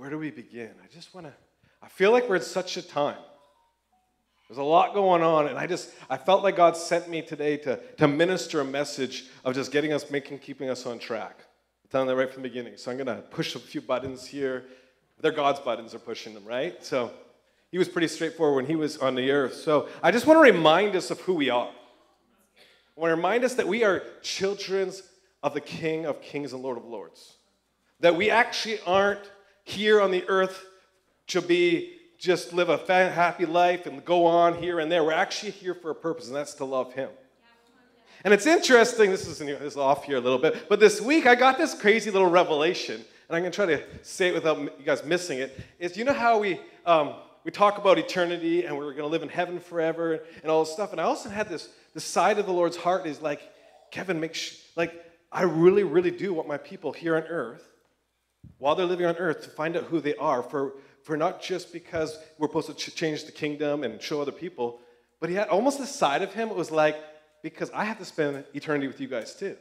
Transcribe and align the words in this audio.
where 0.00 0.08
do 0.08 0.16
we 0.16 0.30
begin? 0.30 0.70
I 0.82 0.86
just 0.90 1.14
want 1.14 1.26
to, 1.26 1.32
I 1.82 1.88
feel 1.88 2.10
like 2.10 2.26
we're 2.26 2.36
in 2.36 2.42
such 2.42 2.78
a 2.78 2.82
time. 2.82 3.18
There's 4.48 4.56
a 4.56 4.62
lot 4.62 4.94
going 4.94 5.22
on, 5.22 5.46
and 5.46 5.58
I 5.58 5.66
just, 5.66 5.90
I 6.08 6.16
felt 6.16 6.42
like 6.42 6.56
God 6.56 6.74
sent 6.74 7.10
me 7.10 7.20
today 7.20 7.58
to, 7.58 7.78
to 7.98 8.08
minister 8.08 8.62
a 8.62 8.64
message 8.64 9.26
of 9.44 9.54
just 9.54 9.70
getting 9.70 9.92
us, 9.92 10.10
making, 10.10 10.38
keeping 10.38 10.70
us 10.70 10.86
on 10.86 10.98
track. 10.98 11.36
I'm 11.84 11.90
telling 11.90 12.08
that 12.08 12.16
right 12.16 12.32
from 12.32 12.42
the 12.42 12.48
beginning. 12.48 12.78
So 12.78 12.90
I'm 12.90 12.96
going 12.96 13.14
to 13.14 13.20
push 13.20 13.54
a 13.54 13.58
few 13.58 13.82
buttons 13.82 14.24
here. 14.24 14.64
They're 15.20 15.32
God's 15.32 15.60
buttons, 15.60 15.90
they're 15.90 16.00
pushing 16.00 16.32
them, 16.32 16.46
right? 16.46 16.82
So 16.82 17.10
he 17.70 17.76
was 17.76 17.86
pretty 17.86 18.08
straightforward 18.08 18.56
when 18.56 18.66
he 18.66 18.76
was 18.76 18.96
on 18.96 19.14
the 19.14 19.30
earth. 19.30 19.52
So 19.52 19.86
I 20.02 20.12
just 20.12 20.26
want 20.26 20.38
to 20.38 20.50
remind 20.50 20.96
us 20.96 21.10
of 21.10 21.20
who 21.20 21.34
we 21.34 21.50
are. 21.50 21.68
I 21.68 23.00
want 23.00 23.10
to 23.10 23.16
remind 23.16 23.44
us 23.44 23.52
that 23.52 23.68
we 23.68 23.84
are 23.84 24.02
children 24.22 24.92
of 25.42 25.52
the 25.52 25.60
King 25.60 26.06
of 26.06 26.22
Kings 26.22 26.54
and 26.54 26.62
Lord 26.62 26.78
of 26.78 26.86
Lords. 26.86 27.36
That 28.00 28.16
we 28.16 28.30
actually 28.30 28.80
aren't 28.86 29.30
here 29.70 30.00
on 30.00 30.10
the 30.10 30.24
earth 30.28 30.66
to 31.28 31.40
be 31.40 31.94
just 32.18 32.52
live 32.52 32.68
a 32.68 32.76
happy 32.76 33.46
life 33.46 33.86
and 33.86 34.04
go 34.04 34.26
on 34.26 34.54
here 34.54 34.78
and 34.78 34.92
there. 34.92 35.02
We're 35.02 35.12
actually 35.12 35.52
here 35.52 35.74
for 35.74 35.90
a 35.90 35.94
purpose, 35.94 36.26
and 36.26 36.36
that's 36.36 36.54
to 36.54 36.64
love 36.64 36.92
Him. 36.92 37.08
And 38.24 38.34
it's 38.34 38.46
interesting, 38.46 39.10
this 39.10 39.26
is, 39.26 39.38
this 39.38 39.60
is 39.62 39.76
off 39.78 40.04
here 40.04 40.18
a 40.18 40.20
little 40.20 40.38
bit, 40.38 40.68
but 40.68 40.78
this 40.78 41.00
week 41.00 41.26
I 41.26 41.34
got 41.34 41.56
this 41.56 41.72
crazy 41.72 42.10
little 42.10 42.28
revelation, 42.28 42.96
and 42.96 43.36
I'm 43.36 43.42
going 43.42 43.52
to 43.52 43.56
try 43.56 43.66
to 43.66 43.82
say 44.02 44.28
it 44.28 44.34
without 44.34 44.58
you 44.58 44.84
guys 44.84 45.02
missing 45.04 45.38
it. 45.38 45.58
Is 45.78 45.96
you 45.96 46.04
know 46.04 46.12
how 46.12 46.38
we, 46.38 46.60
um, 46.84 47.14
we 47.44 47.50
talk 47.50 47.78
about 47.78 47.98
eternity 47.98 48.66
and 48.66 48.76
we're 48.76 48.92
going 48.92 48.96
to 48.98 49.06
live 49.06 49.22
in 49.22 49.30
heaven 49.30 49.58
forever 49.58 50.20
and 50.42 50.50
all 50.50 50.62
this 50.62 50.72
stuff, 50.74 50.92
and 50.92 51.00
I 51.00 51.04
also 51.04 51.30
had 51.30 51.48
this, 51.48 51.70
this 51.94 52.04
side 52.04 52.38
of 52.38 52.44
the 52.44 52.52
Lord's 52.52 52.76
heart 52.76 53.06
is 53.06 53.22
like, 53.22 53.40
Kevin, 53.90 54.20
make 54.20 54.34
sh- 54.34 54.56
like, 54.76 54.92
I 55.32 55.42
really, 55.42 55.84
really 55.84 56.10
do 56.10 56.34
want 56.34 56.46
my 56.46 56.58
people 56.58 56.92
here 56.92 57.16
on 57.16 57.22
earth, 57.22 57.69
while 58.58 58.74
they're 58.74 58.86
living 58.86 59.06
on 59.06 59.16
earth, 59.16 59.42
to 59.42 59.50
find 59.50 59.76
out 59.76 59.84
who 59.84 60.00
they 60.00 60.14
are 60.16 60.42
for 60.42 60.74
for 61.02 61.16
not 61.16 61.42
just 61.42 61.72
because 61.72 62.18
we're 62.38 62.48
supposed 62.48 62.68
to 62.68 62.74
ch- 62.74 62.94
change 62.94 63.24
the 63.24 63.32
kingdom 63.32 63.84
and 63.84 64.00
show 64.02 64.20
other 64.20 64.32
people, 64.32 64.80
but 65.18 65.28
he 65.30 65.34
had 65.34 65.48
almost 65.48 65.78
the 65.78 65.86
side 65.86 66.22
of 66.22 66.32
him, 66.34 66.48
it 66.50 66.54
was 66.54 66.70
like, 66.70 66.96
because 67.42 67.70
I 67.70 67.84
have 67.84 67.98
to 67.98 68.04
spend 68.04 68.44
eternity 68.54 68.86
with 68.86 69.00
you 69.00 69.08
guys 69.08 69.34
too. 69.34 69.56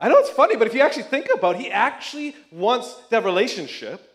I 0.00 0.08
know 0.08 0.18
it's 0.18 0.30
funny, 0.30 0.56
but 0.56 0.66
if 0.66 0.74
you 0.74 0.80
actually 0.80 1.04
think 1.04 1.28
about 1.32 1.54
it, 1.54 1.62
he 1.62 1.70
actually 1.70 2.34
wants 2.50 2.94
that 3.10 3.24
relationship. 3.24 4.08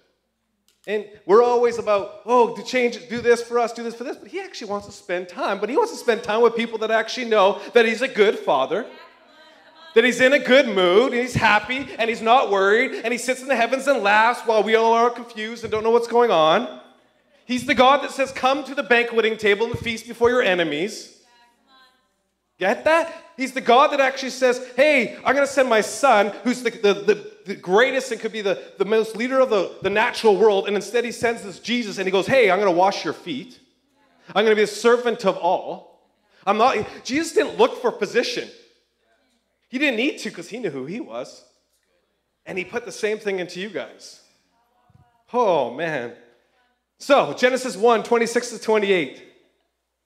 And 0.86 1.06
we're 1.26 1.44
always 1.44 1.80
about, 1.80 2.22
oh, 2.26 2.56
to 2.56 2.64
change, 2.64 3.08
do 3.09 3.20
this 3.20 3.42
for 3.42 3.59
us, 3.59 3.73
do 3.73 3.84
this 3.84 3.95
for 3.95 4.04
this. 4.04 4.17
But 4.17 4.28
he 4.28 4.39
actually 4.39 4.70
wants 4.70 4.86
to 4.88 4.92
spend 4.92 5.28
time. 5.28 5.59
But 5.59 5.70
he 5.70 5.78
wants 5.78 5.92
to 5.92 5.98
spend 5.98 6.23
time 6.23 6.42
with 6.42 6.56
people 6.56 6.78
that 6.80 6.92
actually 6.92 7.26
know 7.26 7.61
that 7.73 7.86
he's 7.86 8.02
a 8.02 8.08
good 8.08 8.38
father 8.39 8.86
that 9.98 10.03
he's 10.03 10.22
in 10.22 10.31
a 10.31 10.38
good 10.38 10.67
mood 10.67 11.12
and 11.12 11.20
he's 11.20 11.34
happy 11.34 11.88
and 11.98 12.08
he's 12.08 12.22
not 12.22 12.52
worried 12.52 13.02
and 13.03 13.12
he 13.12 13.17
sits 13.17 13.42
in 13.42 13.48
the 13.48 13.56
heavens 13.56 13.88
and 13.88 14.04
laughs 14.04 14.42
while 14.45 14.62
we 14.62 14.76
all 14.76 14.94
are 14.94 15.09
confused 15.09 15.64
and 15.64 15.72
don't 15.72 15.84
know 15.84 15.89
what's 15.89 16.08
going 16.08 16.30
on. 16.30 16.81
He's 17.45 17.66
the 17.66 17.73
God 17.73 18.04
that 18.04 18.12
says, 18.12 18.31
Come 18.31 18.64
to 18.66 18.76
the 18.76 18.84
banqueting 18.84 19.38
table 19.38 19.66
and 19.66 19.80
feast 19.80 20.08
before 20.08 20.30
your 20.30 20.44
enemies. 20.44 21.20
Get 22.59 22.84
that? 22.84 23.12
He's 23.38 23.54
the 23.54 23.62
God 23.62 23.92
that 23.92 24.00
actually 24.00 24.30
says, 24.30 24.64
Hey, 24.76 25.16
I'm 25.26 25.34
going 25.34 25.48
to 25.48 25.52
send 25.52 25.67
my 25.67 25.81
son, 25.81 26.32
who's 26.44 26.61
the, 26.61 26.70
the, 26.70 26.94
the, 26.94 27.32
the, 27.48 27.56
greatest 27.56 28.11
and 28.11 28.22
could 28.22 28.32
be 28.32 28.42
the, 28.42 28.61
the 28.78 28.86
most 28.86 29.16
leader 29.16 29.39
of 29.39 29.50
the, 29.50 29.78
the 29.82 29.89
natural 29.89 30.38
world. 30.38 30.67
And 30.67 30.76
instead, 30.76 31.06
he 31.06 31.11
sends 31.11 31.42
this 31.42 31.59
Jesus 31.59 31.98
and 31.98 32.06
he 32.06 32.11
goes, 32.11 32.28
Hey, 32.28 32.52
I'm 32.52 32.59
going 32.59 32.72
to 32.72 32.78
wash 32.78 33.04
your 33.04 33.16
feet. 33.16 33.59
I'm 34.28 34.45
going 34.45 34.56
to 34.56 34.56
be 34.56 34.61
a 34.61 34.67
servant 34.67 35.26
of 35.26 35.38
all. 35.38 36.04
I'm 36.45 36.59
not, 36.59 36.78
Jesus 37.04 37.34
didn't 37.34 37.58
look 37.58 37.82
for 37.82 37.92
position. 37.92 38.48
He 39.70 39.78
didn't 39.78 39.98
need 39.98 40.20
to 40.20 40.30
because 40.30 40.50
he 40.50 40.60
knew 40.60 40.70
who 40.70 40.86
he 40.86 41.00
was. 41.00 41.44
And 42.46 42.58
he 42.58 42.64
put 42.64 42.86
the 42.86 42.92
same 42.92 43.20
thing 43.20 43.40
into 43.40 43.60
you 43.60 43.70
guys. 43.70 44.22
Oh, 45.34 45.73
man. 45.73 46.14
So, 47.00 47.34
Genesis 47.34 47.76
1 47.76 48.04
26 48.04 48.52
to 48.52 48.60
28. 48.60 49.23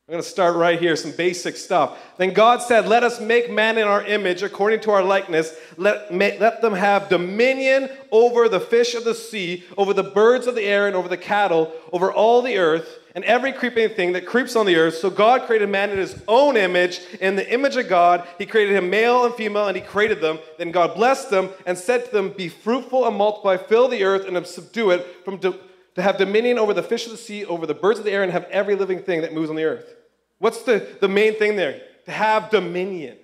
I'm 0.07 0.13
going 0.13 0.23
to 0.23 0.29
start 0.29 0.57
right 0.57 0.79
here, 0.79 0.95
some 0.97 1.11
basic 1.11 1.55
stuff. 1.55 1.97
Then 2.17 2.33
God 2.33 2.61
said, 2.61 2.87
Let 2.87 3.03
us 3.03 3.21
make 3.21 3.49
man 3.49 3.77
in 3.77 3.87
our 3.87 4.03
image, 4.03 4.43
according 4.43 4.81
to 4.81 4.91
our 4.91 5.03
likeness. 5.03 5.55
Let, 5.77 6.13
let 6.13 6.61
them 6.61 6.73
have 6.73 7.07
dominion 7.07 7.89
over 8.11 8.49
the 8.49 8.59
fish 8.59 8.95
of 8.95 9.05
the 9.05 9.15
sea, 9.15 9.63
over 9.77 9.93
the 9.93 10.03
birds 10.03 10.47
of 10.47 10.55
the 10.55 10.63
air, 10.63 10.87
and 10.87 10.95
over 10.95 11.07
the 11.07 11.17
cattle, 11.17 11.71
over 11.93 12.11
all 12.11 12.41
the 12.41 12.57
earth 12.57 12.97
and 13.13 13.23
every 13.25 13.51
creeping 13.51 13.89
thing 13.89 14.13
that 14.13 14.25
creeps 14.25 14.55
on 14.55 14.65
the 14.65 14.75
earth. 14.77 14.95
So 14.95 15.09
God 15.09 15.43
created 15.43 15.69
man 15.69 15.89
in 15.89 15.97
his 15.97 16.21
own 16.27 16.55
image. 16.55 17.01
In 17.19 17.35
the 17.35 17.51
image 17.51 17.75
of 17.75 17.89
God, 17.89 18.27
he 18.37 18.45
created 18.45 18.75
him 18.75 18.89
male 18.89 19.25
and 19.25 19.33
female, 19.35 19.67
and 19.67 19.75
he 19.75 19.81
created 19.81 20.21
them. 20.21 20.39
Then 20.57 20.71
God 20.71 20.95
blessed 20.95 21.29
them 21.29 21.49
and 21.65 21.77
said 21.77 22.05
to 22.05 22.11
them, 22.11 22.29
Be 22.29 22.47
fruitful 22.47 23.05
and 23.05 23.17
multiply, 23.17 23.57
fill 23.57 23.87
the 23.87 24.03
earth 24.03 24.27
and 24.27 24.45
subdue 24.47 24.91
it, 24.91 25.25
from 25.25 25.39
to, 25.39 25.59
to 25.95 26.01
have 26.01 26.17
dominion 26.17 26.57
over 26.57 26.73
the 26.73 26.83
fish 26.83 27.05
of 27.05 27.11
the 27.11 27.17
sea, 27.17 27.45
over 27.45 27.65
the 27.65 27.73
birds 27.73 27.99
of 27.99 28.05
the 28.05 28.11
air, 28.11 28.23
and 28.23 28.31
have 28.31 28.45
every 28.45 28.75
living 28.75 29.01
thing 29.01 29.21
that 29.21 29.33
moves 29.33 29.49
on 29.49 29.55
the 29.55 29.65
earth. 29.65 29.93
What's 30.39 30.63
the, 30.63 30.87
the 31.01 31.09
main 31.09 31.35
thing 31.35 31.55
there? 31.55 31.81
To 32.05 32.11
have 32.11 32.49
dominion. 32.49 33.17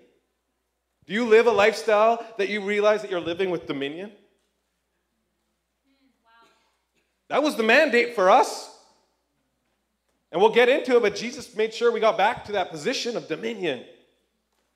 Do 1.08 1.14
you 1.14 1.26
live 1.26 1.48
a 1.48 1.52
lifestyle 1.52 2.24
that 2.38 2.50
you 2.50 2.62
realize 2.62 3.02
that 3.02 3.10
you're 3.10 3.22
living 3.22 3.50
with 3.50 3.66
dominion? 3.66 4.12
That 7.30 7.42
was 7.42 7.56
the 7.56 7.64
mandate 7.64 8.14
for 8.14 8.30
us. 8.30 8.77
And 10.38 10.42
we'll 10.44 10.52
get 10.52 10.70
into 10.70 10.96
it, 10.96 11.02
but 11.02 11.16
Jesus 11.16 11.56
made 11.56 11.74
sure 11.74 11.92
we 11.92 12.00
got 12.00 12.16
back 12.16 12.46
to 12.46 12.52
that 12.52 12.70
position 12.70 13.18
of 13.18 13.28
dominion. 13.28 13.84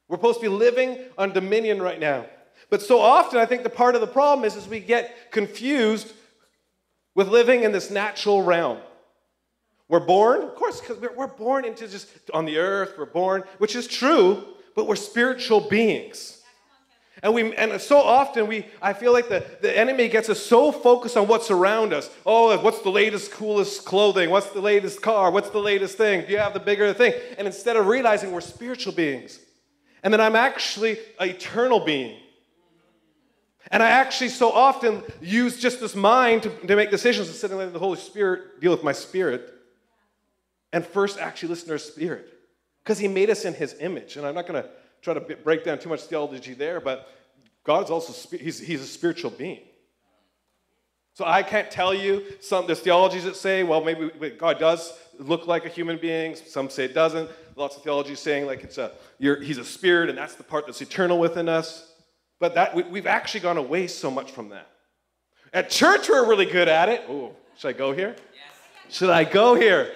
We're 0.08 0.18
supposed 0.18 0.40
to 0.40 0.42
be 0.42 0.48
living 0.48 0.98
on 1.20 1.34
dominion 1.34 1.80
right 1.80 2.00
now. 2.00 2.26
But 2.72 2.82
so 2.82 3.00
often, 3.00 3.38
I 3.38 3.46
think 3.46 3.62
the 3.62 3.70
part 3.70 3.94
of 3.94 4.02
the 4.02 4.08
problem 4.08 4.44
is, 4.44 4.56
is 4.56 4.68
we 4.68 4.80
get 4.80 5.32
confused 5.32 6.14
with 7.14 7.28
living 7.28 7.62
in 7.62 7.72
this 7.72 7.92
natural 7.92 8.42
realm. 8.42 8.80
We're 9.88 10.00
born, 10.00 10.42
of 10.42 10.56
course, 10.56 10.82
because 10.82 10.98
we're, 10.98 11.28
born 11.28 11.64
into 11.64 11.88
just 11.88 12.08
on 12.34 12.46
the 12.46 12.58
earth, 12.58 12.96
we're 12.98 13.06
born, 13.06 13.44
which 13.60 13.76
is 13.76 13.86
true, 13.86 14.44
but 14.76 14.88
we're 14.88 14.96
spiritual 14.96 15.70
beings. 15.70 16.41
And, 17.24 17.36
we, 17.36 17.56
and 17.56 17.80
so 17.80 18.00
often 18.00 18.48
we, 18.48 18.66
I 18.82 18.94
feel 18.94 19.14
like 19.14 19.30
the, 19.30 19.46
the 19.62 19.78
enemy 19.78 20.08
gets 20.08 20.28
us 20.28 20.40
so 20.42 20.72
focused 20.72 21.16
on 21.16 21.28
what's 21.28 21.52
around 21.52 21.94
us. 21.94 22.10
Oh, 22.26 22.58
what's 22.60 22.82
the 22.82 22.90
latest, 22.90 23.32
coolest 23.32 23.86
clothing? 23.86 24.32
What's 24.32 24.50
the 24.50 24.62
latest 24.62 25.04
car? 25.04 25.30
What's 25.30 25.52
the 25.52 25.60
latest 25.60 25.98
thing? 25.98 26.26
Do 26.26 26.32
you 26.32 26.40
have 26.40 26.54
the 26.54 26.60
bigger 26.60 26.94
thing? 26.94 27.14
And 27.38 27.46
instead 27.46 27.76
of 27.76 27.86
realizing 27.86 28.32
we're 28.32 28.42
spiritual 28.42 28.94
beings, 28.94 29.40
and 30.04 30.14
that 30.14 30.22
I'm 30.22 30.36
actually 30.36 30.98
an 31.20 31.30
eternal 31.30 31.80
being. 31.86 32.18
And 33.70 33.84
I 33.84 33.90
actually 33.90 34.30
so 34.30 34.52
often 34.52 35.04
use 35.22 35.60
just 35.60 35.80
this 35.80 35.96
mind 35.96 36.44
to, 36.44 36.50
to 36.50 36.76
make 36.76 36.90
decisions 36.90 37.28
instead 37.28 37.52
of 37.52 37.58
letting 37.58 37.74
the 37.74 37.80
Holy 37.80 38.00
Spirit 38.00 38.60
deal 38.60 38.72
with 38.72 38.84
my 38.84 38.94
spirit. 38.94 39.48
And 40.74 40.84
first 40.84 41.20
actually 41.20 41.50
listen 41.50 41.68
to 41.68 41.74
our 41.74 41.78
spirit. 41.78 42.28
Because 42.84 42.98
he 42.98 43.08
made 43.08 43.30
us 43.30 43.46
in 43.46 43.54
his 43.54 43.76
image. 43.80 44.18
And 44.18 44.26
I'm 44.26 44.34
not 44.34 44.48
going 44.48 44.64
to 44.64 44.70
try 45.02 45.14
to 45.14 45.20
break 45.20 45.64
down 45.64 45.80
too 45.80 45.90
much 45.90 46.02
theology 46.04 46.54
there, 46.54 46.80
but 46.80 47.10
God's 47.64 47.90
also, 47.90 48.38
he's, 48.38 48.60
he's 48.60 48.82
a 48.82 48.88
spiritual 48.88 49.32
being. 49.32 49.62
So 51.14 51.26
I 51.26 51.44
can't 51.44 51.70
tell 51.70 51.94
you 51.94 52.24
some, 52.40 52.66
there's 52.68 52.80
theologies 52.80 53.26
that 53.26 53.36
say, 53.36 53.64
well, 53.64 53.84
maybe 53.84 54.10
God 54.32 54.60
does 54.60 54.94
look 55.20 55.46
like 55.46 55.66
a 55.66 55.70
human 55.70 55.98
being. 55.98 56.36
Some 56.36 56.70
say 56.70 56.86
it 56.86 56.94
doesn't. 56.94 57.30
Lots 57.56 57.76
of 57.76 57.84
theologies 57.84 58.20
saying 58.20 58.46
like 58.46 58.64
it's 58.64 58.78
a, 58.78 58.92
he's 59.20 59.58
a 59.58 59.66
spirit 59.66 60.10
and 60.10 60.18
that's 60.18 60.36
the 60.36 60.44
part 60.44 60.66
that's 60.66 60.82
eternal 60.82 61.20
within 61.20 61.50
us. 61.50 61.92
But 62.40 62.56
that, 62.56 62.74
we, 62.74 62.84
we've 62.84 63.08
actually 63.08 63.42
gone 63.42 63.58
away 63.58 63.88
so 63.88 64.10
much 64.10 64.32
from 64.32 64.50
that. 64.50 64.68
At 65.54 65.70
church, 65.70 66.10
we're 66.10 66.28
really 66.28 66.46
good 66.46 66.70
at 66.70 66.88
it. 66.88 67.04
Oh, 67.10 67.36
should 67.58 67.68
I 67.68 67.74
go 67.74 67.92
here? 67.92 68.16
Yes. 68.34 68.96
Should 68.98 69.10
I 69.10 69.26
go 69.26 69.54
here? 69.54 69.92
Yes. 69.92 69.96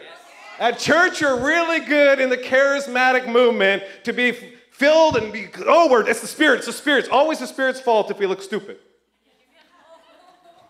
At 0.60 0.80
church, 0.80 1.22
you're 1.22 1.44
really 1.44 1.80
good 1.80 2.20
in 2.20 2.30
the 2.30 2.38
charismatic 2.38 3.28
movement 3.28 3.84
to 4.04 4.12
be 4.12 4.55
filled 4.78 5.16
and 5.16 5.32
be, 5.32 5.48
oh, 5.66 5.90
we're, 5.90 6.08
it's 6.08 6.22
the 6.22 6.28
Spirit, 6.28 6.58
it's 6.58 6.68
the 6.68 6.74
Spirit. 6.74 7.06
It's 7.06 7.10
always 7.10 7.40
the 7.40 7.48
Spirit's 7.48 7.80
fault 7.80 8.12
if 8.12 8.20
we 8.20 8.28
look 8.28 8.42
stupid. 8.42 8.78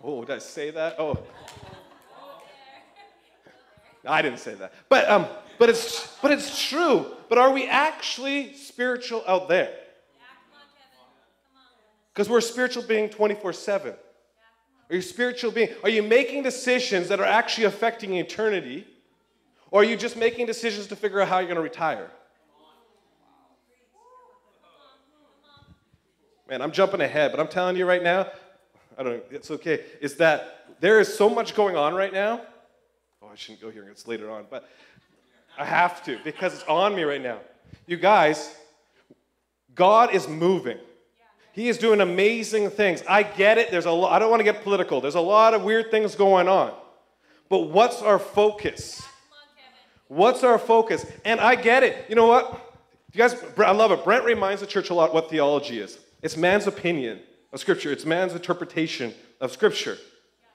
Oh, 0.02 0.24
did 0.24 0.36
I 0.36 0.38
say 0.38 0.70
that? 0.70 0.96
Oh. 0.98 1.18
I 4.06 4.22
didn't 4.22 4.38
say 4.38 4.54
that. 4.54 4.72
But, 4.88 5.10
um, 5.10 5.26
but, 5.58 5.68
it's, 5.68 6.16
but 6.22 6.30
it's 6.30 6.68
true. 6.68 7.06
But 7.28 7.38
are 7.38 7.50
we 7.50 7.66
actually 7.66 8.54
spiritual 8.54 9.24
out 9.26 9.48
there? 9.48 9.74
Because 12.14 12.30
we're 12.30 12.38
a 12.38 12.42
spiritual 12.42 12.84
being 12.84 13.10
24 13.10 13.52
7. 13.52 13.92
Are 14.88 14.94
you 14.94 15.02
spiritual 15.02 15.50
being? 15.50 15.70
Are 15.82 15.90
you 15.90 16.04
making 16.04 16.44
decisions 16.44 17.08
that 17.08 17.18
are 17.18 17.26
actually 17.26 17.64
affecting 17.64 18.14
eternity? 18.14 18.86
Or 19.72 19.80
are 19.80 19.84
you 19.84 19.96
just 19.96 20.16
making 20.16 20.46
decisions 20.46 20.86
to 20.86 20.96
figure 20.96 21.20
out 21.20 21.26
how 21.26 21.38
you're 21.38 21.48
going 21.48 21.56
to 21.56 21.62
retire? 21.62 22.08
Man, 26.48 26.62
I'm 26.62 26.72
jumping 26.72 27.00
ahead, 27.00 27.32
but 27.32 27.40
I'm 27.40 27.48
telling 27.48 27.76
you 27.76 27.86
right 27.86 28.02
now, 28.02 28.28
I 28.96 29.02
don't 29.02 29.14
know, 29.14 29.22
it's 29.30 29.50
okay, 29.50 29.84
is 30.00 30.16
that 30.16 30.76
there 30.80 31.00
is 31.00 31.12
so 31.12 31.28
much 31.28 31.54
going 31.54 31.76
on 31.76 31.94
right 31.94 32.12
now. 32.12 32.40
Oh, 33.22 33.28
I 33.32 33.34
shouldn't 33.34 33.60
go 33.60 33.70
here, 33.70 33.86
it's 33.90 34.06
later 34.06 34.30
on, 34.30 34.46
but 34.48 34.68
I 35.58 35.64
have 35.64 36.04
to 36.04 36.18
because 36.22 36.54
it's 36.54 36.62
on 36.64 36.94
me 36.94 37.02
right 37.02 37.22
now. 37.22 37.38
You 37.86 37.96
guys, 37.96 38.54
God 39.74 40.14
is 40.14 40.28
moving. 40.28 40.78
He 41.52 41.68
is 41.68 41.78
doing 41.78 42.00
amazing 42.00 42.70
things. 42.70 43.02
I 43.08 43.22
get 43.22 43.56
it. 43.56 43.70
There's 43.70 43.86
a 43.86 43.90
I 43.90 44.18
don't 44.18 44.30
want 44.30 44.40
to 44.40 44.44
get 44.44 44.62
political. 44.62 45.00
There's 45.00 45.14
a 45.14 45.20
lot 45.20 45.54
of 45.54 45.62
weird 45.62 45.90
things 45.90 46.14
going 46.14 46.48
on. 46.48 46.72
But 47.48 47.70
what's 47.70 48.02
our 48.02 48.18
focus? 48.18 49.02
What's 50.08 50.44
our 50.44 50.58
focus? 50.58 51.06
And 51.24 51.40
I 51.40 51.54
get 51.54 51.82
it. 51.82 52.06
You 52.08 52.14
know 52.14 52.26
what? 52.26 52.74
You 53.12 53.18
guys, 53.18 53.34
I 53.56 53.70
love 53.72 53.90
it. 53.92 54.04
Brent 54.04 54.24
reminds 54.24 54.60
the 54.60 54.66
church 54.66 54.90
a 54.90 54.94
lot 54.94 55.14
what 55.14 55.30
theology 55.30 55.80
is. 55.80 55.98
It's 56.26 56.36
man's 56.36 56.66
opinion 56.66 57.20
of 57.52 57.60
Scripture. 57.60 57.92
It's 57.92 58.04
man's 58.04 58.32
interpretation 58.32 59.14
of 59.40 59.52
Scripture. 59.52 59.96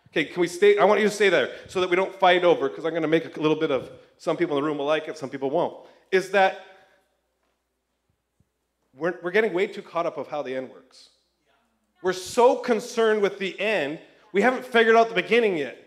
Okay, 0.10 0.26
can 0.26 0.42
we 0.42 0.48
stay? 0.50 0.78
I 0.78 0.84
want 0.84 1.00
you 1.00 1.08
to 1.08 1.14
stay 1.14 1.30
there 1.30 1.56
so 1.70 1.80
that 1.80 1.90
we 1.90 1.96
don't 1.96 2.14
fight 2.14 2.44
over, 2.44 2.68
because 2.68 2.84
I'm 2.84 2.92
going 2.92 3.04
to 3.04 3.08
make 3.08 3.38
a 3.38 3.40
little 3.40 3.56
bit 3.58 3.72
of 3.72 3.90
some 4.18 4.36
people 4.36 4.58
in 4.58 4.62
the 4.62 4.68
room 4.68 4.80
will 4.80 4.86
like 4.86 5.08
it, 5.08 5.18
some 5.18 5.30
people 5.30 5.50
won't. 5.50 5.88
Is 6.12 6.32
that 6.32 6.60
we're, 8.94 9.14
we're 9.24 9.32
getting 9.32 9.54
way 9.54 9.66
too 9.66 9.82
caught 9.82 10.06
up 10.06 10.18
of 10.18 10.28
how 10.28 10.42
the 10.42 10.54
end 10.54 10.72
works. 10.72 11.08
We're 12.04 12.12
so 12.12 12.58
concerned 12.58 13.22
with 13.22 13.40
the 13.40 13.58
end, 13.58 14.00
we 14.34 14.42
haven't 14.42 14.66
figured 14.66 14.98
out 14.98 15.08
the 15.08 15.16
beginning 15.16 15.56
yet. 15.56 15.78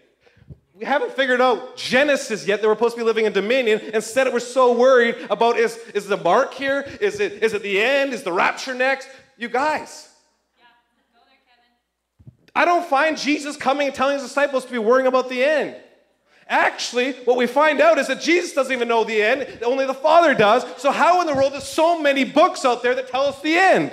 We 0.72 0.86
haven't 0.86 1.12
figured 1.12 1.42
out 1.42 1.76
Genesis 1.76 2.46
yet 2.46 2.62
that 2.62 2.68
we're 2.68 2.74
supposed 2.74 2.96
to 2.96 3.02
be 3.02 3.04
living 3.04 3.26
in 3.26 3.34
dominion. 3.34 3.80
Instead, 3.92 4.32
we're 4.32 4.40
so 4.40 4.72
worried 4.72 5.16
about 5.28 5.58
is, 5.58 5.76
is 5.94 6.06
the 6.06 6.16
mark 6.16 6.54
here? 6.54 6.88
Is 7.02 7.20
it, 7.20 7.44
is 7.44 7.52
it 7.52 7.62
the 7.62 7.80
end? 7.80 8.14
Is 8.14 8.22
the 8.22 8.32
rapture 8.32 8.74
next? 8.74 9.08
You 9.36 9.48
guys. 9.48 10.08
I 12.54 12.64
don't 12.64 12.86
find 12.86 13.18
Jesus 13.18 13.56
coming 13.56 13.88
and 13.88 13.96
telling 13.96 14.14
his 14.14 14.22
disciples 14.22 14.64
to 14.64 14.70
be 14.70 14.78
worrying 14.78 15.08
about 15.08 15.28
the 15.28 15.42
end. 15.42 15.76
Actually, 16.46 17.12
what 17.24 17.36
we 17.36 17.46
find 17.46 17.80
out 17.80 17.98
is 17.98 18.06
that 18.06 18.20
Jesus 18.20 18.52
doesn't 18.52 18.72
even 18.72 18.86
know 18.86 19.02
the 19.02 19.20
end, 19.20 19.60
only 19.62 19.86
the 19.86 19.94
Father 19.94 20.34
does. 20.34 20.64
So, 20.76 20.92
how 20.92 21.20
in 21.20 21.26
the 21.26 21.34
world 21.34 21.54
there's 21.54 21.66
so 21.66 22.00
many 22.00 22.22
books 22.24 22.64
out 22.64 22.82
there 22.82 22.94
that 22.94 23.08
tell 23.08 23.22
us 23.22 23.40
the 23.40 23.54
end? 23.54 23.92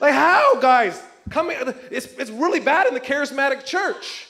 Like, 0.00 0.14
how, 0.14 0.60
guys? 0.60 1.02
Coming, 1.30 1.56
it's, 1.90 2.06
it's 2.06 2.30
really 2.30 2.60
bad 2.60 2.86
in 2.86 2.94
the 2.94 3.00
charismatic 3.00 3.64
church. 3.64 4.28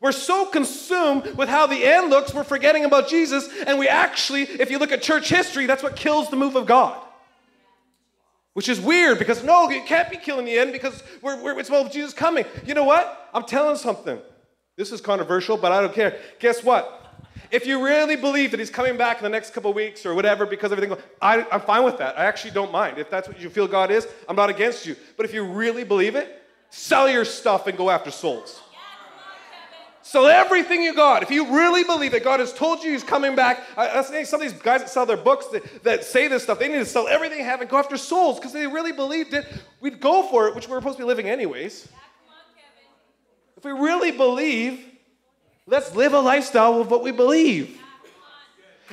We're 0.00 0.12
so 0.12 0.46
consumed 0.46 1.36
with 1.36 1.48
how 1.48 1.66
the 1.66 1.84
end 1.84 2.10
looks, 2.10 2.34
we're 2.34 2.44
forgetting 2.44 2.84
about 2.84 3.08
Jesus. 3.08 3.48
And 3.66 3.78
we 3.78 3.88
actually, 3.88 4.42
if 4.42 4.70
you 4.70 4.78
look 4.78 4.92
at 4.92 5.00
church 5.00 5.28
history, 5.28 5.66
that's 5.66 5.82
what 5.82 5.96
kills 5.96 6.28
the 6.28 6.36
move 6.36 6.56
of 6.56 6.66
God. 6.66 7.00
Which 8.56 8.70
is 8.70 8.80
weird 8.80 9.18
because 9.18 9.44
no, 9.44 9.68
it 9.68 9.84
can't 9.84 10.08
be 10.08 10.16
killing 10.16 10.46
the 10.46 10.58
end 10.58 10.72
because 10.72 11.02
we're, 11.20 11.38
we're, 11.42 11.60
it's 11.60 11.68
Jesus 11.92 12.14
coming. 12.14 12.46
You 12.64 12.72
know 12.72 12.84
what? 12.84 13.28
I'm 13.34 13.44
telling 13.44 13.76
something. 13.76 14.18
This 14.78 14.92
is 14.92 15.02
controversial, 15.02 15.58
but 15.58 15.72
I 15.72 15.82
don't 15.82 15.92
care. 15.92 16.18
Guess 16.38 16.64
what? 16.64 17.20
If 17.50 17.66
you 17.66 17.84
really 17.84 18.16
believe 18.16 18.52
that 18.52 18.60
he's 18.60 18.70
coming 18.70 18.96
back 18.96 19.18
in 19.18 19.24
the 19.24 19.28
next 19.28 19.52
couple 19.52 19.74
weeks 19.74 20.06
or 20.06 20.14
whatever 20.14 20.46
because 20.46 20.72
everything, 20.72 20.96
I, 21.20 21.46
I'm 21.52 21.60
fine 21.60 21.84
with 21.84 21.98
that. 21.98 22.18
I 22.18 22.24
actually 22.24 22.52
don't 22.52 22.72
mind. 22.72 22.96
If 22.96 23.10
that's 23.10 23.28
what 23.28 23.38
you 23.38 23.50
feel 23.50 23.68
God 23.68 23.90
is, 23.90 24.08
I'm 24.26 24.36
not 24.36 24.48
against 24.48 24.86
you. 24.86 24.96
But 25.18 25.26
if 25.26 25.34
you 25.34 25.44
really 25.44 25.84
believe 25.84 26.16
it, 26.16 26.42
sell 26.70 27.10
your 27.10 27.26
stuff 27.26 27.66
and 27.66 27.76
go 27.76 27.90
after 27.90 28.10
souls. 28.10 28.62
Sell 30.06 30.28
everything 30.28 30.84
you 30.84 30.94
got. 30.94 31.24
If 31.24 31.32
you 31.32 31.56
really 31.56 31.82
believe 31.82 32.12
that 32.12 32.22
God 32.22 32.38
has 32.38 32.52
told 32.52 32.84
you 32.84 32.92
He's 32.92 33.02
coming 33.02 33.34
back, 33.34 33.64
I, 33.76 34.02
some 34.22 34.40
of 34.40 34.48
these 34.48 34.56
guys 34.62 34.82
that 34.82 34.88
sell 34.88 35.04
their 35.04 35.16
books 35.16 35.48
that, 35.48 35.82
that 35.82 36.04
say 36.04 36.28
this 36.28 36.44
stuff, 36.44 36.60
they 36.60 36.68
need 36.68 36.78
to 36.78 36.86
sell 36.86 37.08
everything 37.08 37.38
they 37.38 37.44
have 37.44 37.60
and 37.60 37.68
go 37.68 37.76
after 37.76 37.96
souls 37.96 38.38
because 38.38 38.52
they 38.52 38.68
really 38.68 38.92
believed 38.92 39.34
it. 39.34 39.44
We'd 39.80 39.98
go 39.98 40.22
for 40.28 40.46
it, 40.46 40.54
which 40.54 40.68
we're 40.68 40.78
supposed 40.78 40.98
to 40.98 41.02
be 41.02 41.06
living 41.08 41.28
anyways. 41.28 41.88
If 43.56 43.64
we 43.64 43.72
really 43.72 44.12
believe, 44.12 44.86
let's 45.66 45.92
live 45.96 46.12
a 46.12 46.20
lifestyle 46.20 46.80
of 46.80 46.88
what 46.88 47.02
we 47.02 47.10
believe. 47.10 47.76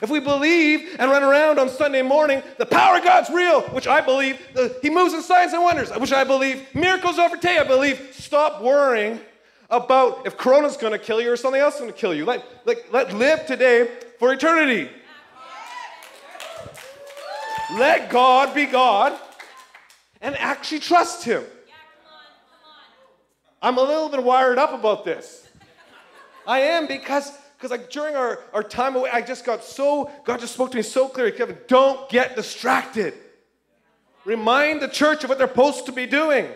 If 0.01 0.09
we 0.09 0.19
believe 0.19 0.95
and 0.97 1.11
run 1.11 1.21
around 1.21 1.59
on 1.59 1.69
Sunday 1.69 2.01
morning, 2.01 2.41
the 2.57 2.65
power 2.65 2.97
of 2.97 3.03
God's 3.03 3.29
real, 3.29 3.61
which 3.69 3.85
I 3.85 4.01
believe, 4.01 4.41
the, 4.55 4.75
He 4.81 4.89
moves 4.89 5.13
in 5.13 5.21
signs 5.21 5.53
and 5.53 5.61
wonders, 5.61 5.91
which 5.91 6.11
I 6.11 6.23
believe, 6.23 6.73
miracles 6.73 7.19
overtake, 7.19 7.59
I 7.59 7.65
believe, 7.65 8.15
stop 8.17 8.63
worrying 8.63 9.19
about 9.73 10.25
if 10.27 10.37
Corona's 10.37 10.77
gonna 10.77 10.99
kill 10.99 11.19
you 11.19 11.31
or 11.31 11.35
something 11.35 11.59
else 11.59 11.75
is 11.75 11.81
gonna 11.81 11.91
kill 11.91 12.13
you. 12.13 12.25
Let, 12.25 12.45
let, 12.65 12.93
let 12.93 13.13
live 13.13 13.45
today 13.47 13.89
for 14.19 14.31
eternity. 14.31 14.89
Let 17.73 18.09
God 18.09 18.53
be 18.53 18.65
God 18.67 19.19
and 20.21 20.37
actually 20.37 20.79
trust 20.79 21.23
Him. 21.23 21.43
I'm 23.61 23.77
a 23.77 23.81
little 23.81 24.09
bit 24.09 24.23
wired 24.23 24.59
up 24.59 24.73
about 24.73 25.05
this. 25.05 25.47
I 26.45 26.59
am 26.59 26.85
because 26.85 27.31
because 27.63 27.79
like 27.79 27.89
during 27.89 28.17
our, 28.17 28.41
our 28.53 28.61
time 28.61 28.97
away, 28.97 29.09
I 29.09 29.21
just 29.21 29.45
got 29.45 29.63
so, 29.63 30.11
God 30.25 30.41
just 30.41 30.53
spoke 30.53 30.71
to 30.71 30.77
me 30.77 30.83
so 30.83 31.07
clearly, 31.07 31.31
Kevin, 31.31 31.57
don't 31.69 32.09
get 32.09 32.35
distracted. 32.35 33.13
Remind 34.25 34.81
the 34.81 34.89
church 34.89 35.23
of 35.23 35.29
what 35.29 35.37
they're 35.37 35.47
supposed 35.47 35.85
to 35.85 35.93
be 35.93 36.05
doing. 36.05 36.49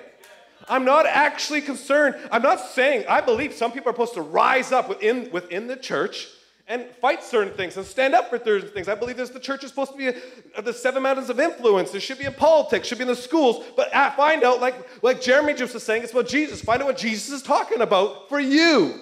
I'm 0.70 0.86
not 0.86 1.06
actually 1.06 1.62
concerned. 1.62 2.16
I'm 2.32 2.42
not 2.42 2.60
saying, 2.60 3.06
I 3.08 3.22
believe 3.22 3.54
some 3.54 3.72
people 3.72 3.90
are 3.90 3.94
supposed 3.94 4.16
to 4.16 4.22
rise 4.22 4.72
up 4.72 4.90
within, 4.90 5.32
within 5.32 5.68
the 5.68 5.78
church 5.78 6.28
and 6.68 6.86
fight 7.02 7.24
certain 7.24 7.54
things 7.54 7.78
and 7.78 7.86
stand 7.86 8.14
up 8.14 8.30
for 8.30 8.38
certain 8.44 8.70
things. 8.70 8.90
I 8.90 8.96
believe 8.96 9.16
this, 9.16 9.30
the 9.30 9.40
church 9.40 9.64
is 9.64 9.70
supposed 9.70 9.94
to 9.94 9.98
be 9.98 10.08
a, 10.08 10.62
the 10.62 10.74
seven 10.74 11.04
mountains 11.04 11.30
of 11.30 11.40
influence. 11.40 11.96
It 11.96 12.02
should 12.02 12.20
be 12.20 12.26
in 12.26 12.34
politics, 12.34 12.88
should 12.88 12.98
be 12.98 13.04
in 13.04 13.08
the 13.08 13.16
schools. 13.16 13.64
But 13.78 13.92
find 14.16 14.44
out, 14.44 14.60
like, 14.60 14.76
like 15.02 15.22
Jeremy 15.22 15.54
just 15.54 15.74
was 15.74 15.84
saying, 15.84 16.04
it's 16.04 16.12
about 16.12 16.28
Jesus. 16.28 16.62
Find 16.62 16.82
out 16.82 16.88
what 16.88 16.98
Jesus 16.98 17.32
is 17.32 17.42
talking 17.42 17.82
about 17.82 18.28
for 18.28 18.40
you. 18.40 19.00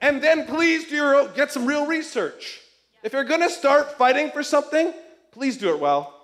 and 0.00 0.20
then 0.20 0.46
please 0.46 0.88
do 0.88 0.96
your, 0.96 1.28
get 1.28 1.52
some 1.52 1.66
real 1.66 1.86
research. 1.86 2.60
If 3.04 3.12
you're 3.12 3.24
going 3.24 3.40
to 3.40 3.50
start 3.50 3.96
fighting 3.96 4.30
for 4.32 4.42
something, 4.42 4.92
please 5.30 5.56
do 5.56 5.70
it 5.70 5.78
well. 5.78 6.16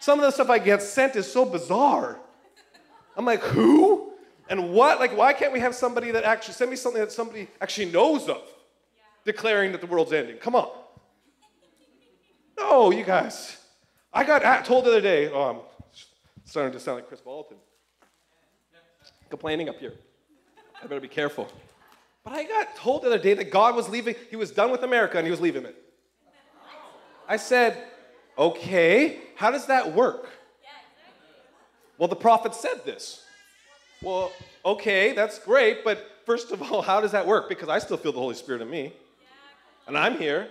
Some 0.00 0.18
of 0.18 0.24
the 0.24 0.32
stuff 0.32 0.50
I 0.50 0.58
get 0.58 0.82
sent 0.82 1.14
is 1.14 1.32
so 1.32 1.44
bizarre. 1.44 2.18
I'm 3.16 3.24
like, 3.24 3.40
who? 3.40 4.12
And 4.48 4.72
what? 4.72 4.98
Like, 5.00 5.16
why 5.16 5.32
can't 5.32 5.52
we 5.52 5.60
have 5.60 5.74
somebody 5.74 6.10
that 6.10 6.24
actually 6.24 6.54
send 6.54 6.70
me 6.70 6.76
something 6.76 7.00
that 7.00 7.12
somebody 7.12 7.48
actually 7.60 7.90
knows 7.90 8.28
of, 8.28 8.42
declaring 9.24 9.72
that 9.72 9.80
the 9.80 9.86
world's 9.86 10.12
ending? 10.12 10.36
Come 10.36 10.54
on. 10.54 10.70
No, 12.58 12.90
you 12.90 13.04
guys. 13.04 13.58
I 14.12 14.24
got 14.24 14.64
told 14.64 14.84
the 14.84 14.90
other 14.90 15.00
day. 15.00 15.30
Oh, 15.30 15.42
I'm 15.42 15.58
starting 16.44 16.72
to 16.72 16.80
sound 16.80 16.96
like 16.96 17.08
Kris 17.08 17.20
Vallotton, 17.20 17.56
complaining 19.30 19.68
up 19.68 19.78
here. 19.78 19.94
I 20.82 20.86
better 20.86 21.00
be 21.00 21.08
careful. 21.08 21.48
But 22.24 22.34
I 22.34 22.44
got 22.44 22.76
told 22.76 23.02
the 23.02 23.06
other 23.08 23.18
day 23.18 23.34
that 23.34 23.50
God 23.50 23.74
was 23.74 23.88
leaving. 23.88 24.14
He 24.30 24.36
was 24.36 24.50
done 24.50 24.70
with 24.70 24.82
America 24.82 25.18
and 25.18 25.26
he 25.26 25.30
was 25.30 25.40
leaving 25.40 25.64
it. 25.64 25.76
I 27.28 27.36
said, 27.36 27.82
okay, 28.36 29.18
how 29.34 29.50
does 29.50 29.66
that 29.66 29.92
work? 29.92 30.28
Well, 32.02 32.08
the 32.08 32.16
prophet 32.16 32.52
said 32.52 32.84
this. 32.84 33.24
Well, 34.02 34.32
okay, 34.64 35.12
that's 35.12 35.38
great, 35.38 35.84
but 35.84 36.04
first 36.26 36.50
of 36.50 36.60
all, 36.60 36.82
how 36.82 37.00
does 37.00 37.12
that 37.12 37.24
work? 37.24 37.48
Because 37.48 37.68
I 37.68 37.78
still 37.78 37.96
feel 37.96 38.10
the 38.10 38.18
Holy 38.18 38.34
Spirit 38.34 38.60
in 38.60 38.68
me. 38.68 38.92
And 39.86 39.96
I'm 39.96 40.18
here. 40.18 40.48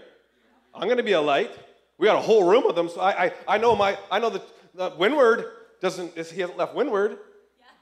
I'm 0.74 0.86
going 0.86 0.96
to 0.96 1.04
be 1.04 1.12
a 1.12 1.20
light. 1.20 1.52
We 1.98 2.08
got 2.08 2.16
a 2.16 2.22
whole 2.22 2.50
room 2.50 2.66
of 2.68 2.76
them, 2.76 2.88
so 2.88 3.02
I, 3.02 3.26
I, 3.26 3.34
I 3.50 3.58
know 3.58 3.76
my 3.76 3.98
I 4.10 4.18
know 4.18 4.30
that 4.30 4.44
the 4.76 4.94
Windward 4.98 5.44
doesn't 5.82 6.16
he 6.16 6.40
hasn't 6.40 6.58
left 6.58 6.74
Windward, 6.74 7.18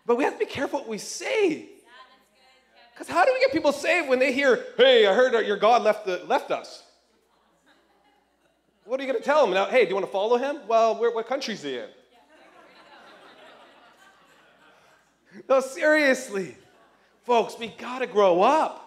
but 0.08 0.16
we 0.16 0.24
have 0.24 0.34
to 0.34 0.40
be 0.40 0.48
careful 0.48 0.80
what 0.80 0.90
we 0.90 0.98
say. 0.98 1.70
Because 2.92 3.08
how 3.08 3.24
do 3.24 3.32
we 3.32 3.40
get 3.40 3.52
people 3.52 3.72
saved 3.72 4.10
when 4.10 4.18
they 4.18 4.34
hear, 4.34 4.66
"Hey, 4.78 5.06
I 5.06 5.14
heard 5.14 5.46
your 5.46 5.58
God 5.58 5.84
left 5.84 6.08
the, 6.08 6.24
left 6.26 6.50
us"? 6.50 6.82
What 8.86 9.00
are 9.00 9.04
you 9.04 9.12
going 9.12 9.22
to 9.22 9.26
tell 9.26 9.46
them 9.46 9.54
now? 9.54 9.66
Hey, 9.66 9.84
do 9.84 9.90
you 9.90 9.94
want 9.94 10.08
to 10.08 10.12
follow 10.12 10.38
him? 10.38 10.62
Well, 10.68 11.00
where, 11.00 11.12
what 11.12 11.28
country 11.28 11.54
is 11.54 11.62
he 11.62 11.78
in? 11.78 11.90
No, 15.48 15.60
seriously. 15.60 16.56
Folks, 17.24 17.58
we 17.60 17.68
got 17.68 18.00
to 18.00 18.08
grow 18.08 18.42
up. 18.42 18.86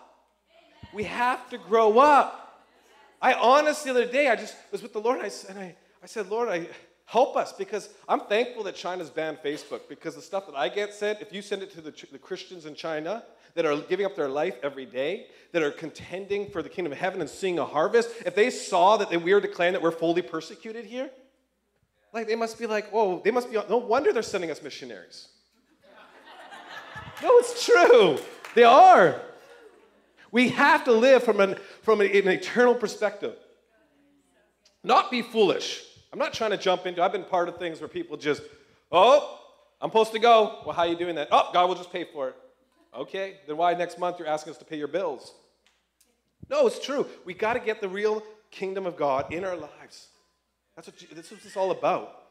We 0.92 1.04
have 1.04 1.48
to 1.50 1.58
grow 1.58 1.98
up. 1.98 2.64
I 3.20 3.34
honestly, 3.34 3.92
the 3.92 4.02
other 4.02 4.12
day, 4.12 4.28
I 4.28 4.36
just 4.36 4.56
was 4.70 4.82
with 4.82 4.92
the 4.92 5.00
Lord 5.00 5.18
and 5.18 5.26
I, 5.26 5.32
and 5.48 5.58
I, 5.58 5.76
I 6.02 6.06
said, 6.06 6.28
Lord, 6.28 6.48
I, 6.48 6.66
help 7.06 7.36
us 7.36 7.52
because 7.52 7.90
I'm 8.08 8.20
thankful 8.20 8.64
that 8.64 8.74
China's 8.74 9.10
banned 9.10 9.38
Facebook 9.44 9.82
because 9.88 10.14
the 10.14 10.22
stuff 10.22 10.46
that 10.46 10.56
I 10.56 10.68
get 10.68 10.94
sent, 10.94 11.20
if 11.20 11.32
you 11.32 11.42
send 11.42 11.62
it 11.62 11.70
to 11.72 11.80
the, 11.80 11.94
the 12.10 12.18
Christians 12.18 12.66
in 12.66 12.74
China 12.74 13.22
that 13.54 13.66
are 13.66 13.76
giving 13.76 14.06
up 14.06 14.16
their 14.16 14.28
life 14.28 14.56
every 14.62 14.86
day, 14.86 15.26
that 15.52 15.62
are 15.62 15.70
contending 15.70 16.50
for 16.50 16.62
the 16.62 16.68
kingdom 16.68 16.92
of 16.92 16.98
heaven 16.98 17.20
and 17.20 17.28
seeing 17.28 17.58
a 17.58 17.64
harvest, 17.64 18.10
if 18.24 18.34
they 18.34 18.50
saw 18.50 18.96
that 18.96 19.22
we 19.22 19.32
are 19.32 19.40
declaring 19.40 19.74
that 19.74 19.82
we're 19.82 19.90
fully 19.90 20.22
persecuted 20.22 20.86
here, 20.86 21.10
like 22.12 22.26
they 22.26 22.36
must 22.36 22.58
be 22.58 22.66
like, 22.66 22.88
oh, 22.92 23.20
they 23.22 23.30
must 23.30 23.50
be, 23.50 23.60
no 23.68 23.76
wonder 23.76 24.12
they're 24.12 24.22
sending 24.22 24.50
us 24.50 24.62
missionaries. 24.62 25.28
No, 27.22 27.38
it's 27.38 27.64
true. 27.64 28.18
They 28.54 28.64
are. 28.64 29.20
We 30.30 30.48
have 30.48 30.84
to 30.84 30.92
live 30.92 31.22
from 31.22 31.40
an, 31.40 31.56
from 31.82 32.00
an, 32.00 32.08
eternal 32.10 32.74
perspective. 32.74 33.36
Not 34.82 35.10
be 35.10 35.22
foolish. 35.22 35.84
I'm 36.12 36.18
not 36.18 36.32
trying 36.32 36.50
to 36.50 36.56
jump 36.56 36.86
into, 36.86 37.02
I've 37.02 37.12
been 37.12 37.24
part 37.24 37.48
of 37.48 37.58
things 37.58 37.80
where 37.80 37.88
people 37.88 38.16
just, 38.16 38.42
oh, 38.90 39.38
I'm 39.80 39.90
supposed 39.90 40.12
to 40.12 40.18
go. 40.18 40.62
Well, 40.64 40.74
how 40.74 40.82
are 40.82 40.88
you 40.88 40.96
doing 40.96 41.14
that? 41.16 41.28
Oh, 41.30 41.50
God 41.52 41.68
will 41.68 41.74
just 41.76 41.92
pay 41.92 42.04
for 42.04 42.28
it. 42.28 42.36
Okay, 42.94 43.38
then 43.46 43.56
why 43.56 43.72
next 43.74 43.98
month 43.98 44.18
you're 44.18 44.28
asking 44.28 44.52
us 44.52 44.58
to 44.58 44.64
pay 44.64 44.76
your 44.76 44.88
bills? 44.88 45.32
No, 46.50 46.66
it's 46.66 46.84
true. 46.84 47.06
We 47.24 47.34
got 47.34 47.54
to 47.54 47.60
get 47.60 47.80
the 47.80 47.88
real 47.88 48.22
kingdom 48.50 48.84
of 48.84 48.96
God 48.96 49.32
in 49.32 49.44
our 49.44 49.56
lives. 49.56 50.08
That's 50.76 50.88
what, 50.88 50.98
this 51.14 51.32
is 51.32 51.56
all 51.56 51.70
about. 51.70 52.21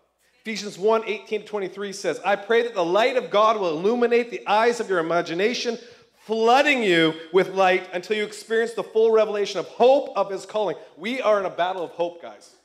Ephesians 0.41 0.75
1 0.79 1.03
18 1.05 1.41
to 1.41 1.47
23 1.47 1.93
says, 1.93 2.19
I 2.25 2.35
pray 2.35 2.63
that 2.63 2.73
the 2.73 2.83
light 2.83 3.15
of 3.15 3.29
God 3.29 3.59
will 3.59 3.77
illuminate 3.77 4.31
the 4.31 4.45
eyes 4.47 4.79
of 4.79 4.89
your 4.89 4.97
imagination, 4.97 5.77
flooding 6.25 6.81
you 6.81 7.13
with 7.31 7.49
light 7.49 7.87
until 7.93 8.17
you 8.17 8.23
experience 8.23 8.73
the 8.73 8.83
full 8.83 9.11
revelation 9.11 9.59
of 9.59 9.67
hope 9.67 10.09
of 10.15 10.31
his 10.31 10.47
calling. 10.47 10.77
We 10.97 11.21
are 11.21 11.39
in 11.39 11.45
a 11.45 11.49
battle 11.51 11.83
of 11.83 11.91
hope, 11.91 12.23
guys. 12.23 12.55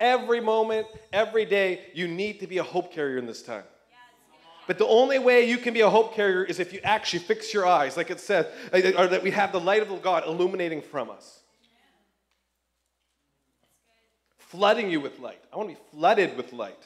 Every 0.00 0.40
moment, 0.40 0.86
every 1.12 1.44
day, 1.44 1.82
you 1.92 2.08
need 2.08 2.40
to 2.40 2.46
be 2.46 2.56
a 2.56 2.62
hope 2.62 2.94
carrier 2.94 3.18
in 3.18 3.26
this 3.26 3.42
time. 3.42 3.64
But 4.66 4.78
the 4.78 4.86
only 4.86 5.18
way 5.18 5.46
you 5.46 5.58
can 5.58 5.74
be 5.74 5.82
a 5.82 5.90
hope 5.90 6.14
carrier 6.14 6.42
is 6.42 6.58
if 6.58 6.72
you 6.72 6.80
actually 6.84 7.18
fix 7.18 7.52
your 7.52 7.66
eyes, 7.66 7.98
like 7.98 8.10
it 8.10 8.18
says, 8.18 8.46
or 8.72 9.06
that 9.08 9.22
we 9.22 9.30
have 9.30 9.52
the 9.52 9.60
light 9.60 9.82
of 9.82 10.02
God 10.02 10.24
illuminating 10.26 10.80
from 10.80 11.10
us. 11.10 11.43
Flooding 14.54 14.88
you 14.88 15.00
with 15.00 15.18
light. 15.18 15.40
I 15.52 15.56
want 15.56 15.70
to 15.70 15.74
be 15.74 15.80
flooded 15.90 16.36
with 16.36 16.52
light 16.52 16.78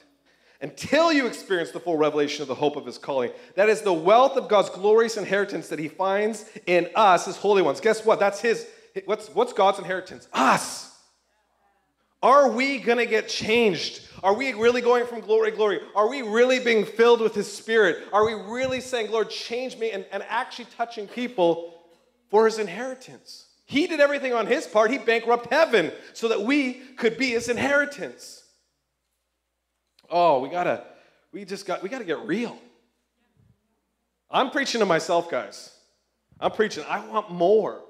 until 0.62 1.12
you 1.12 1.26
experience 1.26 1.70
the 1.70 1.80
full 1.80 1.98
revelation 1.98 2.40
of 2.40 2.48
the 2.48 2.54
hope 2.54 2.76
of 2.76 2.86
his 2.86 2.96
calling. 2.96 3.30
That 3.56 3.68
is 3.68 3.82
the 3.82 3.92
wealth 3.92 4.38
of 4.38 4.48
God's 4.48 4.70
glorious 4.70 5.18
inheritance 5.18 5.68
that 5.68 5.78
he 5.78 5.88
finds 5.88 6.46
in 6.66 6.88
us 6.94 7.28
as 7.28 7.36
holy 7.36 7.60
ones. 7.60 7.80
Guess 7.80 8.06
what? 8.06 8.18
That's 8.18 8.40
his. 8.40 8.66
What's, 9.04 9.28
what's 9.28 9.52
God's 9.52 9.80
inheritance? 9.80 10.28
Us. 10.32 10.98
Are 12.22 12.50
we 12.50 12.78
going 12.78 12.96
to 12.96 13.06
get 13.06 13.28
changed? 13.28 14.00
Are 14.22 14.34
we 14.34 14.54
really 14.54 14.80
going 14.80 15.06
from 15.06 15.20
glory 15.20 15.50
to 15.50 15.56
glory? 15.56 15.80
Are 15.94 16.08
we 16.08 16.22
really 16.22 16.60
being 16.60 16.86
filled 16.86 17.20
with 17.20 17.34
His 17.34 17.52
Spirit? 17.52 17.98
Are 18.14 18.24
we 18.24 18.32
really 18.32 18.80
saying, 18.80 19.12
Lord, 19.12 19.28
change 19.28 19.76
me, 19.76 19.90
and, 19.90 20.06
and 20.10 20.24
actually 20.28 20.66
touching 20.76 21.06
people 21.06 21.74
for 22.30 22.46
His 22.46 22.58
inheritance? 22.58 23.47
He 23.68 23.86
did 23.86 24.00
everything 24.00 24.32
on 24.32 24.46
His 24.46 24.66
part. 24.66 24.90
He 24.90 24.96
bankrupted 24.96 25.52
heaven 25.52 25.92
so 26.14 26.28
that 26.28 26.40
we 26.40 26.72
could 26.72 27.18
be 27.18 27.32
His 27.32 27.50
inheritance. 27.50 28.42
Oh, 30.08 30.40
we 30.40 30.48
gotta, 30.48 30.84
we 31.32 31.44
just 31.44 31.66
got, 31.66 31.82
we 31.82 31.90
gotta 31.90 32.04
get 32.04 32.20
real. 32.20 32.58
I'm 34.30 34.50
preaching 34.50 34.78
to 34.78 34.86
myself, 34.86 35.30
guys. 35.30 35.70
I'm 36.40 36.50
preaching, 36.50 36.82
I 36.88 37.06
want 37.06 37.30
more. 37.30 37.82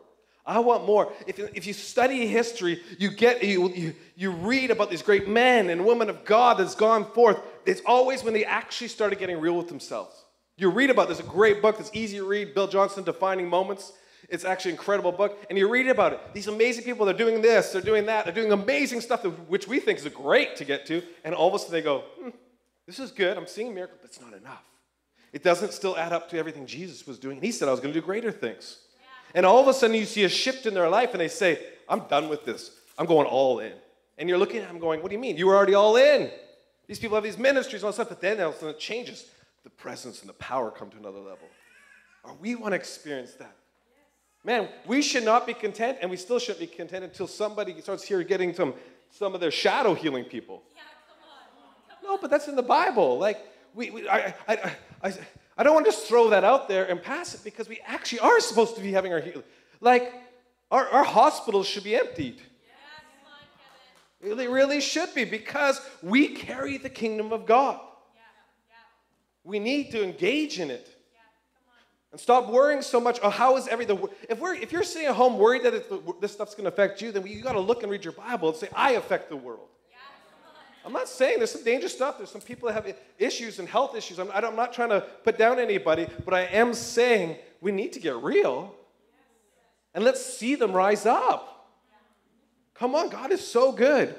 I 0.44 0.58
want 0.58 0.84
more. 0.84 1.12
If, 1.28 1.38
if 1.38 1.64
you 1.64 1.72
study 1.72 2.26
history, 2.26 2.82
you 2.98 3.12
get 3.12 3.44
you, 3.44 3.68
you, 3.68 3.94
you 4.16 4.32
read 4.32 4.72
about 4.72 4.90
these 4.90 5.02
great 5.02 5.28
men 5.28 5.70
and 5.70 5.86
women 5.86 6.10
of 6.10 6.24
God 6.24 6.58
that's 6.58 6.74
gone 6.74 7.04
forth. 7.12 7.38
It's 7.66 7.82
always 7.86 8.24
when 8.24 8.34
they 8.34 8.44
actually 8.44 8.88
started 8.88 9.20
getting 9.20 9.38
real 9.38 9.56
with 9.56 9.68
themselves. 9.68 10.24
You 10.56 10.70
read 10.70 10.90
about 10.90 11.06
there's 11.06 11.20
a 11.20 11.24
great 11.24 11.62
book 11.62 11.78
that's 11.78 11.90
easy 11.92 12.16
to 12.16 12.24
read, 12.24 12.52
Bill 12.52 12.66
Johnson, 12.66 13.04
Defining 13.04 13.48
Moments. 13.48 13.92
It's 14.28 14.44
actually 14.44 14.72
an 14.72 14.78
incredible 14.78 15.12
book. 15.12 15.38
And 15.48 15.56
you 15.56 15.68
read 15.68 15.88
about 15.88 16.12
it. 16.12 16.20
These 16.34 16.48
amazing 16.48 16.84
people, 16.84 17.06
they're 17.06 17.14
doing 17.14 17.40
this, 17.40 17.72
they're 17.72 17.80
doing 17.80 18.06
that, 18.06 18.24
they're 18.24 18.34
doing 18.34 18.52
amazing 18.52 19.00
stuff, 19.00 19.24
which 19.24 19.66
we 19.66 19.80
think 19.80 19.98
is 19.98 20.08
great 20.08 20.56
to 20.56 20.64
get 20.64 20.86
to. 20.86 21.02
And 21.24 21.34
all 21.34 21.48
of 21.48 21.54
a 21.54 21.58
sudden 21.58 21.72
they 21.72 21.82
go, 21.82 22.04
hmm, 22.20 22.30
this 22.86 22.98
is 22.98 23.10
good. 23.10 23.36
I'm 23.36 23.46
seeing 23.46 23.68
a 23.68 23.74
miracle, 23.74 23.96
but 24.00 24.10
it's 24.10 24.20
not 24.20 24.34
enough. 24.34 24.64
It 25.32 25.42
doesn't 25.42 25.72
still 25.72 25.96
add 25.96 26.12
up 26.12 26.28
to 26.30 26.38
everything 26.38 26.66
Jesus 26.66 27.06
was 27.06 27.18
doing. 27.18 27.36
And 27.36 27.44
he 27.44 27.52
said 27.52 27.68
I 27.68 27.70
was 27.70 27.80
going 27.80 27.92
to 27.92 28.00
do 28.00 28.04
greater 28.04 28.32
things. 28.32 28.78
And 29.34 29.44
all 29.44 29.60
of 29.60 29.68
a 29.68 29.74
sudden, 29.74 29.94
you 29.94 30.06
see 30.06 30.24
a 30.24 30.28
shift 30.28 30.64
in 30.66 30.72
their 30.72 30.88
life, 30.88 31.10
and 31.12 31.20
they 31.20 31.28
say, 31.28 31.62
I'm 31.88 32.00
done 32.08 32.28
with 32.28 32.44
this. 32.44 32.70
I'm 32.96 33.06
going 33.06 33.26
all 33.26 33.58
in. 33.60 33.74
And 34.16 34.28
you're 34.28 34.38
looking 34.38 34.60
at 34.60 34.68
them 34.68 34.78
going, 34.78 35.00
What 35.02 35.10
do 35.10 35.14
you 35.14 35.20
mean? 35.20 35.36
You 35.36 35.46
were 35.46 35.56
already 35.56 35.74
all 35.74 35.96
in. 35.96 36.30
These 36.86 36.98
people 36.98 37.14
have 37.14 37.24
these 37.24 37.38
ministries 37.38 37.82
and 37.82 37.88
all 37.88 37.92
stuff, 37.92 38.08
but 38.08 38.20
then 38.20 38.40
all 38.40 38.48
of 38.48 38.54
a 38.54 38.58
sudden 38.58 38.74
it 38.74 38.80
changes. 38.80 39.26
The 39.64 39.70
presence 39.70 40.20
and 40.20 40.28
the 40.28 40.34
power 40.34 40.70
come 40.70 40.88
to 40.90 40.96
another 40.96 41.18
level. 41.18 41.46
Or 42.24 42.34
we 42.34 42.54
want 42.54 42.72
to 42.72 42.76
experience 42.76 43.34
that. 43.34 43.54
Man, 44.48 44.66
we 44.86 45.02
should 45.02 45.24
not 45.24 45.46
be 45.46 45.52
content, 45.52 45.98
and 46.00 46.10
we 46.10 46.16
still 46.16 46.38
shouldn't 46.38 46.60
be 46.60 46.66
content 46.66 47.04
until 47.04 47.26
somebody 47.26 47.78
starts 47.82 48.02
here 48.02 48.22
getting 48.22 48.54
some, 48.54 48.72
some 49.10 49.34
of 49.34 49.42
their 49.42 49.50
shadow 49.50 49.92
healing 49.92 50.24
people. 50.24 50.62
Yeah, 50.74 50.80
come 51.06 51.18
on. 51.28 52.00
Come. 52.00 52.14
No, 52.14 52.18
but 52.18 52.30
that's 52.30 52.48
in 52.48 52.56
the 52.56 52.62
Bible. 52.62 53.18
Like, 53.18 53.46
we, 53.74 53.90
we 53.90 54.08
I, 54.08 54.34
I, 54.48 54.72
I, 55.04 55.12
I 55.58 55.62
don't 55.62 55.74
want 55.74 55.84
to 55.84 55.92
just 55.92 56.06
throw 56.06 56.30
that 56.30 56.44
out 56.44 56.66
there 56.66 56.86
and 56.86 57.02
pass 57.02 57.34
it 57.34 57.44
because 57.44 57.68
we 57.68 57.78
actually 57.84 58.20
are 58.20 58.40
supposed 58.40 58.74
to 58.76 58.80
be 58.80 58.90
having 58.90 59.12
our 59.12 59.20
healing. 59.20 59.44
Like, 59.82 60.14
our, 60.70 60.88
our 60.88 61.04
hospitals 61.04 61.66
should 61.66 61.84
be 61.84 61.94
emptied. 61.94 62.40
Yeah, 64.22 64.34
they 64.34 64.48
really 64.48 64.80
should 64.80 65.14
be 65.14 65.24
because 65.26 65.78
we 66.02 66.28
carry 66.28 66.78
the 66.78 66.88
kingdom 66.88 67.34
of 67.34 67.44
God. 67.44 67.78
Yeah, 68.14 68.22
yeah. 68.70 68.76
We 69.44 69.58
need 69.58 69.90
to 69.90 70.02
engage 70.02 70.58
in 70.58 70.70
it. 70.70 70.97
And 72.10 72.20
stop 72.20 72.48
worrying 72.48 72.80
so 72.80 73.00
much. 73.00 73.18
Oh, 73.22 73.28
how 73.28 73.56
is 73.56 73.68
everything? 73.68 74.02
If 74.30 74.38
we're 74.38 74.54
if 74.54 74.72
you're 74.72 74.82
sitting 74.82 75.08
at 75.08 75.14
home 75.14 75.38
worried 75.38 75.62
that 75.64 76.20
this 76.20 76.32
stuff's 76.32 76.54
going 76.54 76.64
to 76.64 76.72
affect 76.72 77.02
you, 77.02 77.12
then 77.12 77.26
you 77.26 77.42
got 77.42 77.52
to 77.52 77.60
look 77.60 77.82
and 77.82 77.92
read 77.92 78.02
your 78.02 78.14
Bible 78.14 78.48
and 78.48 78.56
say, 78.56 78.68
"I 78.74 78.92
affect 78.92 79.28
the 79.28 79.36
world." 79.36 79.68
I'm 80.86 80.94
not 80.94 81.06
saying 81.06 81.36
there's 81.36 81.52
some 81.52 81.64
dangerous 81.64 81.92
stuff. 81.92 82.16
There's 82.16 82.30
some 82.30 82.40
people 82.40 82.66
that 82.68 82.72
have 82.72 82.96
issues 83.18 83.58
and 83.58 83.68
health 83.68 83.94
issues. 83.94 84.18
I'm, 84.18 84.30
I'm 84.32 84.56
not 84.56 84.72
trying 84.72 84.88
to 84.88 85.02
put 85.22 85.36
down 85.36 85.58
anybody, 85.58 86.06
but 86.24 86.32
I 86.32 86.44
am 86.44 86.72
saying 86.72 87.36
we 87.60 87.72
need 87.72 87.92
to 87.92 88.00
get 88.00 88.16
real 88.16 88.74
and 89.92 90.02
let's 90.02 90.24
see 90.24 90.54
them 90.54 90.72
rise 90.72 91.04
up. 91.04 91.68
Come 92.72 92.94
on, 92.94 93.10
God 93.10 93.32
is 93.32 93.46
so 93.46 93.70
good. 93.70 94.14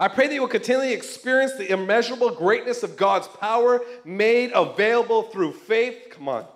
I 0.00 0.08
pray 0.08 0.26
that 0.26 0.32
you 0.32 0.40
will 0.40 0.48
continually 0.48 0.94
experience 0.94 1.52
the 1.54 1.70
immeasurable 1.70 2.30
greatness 2.30 2.82
of 2.82 2.96
God's 2.96 3.28
power 3.28 3.82
made 4.06 4.52
available 4.54 5.24
through 5.24 5.52
faith. 5.52 6.06
Come 6.12 6.30
on 6.30 6.46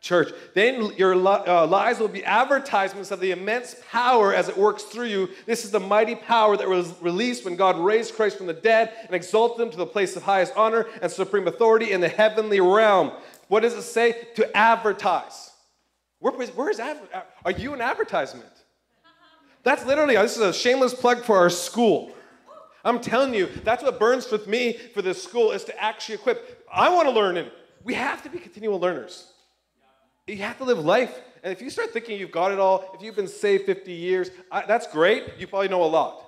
church. 0.00 0.32
Then 0.54 0.92
your 0.96 1.14
uh, 1.14 1.66
lives 1.66 1.98
will 1.98 2.08
be 2.08 2.24
advertisements 2.24 3.10
of 3.10 3.20
the 3.20 3.32
immense 3.32 3.76
power 3.90 4.32
as 4.32 4.48
it 4.48 4.56
works 4.56 4.84
through 4.84 5.06
you. 5.06 5.28
This 5.46 5.64
is 5.64 5.70
the 5.70 5.80
mighty 5.80 6.14
power 6.14 6.56
that 6.56 6.68
was 6.68 6.94
released 7.00 7.44
when 7.44 7.56
God 7.56 7.76
raised 7.78 8.14
Christ 8.14 8.38
from 8.38 8.46
the 8.46 8.52
dead 8.52 8.92
and 9.04 9.14
exalted 9.14 9.66
him 9.66 9.70
to 9.72 9.76
the 9.76 9.86
place 9.86 10.14
of 10.16 10.22
highest 10.22 10.52
honor 10.56 10.86
and 11.02 11.10
supreme 11.10 11.48
authority 11.48 11.92
in 11.92 12.00
the 12.00 12.08
heavenly 12.08 12.60
realm. 12.60 13.12
What 13.48 13.60
does 13.60 13.74
it 13.74 13.82
say? 13.82 14.28
To 14.36 14.56
advertise. 14.56 15.50
Where, 16.20 16.32
where 16.32 16.70
is 16.70 16.80
adver- 16.80 17.24
Are 17.44 17.50
you 17.50 17.74
an 17.74 17.80
advertisement? 17.80 18.46
That's 19.62 19.84
literally, 19.84 20.14
this 20.14 20.36
is 20.36 20.42
a 20.42 20.52
shameless 20.52 20.94
plug 20.94 21.24
for 21.24 21.36
our 21.36 21.50
school. 21.50 22.12
I'm 22.84 23.00
telling 23.00 23.34
you, 23.34 23.48
that's 23.64 23.82
what 23.82 23.98
burns 23.98 24.30
with 24.30 24.46
me 24.46 24.74
for 24.94 25.02
this 25.02 25.20
school 25.20 25.50
is 25.50 25.64
to 25.64 25.82
actually 25.82 26.14
equip. 26.14 26.64
I 26.72 26.88
want 26.88 27.08
to 27.08 27.12
learn 27.12 27.36
it. 27.36 27.52
We 27.82 27.94
have 27.94 28.22
to 28.22 28.28
be 28.28 28.38
continual 28.38 28.78
learners. 28.78 29.32
You 30.26 30.38
have 30.38 30.58
to 30.58 30.64
live 30.64 30.78
life. 30.78 31.20
And 31.44 31.52
if 31.52 31.62
you 31.62 31.70
start 31.70 31.92
thinking 31.92 32.18
you've 32.18 32.32
got 32.32 32.50
it 32.50 32.58
all, 32.58 32.90
if 32.94 33.02
you've 33.02 33.14
been 33.14 33.28
saved 33.28 33.66
50 33.66 33.92
years, 33.92 34.30
I, 34.50 34.66
that's 34.66 34.88
great. 34.88 35.24
You 35.38 35.46
probably 35.46 35.68
know 35.68 35.84
a 35.84 35.86
lot. 35.86 36.24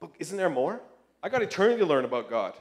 But 0.00 0.10
isn't 0.20 0.36
there 0.36 0.48
more? 0.48 0.80
I 1.22 1.28
got 1.28 1.42
eternity 1.42 1.80
to 1.80 1.86
learn 1.86 2.04
about 2.04 2.30
God. 2.30 2.54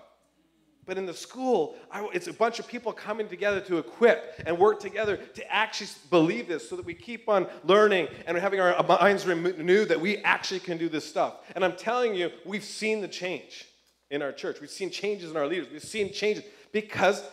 But 0.88 0.98
in 0.98 1.06
the 1.06 1.14
school, 1.14 1.76
I, 1.92 2.10
it's 2.12 2.26
a 2.26 2.34
bunch 2.34 2.58
of 2.58 2.68
people 2.68 2.92
coming 2.92 3.28
together 3.28 3.62
to 3.62 3.78
equip 3.78 4.42
and 4.48 4.58
work 4.58 4.80
together 4.80 5.18
to 5.18 5.54
actually 5.54 5.90
believe 6.10 6.48
this 6.48 6.68
so 6.68 6.76
that 6.76 6.84
we 6.84 6.96
keep 6.96 7.30
on 7.30 7.46
learning 7.64 8.08
and 8.26 8.36
having 8.36 8.60
our 8.60 8.82
minds 8.84 9.28
renewed 9.28 9.90
that 9.90 10.02
we 10.02 10.18
actually 10.18 10.62
can 10.62 10.80
do 10.80 10.90
this 10.90 11.06
stuff. 11.08 11.36
And 11.54 11.64
I'm 11.64 11.76
telling 11.76 12.16
you, 12.16 12.32
we've 12.44 12.64
seen 12.64 13.02
the 13.02 13.08
change 13.08 13.68
in 14.10 14.24
our 14.24 14.32
church. 14.32 14.60
We've 14.60 14.72
seen 14.72 14.90
changes 14.90 15.30
in 15.30 15.38
our 15.38 15.46
leaders. 15.46 15.68
We've 15.72 15.84
seen 15.84 16.12
changes 16.12 16.44
because 16.72 17.24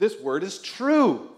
this 0.00 0.20
word 0.20 0.42
is 0.42 0.58
true. 0.58 1.30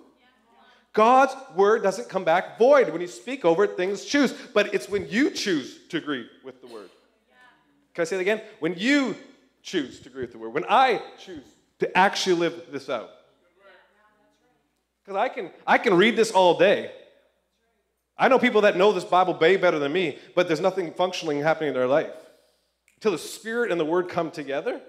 God's 0.97 1.37
word 1.55 1.83
doesn't 1.83 2.09
come 2.09 2.25
back 2.25 2.59
void. 2.59 2.89
When 2.89 3.03
you 3.03 3.07
speak 3.07 3.45
over 3.45 3.65
it, 3.65 3.77
things 3.77 4.03
choose. 4.03 4.33
But 4.33 4.75
it's 4.75 4.89
when 4.89 5.07
you 5.11 5.31
choose 5.31 5.79
to 5.91 5.99
agree 5.99 6.27
with 6.43 6.63
the 6.63 6.69
word. 6.69 6.89
Can 7.95 8.01
I 8.01 8.05
say 8.07 8.17
it 8.17 8.23
again? 8.23 8.41
When 8.61 8.75
you 8.77 9.15
choose 9.63 10.01
to 10.01 10.09
agree 10.09 10.23
with 10.23 10.33
the 10.33 10.39
word. 10.39 10.55
When 10.55 10.65
I 10.71 11.03
choose 11.23 11.45
to 11.81 11.97
actually 11.97 12.37
live 12.37 12.73
this 12.73 12.89
out. 12.89 13.11
Because 15.05 15.19
I 15.19 15.29
can, 15.29 15.51
I 15.67 15.77
can 15.77 15.95
read 15.95 16.17
this 16.17 16.31
all 16.31 16.59
day. 16.59 16.91
I 18.17 18.29
know 18.29 18.39
people 18.39 18.63
that 18.63 18.79
know 18.79 18.91
this 18.93 19.05
Bible 19.05 19.35
way 19.35 19.59
better 19.59 19.79
than 19.79 19.93
me, 19.93 20.19
but 20.35 20.47
there's 20.47 20.61
nothing 20.61 20.93
functioning 20.95 21.43
happening 21.43 21.69
in 21.69 21.75
their 21.75 21.87
life. 21.87 22.11
Until 22.97 23.13
the 23.13 23.19
Spirit 23.19 23.71
and 23.71 23.79
the 23.79 23.85
Word 23.85 24.09
come 24.09 24.31
together, 24.31 24.81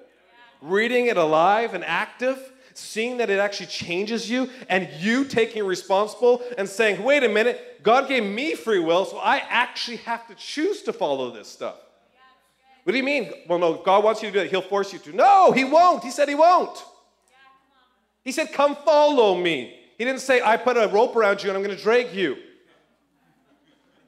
reading 0.62 1.08
it 1.08 1.18
alive 1.18 1.74
and 1.74 1.84
active, 1.84 2.54
seeing 2.78 3.18
that 3.18 3.30
it 3.30 3.40
actually 3.40 3.68
changes 3.68 4.30
you, 4.30 4.50
and 4.70 4.88
you 5.00 5.26
taking 5.26 5.66
responsible 5.66 6.42
and 6.58 6.68
saying, 6.68 7.04
wait 7.04 7.24
a 7.24 7.30
minute, 7.30 7.82
God 7.84 8.08
gave 8.08 8.24
me 8.24 8.56
free 8.56 8.80
will, 8.80 9.06
so 9.06 9.18
I 9.18 9.38
actually 9.50 9.98
have 9.98 10.28
to 10.28 10.36
choose 10.36 10.84
to 10.84 10.94
follow 10.94 11.32
this 11.32 11.48
stuff. 11.48 11.76
What 12.84 12.92
do 12.94 12.98
you 12.98 13.04
mean? 13.04 13.34
Well, 13.50 13.60
no, 13.60 13.74
God 13.74 14.04
wants 14.04 14.24
you 14.24 14.30
to 14.30 14.34
do 14.34 14.46
it. 14.46 14.50
He'll 14.50 14.62
force 14.62 14.94
you 14.94 15.00
to. 15.00 15.14
No, 15.14 15.52
He 15.52 15.66
won't. 15.66 16.04
He 16.04 16.12
said 16.12 16.30
He 16.30 16.36
won't. 16.36 16.82
He 18.24 18.32
said, 18.32 18.54
Come 18.54 18.76
follow 18.78 19.36
me. 19.36 19.78
He 19.98 20.06
didn't 20.06 20.22
say, 20.22 20.42
I 20.42 20.58
put 20.58 20.78
a 20.78 20.88
rope 20.88 21.16
around 21.16 21.44
you 21.44 21.50
and 21.50 21.58
I'm 21.58 21.64
going 21.64 21.76
to 21.76 21.82
drag 21.82 22.14
you. 22.14 22.38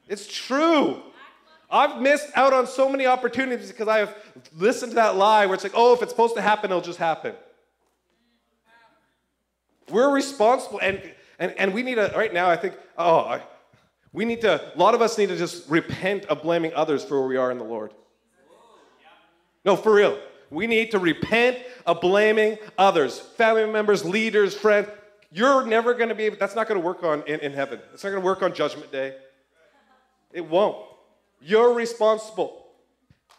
It's 0.08 0.28
true. 0.28 1.02
I've 1.70 2.02
missed 2.02 2.28
out 2.36 2.54
on 2.54 2.68
so 2.68 2.90
many 2.90 3.06
opportunities 3.06 3.70
because 3.70 3.88
I 3.88 4.00
have 4.00 4.16
listened 4.58 4.92
to 4.92 4.96
that 4.96 5.16
lie 5.18 5.46
where 5.46 5.56
it's 5.56 5.64
like, 5.64 5.74
oh, 5.76 5.94
if 5.94 6.02
it's 6.02 6.12
supposed 6.12 6.36
to 6.36 6.42
happen, 6.42 6.72
it'll 6.72 6.82
just 6.82 7.00
happen. 7.00 7.34
We're 9.90 10.12
responsible, 10.12 10.80
and, 10.82 11.02
and, 11.40 11.54
and 11.58 11.74
we 11.74 11.84
need 11.84 11.96
to, 11.96 12.12
right 12.16 12.34
now, 12.34 12.50
I 12.50 12.56
think, 12.56 12.76
oh, 12.98 13.20
I, 13.20 13.42
we 14.12 14.26
need 14.26 14.42
to, 14.42 14.74
a 14.74 14.78
lot 14.78 14.96
of 14.96 15.02
us 15.02 15.18
need 15.18 15.30
to 15.30 15.38
just 15.38 15.70
repent 15.70 16.26
of 16.26 16.42
blaming 16.42 16.74
others 16.74 17.04
for 17.04 17.20
where 17.20 17.28
we 17.28 17.38
are 17.38 17.52
in 17.52 17.58
the 17.58 17.64
Lord. 17.64 17.94
No, 19.66 19.76
for 19.76 19.94
real. 19.94 20.20
We 20.50 20.66
need 20.68 20.92
to 20.92 21.00
repent 21.00 21.60
of 21.86 22.02
blaming 22.02 22.58
others, 22.78 23.20
family 23.20 23.66
members, 23.66 24.04
leaders, 24.04 24.56
friends. 24.56 24.88
You're 25.32 25.66
never 25.66 25.94
going 25.94 26.10
to 26.10 26.16
be 26.16 26.30
that's 26.30 26.56
not 26.56 26.68
going 26.68 26.80
to 26.82 26.86
work 26.86 27.04
on 27.04 27.22
in, 27.28 27.40
in 27.42 27.54
heaven. 27.54 27.80
It's 27.94 28.04
not 28.04 28.10
going 28.10 28.22
to 28.22 28.26
work 28.26 28.42
on 28.42 28.54
judgment 28.54 28.92
day. 28.92 29.16
It 30.32 30.46
won't. 30.46 30.78
You're 31.40 31.74
responsible. 31.74 32.66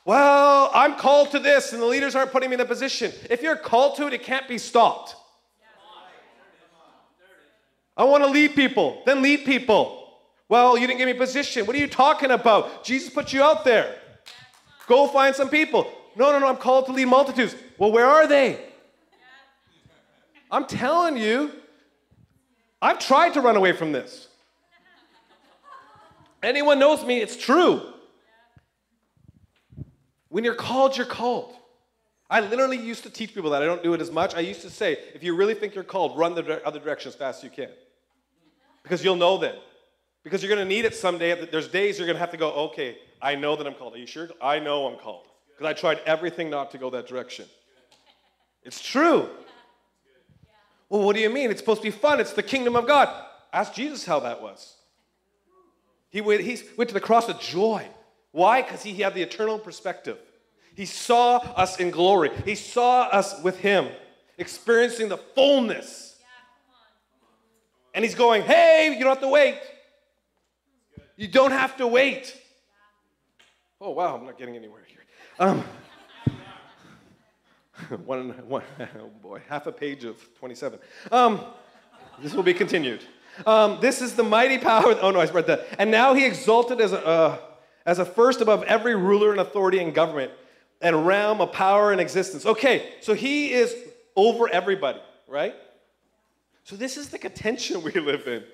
Well, 0.04 0.70
I'm 0.72 0.94
called 0.94 1.32
to 1.32 1.38
this, 1.38 1.72
and 1.72 1.82
the 1.82 1.86
leaders 1.86 2.14
aren't 2.14 2.32
putting 2.32 2.50
me 2.50 2.54
in 2.54 2.60
a 2.60 2.64
position. 2.64 3.12
If 3.28 3.42
you're 3.42 3.56
called 3.56 3.96
to 3.96 4.06
it, 4.06 4.12
it 4.12 4.22
can't 4.22 4.46
be 4.48 4.56
stopped. 4.56 5.16
I 7.96 8.04
want 8.04 8.24
to 8.24 8.30
lead 8.30 8.54
people, 8.54 9.02
then 9.04 9.22
lead 9.22 9.44
people. 9.44 9.96
Well, 10.48 10.76
you 10.76 10.86
didn't 10.86 10.98
give 10.98 11.06
me 11.06 11.12
a 11.12 11.18
position. 11.18 11.66
What 11.66 11.76
are 11.76 11.78
you 11.78 11.86
talking 11.86 12.30
about? 12.30 12.84
Jesus 12.84 13.12
put 13.12 13.32
you 13.32 13.42
out 13.42 13.64
there. 13.64 13.96
Go 14.86 15.06
find 15.06 15.34
some 15.34 15.48
people. 15.48 15.90
No, 16.16 16.32
no, 16.32 16.40
no, 16.40 16.48
I'm 16.48 16.56
called 16.56 16.86
to 16.86 16.92
lead 16.92 17.06
multitudes. 17.06 17.54
Well, 17.78 17.92
where 17.92 18.06
are 18.06 18.26
they? 18.26 18.58
I'm 20.50 20.66
telling 20.66 21.16
you, 21.16 21.52
I've 22.82 22.98
tried 22.98 23.34
to 23.34 23.40
run 23.40 23.56
away 23.56 23.72
from 23.72 23.92
this. 23.92 24.26
Anyone 26.42 26.78
knows 26.78 27.04
me, 27.04 27.20
it's 27.20 27.36
true. 27.36 27.82
When 30.28 30.42
you're 30.42 30.54
called, 30.54 30.96
you're 30.96 31.06
called. 31.06 31.54
I 32.30 32.40
literally 32.40 32.78
used 32.78 33.02
to 33.02 33.10
teach 33.10 33.34
people 33.34 33.50
that. 33.50 33.62
I 33.62 33.66
don't 33.66 33.82
do 33.82 33.92
it 33.92 34.00
as 34.00 34.12
much. 34.12 34.36
I 34.36 34.40
used 34.40 34.62
to 34.62 34.70
say, 34.70 34.96
if 35.14 35.24
you 35.24 35.34
really 35.34 35.54
think 35.54 35.74
you're 35.74 35.82
called, 35.82 36.16
run 36.16 36.36
the 36.36 36.64
other 36.64 36.78
direction 36.78 37.08
as 37.08 37.16
fast 37.16 37.38
as 37.38 37.44
you 37.44 37.50
can. 37.50 37.70
Because 38.84 39.04
you'll 39.04 39.16
know 39.16 39.36
then. 39.36 39.56
Because 40.22 40.40
you're 40.42 40.54
going 40.54 40.66
to 40.66 40.74
need 40.74 40.84
it 40.84 40.94
someday. 40.94 41.44
There's 41.46 41.66
days 41.66 41.98
you're 41.98 42.06
going 42.06 42.14
to 42.14 42.20
have 42.20 42.30
to 42.30 42.36
go, 42.36 42.52
okay, 42.52 42.98
I 43.20 43.34
know 43.34 43.56
that 43.56 43.66
I'm 43.66 43.74
called. 43.74 43.94
Are 43.94 43.98
you 43.98 44.06
sure? 44.06 44.28
I 44.40 44.60
know 44.60 44.86
I'm 44.86 44.98
called. 44.98 45.26
Because 45.48 45.66
I 45.68 45.72
tried 45.72 46.00
everything 46.06 46.50
not 46.50 46.70
to 46.70 46.78
go 46.78 46.88
that 46.90 47.08
direction. 47.08 47.46
It's 48.62 48.80
true. 48.80 49.28
Well, 50.88 51.02
what 51.02 51.16
do 51.16 51.22
you 51.22 51.30
mean? 51.30 51.50
It's 51.50 51.60
supposed 51.60 51.82
to 51.82 51.86
be 51.88 51.90
fun. 51.90 52.20
It's 52.20 52.32
the 52.32 52.42
kingdom 52.44 52.76
of 52.76 52.86
God. 52.86 53.08
Ask 53.52 53.74
Jesus 53.74 54.06
how 54.06 54.20
that 54.20 54.40
was. 54.40 54.76
He 56.10 56.20
went, 56.20 56.42
he 56.42 56.58
went 56.76 56.88
to 56.90 56.94
the 56.94 57.00
cross 57.00 57.26
with 57.26 57.40
joy. 57.40 57.88
Why? 58.32 58.62
Because 58.62 58.82
he 58.82 58.94
had 58.94 59.14
the 59.14 59.22
eternal 59.22 59.58
perspective. 59.58 60.18
He 60.74 60.86
saw 60.86 61.38
us 61.38 61.78
in 61.78 61.90
glory. 61.90 62.30
He 62.44 62.54
saw 62.54 63.02
us 63.02 63.40
with 63.42 63.58
him, 63.58 63.88
experiencing 64.38 65.08
the 65.08 65.18
fullness. 65.18 66.16
And 67.92 68.04
he's 68.04 68.14
going, 68.14 68.42
hey, 68.42 68.94
you 68.96 69.04
don't 69.04 69.14
have 69.14 69.20
to 69.20 69.28
wait. 69.28 69.58
You 71.16 71.28
don't 71.28 71.50
have 71.50 71.76
to 71.78 71.86
wait. 71.86 72.36
Oh, 73.80 73.90
wow, 73.90 74.16
I'm 74.16 74.24
not 74.24 74.38
getting 74.38 74.56
anywhere 74.56 74.82
here. 74.86 75.00
Um, 75.38 75.64
one, 78.04 78.30
one, 78.46 78.62
oh 78.98 79.10
boy, 79.22 79.42
half 79.48 79.66
a 79.66 79.72
page 79.72 80.04
of 80.04 80.16
27. 80.38 80.78
Um, 81.10 81.44
this 82.22 82.34
will 82.34 82.42
be 82.42 82.54
continued. 82.54 83.04
Um, 83.46 83.78
this 83.80 84.02
is 84.02 84.14
the 84.14 84.22
mighty 84.22 84.58
power. 84.58 84.96
Oh 85.00 85.10
no, 85.10 85.20
I 85.20 85.26
read 85.26 85.46
that. 85.46 85.66
And 85.78 85.90
now 85.90 86.14
he 86.14 86.26
exalted 86.26 86.80
as 86.80 86.92
a, 86.92 87.06
uh, 87.06 87.38
as 87.86 87.98
a 87.98 88.04
first 88.04 88.40
above 88.40 88.62
every 88.64 88.94
ruler 88.94 89.30
and 89.30 89.40
authority 89.40 89.78
and 89.78 89.94
government 89.94 90.32
and 90.80 91.06
realm 91.06 91.40
of 91.40 91.52
power 91.52 91.92
and 91.92 92.00
existence. 92.00 92.46
Okay, 92.46 92.92
so 93.00 93.14
he 93.14 93.52
is 93.52 93.74
over 94.16 94.48
everybody, 94.48 95.00
right? 95.28 95.54
So 96.64 96.76
this 96.76 96.96
is 96.96 97.08
the 97.08 97.18
contention 97.18 97.82
we 97.84 97.92
live 97.92 98.26
in. 98.26 98.44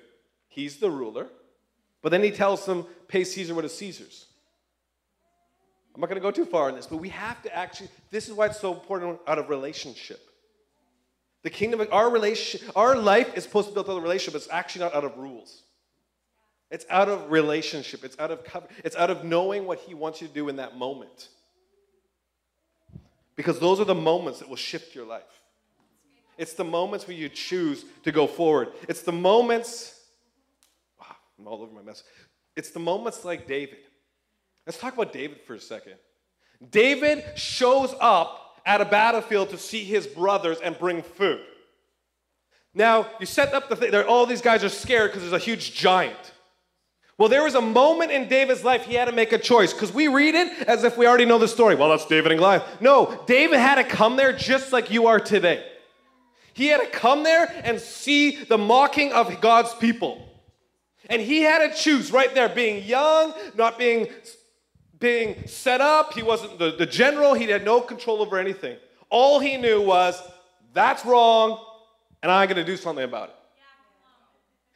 He's 0.47 0.77
the 0.77 0.89
ruler, 0.89 1.27
but 2.01 2.09
then 2.09 2.23
he 2.23 2.31
tells 2.31 2.65
them, 2.65 2.85
pay 3.07 3.23
Caesar 3.23 3.53
what 3.53 3.65
is 3.65 3.75
Caesar's. 3.77 4.25
I'm 5.93 6.01
not 6.01 6.09
going 6.09 6.21
to 6.21 6.21
go 6.21 6.31
too 6.31 6.45
far 6.45 6.69
in 6.69 6.75
this, 6.75 6.85
but 6.85 6.97
we 6.97 7.09
have 7.09 7.41
to 7.41 7.55
actually, 7.55 7.89
this 8.11 8.27
is 8.27 8.33
why 8.33 8.45
it's 8.45 8.59
so 8.59 8.73
important 8.73 9.19
out 9.25 9.39
of 9.39 9.49
relationship. 9.49 10.19
The 11.43 11.49
kingdom 11.49 11.79
of 11.79 11.91
our 11.91 12.09
relation, 12.09 12.61
our 12.75 12.95
life 12.95 13.35
is 13.35 13.43
supposed 13.43 13.69
to 13.69 13.71
be 13.71 13.75
built 13.75 13.89
out 13.89 13.97
of 13.97 14.03
relationship, 14.03 14.35
it's 14.35 14.51
actually 14.51 14.85
not 14.85 14.95
out 14.95 15.05
of 15.05 15.17
rules. 15.17 15.63
It's 16.69 16.85
out 16.89 17.07
of 17.07 17.31
relationship. 17.31 18.03
It's 18.03 18.19
out 18.19 18.31
of 18.31 18.43
cover, 18.43 18.67
it's 18.83 18.95
out 18.95 19.09
of 19.09 19.23
knowing 19.23 19.65
what 19.65 19.79
he 19.79 19.93
wants 19.93 20.21
you 20.21 20.27
to 20.27 20.33
do 20.33 20.49
in 20.49 20.57
that 20.57 20.77
moment. 20.77 21.29
Because 23.37 23.59
those 23.59 23.79
are 23.79 23.85
the 23.85 23.95
moments 23.95 24.39
that 24.39 24.49
will 24.49 24.57
shift 24.57 24.93
your 24.93 25.05
life. 25.05 25.23
It's 26.37 26.53
the 26.53 26.65
moments 26.65 27.07
where 27.07 27.15
you 27.15 27.29
choose 27.29 27.85
to 28.03 28.11
go 28.11 28.27
forward. 28.27 28.69
It's 28.89 29.03
the 29.03 29.13
moments, 29.13 29.97
wow, 30.99 31.15
I'm 31.39 31.47
all 31.47 31.61
over 31.61 31.73
my 31.73 31.81
mess. 31.81 32.03
It's 32.57 32.71
the 32.71 32.79
moments 32.79 33.23
like 33.23 33.47
David 33.47 33.79
Let's 34.67 34.77
talk 34.77 34.93
about 34.93 35.13
David 35.13 35.39
for 35.47 35.53
a 35.53 35.61
second. 35.61 35.93
David 36.69 37.23
shows 37.35 37.95
up 38.01 38.59
at 38.65 38.81
a 38.81 38.85
battlefield 38.85 39.49
to 39.51 39.57
see 39.57 39.85
his 39.85 40.05
brothers 40.05 40.59
and 40.59 40.77
bring 40.77 41.01
food. 41.01 41.39
Now, 42.73 43.07
you 43.21 43.25
set 43.25 43.53
up 43.53 43.69
the 43.69 43.77
thing, 43.77 43.95
all 43.95 44.25
these 44.25 44.41
guys 44.41 44.65
are 44.65 44.69
scared 44.69 45.11
because 45.11 45.21
there's 45.21 45.41
a 45.41 45.43
huge 45.43 45.73
giant. 45.73 46.33
Well, 47.17 47.29
there 47.29 47.43
was 47.43 47.55
a 47.55 47.61
moment 47.61 48.11
in 48.11 48.27
David's 48.27 48.63
life 48.63 48.85
he 48.85 48.93
had 48.93 49.05
to 49.05 49.11
make 49.11 49.31
a 49.31 49.39
choice 49.39 49.73
because 49.73 49.91
we 49.91 50.07
read 50.07 50.35
it 50.35 50.67
as 50.67 50.83
if 50.83 50.97
we 50.97 51.07
already 51.07 51.25
know 51.25 51.39
the 51.39 51.47
story. 51.47 51.73
Well, 51.73 51.89
that's 51.89 52.05
David 52.05 52.31
and 52.31 52.39
Goliath. 52.39 52.63
No, 52.79 53.23
David 53.25 53.57
had 53.59 53.75
to 53.75 53.83
come 53.83 54.17
there 54.17 54.33
just 54.33 54.71
like 54.71 54.91
you 54.91 55.07
are 55.07 55.19
today. 55.19 55.65
He 56.53 56.67
had 56.67 56.79
to 56.81 56.87
come 56.87 57.23
there 57.23 57.51
and 57.63 57.79
see 57.79 58.43
the 58.43 58.57
mocking 58.57 59.13
of 59.13 59.41
God's 59.41 59.73
people. 59.75 60.23
And 61.09 61.21
he 61.21 61.41
had 61.41 61.67
to 61.67 61.75
choose 61.75 62.11
right 62.11 62.33
there, 62.35 62.49
being 62.49 62.83
young, 62.85 63.33
not 63.55 63.77
being 63.77 64.09
being 64.99 65.47
set 65.47 65.79
up. 65.79 66.13
He 66.13 66.23
wasn't 66.23 66.57
the, 66.57 66.71
the 66.71 66.85
general. 66.85 67.33
He 67.35 67.45
had 67.45 67.63
no 67.63 67.81
control 67.81 68.21
over 68.21 68.39
anything. 68.39 68.77
All 69.09 69.39
he 69.39 69.57
knew 69.57 69.81
was, 69.81 70.21
that's 70.73 71.05
wrong, 71.05 71.63
and 72.21 72.31
I'm 72.31 72.47
going 72.47 72.57
to 72.57 72.63
do 72.63 72.75
something 72.75 73.03
about 73.03 73.29
it. 73.29 73.35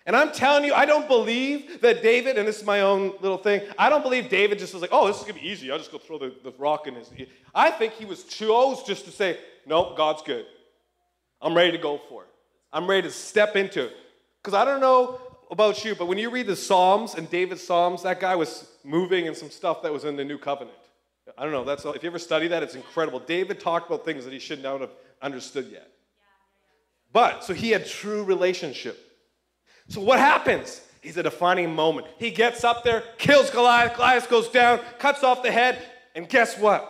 And 0.06 0.16
I'm 0.16 0.32
telling 0.32 0.64
you, 0.64 0.74
I 0.74 0.86
don't 0.86 1.08
believe 1.08 1.82
that 1.82 2.02
David, 2.02 2.38
and 2.38 2.48
this 2.48 2.60
is 2.60 2.66
my 2.66 2.82
own 2.82 3.14
little 3.22 3.38
thing, 3.38 3.62
I 3.78 3.90
don't 3.90 4.02
believe 4.02 4.30
David 4.30 4.58
just 4.58 4.74
was 4.74 4.82
like, 4.82 4.92
oh, 4.94 5.08
this 5.08 5.20
is 5.20 5.26
to 5.26 5.34
be 5.34 5.48
easy. 5.48 5.72
I'll 5.72 5.78
just 5.78 5.92
go 5.92 6.00
throw 6.00 6.18
the, 6.18 6.34
the 6.44 6.52
rock 6.58 6.88
in 6.88 6.96
his. 6.96 7.10
I 7.54 7.70
think 7.70 7.94
he 7.94 8.06
was 8.06 8.24
chose 8.24 8.82
just 8.84 9.06
to 9.06 9.12
say, 9.12 9.38
nope, 9.68 9.96
God's 9.96 10.24
good. 10.24 10.46
I'm 11.42 11.56
ready 11.56 11.72
to 11.72 11.78
go 11.78 12.00
for 12.10 12.24
it. 12.24 12.30
I'm 12.74 12.88
ready 12.88 13.04
to 13.04 13.12
step 13.12 13.56
into 13.56 13.86
it. 13.86 13.96
Because 14.42 14.56
I 14.56 14.66
don't 14.66 14.82
know 14.82 15.22
about 15.52 15.86
you, 15.86 15.94
but 15.94 16.08
when 16.08 16.18
you 16.18 16.32
read 16.32 16.48
the 16.48 16.56
Psalms 16.56 17.14
and 17.14 17.30
David's 17.30 17.64
Psalms, 17.64 18.04
that 18.04 18.20
guy 18.20 18.36
was 18.36 18.68
moving 18.84 19.28
and 19.28 19.38
some 19.38 19.52
stuff 19.52 19.84
that 19.84 19.94
was 19.94 20.06
in 20.06 20.16
the 20.16 20.26
New 20.26 20.38
Covenant. 20.38 20.78
I 21.38 21.44
don't 21.44 21.52
know. 21.52 21.64
That's 21.64 21.86
all. 21.86 21.94
if 21.94 22.02
you 22.04 22.10
ever 22.10 22.20
study 22.20 22.48
that, 22.48 22.64
it's 22.64 22.76
incredible. 22.76 23.20
David 23.20 23.60
talked 23.60 23.88
about 23.88 24.04
things 24.04 24.24
that 24.24 24.34
he 24.34 24.40
should 24.40 24.64
not 24.64 24.82
have 24.82 24.90
understood 25.22 25.70
yet. 25.72 25.92
But 27.14 27.44
so 27.44 27.54
he 27.54 27.72
had 27.72 27.86
true 27.86 28.24
relationship. 28.24 29.11
So 29.92 30.02
what 30.02 30.20
happens? 30.20 30.82
He's 31.02 31.18
a 31.18 31.24
defining 31.24 31.76
moment. 31.76 32.08
He 32.18 32.32
gets 32.32 32.64
up 32.64 32.84
there, 32.84 33.04
kills 33.18 33.50
Goliath. 33.50 33.96
Goliath 33.96 34.30
goes 34.30 34.48
down, 34.50 34.80
cuts 35.00 35.24
off 35.24 35.44
the 35.44 35.52
head, 35.52 35.82
and 36.16 36.30
guess 36.30 36.58
what? 36.58 36.88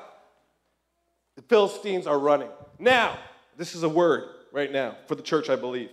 The 1.36 1.42
Philistines 1.42 2.08
are 2.08 2.20
running. 2.20 2.50
Now, 2.78 3.18
this 3.58 3.74
is 3.74 3.84
a 3.84 3.90
word 3.90 4.30
right 4.52 4.72
now 4.72 4.98
for 5.08 5.16
the 5.16 5.24
church, 5.24 5.50
I 5.50 5.56
believe. 5.56 5.90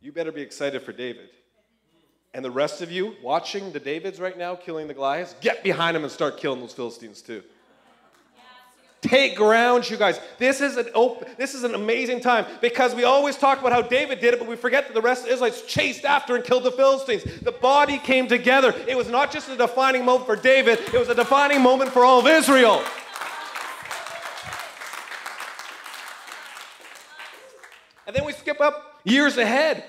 You 0.00 0.10
better 0.10 0.32
be 0.32 0.40
excited 0.40 0.82
for 0.82 0.92
David 0.92 1.28
and 2.34 2.44
the 2.44 2.50
rest 2.50 2.80
of 2.80 2.90
you 2.90 3.14
watching 3.22 3.72
the 3.72 3.80
Davids 3.80 4.18
right 4.18 4.36
now 4.36 4.54
killing 4.54 4.88
the 4.88 4.94
Goliaths, 4.94 5.34
get 5.40 5.62
behind 5.62 5.94
them 5.94 6.02
and 6.02 6.12
start 6.12 6.38
killing 6.38 6.60
those 6.60 6.72
Philistines 6.72 7.20
too. 7.20 7.42
Take 9.02 9.34
ground, 9.36 9.90
you 9.90 9.96
guys. 9.96 10.20
This 10.38 10.60
is 10.60 10.76
an 10.76 10.86
open, 10.94 11.28
this 11.36 11.54
is 11.54 11.64
an 11.64 11.74
amazing 11.74 12.20
time 12.20 12.46
because 12.60 12.94
we 12.94 13.02
always 13.02 13.36
talk 13.36 13.58
about 13.60 13.72
how 13.72 13.82
David 13.82 14.20
did 14.20 14.32
it, 14.32 14.38
but 14.38 14.48
we 14.48 14.54
forget 14.54 14.86
that 14.86 14.94
the 14.94 15.02
rest 15.02 15.24
of 15.24 15.30
Israelites 15.32 15.62
chased 15.62 16.04
after 16.04 16.36
and 16.36 16.44
killed 16.44 16.62
the 16.62 16.70
Philistines. 16.70 17.24
The 17.40 17.50
body 17.50 17.98
came 17.98 18.28
together. 18.28 18.72
It 18.86 18.96
was 18.96 19.08
not 19.08 19.32
just 19.32 19.50
a 19.50 19.56
defining 19.56 20.04
moment 20.04 20.26
for 20.26 20.36
David, 20.36 20.78
it 20.78 20.98
was 20.98 21.08
a 21.08 21.16
defining 21.16 21.62
moment 21.62 21.90
for 21.90 22.04
all 22.04 22.20
of 22.20 22.28
Israel. 22.28 22.82
And 28.06 28.14
then 28.14 28.24
we 28.24 28.32
skip 28.32 28.60
up 28.60 29.00
years 29.04 29.36
ahead. 29.36 29.84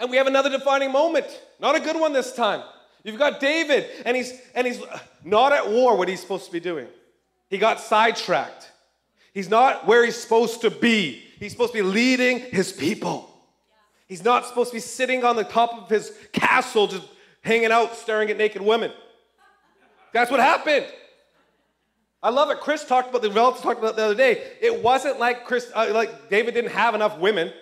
And 0.00 0.10
we 0.10 0.16
have 0.16 0.26
another 0.26 0.50
defining 0.50 0.92
moment. 0.92 1.26
Not 1.60 1.76
a 1.76 1.80
good 1.80 1.98
one 1.98 2.12
this 2.12 2.32
time. 2.32 2.62
You've 3.04 3.18
got 3.18 3.40
David, 3.40 3.86
and 4.04 4.16
he's 4.16 4.32
and 4.54 4.66
he's 4.66 4.80
not 5.24 5.52
at 5.52 5.68
war 5.70 5.96
what 5.96 6.08
he's 6.08 6.20
supposed 6.20 6.46
to 6.46 6.52
be 6.52 6.60
doing. 6.60 6.88
He 7.48 7.58
got 7.58 7.80
sidetracked. 7.80 8.70
He's 9.32 9.48
not 9.48 9.86
where 9.86 10.04
he's 10.04 10.16
supposed 10.16 10.62
to 10.62 10.70
be. 10.70 11.22
He's 11.38 11.52
supposed 11.52 11.72
to 11.72 11.78
be 11.78 11.82
leading 11.82 12.40
his 12.40 12.72
people. 12.72 13.30
He's 14.06 14.24
not 14.24 14.46
supposed 14.46 14.70
to 14.70 14.76
be 14.76 14.80
sitting 14.80 15.24
on 15.24 15.36
the 15.36 15.44
top 15.44 15.72
of 15.74 15.88
his 15.88 16.12
castle 16.32 16.86
just 16.86 17.06
hanging 17.42 17.70
out 17.70 17.94
staring 17.96 18.30
at 18.30 18.36
naked 18.36 18.62
women. 18.62 18.92
That's 20.12 20.30
what 20.30 20.40
happened. 20.40 20.86
I 22.22 22.30
love 22.30 22.50
it. 22.50 22.60
Chris 22.60 22.84
talked 22.84 23.10
about 23.10 23.22
the 23.22 23.30
relatives 23.30 23.62
talked 23.62 23.78
about 23.78 23.96
the 23.96 24.06
other 24.06 24.14
day. 24.14 24.42
It 24.60 24.82
wasn't 24.82 25.20
like 25.20 25.44
Chris, 25.44 25.70
uh, 25.74 25.90
like 25.92 26.30
David 26.30 26.54
didn't 26.54 26.72
have 26.72 26.94
enough 26.94 27.18
women. 27.18 27.52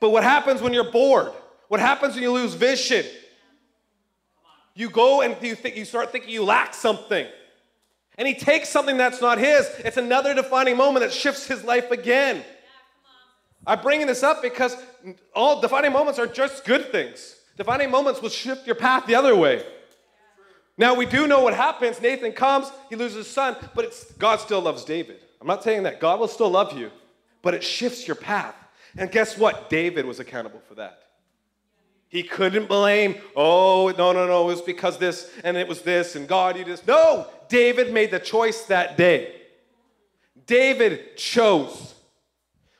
But 0.00 0.10
what 0.10 0.22
happens 0.22 0.62
when 0.62 0.72
you're 0.72 0.90
bored? 0.90 1.32
What 1.68 1.80
happens 1.80 2.14
when 2.14 2.22
you 2.22 2.32
lose 2.32 2.54
vision? 2.54 3.04
You 4.74 4.88
go 4.88 5.20
and 5.20 5.36
you 5.42 5.54
think 5.54 5.76
you 5.76 5.84
start 5.84 6.10
thinking 6.12 6.30
you 6.30 6.44
lack 6.44 6.72
something. 6.72 7.26
And 8.20 8.28
he 8.28 8.34
takes 8.34 8.68
something 8.68 8.98
that's 8.98 9.22
not 9.22 9.38
his. 9.38 9.66
It's 9.78 9.96
another 9.96 10.34
defining 10.34 10.76
moment 10.76 11.06
that 11.06 11.10
shifts 11.10 11.46
his 11.46 11.64
life 11.64 11.90
again. 11.90 12.44
I'm 13.66 13.80
bringing 13.80 14.06
this 14.06 14.22
up 14.22 14.42
because 14.42 14.76
all 15.34 15.62
defining 15.62 15.90
moments 15.90 16.18
are 16.18 16.26
just 16.26 16.66
good 16.66 16.92
things. 16.92 17.36
Defining 17.56 17.90
moments 17.90 18.20
will 18.20 18.28
shift 18.28 18.66
your 18.66 18.76
path 18.76 19.06
the 19.06 19.14
other 19.14 19.34
way. 19.34 19.64
Now 20.76 20.92
we 20.92 21.06
do 21.06 21.26
know 21.26 21.40
what 21.40 21.54
happens. 21.54 21.98
Nathan 22.02 22.32
comes, 22.32 22.70
he 22.90 22.96
loses 22.96 23.16
his 23.16 23.26
son, 23.26 23.56
but 23.74 23.86
it's, 23.86 24.12
God 24.12 24.38
still 24.38 24.60
loves 24.60 24.84
David. 24.84 25.20
I'm 25.40 25.46
not 25.46 25.64
saying 25.64 25.84
that. 25.84 25.98
God 25.98 26.20
will 26.20 26.28
still 26.28 26.50
love 26.50 26.78
you, 26.78 26.90
but 27.40 27.54
it 27.54 27.64
shifts 27.64 28.06
your 28.06 28.16
path. 28.16 28.54
And 28.98 29.10
guess 29.10 29.38
what? 29.38 29.70
David 29.70 30.04
was 30.04 30.20
accountable 30.20 30.60
for 30.68 30.74
that. 30.74 31.04
He 32.10 32.22
couldn't 32.22 32.68
blame, 32.68 33.14
oh, 33.34 33.94
no, 33.96 34.12
no, 34.12 34.26
no, 34.26 34.42
it 34.42 34.46
was 34.46 34.60
because 34.60 34.98
this 34.98 35.30
and 35.42 35.56
it 35.56 35.66
was 35.66 35.80
this 35.80 36.16
and 36.16 36.28
God, 36.28 36.58
you 36.58 36.66
just. 36.66 36.86
No, 36.86 37.26
David 37.50 37.92
made 37.92 38.10
the 38.10 38.18
choice 38.18 38.62
that 38.64 38.96
day. 38.96 39.34
David 40.46 41.18
chose. 41.18 41.94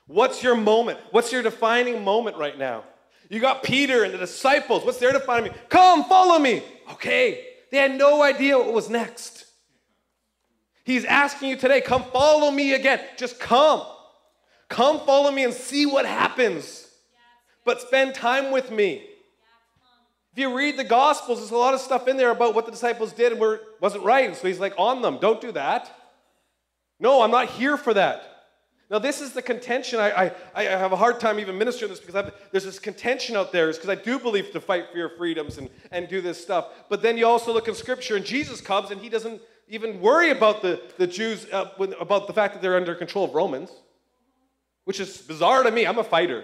What's 0.07 0.41
your 0.41 0.55
moment? 0.55 0.97
What's 1.11 1.31
your 1.31 1.43
defining 1.43 2.03
moment 2.03 2.37
right 2.37 2.57
now? 2.57 2.85
You 3.29 3.39
got 3.39 3.63
Peter 3.63 4.03
and 4.03 4.13
the 4.13 4.17
disciples. 4.17 4.83
What's 4.83 4.97
their 4.97 5.13
defining 5.13 5.51
moment? 5.51 5.69
Come, 5.69 6.05
follow 6.05 6.39
me. 6.39 6.63
Okay. 6.93 7.45
They 7.71 7.77
had 7.77 7.97
no 7.97 8.21
idea 8.21 8.57
what 8.57 8.73
was 8.73 8.89
next. 8.89 9.45
He's 10.83 11.05
asking 11.05 11.49
you 11.49 11.55
today, 11.55 11.79
come 11.79 12.03
follow 12.11 12.51
me 12.51 12.73
again. 12.73 12.99
Just 13.17 13.39
come. 13.39 13.85
Come 14.67 14.99
follow 15.05 15.31
me 15.31 15.43
and 15.43 15.53
see 15.53 15.85
what 15.85 16.05
happens. 16.05 16.87
But 17.63 17.81
spend 17.81 18.15
time 18.15 18.51
with 18.51 18.71
me. 18.71 19.07
If 20.33 20.39
you 20.39 20.55
read 20.55 20.77
the 20.77 20.85
Gospels, 20.85 21.39
there's 21.39 21.51
a 21.51 21.57
lot 21.57 21.73
of 21.73 21.81
stuff 21.81 22.07
in 22.07 22.15
there 22.15 22.29
about 22.29 22.55
what 22.55 22.65
the 22.65 22.71
disciples 22.71 23.11
did 23.11 23.33
and 23.33 23.41
were, 23.41 23.59
wasn't 23.81 24.05
right. 24.05 24.35
So 24.35 24.47
he's 24.47 24.59
like, 24.59 24.73
on 24.77 25.01
them, 25.01 25.17
don't 25.19 25.41
do 25.41 25.51
that. 25.51 25.93
No, 26.99 27.21
I'm 27.21 27.31
not 27.31 27.49
here 27.49 27.75
for 27.75 27.93
that. 27.93 28.27
Now, 28.89 28.99
this 28.99 29.21
is 29.21 29.33
the 29.33 29.41
contention. 29.41 29.99
I, 29.99 30.25
I, 30.25 30.31
I 30.53 30.63
have 30.63 30.91
a 30.91 30.97
hard 30.97 31.19
time 31.19 31.39
even 31.39 31.57
ministering 31.57 31.89
this 31.89 31.99
because 31.99 32.15
I've, 32.15 32.33
there's 32.51 32.65
this 32.65 32.79
contention 32.79 33.35
out 33.35 33.51
there, 33.51 33.71
because 33.71 33.89
I 33.89 33.95
do 33.95 34.19
believe 34.19 34.51
to 34.51 34.61
fight 34.61 34.91
for 34.91 34.97
your 34.97 35.09
freedoms 35.09 35.57
and, 35.57 35.69
and 35.91 36.07
do 36.07 36.21
this 36.21 36.41
stuff. 36.41 36.67
But 36.89 37.01
then 37.01 37.17
you 37.17 37.25
also 37.25 37.53
look 37.53 37.67
in 37.67 37.75
Scripture, 37.75 38.15
and 38.15 38.25
Jesus 38.25 38.61
comes 38.61 38.91
and 38.91 39.01
he 39.01 39.09
doesn't 39.09 39.41
even 39.69 40.01
worry 40.01 40.31
about 40.31 40.61
the, 40.61 40.81
the 40.97 41.07
Jews, 41.07 41.47
uh, 41.51 41.71
about 41.99 42.27
the 42.27 42.33
fact 42.33 42.53
that 42.53 42.61
they're 42.61 42.75
under 42.75 42.93
control 42.93 43.25
of 43.25 43.33
Romans, 43.33 43.71
which 44.83 44.99
is 44.99 45.17
bizarre 45.17 45.63
to 45.63 45.71
me. 45.71 45.85
I'm 45.85 45.97
a 45.97 46.03
fighter. 46.03 46.43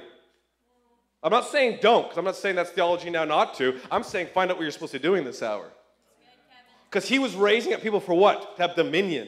I'm 1.23 1.31
not 1.31 1.47
saying 1.47 1.79
don't, 1.81 2.03
because 2.03 2.17
I'm 2.17 2.25
not 2.25 2.35
saying 2.35 2.55
that's 2.55 2.69
theology 2.69 3.09
now 3.09 3.25
not 3.25 3.55
to. 3.55 3.79
I'm 3.91 4.03
saying 4.03 4.27
find 4.33 4.51
out 4.51 4.57
what 4.57 4.63
you're 4.63 4.71
supposed 4.71 4.91
to 4.93 4.99
be 4.99 5.03
doing 5.03 5.23
this 5.23 5.41
hour. 5.41 5.71
Because 6.89 7.07
he 7.07 7.19
was 7.19 7.35
raising 7.35 7.73
up 7.73 7.81
people 7.81 7.99
for 7.99 8.13
what? 8.13 8.55
To 8.55 8.61
have 8.61 8.75
dominion. 8.75 9.27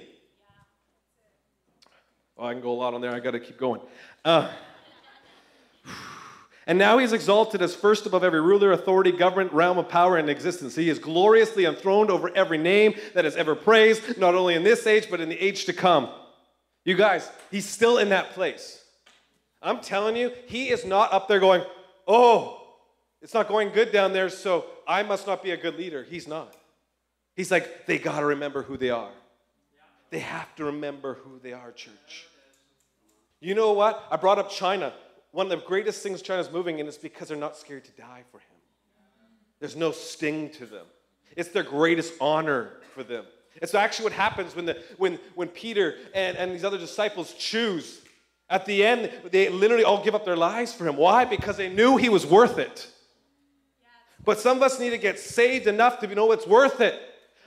Oh, 2.38 2.46
I 2.46 2.54
can 2.54 2.62
go 2.62 2.72
a 2.72 2.74
lot 2.74 2.94
on 2.94 3.02
there. 3.02 3.14
I 3.14 3.20
got 3.20 3.32
to 3.32 3.40
keep 3.40 3.58
going. 3.58 3.82
Uh, 4.24 4.50
and 6.66 6.78
now 6.78 7.00
he's 7.00 7.12
exalted 7.12 7.62
as 7.62 7.76
first 7.76 8.06
above 8.06 8.24
every 8.24 8.40
ruler, 8.40 8.72
authority, 8.72 9.12
government, 9.12 9.52
realm 9.52 9.78
of 9.78 9.90
power, 9.90 10.18
and 10.18 10.30
existence. 10.30 10.76
He 10.76 10.88
is 10.88 11.00
gloriously 11.00 11.66
enthroned 11.66 12.12
over 12.12 12.30
every 12.36 12.60
name 12.60 12.94
that 13.16 13.26
is 13.26 13.36
ever 13.36 13.56
praised, 13.56 14.18
not 14.18 14.36
only 14.36 14.54
in 14.54 14.64
this 14.64 14.86
age, 14.86 15.10
but 15.10 15.20
in 15.20 15.30
the 15.30 15.44
age 15.44 15.66
to 15.66 15.74
come. 15.74 16.10
You 16.86 16.96
guys, 16.96 17.30
he's 17.50 17.68
still 17.68 17.98
in 17.98 18.10
that 18.10 18.32
place. 18.32 18.84
I'm 19.62 19.82
telling 19.82 20.16
you, 20.16 20.32
he 20.46 20.70
is 20.70 20.86
not 20.86 21.12
up 21.12 21.28
there 21.28 21.40
going, 21.40 21.64
oh, 22.10 22.62
it's 23.22 23.34
not 23.34 23.48
going 23.48 23.70
good 23.70 23.92
down 23.92 24.12
there, 24.12 24.30
so 24.30 24.66
I 24.88 25.04
must 25.04 25.28
not 25.28 25.44
be 25.44 25.52
a 25.52 25.58
good 25.58 25.76
leader. 25.76 26.04
He's 26.04 26.28
not. 26.28 26.56
He's 27.36 27.52
like, 27.52 27.86
they 27.86 27.98
got 28.00 28.20
to 28.20 28.26
remember 28.26 28.64
who 28.64 28.76
they 28.76 28.90
are. 28.90 29.12
They 30.10 30.20
have 30.20 30.54
to 30.56 30.66
remember 30.66 31.14
who 31.24 31.40
they 31.42 31.54
are, 31.54 31.72
church. 31.72 32.28
You 33.40 33.56
know 33.56 33.72
what? 33.74 34.04
I 34.12 34.18
brought 34.18 34.40
up 34.40 34.50
China. 34.50 34.92
One 35.32 35.46
of 35.46 35.52
the 35.52 35.66
greatest 35.66 36.02
things 36.02 36.22
China's 36.22 36.52
moving 36.52 36.80
in 36.80 36.88
is 36.88 36.98
because 36.98 37.28
they're 37.28 37.38
not 37.38 37.56
scared 37.56 37.86
to 37.86 37.92
die 37.92 38.24
for 38.32 38.40
him. 38.40 38.58
There's 39.60 39.76
no 39.76 39.92
sting 39.92 40.50
to 40.52 40.66
them. 40.66 40.86
It's 41.38 41.50
their 41.50 41.64
greatest 41.64 42.14
honor 42.20 42.72
for 42.94 43.04
them. 43.04 43.26
It's 43.62 43.76
actually 43.76 44.06
what 44.06 44.14
happens 44.14 44.56
when, 44.56 44.66
the, 44.66 44.82
when, 44.98 45.20
when 45.36 45.50
Peter 45.50 45.96
and, 46.16 46.38
and 46.38 46.52
these 46.52 46.64
other 46.64 46.78
disciples 46.78 47.34
choose 47.34 48.02
at 48.50 48.66
the 48.66 48.84
end, 48.84 49.12
they 49.32 49.50
literally 49.50 49.84
all 49.84 50.04
give 50.04 50.16
up 50.16 50.26
their 50.26 50.36
lives 50.36 50.74
for 50.74 50.88
him. 50.88 50.96
Why? 50.96 51.26
Because 51.26 51.58
they 51.58 51.70
knew 51.70 51.98
he 51.98 52.10
was 52.10 52.26
worth 52.26 52.58
it. 52.58 52.88
But 54.26 54.40
some 54.40 54.58
of 54.58 54.64
us 54.64 54.80
need 54.80 54.90
to 54.90 54.98
get 54.98 55.20
saved 55.20 55.68
enough 55.68 56.00
to 56.00 56.08
know 56.16 56.32
it's 56.32 56.48
worth 56.48 56.82
it. 56.82 57.00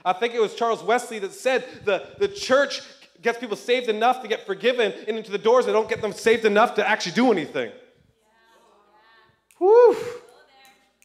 I 0.05 0.13
think 0.13 0.33
it 0.33 0.41
was 0.41 0.55
Charles 0.55 0.83
Wesley 0.83 1.19
that 1.19 1.33
said 1.33 1.65
the, 1.85 2.07
the 2.19 2.27
church 2.27 2.81
gets 3.21 3.37
people 3.37 3.55
saved 3.55 3.89
enough 3.89 4.21
to 4.21 4.27
get 4.27 4.45
forgiven 4.45 4.93
and 5.07 5.17
into 5.17 5.31
the 5.31 5.37
doors. 5.37 5.65
They 5.65 5.71
don't 5.71 5.87
get 5.87 6.01
them 6.01 6.13
saved 6.13 6.45
enough 6.45 6.75
to 6.75 6.87
actually 6.87 7.13
do 7.13 7.31
anything. 7.31 7.71
Whew. 9.57 9.97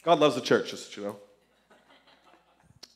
God 0.03 0.19
loves 0.19 0.35
the 0.35 0.41
church, 0.41 0.71
just 0.71 0.95
you 0.97 1.03
know. 1.03 1.15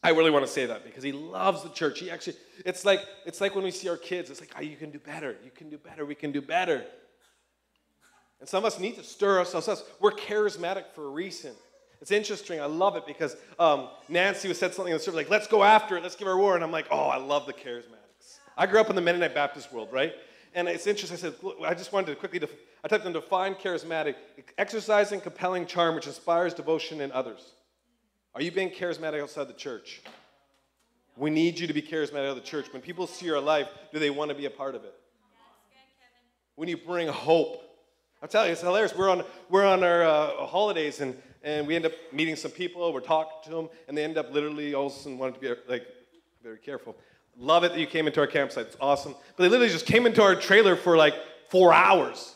I 0.03 0.09
really 0.09 0.31
want 0.31 0.45
to 0.45 0.51
say 0.51 0.65
that 0.65 0.83
because 0.83 1.03
he 1.03 1.13
loves 1.13 1.63
the 1.63 1.69
church. 1.69 1.99
He 1.99 2.11
actually, 2.11 2.35
it's 2.65 2.83
like, 2.83 2.99
it's 3.25 3.39
like 3.39 3.55
when 3.55 3.63
we 3.63 3.71
see 3.71 3.87
our 3.87 3.95
kids, 3.95 4.29
it's 4.29 4.41
like, 4.41 4.51
oh, 4.57 4.61
you 4.61 4.75
can 4.75 4.91
do 4.91 4.99
better. 4.99 5.37
You 5.43 5.51
can 5.51 5.69
do 5.69 5.77
better. 5.77 6.05
We 6.05 6.15
can 6.15 6.33
do 6.33 6.41
better. 6.41 6.83
And 8.41 8.49
some 8.49 8.65
of 8.65 8.65
us 8.65 8.79
need 8.79 8.97
to 8.97 9.03
stir 9.03 9.39
ourselves. 9.39 9.83
We're 10.01 10.11
charismatic 10.11 10.87
for 10.93 11.05
a 11.05 11.09
reason. 11.09 11.53
It's 12.01 12.11
interesting. 12.11 12.59
I 12.59 12.65
love 12.65 12.97
it 12.97 13.07
because 13.07 13.37
um, 13.57 13.87
Nancy 14.09 14.49
was 14.49 14.59
said 14.59 14.73
something 14.73 14.91
in 14.91 14.97
the 14.97 15.03
service 15.03 15.15
like, 15.15 15.29
let's 15.29 15.47
go 15.47 15.63
after 15.63 15.95
it. 15.95 16.03
Let's 16.03 16.17
give 16.17 16.27
her 16.27 16.33
a 16.33 16.37
war. 16.37 16.55
And 16.55 16.61
I'm 16.61 16.71
like, 16.71 16.87
oh, 16.91 17.05
I 17.05 17.15
love 17.15 17.45
the 17.45 17.53
charismatics. 17.53 18.39
I 18.57 18.65
grew 18.65 18.81
up 18.81 18.89
in 18.89 18.97
the 18.97 19.01
Mennonite 19.01 19.33
Baptist 19.33 19.71
world, 19.71 19.87
right? 19.93 20.13
And 20.53 20.67
it's 20.67 20.85
interesting. 20.85 21.17
I 21.17 21.21
said, 21.21 21.35
I 21.65 21.73
just 21.73 21.93
wanted 21.93 22.07
to 22.07 22.15
quickly, 22.15 22.39
def- 22.39 22.51
I 22.83 22.89
typed 22.89 23.05
in 23.05 23.13
define 23.13 23.55
charismatic, 23.55 24.15
exercising 24.57 25.21
compelling 25.21 25.65
charm 25.65 25.95
which 25.95 26.07
inspires 26.07 26.53
devotion 26.53 26.99
in 26.99 27.09
others. 27.13 27.53
Are 28.35 28.41
you 28.41 28.51
being 28.51 28.71
charismatic 28.71 29.21
outside 29.21 29.47
the 29.47 29.53
church? 29.53 30.01
We 31.15 31.29
need 31.29 31.59
you 31.59 31.67
to 31.67 31.73
be 31.73 31.83
charismatic 31.83 32.25
out 32.25 32.29
of 32.29 32.35
the 32.35 32.41
church. 32.41 32.73
When 32.73 32.81
people 32.81 33.05
see 33.05 33.27
your 33.27 33.39
life, 33.39 33.67
do 33.91 33.99
they 33.99 34.09
want 34.09 34.29
to 34.29 34.35
be 34.35 34.45
a 34.45 34.49
part 34.49 34.73
of 34.73 34.83
it? 34.83 34.93
When 36.55 36.67
you 36.67 36.77
bring 36.77 37.07
hope. 37.07 37.61
I'm 38.21 38.29
telling 38.29 38.47
you, 38.47 38.53
it's 38.53 38.61
hilarious. 38.61 38.95
We're 38.95 39.09
on, 39.09 39.23
we're 39.49 39.65
on 39.65 39.83
our 39.83 40.03
uh, 40.03 40.45
holidays 40.47 40.99
and, 40.99 41.15
and 41.43 41.67
we 41.67 41.75
end 41.75 41.85
up 41.85 41.91
meeting 42.11 42.35
some 42.35 42.51
people, 42.51 42.91
we're 42.91 43.01
talking 43.01 43.33
to 43.43 43.49
them, 43.51 43.69
and 43.87 43.97
they 43.97 44.03
end 44.03 44.17
up 44.17 44.33
literally 44.33 44.73
all 44.73 44.87
of 44.87 44.93
a 44.93 44.95
sudden 44.95 45.17
wanting 45.19 45.35
to 45.35 45.39
be 45.39 45.53
like, 45.67 45.85
very 46.41 46.57
careful. 46.57 46.95
Love 47.37 47.63
it 47.63 47.71
that 47.71 47.79
you 47.79 47.87
came 47.87 48.07
into 48.07 48.19
our 48.19 48.27
campsite. 48.27 48.67
It's 48.67 48.77
awesome. 48.81 49.13
But 49.35 49.43
they 49.43 49.49
literally 49.49 49.71
just 49.71 49.85
came 49.85 50.05
into 50.05 50.23
our 50.23 50.35
trailer 50.35 50.75
for 50.75 50.97
like 50.97 51.15
four 51.49 51.73
hours. 51.73 52.33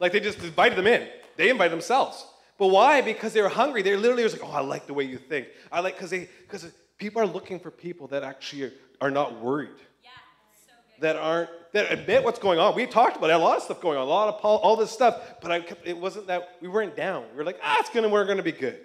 Like 0.00 0.12
they 0.12 0.20
just 0.20 0.42
invited 0.42 0.76
them 0.76 0.86
in. 0.86 1.08
They 1.36 1.48
invited 1.48 1.72
themselves. 1.72 2.26
But 2.58 2.68
why? 2.68 3.02
Because 3.02 3.32
they 3.32 3.42
were 3.42 3.48
hungry. 3.48 3.82
They 3.82 3.96
literally 3.96 4.22
was 4.22 4.32
like, 4.32 4.42
oh, 4.44 4.52
I 4.52 4.60
like 4.60 4.86
the 4.86 4.94
way 4.94 5.04
you 5.04 5.18
think. 5.18 5.48
I 5.70 5.80
like 5.80 5.96
because 5.96 6.10
they 6.10 6.28
because 6.42 6.70
people 6.96 7.20
are 7.20 7.26
looking 7.26 7.60
for 7.60 7.70
people 7.70 8.06
that 8.08 8.22
actually 8.22 8.72
are, 9.00 9.10
not 9.10 9.40
worried. 9.40 9.76
Yeah, 10.02 10.10
so 10.66 10.72
that 11.00 11.16
aren't 11.16 11.50
that 11.72 11.92
admit 11.92 12.24
what's 12.24 12.38
going 12.38 12.58
on. 12.58 12.74
We 12.74 12.86
talked 12.86 13.18
about 13.18 13.28
it, 13.28 13.34
a 13.34 13.38
lot 13.38 13.58
of 13.58 13.62
stuff 13.62 13.80
going 13.80 13.98
on, 13.98 14.04
a 14.04 14.10
lot 14.10 14.34
of 14.34 14.40
Paul, 14.40 14.56
all 14.58 14.76
this 14.76 14.90
stuff. 14.90 15.20
But 15.42 15.52
I, 15.52 15.64
it 15.84 15.98
wasn't 15.98 16.28
that 16.28 16.56
we 16.62 16.68
weren't 16.68 16.96
down. 16.96 17.24
We 17.32 17.36
were 17.36 17.44
like, 17.44 17.60
ah, 17.62 17.76
it's 17.80 17.90
gonna 17.90 18.08
we're 18.08 18.24
gonna 18.24 18.42
be 18.42 18.52
good. 18.52 18.80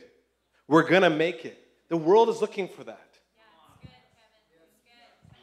We're 0.67 0.87
gonna 0.87 1.09
make 1.09 1.45
it. 1.45 1.57
The 1.87 1.97
world 1.97 2.29
is 2.29 2.41
looking 2.41 2.67
for 2.67 2.83
that. 2.83 3.07
Yeah, 3.37 3.89
good, 3.89 3.89
Come 5.29 5.39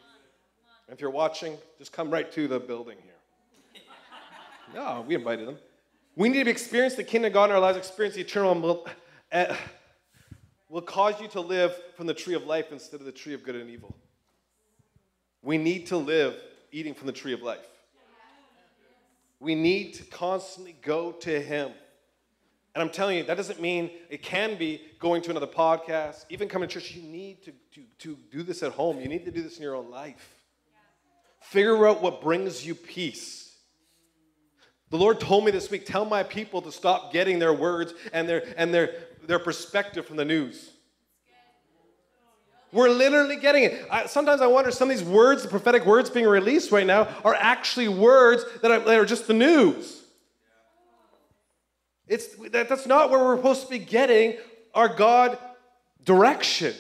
on, 0.89 0.95
if 0.95 1.01
you're 1.01 1.11
watching, 1.11 1.57
just 1.79 1.93
come 1.93 2.11
right 2.11 2.31
to 2.33 2.47
the 2.47 2.61
building 2.61 2.99
here. 3.03 3.83
no, 4.75 5.03
we 5.07 5.15
invited 5.15 5.49
them. 5.49 5.59
We 6.19 6.29
need 6.29 6.45
to 6.45 6.51
experience 6.51 6.97
the 6.97 7.05
kingdom 7.05 7.29
of 7.29 7.35
God 7.35 7.51
in 7.51 7.55
our 7.55 7.61
lives, 7.61 7.79
experience 7.79 8.17
the 8.17 8.23
eternal, 8.23 8.51
and 8.51 8.61
will, 8.61 8.89
uh, 9.31 9.55
will 10.69 10.83
cause 10.83 11.21
you 11.21 11.29
to 11.29 11.41
live 11.41 11.81
from 11.97 12.09
the 12.09 12.13
tree 12.13 12.35
of 12.35 12.43
life 12.43 12.73
instead 12.73 12.99
of 12.99 13.07
the 13.07 13.13
tree 13.13 13.35
of 13.35 13.45
good 13.45 13.55
and 13.55 13.71
evil. 13.71 13.95
We 15.43 15.59
need 15.59 15.87
to 15.87 15.97
live 15.97 16.35
eating 16.73 16.93
from 16.93 17.07
the 17.07 17.13
tree 17.13 17.33
of 17.35 17.43
life. 17.43 17.65
We 19.39 19.55
need 19.55 19.95
to 19.95 20.05
constantly 20.07 20.75
go 20.83 21.13
to 21.13 21.41
Him. 21.41 21.71
And 22.75 22.83
I'm 22.83 22.91
telling 22.91 23.19
you, 23.19 23.23
that 23.23 23.37
doesn't 23.37 23.61
mean 23.61 23.89
it 24.11 24.21
can 24.21 24.59
be 24.59 24.83
going 24.99 25.23
to 25.23 25.31
another 25.31 25.47
podcast, 25.47 26.25
even 26.31 26.49
coming 26.49 26.69
to 26.69 26.81
church. 26.81 26.97
You 26.97 27.03
need 27.03 27.45
to, 27.45 27.53
to, 27.75 27.83
to 28.01 28.19
do 28.33 28.43
this 28.43 28.65
at 28.65 28.73
home. 28.73 28.99
You 28.99 29.07
need 29.07 29.25
to 29.25 29.31
do 29.31 29.41
this 29.41 29.59
in 29.59 29.63
your 29.63 29.77
own 29.77 29.89
life. 29.89 30.35
Figure 31.39 31.87
out 31.87 32.03
what 32.03 32.21
brings 32.21 32.67
you 32.67 32.75
peace. 32.75 33.48
The 34.91 34.97
Lord 34.97 35.21
told 35.21 35.45
me 35.45 35.51
this 35.51 35.71
week, 35.71 35.85
tell 35.85 36.05
my 36.05 36.23
people 36.23 36.63
to 36.63 36.73
stop 36.73 37.13
getting 37.13 37.39
their 37.39 37.53
words 37.53 37.93
and 38.13 38.29
their 38.29 38.43
and 38.57 38.73
their 38.73 38.95
their 39.27 39.39
perspective 39.39 40.07
from 40.07 40.17
the 40.17 40.25
news. 40.25 40.71
We're 42.71 42.91
literally 42.91 43.37
getting 43.37 43.65
it. 43.65 43.87
I, 43.91 44.07
sometimes 44.07 44.43
I 44.43 44.47
wonder 44.47 44.71
some 44.71 44.91
of 44.91 44.99
these 44.99 45.07
words, 45.07 45.43
the 45.43 45.49
prophetic 45.49 45.87
words 45.87 46.11
being 46.11 46.27
released 46.27 46.71
right 46.71 46.87
now, 46.87 47.09
are 47.25 47.35
actually 47.35 47.89
words 47.89 48.45
that 48.61 48.71
are, 48.71 48.81
that 48.81 48.99
are 48.99 49.07
just 49.07 49.27
the 49.27 49.33
news. 49.33 50.03
It's, 52.07 52.29
that, 52.51 52.69
that's 52.69 52.87
not 52.87 53.11
where 53.11 53.21
we're 53.21 53.37
supposed 53.37 53.63
to 53.65 53.71
be 53.71 53.79
getting 53.79 54.37
our 54.75 54.89
God 54.89 55.39
direction. 56.05 56.75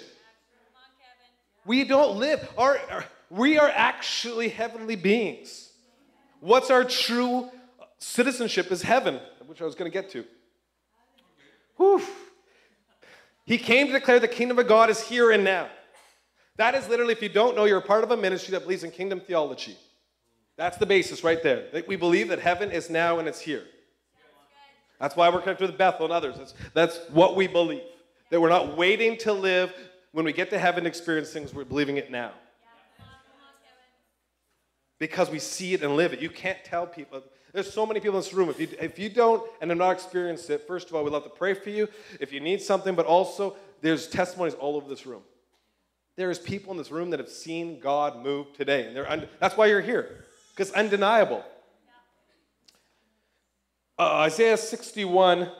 We 1.64 1.84
don't 1.84 2.18
live. 2.18 2.46
Our, 2.58 2.78
our 2.90 3.04
We 3.30 3.58
are 3.58 3.68
actually 3.68 4.50
heavenly 4.50 4.96
beings. 4.96 5.70
What's 6.40 6.70
our 6.70 6.84
true 6.84 7.50
citizenship 7.98 8.70
is 8.72 8.82
heaven, 8.82 9.20
which 9.46 9.60
I 9.60 9.64
was 9.64 9.74
going 9.74 9.90
to 9.90 9.94
get 9.94 10.10
to. 10.10 10.24
Whew. 11.76 12.02
He 13.44 13.58
came 13.58 13.86
to 13.86 13.92
declare 13.92 14.20
the 14.20 14.28
kingdom 14.28 14.58
of 14.58 14.66
God 14.66 14.90
is 14.90 15.00
here 15.00 15.30
and 15.30 15.44
now. 15.44 15.68
That 16.56 16.74
is 16.74 16.88
literally, 16.88 17.12
if 17.12 17.22
you 17.22 17.28
don't 17.28 17.56
know, 17.56 17.64
you're 17.64 17.78
a 17.78 17.82
part 17.82 18.04
of 18.04 18.10
a 18.10 18.16
ministry 18.16 18.52
that 18.52 18.62
believes 18.62 18.84
in 18.84 18.90
kingdom 18.90 19.20
theology. 19.20 19.76
That's 20.56 20.76
the 20.76 20.86
basis 20.86 21.22
right 21.22 21.42
there. 21.42 21.66
That 21.72 21.86
we 21.86 21.96
believe 21.96 22.28
that 22.28 22.40
heaven 22.40 22.72
is 22.72 22.90
now 22.90 23.20
and 23.20 23.28
it's 23.28 23.40
here. 23.40 23.64
That's 25.00 25.14
why 25.14 25.28
we're 25.28 25.40
connected 25.40 25.68
with 25.68 25.78
Bethel 25.78 26.06
and 26.06 26.12
others. 26.12 26.36
That's, 26.36 26.54
that's 26.74 26.98
what 27.10 27.36
we 27.36 27.46
believe. 27.46 27.82
That 28.30 28.40
we're 28.40 28.48
not 28.48 28.76
waiting 28.76 29.16
to 29.18 29.32
live 29.32 29.72
when 30.12 30.24
we 30.24 30.32
get 30.32 30.50
to 30.50 30.58
heaven 30.58 30.84
to 30.84 30.88
experience 30.88 31.30
things, 31.30 31.54
we're 31.54 31.64
believing 31.64 31.96
it 31.96 32.10
now. 32.10 32.32
Because 34.98 35.30
we 35.30 35.38
see 35.38 35.74
it 35.74 35.82
and 35.82 35.96
live 35.96 36.12
it. 36.12 36.20
You 36.20 36.30
can't 36.30 36.58
tell 36.64 36.86
people. 36.86 37.22
There's 37.58 37.72
so 37.72 37.84
many 37.84 37.98
people 37.98 38.16
in 38.16 38.22
this 38.22 38.32
room. 38.32 38.50
If 38.50 38.60
you, 38.60 38.68
if 38.80 39.00
you 39.00 39.08
don't 39.08 39.42
and 39.60 39.68
have 39.72 39.78
not 39.78 39.90
experienced 39.90 40.48
it, 40.48 40.64
first 40.68 40.88
of 40.88 40.94
all, 40.94 41.02
we'd 41.02 41.12
love 41.12 41.24
to 41.24 41.28
pray 41.28 41.54
for 41.54 41.70
you 41.70 41.88
if 42.20 42.32
you 42.32 42.38
need 42.38 42.62
something, 42.62 42.94
but 42.94 43.04
also 43.04 43.56
there's 43.80 44.06
testimonies 44.06 44.54
all 44.54 44.76
over 44.76 44.88
this 44.88 45.04
room. 45.06 45.22
There's 46.14 46.38
people 46.38 46.70
in 46.70 46.78
this 46.78 46.92
room 46.92 47.10
that 47.10 47.18
have 47.18 47.28
seen 47.28 47.80
God 47.80 48.22
move 48.22 48.52
today. 48.52 48.94
And 49.08 49.26
that's 49.40 49.56
why 49.56 49.66
you're 49.66 49.80
here, 49.80 50.24
because 50.54 50.70
undeniable. 50.70 51.44
Uh, 53.98 54.18
Isaiah 54.18 54.56
61, 54.56 55.50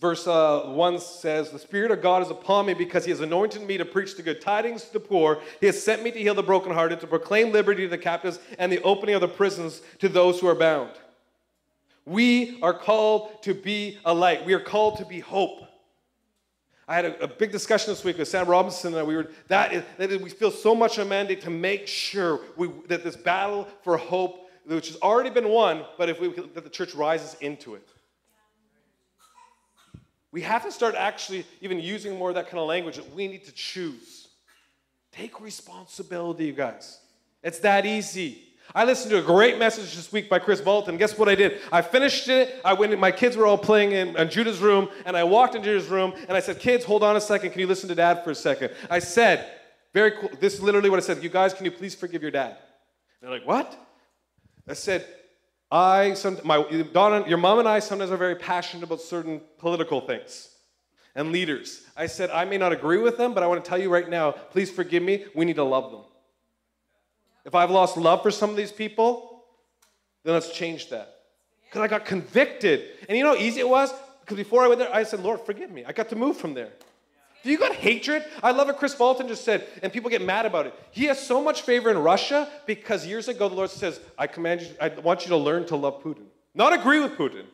verse 0.00 0.26
uh, 0.26 0.60
1 0.60 0.98
says, 0.98 1.50
The 1.50 1.58
Spirit 1.58 1.90
of 1.90 2.00
God 2.00 2.22
is 2.22 2.30
upon 2.30 2.64
me 2.64 2.72
because 2.72 3.04
He 3.04 3.10
has 3.10 3.20
anointed 3.20 3.60
me 3.60 3.76
to 3.76 3.84
preach 3.84 4.16
the 4.16 4.22
good 4.22 4.40
tidings 4.40 4.84
to 4.84 4.94
the 4.94 5.00
poor. 5.00 5.42
He 5.60 5.66
has 5.66 5.82
sent 5.82 6.02
me 6.02 6.10
to 6.10 6.18
heal 6.18 6.34
the 6.34 6.42
brokenhearted, 6.42 7.00
to 7.00 7.06
proclaim 7.06 7.52
liberty 7.52 7.82
to 7.82 7.88
the 7.88 7.98
captives, 7.98 8.38
and 8.58 8.72
the 8.72 8.80
opening 8.80 9.14
of 9.14 9.20
the 9.20 9.28
prisons 9.28 9.82
to 9.98 10.08
those 10.08 10.40
who 10.40 10.46
are 10.46 10.54
bound. 10.54 10.92
We 12.06 12.58
are 12.62 12.74
called 12.74 13.42
to 13.44 13.54
be 13.54 13.98
a 14.04 14.12
light. 14.12 14.44
We 14.44 14.52
are 14.54 14.60
called 14.60 14.98
to 14.98 15.06
be 15.06 15.20
hope. 15.20 15.62
I 16.86 16.96
had 16.96 17.06
a, 17.06 17.24
a 17.24 17.28
big 17.28 17.50
discussion 17.50 17.90
this 17.90 18.04
week 18.04 18.18
with 18.18 18.28
Sam 18.28 18.46
Robinson, 18.46 18.94
and 18.94 19.08
we 19.08 19.16
were 19.16 19.30
that, 19.48 19.72
is, 19.72 19.82
that 19.96 20.10
is, 20.10 20.20
we 20.20 20.28
feel 20.28 20.50
so 20.50 20.74
much 20.74 20.98
a 20.98 21.04
mandate 21.04 21.40
to 21.42 21.50
make 21.50 21.88
sure 21.88 22.40
we, 22.56 22.68
that 22.88 23.02
this 23.02 23.16
battle 23.16 23.66
for 23.82 23.96
hope 23.96 24.44
which 24.66 24.88
has 24.88 24.96
already 25.02 25.30
been 25.30 25.48
won, 25.48 25.84
but 25.98 26.08
if 26.08 26.20
we 26.20 26.28
that 26.28 26.64
the 26.64 26.70
church 26.70 26.94
rises 26.94 27.36
into 27.40 27.74
it. 27.74 27.86
We 30.32 30.40
have 30.40 30.64
to 30.64 30.72
start 30.72 30.94
actually 30.96 31.46
even 31.60 31.78
using 31.78 32.18
more 32.18 32.30
of 32.30 32.34
that 32.34 32.46
kind 32.46 32.58
of 32.58 32.66
language 32.66 32.96
that 32.96 33.14
we 33.14 33.28
need 33.28 33.44
to 33.44 33.52
choose. 33.52 34.28
Take 35.12 35.40
responsibility, 35.40 36.46
you 36.46 36.52
guys. 36.52 36.98
It's 37.42 37.60
that 37.60 37.86
easy. 37.86 38.42
I 38.72 38.84
listened 38.84 39.10
to 39.10 39.18
a 39.18 39.22
great 39.22 39.58
message 39.58 39.94
this 39.96 40.12
week 40.12 40.30
by 40.30 40.38
Kris 40.38 40.60
Vallotton. 40.60 40.96
Guess 40.98 41.18
what 41.18 41.28
I 41.28 41.34
did? 41.34 41.60
I 41.72 41.82
finished 41.82 42.28
it. 42.28 42.60
I 42.64 42.72
went. 42.72 42.92
In, 42.92 43.00
My 43.00 43.10
kids 43.10 43.36
were 43.36 43.46
all 43.46 43.58
playing 43.58 43.92
in, 43.92 44.16
in 44.16 44.30
Judah's 44.30 44.60
room, 44.60 44.88
and 45.04 45.16
I 45.16 45.24
walked 45.24 45.54
into 45.54 45.68
Judah's 45.68 45.88
room, 45.88 46.14
and 46.28 46.36
I 46.36 46.40
said, 46.40 46.60
"Kids, 46.60 46.84
hold 46.84 47.02
on 47.02 47.16
a 47.16 47.20
second. 47.20 47.50
Can 47.50 47.60
you 47.60 47.66
listen 47.66 47.88
to 47.88 47.94
Dad 47.94 48.22
for 48.22 48.30
a 48.30 48.34
second? 48.34 48.70
I 48.88 49.00
said, 49.00 49.50
"Very 49.92 50.12
cool." 50.12 50.30
This 50.40 50.54
is 50.54 50.62
literally 50.62 50.90
what 50.90 50.98
I 50.98 51.02
said. 51.02 51.22
You 51.22 51.28
guys, 51.28 51.52
can 51.52 51.64
you 51.64 51.70
please 51.70 51.94
forgive 51.94 52.22
your 52.22 52.30
dad? 52.30 52.56
they're 53.20 53.30
like, 53.30 53.46
"What?" 53.46 53.76
I 54.68 54.72
said, 54.72 55.06
I, 55.70 56.14
some, 56.14 56.38
my, 56.44 56.64
Donna, 56.92 57.28
your 57.28 57.36
mom 57.36 57.58
and 57.58 57.68
I 57.68 57.80
sometimes 57.80 58.10
are 58.10 58.16
very 58.16 58.36
passionate 58.36 58.84
about 58.84 59.00
certain 59.00 59.40
political 59.58 60.00
things 60.00 60.50
and 61.14 61.32
leaders. 61.32 61.82
I 61.96 62.06
said, 62.06 62.30
I 62.30 62.44
may 62.44 62.58
not 62.58 62.72
agree 62.72 62.98
with 62.98 63.18
them, 63.18 63.34
but 63.34 63.42
I 63.42 63.46
want 63.46 63.62
to 63.64 63.68
tell 63.68 63.78
you 63.78 63.90
right 63.90 64.08
now, 64.08 64.32
please 64.32 64.70
forgive 64.70 65.02
me. 65.02 65.26
We 65.34 65.44
need 65.44 65.56
to 65.56 65.64
love 65.64 65.90
them. 65.90 66.02
If 67.44 67.54
I've 67.54 67.70
lost 67.70 67.96
love 67.96 68.22
for 68.22 68.30
some 68.30 68.50
of 68.50 68.56
these 68.56 68.72
people, 68.72 69.44
then 70.24 70.34
let's 70.34 70.52
change 70.52 70.88
that. 70.90 71.14
Because 71.64 71.82
I 71.82 71.88
got 71.88 72.04
convicted. 72.04 72.84
And 73.08 73.18
you 73.18 73.24
know 73.24 73.34
how 73.34 73.40
easy 73.40 73.60
it 73.60 73.68
was? 73.68 73.92
Because 74.20 74.36
before 74.36 74.62
I 74.62 74.68
went 74.68 74.78
there, 74.78 74.94
I 74.94 75.02
said, 75.02 75.20
Lord, 75.20 75.40
forgive 75.40 75.70
me. 75.70 75.84
I 75.84 75.92
got 75.92 76.08
to 76.08 76.16
move 76.16 76.36
from 76.36 76.54
there. 76.54 76.70
Do 77.42 77.50
you 77.50 77.58
got 77.58 77.74
hatred? 77.74 78.24
I 78.42 78.52
love 78.52 78.68
what 78.68 78.78
Kris 78.78 78.94
Vallotton 78.94 79.28
just 79.28 79.44
said, 79.44 79.66
and 79.82 79.92
people 79.92 80.08
get 80.08 80.22
mad 80.22 80.46
about 80.46 80.66
it. 80.66 80.74
He 80.92 81.04
has 81.06 81.24
so 81.24 81.42
much 81.42 81.60
favor 81.60 81.90
in 81.90 81.98
Russia 81.98 82.48
because 82.64 83.06
years 83.06 83.28
ago 83.28 83.50
the 83.50 83.54
Lord 83.54 83.68
says, 83.68 84.00
I 84.16 84.26
command 84.26 84.62
you, 84.62 84.68
I 84.80 84.88
want 84.88 85.24
you 85.24 85.28
to 85.28 85.36
learn 85.36 85.66
to 85.66 85.76
love 85.76 86.02
Putin. 86.02 86.24
Not 86.54 86.72
agree 86.72 87.00
with 87.00 87.12
Putin, 87.18 87.44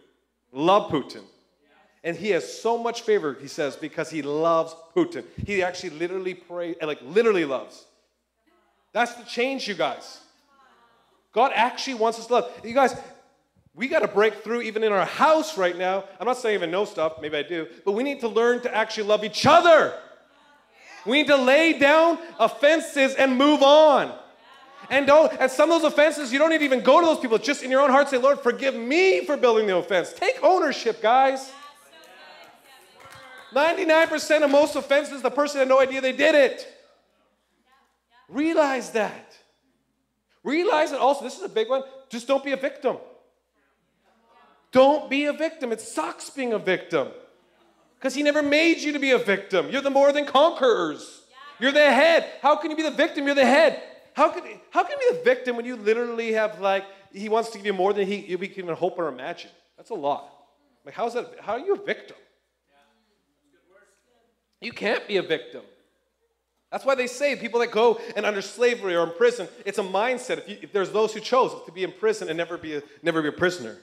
love 0.52 0.92
Putin. 0.92 1.22
And 2.04 2.16
he 2.16 2.30
has 2.30 2.60
so 2.60 2.78
much 2.78 3.02
favor, 3.02 3.36
he 3.40 3.48
says, 3.48 3.74
because 3.74 4.08
he 4.10 4.22
loves 4.22 4.76
Putin. 4.94 5.24
He 5.44 5.60
actually 5.60 5.90
literally 5.90 6.34
pray, 6.34 6.76
like 6.80 7.00
literally 7.02 7.44
loves. 7.44 7.84
That's 8.92 9.14
the 9.14 9.24
change, 9.24 9.68
you 9.68 9.74
guys. 9.74 10.18
God 11.32 11.52
actually 11.54 11.94
wants 11.94 12.18
us 12.18 12.26
to 12.26 12.32
love. 12.34 12.60
You 12.64 12.74
guys, 12.74 12.94
we 13.74 13.86
got 13.86 14.00
to 14.00 14.08
break 14.08 14.42
through 14.42 14.62
even 14.62 14.82
in 14.82 14.92
our 14.92 15.06
house 15.06 15.56
right 15.56 15.76
now. 15.76 16.04
I'm 16.18 16.26
not 16.26 16.38
saying 16.38 16.56
even 16.56 16.70
know 16.70 16.84
stuff, 16.84 17.20
maybe 17.20 17.36
I 17.36 17.42
do, 17.42 17.68
but 17.84 17.92
we 17.92 18.02
need 18.02 18.20
to 18.20 18.28
learn 18.28 18.62
to 18.62 18.74
actually 18.74 19.04
love 19.04 19.24
each 19.24 19.46
other. 19.46 19.94
We 21.06 21.18
need 21.18 21.28
to 21.28 21.36
lay 21.36 21.78
down 21.78 22.18
offenses 22.38 23.14
and 23.14 23.36
move 23.36 23.62
on. 23.62 24.12
And 24.90 25.06
don't, 25.06 25.32
and 25.38 25.50
some 25.50 25.70
of 25.70 25.80
those 25.80 25.92
offenses, 25.92 26.32
you 26.32 26.38
don't 26.38 26.50
need 26.50 26.58
to 26.58 26.64
even 26.64 26.80
go 26.80 27.00
to 27.00 27.06
those 27.06 27.20
people. 27.20 27.38
Just 27.38 27.62
in 27.62 27.70
your 27.70 27.80
own 27.80 27.90
heart, 27.90 28.08
say, 28.08 28.18
Lord, 28.18 28.40
forgive 28.40 28.74
me 28.74 29.24
for 29.24 29.36
building 29.36 29.66
the 29.68 29.76
offense. 29.76 30.12
Take 30.12 30.42
ownership, 30.42 31.00
guys. 31.00 31.52
99% 33.52 34.44
of 34.44 34.50
most 34.50 34.74
offenses, 34.74 35.22
the 35.22 35.30
person 35.30 35.60
had 35.60 35.68
no 35.68 35.80
idea 35.80 36.00
they 36.00 36.12
did 36.12 36.34
it. 36.34 36.79
Realize 38.30 38.90
that. 38.92 39.36
Realize 40.42 40.92
that 40.92 41.00
also, 41.00 41.24
this 41.24 41.36
is 41.36 41.42
a 41.42 41.48
big 41.48 41.68
one, 41.68 41.82
just 42.08 42.26
don't 42.26 42.44
be 42.44 42.52
a 42.52 42.56
victim. 42.56 42.96
Don't 44.72 45.10
be 45.10 45.26
a 45.26 45.32
victim. 45.32 45.72
It 45.72 45.80
sucks 45.80 46.30
being 46.30 46.52
a 46.52 46.58
victim 46.58 47.08
because 47.98 48.14
He 48.14 48.22
never 48.22 48.42
made 48.42 48.78
you 48.78 48.92
to 48.92 48.98
be 48.98 49.10
a 49.10 49.18
victim. 49.18 49.68
You're 49.70 49.82
the 49.82 49.90
more 49.90 50.12
than 50.12 50.26
conquerors. 50.26 51.22
You're 51.58 51.72
the 51.72 51.92
head. 51.92 52.26
How 52.40 52.56
can 52.56 52.70
you 52.70 52.76
be 52.76 52.84
the 52.84 52.92
victim? 52.92 53.26
You're 53.26 53.34
the 53.34 53.44
head. 53.44 53.82
How 54.14 54.30
can, 54.30 54.42
how 54.70 54.84
can 54.84 54.92
you 54.92 55.10
be 55.10 55.18
the 55.18 55.24
victim 55.24 55.56
when 55.56 55.64
you 55.64 55.76
literally 55.76 56.32
have, 56.32 56.60
like, 56.60 56.84
He 57.12 57.28
wants 57.28 57.50
to 57.50 57.58
give 57.58 57.66
you 57.66 57.72
more 57.72 57.92
than 57.92 58.06
he, 58.06 58.34
we 58.36 58.48
can 58.48 58.64
even 58.64 58.76
hope 58.76 58.98
or 58.98 59.08
imagine? 59.08 59.50
That's 59.76 59.90
a 59.90 59.94
lot. 59.94 60.32
Like, 60.84 60.94
how's 60.94 61.14
that? 61.14 61.34
How 61.40 61.54
are 61.54 61.58
you 61.58 61.74
a 61.74 61.84
victim? 61.84 62.16
You 64.60 64.72
can't 64.72 65.06
be 65.08 65.16
a 65.16 65.22
victim. 65.22 65.62
That's 66.70 66.84
why 66.84 66.94
they 66.94 67.08
say 67.08 67.34
people 67.34 67.60
that 67.60 67.72
go 67.72 68.00
and 68.14 68.24
under 68.24 68.40
slavery 68.40 68.94
or 68.94 69.04
in 69.04 69.12
prison, 69.14 69.48
it's 69.66 69.78
a 69.78 69.82
mindset. 69.82 70.38
If, 70.38 70.48
you, 70.48 70.58
if 70.62 70.72
there's 70.72 70.92
those 70.92 71.12
who 71.12 71.20
chose 71.20 71.52
to 71.66 71.72
be 71.72 71.82
in 71.82 71.92
prison 71.92 72.28
and 72.28 72.36
never 72.36 72.56
be 72.56 72.76
a, 72.76 72.82
never 73.02 73.20
be 73.22 73.28
a 73.28 73.32
prisoner. 73.32 73.76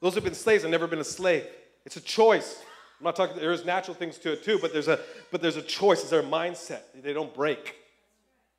Those 0.00 0.14
who've 0.14 0.24
been 0.24 0.34
slaves 0.34 0.62
have 0.62 0.70
never 0.70 0.86
been 0.86 0.98
a 0.98 1.04
slave. 1.04 1.46
It's 1.84 1.96
a 1.96 2.00
choice. 2.00 2.60
I'm 2.98 3.04
not 3.04 3.16
talking, 3.16 3.36
there's 3.36 3.64
natural 3.64 3.94
things 3.94 4.18
to 4.18 4.32
it 4.32 4.42
too, 4.42 4.58
but 4.60 4.72
there's 4.72 4.88
a, 4.88 4.98
but 5.30 5.40
there's 5.40 5.56
a 5.56 5.62
choice. 5.62 6.00
It's 6.00 6.10
their 6.10 6.22
mindset. 6.22 6.80
They 6.94 7.12
don't 7.12 7.32
break. 7.32 7.76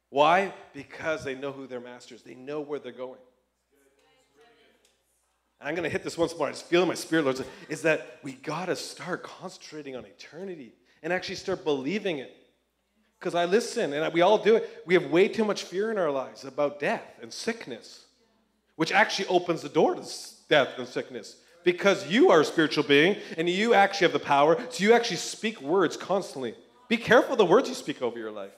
Why? 0.10 0.54
Because 0.74 1.24
they 1.24 1.36
know 1.36 1.52
who 1.52 1.68
their 1.68 1.80
master 1.80 2.16
is. 2.16 2.22
They 2.22 2.36
know 2.36 2.62
where 2.62 2.80
they're 2.80 2.92
going. 2.92 3.20
And 5.60 5.70
I'm 5.70 5.76
going 5.76 5.84
to 5.84 5.90
hit 5.90 6.04
this 6.04 6.18
once 6.18 6.36
more. 6.38 6.48
I 6.48 6.52
just 6.52 6.66
feel 6.66 6.82
in 6.82 6.88
my 6.88 6.96
spirit, 6.96 7.26
Lord, 7.26 7.46
is 7.70 7.84
that 7.84 8.20
we 8.24 8.34
got 8.34 8.66
to 8.66 8.76
start 8.76 9.22
concentrating 9.22 9.96
on 9.96 10.06
eternity 10.06 10.74
and 11.04 11.14
actually 11.14 11.36
start 11.36 11.64
believing 11.64 12.18
it. 12.18 12.36
Because 13.22 13.36
I 13.36 13.46
listen, 13.46 13.94
and 13.94 14.12
we 14.16 14.22
all 14.22 14.40
do 14.40 14.56
it. 14.56 14.82
We 14.88 14.96
have 14.96 15.12
way 15.12 15.28
too 15.28 15.46
much 15.46 15.62
fear 15.62 15.92
in 15.92 16.00
our 16.00 16.10
lives 16.10 16.44
about 16.44 16.80
death 16.80 17.04
and 17.22 17.32
sickness, 17.32 18.06
which 18.78 18.92
actually 18.92 19.28
opens 19.28 19.62
the 19.62 19.70
door 19.70 19.94
to 19.94 20.04
death 20.50 20.70
and 20.80 20.88
sickness 20.88 21.36
because 21.64 22.08
you 22.08 22.32
are 22.32 22.42
a 22.42 22.46
spiritual 22.46 22.84
being 22.84 23.16
and 23.38 23.48
you 23.48 23.76
actually 23.76 24.06
have 24.06 24.14
the 24.14 24.20
power. 24.20 24.58
So 24.72 24.84
you 24.84 24.94
actually 24.94 25.18
speak 25.18 25.62
words 25.62 25.96
constantly. 25.96 26.56
Be 26.88 26.98
careful 26.98 27.36
the 27.36 27.46
words 27.46 27.70
you 27.70 27.76
speak 27.76 28.02
over 28.02 28.18
your 28.18 28.32
life. 28.32 28.50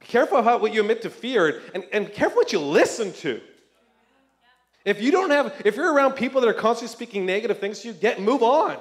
Be 0.00 0.06
careful 0.06 0.36
about 0.36 0.60
what 0.60 0.74
you 0.74 0.82
admit 0.82 1.00
to 1.02 1.10
fear 1.10 1.62
and, 1.74 1.82
and 1.94 2.12
careful 2.12 2.36
what 2.36 2.52
you 2.52 2.60
listen 2.60 3.14
to. 3.14 3.40
If 4.84 5.00
you 5.00 5.12
don't 5.12 5.30
have, 5.30 5.62
if 5.64 5.76
you're 5.76 5.94
around 5.94 6.12
people 6.12 6.42
that 6.42 6.48
are 6.48 6.52
constantly 6.52 6.94
speaking 6.94 7.24
negative 7.24 7.58
things 7.58 7.80
to 7.80 7.88
you, 7.88 7.94
get 7.94 8.20
move 8.20 8.42
on. 8.42 8.76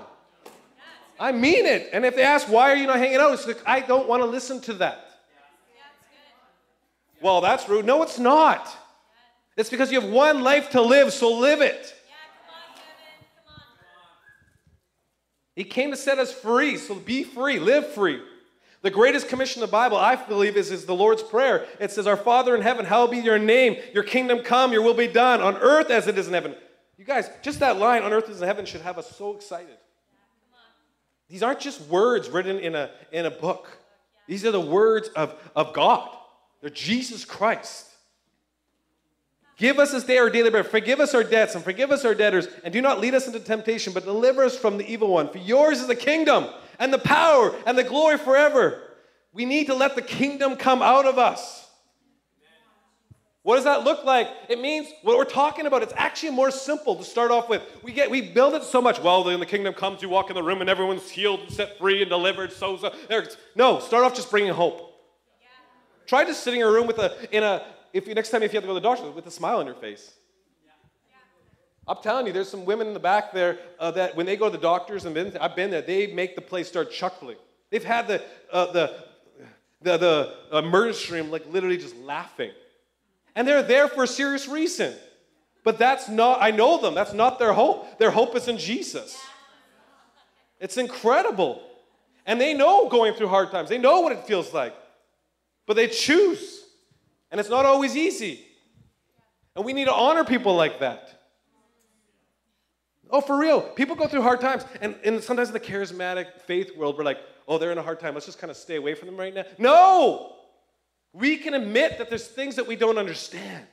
I 1.19 1.31
mean 1.31 1.65
it. 1.65 1.89
And 1.91 2.05
if 2.05 2.15
they 2.15 2.23
ask 2.23 2.47
why 2.47 2.71
are 2.71 2.75
you 2.75 2.87
not 2.87 2.97
hanging 2.97 3.17
out, 3.17 3.33
it's 3.33 3.45
like 3.45 3.61
I 3.65 3.81
don't 3.81 4.07
want 4.07 4.23
to 4.23 4.27
listen 4.27 4.61
to 4.61 4.73
that. 4.75 5.05
Well, 7.21 7.41
that's 7.41 7.67
rude. 7.67 7.85
No, 7.85 8.01
it's 8.03 8.17
not. 8.17 8.69
It's 9.57 9.69
because 9.69 9.91
you 9.91 9.99
have 9.99 10.09
one 10.09 10.41
life 10.41 10.69
to 10.71 10.81
live, 10.81 11.11
so 11.11 11.37
live 11.37 11.61
it. 11.61 11.93
He 15.53 15.65
came 15.65 15.91
to 15.91 15.97
set 15.97 16.19
us 16.19 16.31
free, 16.31 16.77
so 16.77 16.95
be 16.95 17.25
free, 17.25 17.59
live 17.59 17.91
free. 17.91 18.21
The 18.81 18.89
greatest 18.89 19.27
commission 19.27 19.61
in 19.61 19.67
the 19.67 19.71
Bible, 19.71 19.97
I 19.97 20.15
believe, 20.15 20.55
is, 20.55 20.71
is 20.71 20.85
the 20.85 20.95
Lord's 20.95 21.21
Prayer. 21.21 21.65
It 21.81 21.91
says, 21.91 22.07
Our 22.07 22.15
Father 22.15 22.55
in 22.55 22.61
heaven, 22.61 22.85
hallowed 22.85 23.11
be 23.11 23.17
your 23.17 23.37
name, 23.37 23.75
your 23.93 24.03
kingdom 24.03 24.39
come, 24.39 24.71
your 24.71 24.81
will 24.81 24.93
be 24.93 25.07
done 25.07 25.41
on 25.41 25.57
earth 25.57 25.89
as 25.89 26.07
it 26.07 26.17
is 26.17 26.29
in 26.29 26.33
heaven. 26.33 26.55
You 26.97 27.03
guys, 27.03 27.29
just 27.41 27.59
that 27.59 27.77
line, 27.77 28.03
on 28.03 28.13
earth 28.13 28.29
as 28.29 28.41
in 28.41 28.47
heaven, 28.47 28.65
should 28.65 28.79
have 28.79 28.97
us 28.97 29.13
so 29.17 29.35
excited. 29.35 29.75
These 31.29 31.43
aren't 31.43 31.59
just 31.59 31.81
words 31.81 32.29
written 32.29 32.57
in 32.59 32.75
a, 32.75 32.89
in 33.11 33.25
a 33.25 33.31
book, 33.31 33.67
these 34.27 34.45
are 34.45 34.51
the 34.51 34.61
words 34.61 35.09
of, 35.09 35.33
of 35.55 35.73
God. 35.73 36.09
They're 36.61 36.69
Jesus 36.69 37.25
Christ. 37.25 37.87
Give 39.57 39.77
us 39.77 39.91
this 39.91 40.05
day 40.05 40.17
our 40.17 40.29
daily 40.29 40.49
bread. 40.49 40.67
Forgive 40.67 40.99
us 40.99 41.13
our 41.13 41.23
debts 41.23 41.55
and 41.55 41.63
forgive 41.63 41.91
us 41.91 42.05
our 42.05 42.15
debtors. 42.15 42.47
And 42.63 42.71
do 42.71 42.81
not 42.81 42.99
lead 42.99 43.13
us 43.13 43.27
into 43.27 43.39
temptation, 43.39 43.91
but 43.91 44.05
deliver 44.05 44.43
us 44.43 44.57
from 44.57 44.77
the 44.77 44.89
evil 44.89 45.09
one. 45.09 45.29
For 45.29 45.37
yours 45.37 45.81
is 45.81 45.87
the 45.87 45.95
kingdom 45.95 46.47
and 46.79 46.93
the 46.93 46.99
power 46.99 47.53
and 47.65 47.77
the 47.77 47.83
glory 47.83 48.17
forever. 48.17 48.81
We 49.33 49.45
need 49.45 49.67
to 49.67 49.75
let 49.75 49.95
the 49.95 50.01
kingdom 50.01 50.55
come 50.55 50.81
out 50.81 51.05
of 51.05 51.17
us. 51.17 51.68
What 53.43 53.55
does 53.55 53.63
that 53.63 53.83
look 53.83 54.03
like? 54.03 54.27
It 54.49 54.59
means 54.59 54.87
what 55.01 55.17
we're 55.17 55.23
talking 55.23 55.65
about. 55.65 55.81
It's 55.81 55.93
actually 55.95 56.31
more 56.31 56.51
simple 56.51 56.95
to 56.95 57.03
start 57.03 57.31
off 57.31 57.47
with. 57.47 57.61
We 57.83 57.93
get 57.93 58.11
we 58.11 58.21
build 58.21 58.53
it 58.53 58.63
so 58.63 58.81
much. 58.81 58.99
Well, 58.99 59.23
then 59.23 59.39
the 59.39 59.45
kingdom 59.45 59.73
comes, 59.73 60.01
you 60.01 60.09
walk 60.09 60.29
in 60.29 60.35
the 60.35 60.43
room 60.43 60.61
and 60.61 60.69
everyone's 60.69 61.09
healed 61.09 61.39
and 61.41 61.51
set 61.51 61.77
free 61.77 62.01
and 62.01 62.09
delivered. 62.09 62.51
So, 62.51 62.75
so 62.77 62.93
no, 63.55 63.79
start 63.79 64.03
off 64.03 64.13
just 64.13 64.29
bringing 64.29 64.51
hope. 64.51 64.93
Try 66.05 66.25
just 66.25 66.43
sitting 66.43 66.59
in 66.61 66.67
a 66.67 66.71
room 66.71 66.85
with 66.85 66.97
a 66.97 67.35
in 67.35 67.43
a 67.43 67.65
if 67.93 68.07
you, 68.07 68.13
next 68.13 68.29
time 68.29 68.43
if 68.43 68.51
you 68.51 68.57
have 68.57 68.63
to 68.63 68.67
go 68.67 68.73
to 68.73 68.79
the 68.79 68.87
doctor 68.87 69.09
with 69.09 69.25
a 69.27 69.31
smile 69.31 69.57
on 69.57 69.65
your 69.65 69.75
face. 69.75 70.13
I'm 71.87 71.97
telling 72.03 72.27
you, 72.27 72.33
there's 72.33 72.49
some 72.49 72.65
women 72.65 72.87
in 72.87 72.93
the 72.93 72.99
back 72.99 73.33
there 73.33 73.57
uh, 73.79 73.89
that 73.91 74.15
when 74.15 74.27
they 74.27 74.37
go 74.37 74.45
to 74.45 74.55
the 74.55 74.61
doctors 74.61 75.05
and 75.05 75.15
been, 75.15 75.35
I've 75.37 75.55
been 75.55 75.71
there, 75.71 75.81
they 75.81 76.13
make 76.13 76.35
the 76.35 76.41
place 76.41 76.67
start 76.67 76.91
chuckling. 76.91 77.37
They've 77.71 77.83
had 77.83 78.07
the 78.07 78.23
uh, 78.51 78.71
the 78.71 79.03
the, 79.81 79.97
the 79.97 80.57
emergency 80.57 81.13
room 81.13 81.31
like 81.31 81.45
literally 81.51 81.77
just 81.77 81.95
laughing, 81.95 82.51
and 83.39 83.47
they're 83.47 83.63
there 83.63 83.87
for 83.87 84.03
a 84.03 84.07
serious 84.07 84.49
reason. 84.49 84.93
But 85.63 85.79
that's 85.79 86.09
not. 86.09 86.41
I 86.41 86.51
know 86.51 86.79
them. 86.79 86.93
That's 86.93 87.13
not 87.13 87.39
their 87.39 87.53
hope. 87.53 87.97
Their 87.97 88.11
hope 88.11 88.35
is 88.35 88.49
in 88.49 88.57
Jesus. 88.57 89.17
It's 90.59 90.75
incredible, 90.75 91.63
and 92.25 92.39
they 92.39 92.53
know 92.53 92.89
going 92.89 93.13
through 93.13 93.29
hard 93.29 93.49
times. 93.49 93.69
They 93.69 93.77
know 93.77 94.01
what 94.01 94.11
it 94.11 94.25
feels 94.25 94.53
like, 94.53 94.75
but 95.65 95.77
they 95.77 95.87
choose 95.87 96.59
and 97.31 97.39
it's 97.39 97.49
not 97.49 97.65
always 97.65 97.95
easy. 97.95 98.45
And 99.55 99.63
we 99.63 99.73
need 99.73 99.85
to 99.85 99.93
honor 99.93 100.23
people 100.23 100.55
like 100.55 100.79
that. 100.79 101.09
Oh, 103.09 103.21
for 103.21 103.37
real. 103.37 103.61
People 103.61 103.95
go 103.95 104.07
through 104.07 104.21
hard 104.21 104.41
times. 104.41 104.65
And, 104.81 104.95
and 105.03 105.23
sometimes 105.23 105.49
in 105.49 105.53
the 105.53 105.59
charismatic 105.59 106.41
faith 106.41 106.75
world, 106.75 106.97
we're 106.97 107.03
like, 107.03 107.19
oh, 107.47 107.57
they're 107.57 107.71
in 107.71 107.77
a 107.77 107.83
hard 107.83 107.99
time. 107.99 108.13
Let's 108.13 108.25
just 108.25 108.39
kind 108.39 108.51
of 108.51 108.57
stay 108.57 108.75
away 108.75 108.93
from 108.95 109.07
them 109.07 109.17
right 109.17 109.33
now. 109.33 109.45
No! 109.57 110.38
We 111.13 111.37
can 111.37 111.53
admit 111.53 111.97
that 111.97 112.09
there's 112.09 112.27
things 112.27 112.55
that 112.55 112.67
we 112.67 112.75
don't 112.75 112.97
understand. 112.97 113.65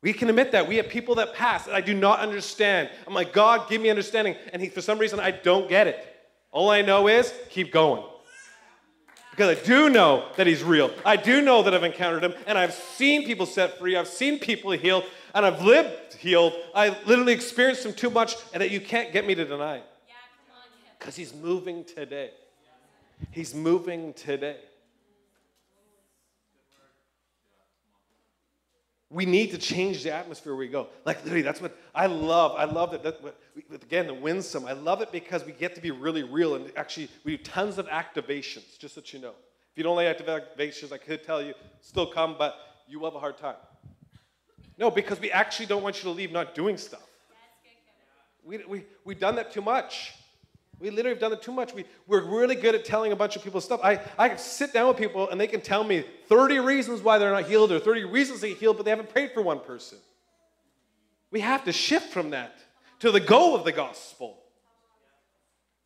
We 0.00 0.12
can 0.12 0.28
admit 0.28 0.52
that. 0.52 0.68
We 0.68 0.76
have 0.76 0.88
people 0.88 1.16
that 1.16 1.34
pass 1.34 1.66
that 1.66 1.74
I 1.74 1.80
do 1.80 1.94
not 1.94 2.18
understand. 2.20 2.90
I'm 3.06 3.14
like, 3.14 3.32
God, 3.32 3.68
give 3.68 3.80
me 3.80 3.88
understanding. 3.88 4.36
And 4.52 4.60
he, 4.60 4.68
for 4.68 4.80
some 4.80 4.98
reason, 4.98 5.20
I 5.20 5.30
don't 5.30 5.68
get 5.68 5.86
it. 5.86 6.04
All 6.50 6.70
I 6.70 6.82
know 6.82 7.08
is 7.08 7.32
keep 7.50 7.72
going 7.72 8.02
because 9.32 9.58
I 9.58 9.64
do 9.64 9.88
know 9.88 10.28
that 10.36 10.46
He's 10.46 10.62
real. 10.62 10.92
I 11.04 11.16
do 11.16 11.40
know 11.40 11.62
that 11.62 11.74
I've 11.74 11.82
encountered 11.82 12.22
Him, 12.22 12.34
and 12.46 12.56
I've 12.56 12.74
seen 12.74 13.24
people 13.24 13.46
set 13.46 13.78
free. 13.78 13.96
I've 13.96 14.06
seen 14.06 14.38
people 14.38 14.70
healed, 14.72 15.04
and 15.34 15.44
I've 15.44 15.62
lived 15.62 16.14
healed. 16.14 16.52
I 16.74 16.90
literally 17.06 17.32
experienced 17.32 17.84
Him 17.84 17.94
too 17.94 18.10
much, 18.10 18.36
and 18.52 18.60
that 18.60 18.70
you 18.70 18.80
can't 18.80 19.12
get 19.12 19.26
me 19.26 19.34
to 19.34 19.44
deny. 19.44 19.82
Because 20.98 21.16
He's 21.16 21.34
moving 21.34 21.84
today. 21.84 22.30
He's 23.30 23.54
moving 23.54 24.12
today. 24.12 24.58
We 29.12 29.26
need 29.26 29.50
to 29.50 29.58
change 29.58 30.02
the 30.02 30.12
atmosphere 30.12 30.54
where 30.54 30.60
we 30.60 30.68
go. 30.68 30.88
Like 31.04 31.22
literally, 31.22 31.42
that's 31.42 31.60
what 31.60 31.76
I 31.94 32.06
love. 32.06 32.54
I 32.56 32.64
love 32.64 32.92
that. 32.92 33.02
that 33.02 33.22
what, 33.22 33.36
again, 33.70 34.06
the 34.06 34.14
winsome. 34.14 34.64
I 34.64 34.72
love 34.72 35.02
it 35.02 35.12
because 35.12 35.44
we 35.44 35.52
get 35.52 35.74
to 35.74 35.82
be 35.82 35.90
really 35.90 36.22
real 36.22 36.54
and 36.54 36.72
actually 36.76 37.10
we 37.24 37.36
do 37.36 37.42
tons 37.42 37.76
of 37.78 37.86
activations. 37.88 38.78
Just 38.78 38.94
so 38.94 39.02
you 39.04 39.18
know, 39.18 39.34
if 39.72 39.76
you 39.76 39.84
don't 39.84 39.96
like 39.96 40.18
activations, 40.18 40.92
I 40.92 40.98
could 40.98 41.22
tell 41.24 41.42
you 41.42 41.52
still 41.82 42.06
come, 42.06 42.36
but 42.38 42.56
you 42.88 42.98
will 42.98 43.10
have 43.10 43.16
a 43.16 43.20
hard 43.20 43.36
time. 43.36 43.56
No, 44.78 44.90
because 44.90 45.20
we 45.20 45.30
actually 45.30 45.66
don't 45.66 45.82
want 45.82 45.96
you 45.96 46.04
to 46.04 46.10
leave 46.10 46.32
not 46.32 46.54
doing 46.54 46.76
stuff. 46.76 47.06
We, 48.44 48.58
we, 48.66 48.84
we've 49.04 49.20
done 49.20 49.36
that 49.36 49.52
too 49.52 49.62
much. 49.62 50.14
We 50.82 50.90
literally 50.90 51.10
have 51.10 51.20
done 51.20 51.32
it 51.32 51.42
too 51.42 51.52
much. 51.52 51.72
We, 51.72 51.84
we're 52.08 52.24
really 52.24 52.56
good 52.56 52.74
at 52.74 52.84
telling 52.84 53.12
a 53.12 53.16
bunch 53.16 53.36
of 53.36 53.44
people 53.44 53.60
stuff. 53.60 53.78
I, 53.84 54.00
I 54.18 54.34
sit 54.34 54.72
down 54.72 54.88
with 54.88 54.96
people 54.96 55.30
and 55.30 55.40
they 55.40 55.46
can 55.46 55.60
tell 55.60 55.84
me 55.84 56.04
30 56.26 56.58
reasons 56.58 57.02
why 57.02 57.18
they're 57.18 57.30
not 57.30 57.44
healed 57.44 57.70
or 57.70 57.78
30 57.78 58.06
reasons 58.06 58.40
they 58.40 58.54
healed, 58.54 58.78
but 58.78 58.84
they 58.84 58.90
haven't 58.90 59.10
prayed 59.10 59.30
for 59.30 59.42
one 59.42 59.60
person. 59.60 59.98
We 61.30 61.38
have 61.38 61.64
to 61.66 61.72
shift 61.72 62.12
from 62.12 62.30
that 62.30 62.58
to 62.98 63.12
the 63.12 63.20
goal 63.20 63.54
of 63.54 63.62
the 63.62 63.70
gospel. 63.70 64.40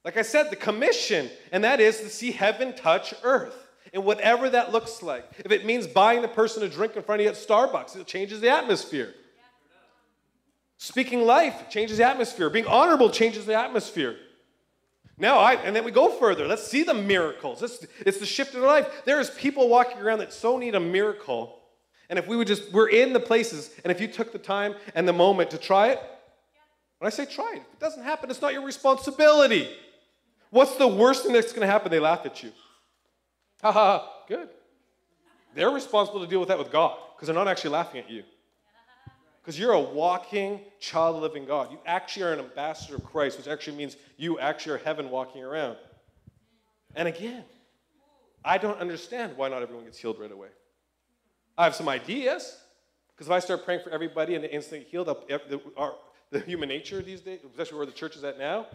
Like 0.03 0.17
I 0.17 0.23
said, 0.23 0.49
the 0.49 0.57
commission, 0.57 1.29
and 1.53 1.63
that 1.63 1.79
is 1.79 2.01
to 2.01 2.09
see 2.09 2.33
heaven 2.33 2.75
touch 2.75 3.13
earth. 3.23 3.55
And 3.93 4.03
whatever 4.03 4.49
that 4.49 4.73
looks 4.73 5.03
like. 5.03 5.27
If 5.45 5.53
it 5.53 5.67
means 5.67 5.87
buying 5.87 6.23
the 6.23 6.29
person 6.29 6.63
a 6.63 6.69
drink 6.71 6.97
in 6.97 7.03
front 7.03 7.21
of 7.21 7.25
you 7.25 7.31
at 7.31 7.37
Starbucks, 7.37 7.97
it 7.97 8.07
changes 8.07 8.41
the 8.41 8.49
atmosphere. 8.49 9.15
Speaking 10.79 11.23
life 11.27 11.69
changes 11.71 11.99
the 11.99 12.05
atmosphere. 12.05 12.49
Being 12.49 12.67
honorable 12.67 13.11
changes 13.11 13.45
the 13.45 13.55
atmosphere. 13.55 14.17
Now, 15.19 15.39
I, 15.39 15.55
and 15.55 15.75
then 15.75 15.85
we 15.85 15.91
go 15.91 16.11
further. 16.11 16.47
Let's 16.47 16.67
see 16.67 16.83
the 16.83 16.95
miracles. 16.95 17.63
It's, 17.63 17.87
it's 18.01 18.19
the 18.19 18.27
shift 18.27 18.55
in 18.55 18.63
life. 18.63 18.87
There's 19.07 19.31
people 19.31 19.69
walking 19.69 19.99
around 19.99 20.19
that 20.19 20.33
so 20.33 20.59
need 20.59 20.75
a 20.75 20.81
miracle. 20.81 21.59
And 22.11 22.19
if 22.19 22.27
we 22.27 22.37
would 22.37 22.47
just, 22.47 22.71
we're 22.73 22.91
in 22.91 23.13
the 23.13 23.21
places, 23.21 23.71
and 23.83 23.91
if 23.91 24.01
you 24.01 24.09
took 24.09 24.33
the 24.33 24.39
time 24.39 24.75
and 24.95 25.09
the 25.09 25.13
moment 25.13 25.51
to 25.53 25.59
try 25.59 25.89
it, 25.89 26.01
when 26.99 27.07
I 27.07 27.11
say 27.11 27.25
try 27.25 27.53
it, 27.55 27.59
if 27.59 27.75
it 27.75 27.81
doesn't 27.81 28.03
happen, 28.03 28.31
it's 28.31 28.43
not 28.43 28.53
your 28.53 28.65
responsibility. 28.65 29.69
What's 30.51 30.77
the 30.77 30.87
worst 30.89 31.25
thing 31.25 31.33
that's 31.33 31.53
going 31.53 31.67
to 31.67 31.67
happen? 31.67 31.91
They 31.91 31.99
laugh 31.99 32.25
at 32.25 32.43
you. 32.43 32.53
Ha 33.63 33.73
ha, 33.73 34.11
good. 34.29 34.49
They're 35.55 35.71
responsible 35.71 36.21
to 36.21 36.27
deal 36.27 36.41
with 36.41 36.49
that 36.49 36.59
with 36.59 36.71
God 36.71 36.97
because 37.15 37.27
they're 37.27 37.35
not 37.35 37.49
actually 37.49 37.71
laughing 37.71 38.01
at 38.03 38.11
you. 38.11 38.23
Because 39.47 39.61
you're 39.61 39.75
a 39.75 39.81
walking 39.81 40.59
child 40.81 41.15
of 41.15 41.23
living 41.23 41.45
God. 41.45 41.71
You 41.71 41.79
actually 41.87 42.25
are 42.25 42.33
an 42.33 42.41
ambassador 42.41 42.97
of 42.97 43.05
Christ, 43.05 43.39
which 43.39 43.47
actually 43.47 43.77
means 43.77 43.97
you 44.17 44.41
actually 44.41 44.73
are 44.73 44.79
heaven 44.79 45.09
walking 45.09 45.45
around. 45.45 45.77
And 46.97 47.07
again, 47.07 47.45
I 48.45 48.59
don't 48.59 48.81
understand 48.81 49.37
why 49.37 49.49
not 49.49 49.63
everyone 49.63 49.85
gets 49.85 49.99
healed 49.99 50.19
right 50.19 50.33
away. 50.33 50.49
I 51.57 51.63
have 51.63 51.77
some 51.77 51.89
ideas. 51.89 52.57
Because 53.15 53.29
if 53.29 53.33
I 53.33 53.39
start 53.39 53.65
praying 53.65 53.85
for 53.85 53.91
everybody 53.91 54.35
and 54.35 54.43
they 54.43 54.49
instantly 54.49 54.89
healed, 54.91 55.09
up 55.09 55.29
the, 55.29 55.61
the 56.31 56.41
human 56.41 56.69
nature 56.69 57.01
these 57.01 57.21
days, 57.21 57.39
especially 57.49 57.77
where 57.77 57.87
the 57.87 57.93
church 57.93 58.17
is 58.17 58.25
at 58.25 58.41
now, 58.41 58.67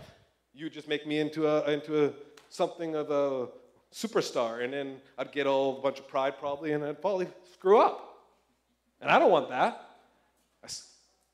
you 0.53 0.69
just 0.69 0.88
make 0.88 1.05
me 1.05 1.19
into 1.19 1.49
a 1.49 1.69
into 1.69 2.05
a 2.05 2.13
something 2.47 2.95
of 2.95 3.12
a 3.12 3.49
superstar, 3.93 4.63
and 4.63 4.71
then 4.71 5.01
I'd 5.17 5.34
get 5.34 5.47
all 5.47 5.79
a 5.79 5.81
bunch 5.81 5.99
of 5.99 6.07
pride 6.07 6.39
probably, 6.39 6.71
and 6.71 6.81
I'd 6.81 7.01
probably 7.01 7.27
screw 7.51 7.79
up. 7.81 8.07
And 9.01 9.12
I 9.12 9.19
don't 9.19 9.31
want 9.31 9.49
that. 9.49 9.89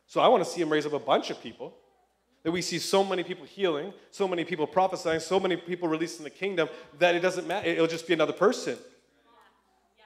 So 0.08 0.22
I 0.22 0.30
want 0.30 0.44
to 0.44 0.50
see 0.50 0.62
him 0.62 0.70
raise 0.70 0.86
up 0.86 0.94
a 0.94 1.00
bunch 1.00 1.30
of 1.30 1.42
people. 1.42 1.76
That 2.44 2.52
we 2.52 2.62
see 2.62 2.80
so 2.80 3.04
many 3.04 3.24
people 3.24 3.46
healing, 3.46 3.94
so 4.10 4.26
many 4.26 4.46
people 4.46 4.66
prophesying, 4.68 5.20
so 5.20 5.38
many 5.38 5.58
people 5.58 5.90
releasing 5.90 6.24
the 6.24 6.30
kingdom 6.30 6.70
that 6.98 7.14
it 7.14 7.20
doesn't 7.20 7.46
matter. 7.46 7.68
It'll 7.68 7.88
just 7.88 8.08
be 8.08 8.14
another 8.14 8.32
person. 8.32 8.78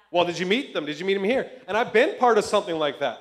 Well, 0.10 0.25
did 0.25 0.39
you 0.39 0.47
meet 0.47 0.73
them? 0.73 0.86
Did 0.86 0.99
you 0.99 1.05
meet 1.05 1.13
them 1.13 1.23
here? 1.23 1.49
And 1.67 1.77
I've 1.77 1.93
been 1.93 2.17
part 2.17 2.38
of 2.39 2.45
something 2.45 2.75
like 2.75 2.99
that. 2.99 3.19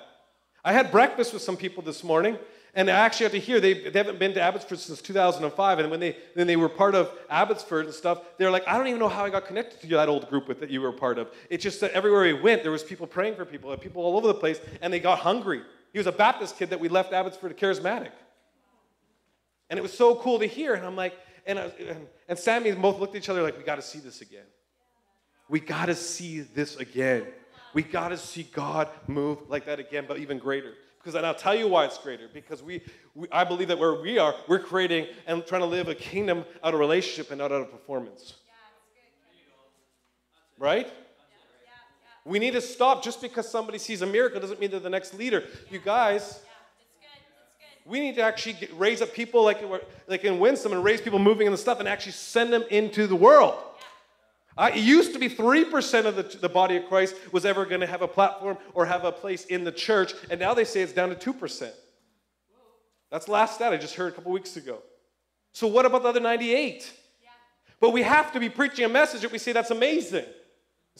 I 0.65 0.73
had 0.73 0.91
breakfast 0.91 1.33
with 1.35 1.43
some 1.43 1.57
people 1.57 1.83
this 1.83 2.03
morning, 2.03 2.39
and 2.75 2.91
I 2.91 2.95
actually 2.95 3.25
had 3.25 3.33
to 3.33 3.41
hear 3.41 3.61
they, 3.61 3.75
they 3.75 3.99
haven't 3.99 4.19
been 4.19 4.33
to 4.35 4.41
Abbotsford 4.41 4.79
since 4.79 5.03
2005. 5.03 5.79
And 5.81 5.91
when 5.91 6.01
they 6.01 6.17
then 6.35 6.47
they 6.47 6.57
were 6.57 6.69
part 6.69 6.95
of 6.95 7.11
Abbotsford 7.29 7.87
and 7.87 7.95
stuff, 7.95 8.23
they're 8.39 8.51
like, 8.51 8.67
I 8.67 8.79
don't 8.79 8.87
even 8.87 9.01
know 9.01 9.09
how 9.09 9.25
I 9.25 9.31
got 9.31 9.47
connected 9.47 9.81
to 9.81 9.87
that 9.97 10.09
old 10.09 10.29
group 10.31 10.49
with 10.49 10.61
that 10.61 10.71
you 10.71 10.81
were 10.81 10.93
part 10.93 11.19
of. 11.19 11.31
It's 11.51 11.63
just 11.63 11.81
that 11.81 11.93
everywhere 11.93 12.23
we 12.23 12.33
went, 12.33 12.63
there 12.63 12.73
was 12.73 12.83
people 12.83 13.07
praying 13.07 13.37
for 13.37 13.45
people, 13.45 13.77
people 13.77 14.03
all 14.03 14.17
over 14.17 14.29
the 14.29 14.35
place, 14.35 14.61
and 14.81 14.93
they 14.93 15.01
got 15.01 15.19
hungry. 15.19 15.63
He 15.93 15.99
was 15.99 16.07
a 16.07 16.13
Baptist 16.13 16.57
kid 16.57 16.71
that 16.71 16.81
we 16.81 16.89
left 16.89 17.13
Abbotsford 17.13 17.57
charismatic. 17.57 18.13
And 19.69 19.79
it 19.79 19.83
was 19.83 19.93
so 19.93 20.17
cool 20.17 20.39
to 20.39 20.47
hear. 20.47 20.75
And 20.75 20.85
I'm 20.85 20.97
like, 20.97 21.15
and, 21.47 21.59
I, 21.59 21.73
and, 21.79 22.07
and 22.29 22.39
Sammy 22.39 22.73
both 22.73 22.99
looked 22.99 23.15
at 23.15 23.23
each 23.23 23.29
other 23.29 23.43
like, 23.43 23.57
we 23.57 23.65
got 23.65 23.77
to 23.77 23.83
see 23.83 23.99
this 23.99 24.21
again. 24.21 24.47
We 25.49 25.61
got 25.61 25.87
to 25.87 25.95
see 25.95 26.41
this 26.41 26.77
again. 26.77 27.27
We 27.75 27.83
got 27.83 28.09
to 28.09 28.17
see 28.17 28.45
God 28.45 28.89
move 29.07 29.39
like 29.49 29.67
that 29.67 29.79
again, 29.79 30.05
but 30.07 30.19
even 30.19 30.39
greater. 30.39 30.75
Because 30.99 31.15
and 31.15 31.25
I'll 31.25 31.35
tell 31.35 31.55
you 31.55 31.67
why 31.67 31.87
it's 31.87 31.99
greater. 31.99 32.29
Because 32.33 32.63
we, 32.63 32.83
we, 33.15 33.27
I 33.33 33.45
believe 33.45 33.69
that 33.69 33.79
where 33.79 33.95
we 33.95 34.19
are, 34.19 34.35
we're 34.49 34.59
creating 34.59 35.07
and 35.27 35.45
trying 35.47 35.63
to 35.63 35.67
live 35.67 35.89
a 35.89 35.95
kingdom 35.95 36.45
out 36.63 36.75
of 36.75 36.81
relationship 36.81 37.31
and 37.31 37.39
not 37.39 37.53
out 37.53 37.63
of 37.63 37.71
performance. 37.71 38.35
Right? 40.59 40.93
We 42.25 42.39
need 42.39 42.53
to 42.53 42.61
stop 42.61 43.03
just 43.03 43.23
because 43.23 43.49
somebody 43.49 43.79
sees 43.79 44.03
a 44.03 44.07
miracle 44.07 44.41
doesn't 44.41 44.61
mean 44.61 44.71
they're 44.71 44.81
the 44.81 44.91
next 44.91 45.15
leader. 45.15 45.45
You 45.71 45.79
guys, 45.79 46.41
we 47.87 48.01
need 48.01 48.15
to 48.17 48.23
actually 48.23 48.55
get, 48.55 48.79
raise 48.79 49.01
up 49.01 49.13
people 49.13 49.43
like, 49.43 49.63
like 50.07 50.25
in 50.25 50.39
Winsome 50.39 50.73
and 50.73 50.85
raise 50.85 51.01
people 51.01 51.19
moving 51.19 51.47
in 51.47 51.53
the 51.53 51.59
stuff 51.59 51.81
and 51.81 51.89
actually 51.89 52.13
send 52.13 52.53
them 52.53 52.65
into 52.71 53.07
the 53.07 53.17
world. 53.17 53.59
I, 54.57 54.73
it 54.73 54.79
used 54.79 55.15
to 55.15 55.19
be 55.19 55.29
3% 55.31 56.05
of 56.05 56.17
the, 56.17 56.23
the 56.23 56.49
body 56.49 56.77
of 56.77 56.87
Christ 56.87 57.15
was 57.33 57.47
ever 57.47 57.65
going 57.65 57.81
to 57.81 57.87
have 57.87 58.03
a 58.03 58.09
platform 58.09 58.59
or 58.75 58.85
have 58.85 59.05
a 59.05 59.13
place 59.13 59.47
in 59.47 59.65
the 59.65 59.73
church, 59.73 60.13
and 60.31 60.39
now 60.39 60.53
they 60.53 60.65
say 60.65 60.83
it's 60.83 60.93
down 60.93 61.09
to 61.15 61.33
2%. 61.33 61.71
That's 63.11 63.27
the 63.27 63.33
last 63.33 63.55
stat 63.55 63.73
I 63.73 63.77
just 63.77 63.95
heard 63.95 64.13
a 64.13 64.17
couple 64.17 64.33
weeks 64.33 64.57
ago. 64.57 64.83
So, 65.53 65.67
what 65.67 65.85
about 65.85 66.03
the 66.03 66.11
other 66.11 66.21
98? 66.21 66.93
Yeah. 67.23 67.29
But 67.81 67.91
we 67.91 68.03
have 68.03 68.33
to 68.33 68.41
be 68.41 68.49
preaching 68.49 68.85
a 68.85 68.89
message 68.89 69.23
that 69.23 69.33
we 69.33 69.39
say 69.39 69.53
that's 69.53 69.71
amazing. 69.71 70.27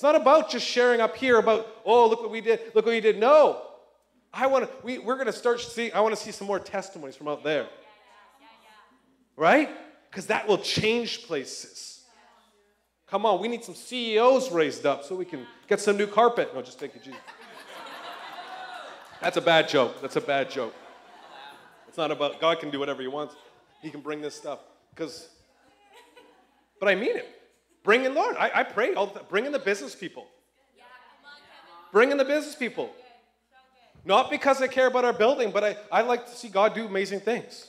It's 0.01 0.03
not 0.03 0.15
about 0.15 0.49
just 0.49 0.67
sharing 0.67 1.03
up 1.03 1.15
here 1.15 1.37
about, 1.37 1.67
oh, 1.85 2.09
look 2.09 2.23
what 2.23 2.31
we 2.31 2.41
did, 2.41 2.59
look 2.75 2.87
what 2.87 2.93
we 2.93 3.03
did. 3.03 3.19
No. 3.19 3.61
I 4.33 4.47
want 4.47 4.65
to, 4.65 4.71
we, 4.83 4.97
we're 4.97 5.17
going 5.17 5.27
to 5.27 5.33
start 5.33 5.61
see, 5.61 5.93
I 5.93 6.01
want 6.01 6.17
to 6.17 6.23
see 6.23 6.31
some 6.31 6.47
more 6.47 6.59
testimonies 6.59 7.17
from 7.17 7.29
out 7.29 7.45
there. 7.45 7.69
Right? 9.37 9.69
Because 10.09 10.29
that 10.29 10.49
will 10.49 10.57
change 10.57 11.25
places. 11.25 12.01
Come 13.09 13.27
on, 13.27 13.43
we 13.43 13.49
need 13.49 13.63
some 13.63 13.75
CEOs 13.75 14.51
raised 14.51 14.87
up 14.87 15.05
so 15.05 15.15
we 15.15 15.27
can 15.27 15.47
get 15.69 15.83
some 15.83 15.99
new 15.99 16.07
carpet. 16.07 16.55
No, 16.55 16.63
just 16.63 16.79
thank 16.81 16.95
you, 16.95 17.01
Jesus. 17.05 17.21
That's 19.21 19.37
a 19.37 19.43
bad 19.43 19.69
joke. 19.69 20.01
That's 20.01 20.17
a 20.17 20.23
bad 20.23 20.51
joke. 20.51 20.75
It's 21.89 21.99
not 21.99 22.11
about 22.11 22.41
God 22.41 22.59
can 22.59 22.71
do 22.71 22.79
whatever 22.79 23.03
He 23.03 23.09
wants. 23.09 23.35
He 23.83 23.91
can 23.91 24.01
bring 24.01 24.23
this 24.23 24.35
stuff. 24.35 24.61
Because, 24.95 25.29
but 26.79 26.89
I 26.89 26.95
mean 26.95 27.19
it. 27.19 27.40
Bring 27.83 28.05
in 28.05 28.15
Lord. 28.15 28.37
I, 28.37 28.51
I 28.57 28.63
pray 28.63 28.95
all 28.95 29.07
the. 29.07 29.21
Bring 29.21 29.47
in 29.47 29.53
the 29.53 29.59
business 29.59 29.95
people. 29.95 30.27
Bring 31.93 32.11
in 32.11 32.19
the 32.19 32.25
business 32.25 32.55
people. 32.55 32.91
Not 34.05 34.31
because 34.31 34.63
I 34.63 34.69
care 34.69 34.87
about 34.87 35.05
our 35.05 35.13
building, 35.13 35.51
but 35.51 35.65
I, 35.65 35.77
I 35.93 36.03
like 36.03 36.27
to 36.27 36.33
see 36.33 36.49
God 36.49 36.75
do 36.75 36.87
amazing 36.87 37.21
things. 37.21 37.69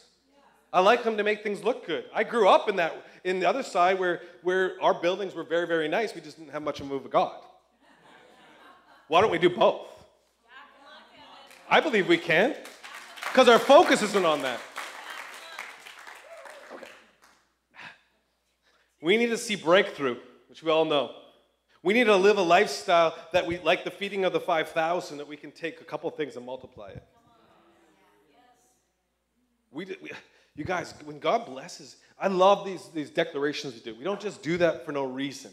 I 0.72 0.80
like 0.80 1.04
Him 1.04 1.18
to 1.18 1.24
make 1.24 1.44
things 1.44 1.64
look 1.64 1.86
good. 1.86 2.06
I 2.14 2.24
grew 2.24 2.48
up 2.48 2.70
in 2.70 2.78
that 2.78 3.06
in 3.24 3.40
the 3.40 3.48
other 3.48 3.64
side 3.64 4.00
where, 4.00 4.22
where 4.42 4.82
our 4.82 4.94
buildings 4.94 5.36
were 5.36 5.44
very, 5.44 5.68
very 5.68 5.88
nice. 5.88 6.16
We 6.16 6.22
just 6.22 6.38
didn't 6.38 6.52
have 6.52 6.64
much 6.64 6.80
of 6.80 6.86
a 6.86 6.90
move 6.90 7.06
of 7.06 7.12
God. 7.12 7.36
Why 9.08 9.22
don't 9.22 9.32
we 9.32 9.38
do 9.38 9.50
both? 9.50 9.88
I 11.70 11.80
believe 11.80 12.08
we 12.08 12.18
can. 12.18 12.56
Because 13.26 13.48
our 13.48 13.60
focus 13.60 14.02
isn't 14.02 14.26
on 14.26 14.42
that. 14.42 14.60
We 19.02 19.18
need 19.18 19.28
to 19.28 19.38
see 19.38 19.56
breakthrough, 19.56 20.18
which 20.48 20.62
we 20.62 20.72
all 20.72 20.86
know. 20.86 21.16
We 21.84 21.96
need 21.96 22.04
to 22.04 22.16
live 22.16 22.38
a 22.38 22.44
lifestyle 22.44 23.16
that 23.34 23.48
we, 23.48 23.58
like 23.60 23.84
the 23.84 23.92
feeding 23.92 24.24
of 24.24 24.34
the 24.34 24.40
5,000, 24.40 25.18
that 25.18 25.28
we 25.28 25.36
can 25.36 25.52
take 25.52 25.82
a 25.82 25.84
couple 25.84 26.10
things 26.12 26.36
and 26.36 26.46
multiply 26.46 26.90
it. 26.90 27.04
We, 29.72 29.86
we, 29.86 30.12
you 30.56 30.64
guys, 30.64 30.94
when 31.06 31.18
God 31.18 31.48
blesses, 31.48 31.96
I 32.20 32.28
love 32.28 32.66
these, 32.66 32.88
these 32.90 33.10
declarations 33.10 33.74
we 33.74 33.80
do. 33.80 33.96
We 33.96 34.04
don't 34.04 34.20
just 34.20 34.44
do 34.44 34.58
that 34.58 34.86
for 34.86 34.92
no 34.92 35.06
reason. 35.06 35.52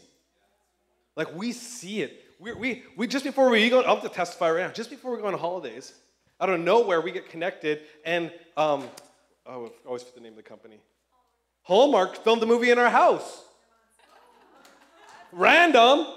Like 1.15 1.33
we 1.35 1.51
see 1.51 2.01
it. 2.01 2.25
We, 2.37 2.53
we, 2.53 2.83
we 2.95 3.07
just 3.07 3.25
before 3.25 3.49
we 3.49 3.67
go, 3.69 3.81
I'll 3.81 3.95
have 3.95 4.03
to 4.03 4.09
testify 4.09 4.51
right 4.51 4.67
now. 4.67 4.71
Just 4.71 4.89
before 4.89 5.15
we 5.15 5.21
go 5.21 5.27
on 5.27 5.33
holidays, 5.37 5.93
out 6.39 6.49
of 6.49 6.59
nowhere, 6.59 7.01
we 7.01 7.11
get 7.11 7.29
connected, 7.29 7.81
and 8.05 8.31
um, 8.55 8.87
oh, 9.45 9.71
I 9.83 9.87
always 9.87 10.03
forget 10.03 10.15
the 10.15 10.21
name 10.21 10.33
of 10.33 10.37
the 10.37 10.43
company. 10.43 10.79
Hallmark 11.69 12.23
filmed 12.23 12.41
the 12.41 12.47
movie 12.47 12.71
in 12.71 12.79
our 12.79 12.89
house. 12.89 13.43
Random, 15.31 16.07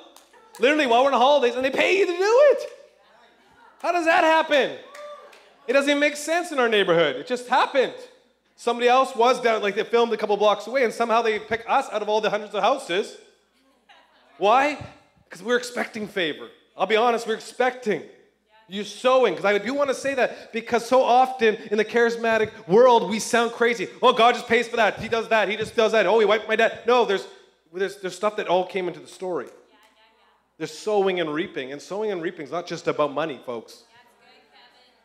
literally 0.59 0.87
while 0.87 1.05
we're 1.05 1.13
on 1.13 1.19
holidays, 1.19 1.55
and 1.55 1.63
they 1.63 1.71
pay 1.71 1.99
you 1.99 2.07
to 2.07 2.13
do 2.13 2.41
it. 2.53 2.63
How 3.83 3.93
does 3.93 4.07
that 4.07 4.25
happen? 4.25 4.79
It 5.69 5.75
doesn't 5.75 5.91
even 5.91 6.01
make 6.01 6.17
sense 6.17 6.53
in 6.53 6.59
our 6.59 6.71
neighborhood. 6.71 7.17
It 7.17 7.27
just 7.27 7.49
happened. 7.49 7.93
Somebody 8.57 8.89
else 8.89 9.15
was 9.15 9.43
down, 9.43 9.61
like 9.61 9.75
they 9.75 9.85
filmed 9.85 10.15
a 10.15 10.17
couple 10.17 10.39
blocks 10.39 10.67
away, 10.67 10.85
and 10.85 10.93
somehow 10.93 11.21
they 11.21 11.39
pick 11.39 11.67
us 11.69 11.87
out 11.93 12.01
of 12.01 12.09
all 12.09 12.23
the 12.23 12.31
hundreds 12.31 12.55
of 12.55 12.63
houses. 12.63 13.19
Why? 14.39 14.79
Because 15.25 15.43
we're 15.43 15.59
expecting 15.59 16.09
favor. 16.09 16.49
I'll 16.79 16.87
be 16.87 16.97
honest, 16.97 17.27
we're 17.27 17.35
expecting. 17.35 18.05
You 18.73 18.85
sowing, 18.85 19.35
because 19.35 19.45
I 19.45 19.59
do 19.59 19.75
want 19.75 19.91
to 19.91 19.95
say 19.95 20.15
that 20.15 20.51
because 20.51 20.87
so 20.87 21.03
often 21.03 21.57
in 21.71 21.77
the 21.77 21.85
charismatic 21.85 22.67
world 22.67 23.11
we 23.11 23.19
sound 23.19 23.53
crazy. 23.53 23.87
Oh, 24.01 24.15
God 24.15 24.35
just 24.35 24.49
pays 24.49 24.67
for 24.67 24.77
that. 24.77 24.99
He 24.99 25.09
does 25.09 25.29
that. 25.29 25.51
He 25.51 25.57
just 25.57 25.77
does 25.77 25.93
that. 25.93 26.07
Oh, 26.07 26.19
he 26.19 26.25
wiped 26.25 26.49
my 26.49 26.57
debt. 26.57 26.87
No, 26.87 27.05
there's 27.05 27.29
there's, 27.71 27.99
there's 27.99 28.17
stuff 28.17 28.37
that 28.37 28.49
all 28.49 28.65
came 28.65 28.89
into 28.89 28.99
the 28.99 29.07
story. 29.07 29.49
There's 30.57 30.73
sowing 30.73 31.21
and 31.21 31.35
reaping, 31.35 31.71
and 31.73 31.83
sowing 31.83 32.13
and 32.13 32.23
reaping 32.23 32.47
is 32.47 32.51
not 32.51 32.67
just 32.67 32.89
about 32.89 33.13
money, 33.13 33.39
folks. 33.45 33.85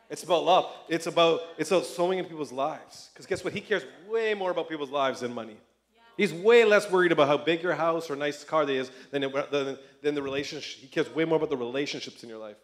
It's 0.08 0.22
about 0.22 0.46
love. 0.46 0.72
It's 0.88 1.06
about 1.06 1.42
it's 1.58 1.70
about 1.70 1.84
sowing 1.84 2.18
in 2.20 2.24
people's 2.24 2.52
lives. 2.52 3.10
Because 3.12 3.26
guess 3.26 3.44
what? 3.44 3.52
He 3.52 3.60
cares 3.60 3.84
way 4.08 4.32
more 4.32 4.50
about 4.50 4.70
people's 4.70 4.90
lives 4.90 5.20
than 5.20 5.34
money. 5.34 5.58
He's 6.16 6.32
way 6.32 6.64
less 6.64 6.90
worried 6.90 7.12
about 7.12 7.28
how 7.28 7.36
big 7.36 7.62
your 7.62 7.74
house 7.74 8.08
or 8.08 8.16
nice 8.16 8.44
car 8.44 8.64
they 8.64 8.78
is 8.78 8.90
than, 9.10 9.24
it, 9.24 9.50
than, 9.50 9.76
than 10.00 10.14
the 10.14 10.22
relationship. 10.22 10.80
He 10.80 10.86
cares 10.86 11.14
way 11.14 11.26
more 11.26 11.36
about 11.36 11.50
the 11.50 11.56
relationships 11.58 12.22
in 12.22 12.30
your 12.30 12.38
life. 12.38 12.56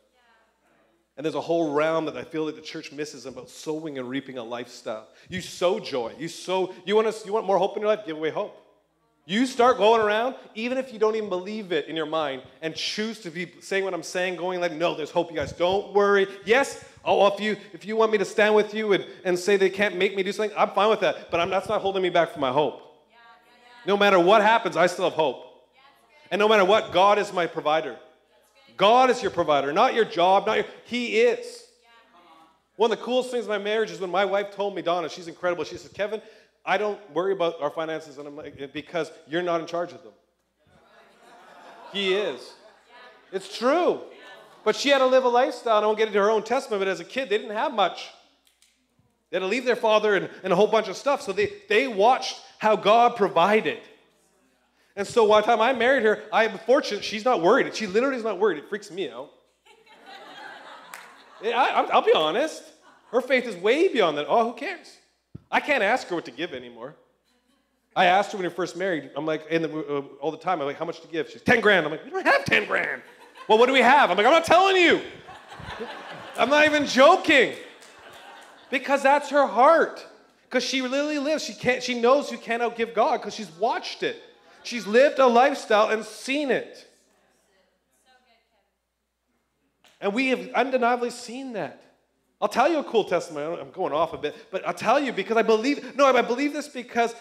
And 1.17 1.25
there's 1.25 1.37
a 1.37 1.41
whole 1.41 1.73
realm 1.73 2.07
that 2.07 2.17
I 2.17 2.25
feel 2.25 2.45
like 2.45 2.57
the 2.57 2.61
church 2.61 2.91
misses 2.91 3.25
about 3.25 3.49
sowing 3.49 3.99
and 3.99 4.09
reaping 4.09 4.37
a 4.37 4.43
lifestyle. 4.43 5.07
You 5.29 5.41
sow 5.41 5.79
joy. 5.79 6.13
You 6.19 6.27
sow, 6.27 6.75
you 6.85 6.97
want, 6.97 7.13
to, 7.13 7.27
you 7.27 7.33
want 7.33 7.47
more 7.47 7.59
hope 7.59 7.77
in 7.77 7.83
your 7.83 7.95
life? 7.95 8.05
Give 8.05 8.17
away 8.17 8.31
hope. 8.31 8.61
You 9.27 9.47
start 9.47 9.79
going 9.79 10.03
around, 10.03 10.35
even 10.55 10.77
if 10.77 10.93
you 10.93 10.99
don't 10.99 11.17
even 11.17 11.31
believe 11.31 11.73
it 11.73 11.89
in 11.89 11.97
your 11.97 12.05
mind, 12.05 12.43
and 12.61 12.75
choose 12.75 13.21
to 13.21 13.31
be 13.31 13.53
saying 13.61 13.83
what 13.83 13.95
I'm 13.95 14.03
saying, 14.03 14.37
going 14.37 14.61
like, 14.61 14.73
no, 14.73 14.95
there's 14.95 15.11
hope, 15.11 15.31
you 15.31 15.37
guys. 15.37 15.53
Don't 15.53 15.95
worry. 15.95 16.27
Yes, 16.45 16.85
oh, 17.07 17.27
if 17.29 17.41
you 17.41 17.57
if 17.73 17.87
you 17.87 17.97
want 17.97 18.13
me 18.13 18.19
to 18.19 18.25
stand 18.27 18.55
with 18.55 18.75
you 18.75 18.93
and, 18.93 19.07
and 19.25 19.39
say 19.39 19.57
they 19.57 19.71
can't 19.71 19.97
make 19.97 20.15
me 20.15 20.23
do 20.23 20.31
something, 20.31 20.55
I'm 20.59 20.71
fine 20.73 20.91
with 20.91 21.01
that. 21.01 21.31
But 21.31 21.41
I'm, 21.41 21.49
that's 21.49 21.71
not 21.71 21.81
holding 21.81 22.03
me 22.03 22.11
back 22.11 22.33
from 22.33 22.43
my 22.43 22.53
hope. 22.53 22.75
Yeah, 23.09 23.17
yeah, 23.17 23.53
yeah. 23.87 23.93
No 23.93 23.97
matter 23.97 24.21
what 24.21 24.43
happens, 24.43 24.77
I 24.77 24.89
still 24.89 25.07
have 25.07 25.15
hope. 25.15 25.43
And 26.31 26.39
no 26.39 26.47
matter 26.47 26.65
what, 26.65 26.93
God 26.93 27.19
is 27.19 27.33
my 27.33 27.47
provider. 27.47 27.97
God 28.77 29.11
is 29.11 29.23
your 29.23 29.31
provider, 29.31 29.73
not 29.73 29.95
your 29.95 30.05
job, 30.05 30.47
not 30.47 30.57
your, 30.57 30.67
He 30.85 31.21
is. 31.21 31.63
One 32.77 32.91
of 32.91 32.99
the 32.99 33.05
coolest 33.05 33.31
things 33.31 33.45
in 33.45 33.51
my 33.51 33.59
marriage 33.59 33.91
is 33.91 34.01
when 34.01 34.11
my 34.11 34.25
wife 34.25 34.55
told 34.55 34.75
me, 34.75 34.83
Donna, 34.83 35.09
she's 35.09 35.29
incredible. 35.29 35.63
She 35.65 35.77
says, 35.77 35.93
Kevin, 35.93 36.21
I 36.65 36.77
don't 36.77 36.99
worry 37.15 37.33
about 37.33 37.61
our 37.61 37.71
finances 37.71 38.19
and 38.19 38.27
I'm 38.27 38.37
like, 38.37 38.73
because 38.73 39.13
you're 39.29 39.43
not 39.43 39.61
in 39.61 39.67
charge 39.67 39.93
of 39.93 40.03
them. 40.03 40.13
He 41.93 42.15
is. 42.15 42.55
It's 43.33 43.57
true. 43.57 44.01
But 44.65 44.75
she 44.75 44.89
had 44.89 44.99
to 44.99 45.07
live 45.07 45.25
a 45.25 45.29
lifestyle. 45.29 45.83
I 45.83 45.87
won't 45.87 45.99
get 45.99 46.09
into 46.09 46.19
her 46.19 46.31
own 46.31 46.43
testimony, 46.43 46.85
but 46.85 46.89
as 46.89 46.99
a 46.99 47.05
kid, 47.05 47.29
they 47.29 47.39
didn't 47.39 47.55
have 47.55 47.73
much. 47.73 48.09
They 49.31 49.37
had 49.37 49.41
to 49.41 49.47
leave 49.47 49.65
their 49.65 49.77
father 49.77 50.17
and, 50.17 50.29
and 50.43 50.53
a 50.53 50.57
whole 50.57 50.67
bunch 50.67 50.89
of 50.89 50.97
stuff. 50.97 51.23
So 51.23 51.33
they, 51.33 51.53
they 51.69 51.87
watched 51.87 52.41
how 52.59 52.75
God 52.75 53.15
provided. 53.15 53.79
And 54.97 55.07
so 55.07 55.27
by 55.29 55.41
the 55.41 55.47
time 55.47 55.61
I 55.61 55.73
married 55.73 56.05
her, 56.05 56.23
I 56.33 56.45
am 56.45 56.59
fortunate 56.59 57.03
she's 57.03 57.25
not 57.25 57.43
worried. 57.43 57.75
She 57.75 57.87
literally 57.87 58.17
is 58.17 58.25
not 58.25 58.39
worried. 58.39 58.59
It 58.59 58.69
freaks 58.69 58.91
me 58.91 59.11
out. 59.11 59.31
I, 61.45 61.83
will 61.93 62.03
be 62.03 62.13
honest. 62.15 62.63
Her 63.11 63.21
faith 63.21 63.47
is 63.47 63.57
way 63.57 63.89
beyond 63.89 64.19
that. 64.19 64.27
Oh, 64.29 64.51
who 64.51 64.55
cares? 64.55 64.99
I 65.51 65.61
can't 65.61 65.83
ask 65.83 66.09
her 66.09 66.15
what 66.15 66.25
to 66.27 66.31
give 66.31 66.53
anymore. 66.53 66.97
I 67.97 68.07
asked 68.07 68.33
her 68.33 68.39
when 68.39 68.43
we 68.43 68.49
were 68.49 68.55
first 68.55 68.77
married. 68.77 69.11
I'm 69.17 69.27
like, 69.27 69.49
the, 69.49 69.69
uh, 69.69 70.03
all 70.21 70.31
the 70.31 70.39
time, 70.39 70.61
I'm 70.61 70.67
like, 70.67 70.79
how 70.79 70.85
much 70.85 71.01
to 71.01 71.09
give? 71.09 71.31
She's 71.31 71.43
10 71.43 71.61
grand. 71.61 71.87
I'm 71.87 71.93
like, 71.93 72.05
we 72.05 72.11
don't 72.11 72.27
have 72.27 72.45
10 72.45 72.67
grand. 72.67 73.03
well, 73.49 73.59
what 73.59 73.67
do 73.67 73.73
we 73.73 73.81
have? 73.81 74.11
I'm 74.11 74.17
like, 74.17 74.27
I'm 74.27 74.33
not 74.33 74.45
telling 74.45 74.77
you. 74.77 75.01
I'm 76.37 76.51
not 76.51 76.67
even 76.67 76.87
joking. 76.87 77.55
Because 78.71 79.03
that's 79.03 79.31
her 79.31 79.47
heart. 79.47 80.05
Because 80.43 80.65
she 80.65 80.83
literally 80.83 81.19
lives. 81.19 81.45
She 81.45 81.55
can't, 81.55 81.83
she 81.83 82.01
knows 82.01 82.33
you 82.33 82.39
can't 82.39 82.63
outgive 82.63 82.95
God 82.95 83.21
because 83.21 83.35
she's 83.35 83.51
watched 83.53 84.03
it. 84.03 84.21
She's 84.65 84.87
lived 84.87 85.19
a 85.19 85.27
lifestyle 85.27 85.91
and 85.91 86.05
seen 86.05 86.51
it. 86.51 86.91
And 90.01 90.13
we 90.13 90.29
have 90.29 90.51
undeniably 90.55 91.11
seen 91.11 91.53
that. 91.53 91.83
I'll 92.41 92.49
tell 92.49 92.71
you 92.71 92.79
a 92.79 92.85
cool 92.85 93.05
testimony. 93.05 93.61
I'm 93.61 93.71
going 93.71 93.93
off 93.93 94.13
a 94.13 94.19
bit, 94.19 94.35
but 94.51 94.67
I'll 94.67 94.75
tell 94.75 95.01
you 95.01 95.13
because 95.13 95.37
I 95.37 95.43
believe, 95.43 95.97
no, 95.97 96.05
I 96.05 96.21
believe 96.21 96.53
this 96.53 96.69
because 96.69 97.15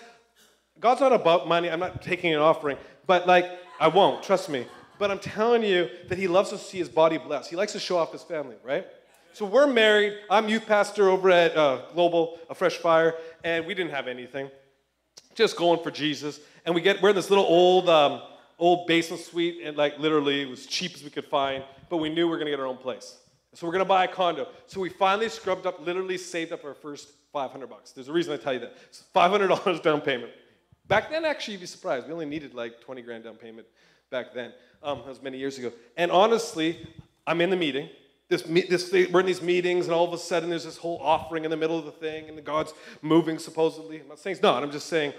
God's 0.79 1.01
not 1.01 1.13
about 1.13 1.47
money. 1.47 1.69
I'm 1.69 1.79
not 1.79 2.01
taking 2.01 2.33
an 2.33 2.39
offering, 2.39 2.77
but 3.07 3.27
like, 3.27 3.45
I 3.79 3.87
won't, 3.87 4.23
trust 4.23 4.49
me. 4.49 4.65
But 4.99 5.11
I'm 5.11 5.19
telling 5.19 5.63
you 5.63 5.89
that 6.09 6.17
He 6.17 6.27
loves 6.27 6.49
to 6.49 6.57
see 6.57 6.77
His 6.77 6.89
body 6.89 7.17
blessed. 7.17 7.49
He 7.49 7.55
likes 7.55 7.73
to 7.73 7.79
show 7.79 7.97
off 7.97 8.11
His 8.11 8.23
family, 8.23 8.55
right? 8.63 8.85
So 9.33 9.45
we're 9.45 9.67
married. 9.67 10.17
I'm 10.29 10.47
youth 10.49 10.65
pastor 10.65 11.09
over 11.09 11.29
at 11.31 11.55
uh, 11.57 11.81
Global, 11.93 12.37
a 12.49 12.55
Fresh 12.55 12.77
Fire, 12.77 13.15
and 13.43 13.65
we 13.65 13.73
didn't 13.73 13.91
have 13.91 14.07
anything. 14.07 14.49
Just 15.35 15.57
going 15.57 15.81
for 15.81 15.91
Jesus 15.91 16.39
and 16.65 16.73
we 16.73 16.81
get 16.81 17.01
we're 17.01 17.09
in 17.09 17.15
this 17.15 17.29
little 17.29 17.45
old 17.45 17.89
um, 17.89 18.21
old 18.59 18.87
basement 18.87 19.21
suite, 19.21 19.61
and 19.63 19.77
like 19.77 19.97
literally 19.99 20.41
it 20.41 20.49
was 20.49 20.65
cheap 20.65 20.93
as 20.95 21.03
we 21.03 21.09
could 21.09 21.25
find, 21.25 21.63
but 21.89 21.97
we 21.97 22.09
knew 22.09 22.25
we 22.27 22.31
were 22.31 22.37
gonna 22.37 22.49
get 22.49 22.59
our 22.59 22.67
own 22.67 22.77
place. 22.77 23.17
So 23.53 23.67
we're 23.67 23.73
gonna 23.73 23.85
buy 23.85 24.05
a 24.05 24.07
condo. 24.07 24.47
So 24.67 24.79
we 24.79 24.89
finally 24.89 25.29
scrubbed 25.29 25.65
up, 25.65 25.85
literally 25.85 26.17
saved 26.17 26.51
up 26.51 26.63
our 26.65 26.73
first 26.73 27.09
500 27.31 27.67
bucks. 27.69 27.91
There's 27.91 28.07
a 28.07 28.13
reason 28.13 28.33
I 28.33 28.37
tell 28.37 28.53
you 28.53 28.59
that. 28.59 28.75
It's 28.85 29.03
$500 29.13 29.81
down 29.81 30.01
payment. 30.01 30.31
Back 30.87 31.09
then, 31.09 31.25
actually, 31.25 31.53
you'd 31.53 31.61
be 31.61 31.67
surprised. 31.67 32.07
We 32.07 32.13
only 32.13 32.25
needed 32.25 32.53
like 32.53 32.81
20 32.81 33.01
grand 33.01 33.23
down 33.23 33.35
payment 33.35 33.67
back 34.09 34.33
then. 34.33 34.53
Um, 34.81 34.99
that 34.99 35.07
was 35.07 35.21
many 35.21 35.37
years 35.37 35.57
ago. 35.57 35.71
And 35.97 36.11
honestly, 36.11 36.87
I'm 37.25 37.41
in 37.41 37.49
the 37.49 37.55
meeting. 37.55 37.89
This, 38.29 38.41
this, 38.41 38.91
we're 39.11 39.19
in 39.19 39.25
these 39.25 39.41
meetings, 39.41 39.85
and 39.85 39.93
all 39.93 40.07
of 40.07 40.13
a 40.13 40.17
sudden 40.17 40.49
there's 40.49 40.63
this 40.63 40.77
whole 40.77 40.99
offering 41.01 41.43
in 41.43 41.51
the 41.51 41.57
middle 41.57 41.77
of 41.77 41.85
the 41.85 41.91
thing, 41.91 42.29
and 42.29 42.37
the 42.37 42.41
God's 42.41 42.73
moving 43.01 43.37
supposedly. 43.37 43.99
I'm 43.99 44.07
not 44.07 44.19
saying 44.19 44.35
it's 44.35 44.43
not. 44.43 44.63
I'm 44.63 44.71
just 44.71 44.87
saying 44.87 45.13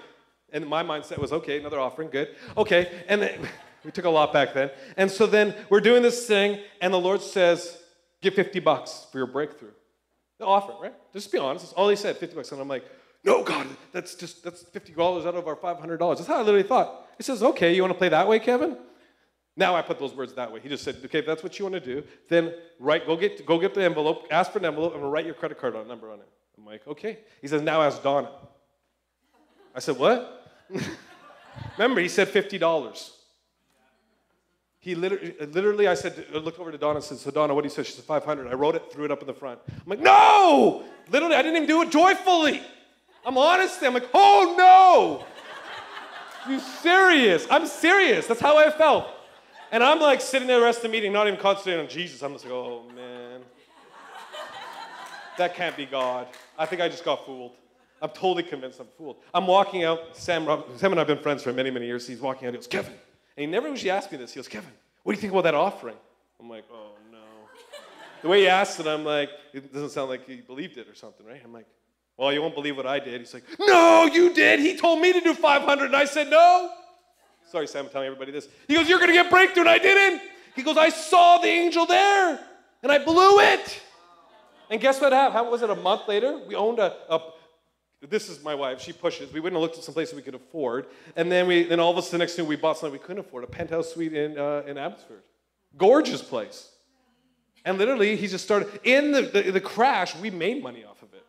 and 0.55 0.67
my 0.67 0.85
mindset 0.85 1.19
was, 1.19 1.33
okay, 1.33 1.59
another 1.59 1.81
offering, 1.81 2.09
good. 2.09 2.29
Okay. 2.57 3.03
And 3.09 3.29
we 3.85 3.91
took 3.91 4.05
a 4.05 4.11
lot 4.11 4.33
back 4.33 4.55
then. 4.55 4.71
And 4.97 5.11
so 5.11 5.27
then 5.27 5.55
we're 5.69 5.81
doing 5.81 6.03
this 6.03 6.27
thing, 6.27 6.61
and 6.81 6.95
the 6.95 7.01
Lord 7.01 7.21
says, 7.21 7.77
give 8.23 8.35
50 8.35 8.61
bucks 8.61 9.07
for 9.11 9.19
your 9.19 9.27
breakthrough. 9.27 9.73
The 10.39 10.47
offering, 10.47 10.79
right? 10.81 10.95
Just 11.13 11.31
be 11.33 11.39
honest. 11.39 11.65
That's 11.65 11.75
all 11.75 11.89
he 11.89 11.97
said, 11.97 12.17
50 12.17 12.37
bucks. 12.37 12.53
And 12.53 12.61
I'm 12.61 12.69
like, 12.69 12.85
no, 13.25 13.43
God, 13.43 13.67
that's 13.93 14.15
just, 14.15 14.45
that's 14.45 14.63
$50 14.63 15.27
out 15.27 15.35
of 15.35 15.49
our 15.49 15.57
$500. 15.57 15.99
That's 16.17 16.29
how 16.29 16.37
I 16.37 16.43
literally 16.43 16.63
thought. 16.63 17.09
He 17.17 17.25
says, 17.25 17.43
okay, 17.43 17.75
you 17.75 17.83
want 17.83 17.93
to 17.93 17.99
play 17.99 18.11
that 18.11 18.29
way, 18.29 18.39
Kevin? 18.39 18.77
Now 19.57 19.77
I 19.77 19.83
put 19.83 19.99
those 19.99 20.15
words 20.15 20.35
that 20.35 20.51
way. 20.51 20.61
He 20.61 20.69
just 20.69 20.83
said, 20.83 20.97
okay, 21.05 21.21
if 21.21 21.27
that's 21.27 21.43
what 21.43 21.59
you 21.59 21.65
want 21.65 21.75
to 21.75 21.81
do, 21.81 22.03
then 22.29 22.55
write, 22.81 23.07
go 23.07 23.17
get, 23.17 23.47
go 23.47 23.59
get 23.59 23.73
the 23.75 23.85
envelope, 23.85 24.27
ask 24.31 24.51
for 24.51 24.59
an 24.59 24.65
envelope, 24.65 24.95
and 24.95 25.03
we'll 25.03 25.11
write 25.11 25.27
your 25.27 25.35
credit 25.35 25.61
card 25.61 25.77
on 25.77 25.87
number 25.87 26.11
on 26.11 26.19
it. 26.19 26.29
I'm 26.59 26.67
like, 26.67 26.87
okay. 26.87 27.19
He 27.41 27.47
says, 27.47 27.63
now 27.63 27.83
ask 27.83 28.03
Donna. 28.03 28.31
I 29.75 29.81
said, 29.81 29.97
what? 29.97 30.51
Remember, 31.79 32.01
he 32.01 32.09
said 32.09 32.29
$50. 32.29 33.11
He 34.81 34.95
literally, 34.95 35.35
literally, 35.47 35.89
I 35.89 35.95
said, 35.95 36.27
I 36.35 36.39
looked 36.39 36.59
over 36.59 36.71
to 36.71 36.77
Donna 36.77 36.97
and 36.97 37.05
said, 37.05 37.19
so 37.19 37.31
Donna, 37.31 37.55
what 37.55 37.63
do 37.63 37.67
you 37.67 37.71
say? 37.71 37.85
She 37.85 37.93
said, 37.93 38.05
500. 38.05 38.49
I 38.49 38.55
wrote 38.55 38.75
it, 38.75 38.93
threw 38.93 39.05
it 39.05 39.11
up 39.11 39.21
in 39.21 39.27
the 39.27 39.33
front. 39.33 39.61
I'm 39.69 39.83
like, 39.87 40.01
no! 40.01 40.85
Literally, 41.11 41.37
I 41.37 41.43
didn't 41.43 41.57
even 41.57 41.69
do 41.69 41.83
it 41.83 41.91
joyfully. 41.91 42.61
I'm 43.25 43.39
honest. 43.39 43.83
I'm 43.83 43.95
like, 43.95 44.09
oh 44.13 44.55
no! 44.59 45.27
You 46.47 46.61
serious? 46.61 47.47
I'm 47.51 47.67
serious. 47.67 48.27
That's 48.27 48.41
how 48.41 48.59
I 48.59 48.69
felt. 48.69 49.09
And 49.73 49.83
I'm 49.83 50.01
like 50.01 50.21
sitting 50.21 50.47
there 50.47 50.61
the 50.61 50.65
rest 50.65 50.79
of 50.79 50.83
the 50.85 50.89
meeting, 50.91 51.13
not 51.13 51.27
even 51.27 51.39
concentrating 51.41 51.85
on 51.85 51.89
Jesus. 51.91 52.23
I'm 52.23 52.33
just 52.33 52.45
like, 52.45 52.55
oh 52.55 52.83
man. 52.95 53.41
That 55.37 55.55
can't 55.55 55.77
be 55.77 55.87
God. 55.87 56.29
I 56.57 56.65
think 56.67 56.81
I 56.81 56.89
just 56.89 57.05
got 57.05 57.27
fooled. 57.27 57.53
I'm 58.01 58.11
totally 58.11 58.43
convinced 58.43 58.79
I'm 58.79 58.87
fooled. 58.99 59.17
I'm 59.33 59.47
walking 59.47 59.83
out. 59.83 60.17
Sam, 60.17 60.45
Sam 60.77 60.93
and 60.93 61.01
I 61.01 61.01
have 61.01 61.07
been 61.07 61.19
friends 61.19 61.43
for 61.43 61.53
many, 61.53 61.71
many 61.71 61.87
years. 61.87 62.07
He's 62.07 62.21
walking 62.21 62.47
out. 62.47 62.53
He 62.53 62.59
goes, 62.59 62.67
Kevin. 62.67 62.93
And 63.37 63.47
he 63.47 63.47
never 63.47 63.69
usually 63.69 63.91
asks 63.91 64.13
me 64.13 64.19
this. 64.19 64.33
He 64.33 64.39
goes, 64.39 64.47
Kevin, 64.47 64.71
what 65.03 65.13
do 65.13 65.17
you 65.17 65.21
think 65.21 65.33
about 65.33 65.43
that 65.45 65.55
offering? 65.55 65.97
I'm 66.39 66.49
like, 66.49 66.65
oh 66.73 66.91
no. 67.11 67.19
The 68.23 68.29
way 68.29 68.43
he 68.43 68.49
asked 68.49 68.79
it, 68.79 68.87
I'm 68.87 69.05
like, 69.05 69.31
it 69.53 69.73
doesn't 69.73 69.91
sound 69.91 70.11
like 70.11 70.27
he 70.27 70.37
believed 70.37 70.77
it 70.77 70.89
or 70.89 70.95
something, 70.95 71.27
right? 71.27 71.41
I'm 71.45 71.53
like, 71.53 71.67
well, 72.17 72.33
you 72.33 72.41
won't 72.41 72.55
believe 72.55 72.77
what 72.77 72.87
I 72.87 73.01
did. 73.01 73.21
He's 73.21 73.35
like, 73.35 73.45
no, 73.59 74.09
you 74.13 74.33
did. 74.33 74.61
He 74.61 74.77
told 74.77 75.01
me 75.01 75.13
to 75.13 75.21
do 75.21 75.35
500. 75.35 75.87
And 75.87 75.97
I 75.97 76.05
said, 76.05 76.31
no. 76.31 76.71
Sorry, 77.55 77.69
Sam, 77.69 77.85
I'm 77.85 77.91
telling 77.93 78.07
everybody 78.07 78.33
this. 78.33 78.49
He 78.67 78.75
goes, 78.75 78.89
you're 78.89 78.99
going 78.99 79.11
to 79.11 79.15
get 79.15 79.31
breakthrough. 79.31 79.61
And 79.61 79.71
I 79.71 79.79
didn't. 79.79 80.23
He 80.57 80.65
goes, 80.65 80.77
I 80.77 80.89
saw 80.89 81.39
the 81.39 81.47
angel 81.47 81.87
there 81.87 82.41
and 82.83 82.91
I 82.91 82.99
blew 82.99 83.39
it. 83.39 83.81
And 84.71 84.81
guess 84.81 85.01
what 85.01 85.13
happened? 85.13 85.35
How 85.35 85.49
was 85.49 85.63
it 85.63 85.71
a 85.71 85.77
month 85.77 86.09
later? 86.09 86.41
We 86.49 86.57
owned 86.57 86.81
a, 86.81 86.97
a 87.09 87.21
this 88.09 88.29
is 88.29 88.43
my 88.43 88.57
wife. 88.57 88.81
She 88.81 88.93
pushes. 88.93 89.33
We 89.33 89.39
went 89.39 89.55
and 89.55 89.63
looked 89.63 89.79
at 89.79 89.85
some 89.85 89.95
places 89.95 90.17
we 90.17 90.23
could 90.23 90.35
afford, 90.35 90.87
and 91.15 91.31
then 91.31 91.47
we 91.47 91.63
then 91.63 91.79
all 91.79 91.93
of 91.93 91.97
a 91.97 92.03
sudden 92.03 92.19
next 92.19 92.35
thing 92.35 92.47
we 92.47 92.57
bought 92.57 92.77
something 92.77 92.93
we 92.93 92.99
couldn't 92.99 93.21
afford, 93.21 93.45
a 93.45 93.47
penthouse 93.47 93.95
suite 93.95 94.13
in 94.13 94.37
uh, 94.37 94.65
in 94.67 94.77
Abbotsford, 94.77 95.23
gorgeous 95.77 96.23
place. 96.23 96.71
And 97.65 97.79
literally, 97.79 98.17
he 98.17 98.27
just 98.27 98.45
started 98.45 98.81
in 98.83 99.13
the, 99.13 99.23
the 99.23 99.53
the 99.53 99.61
crash. 99.61 100.17
We 100.17 100.31
made 100.31 100.61
money 100.61 100.85
off 100.85 101.03
of 101.03 101.15
it. 101.15 101.25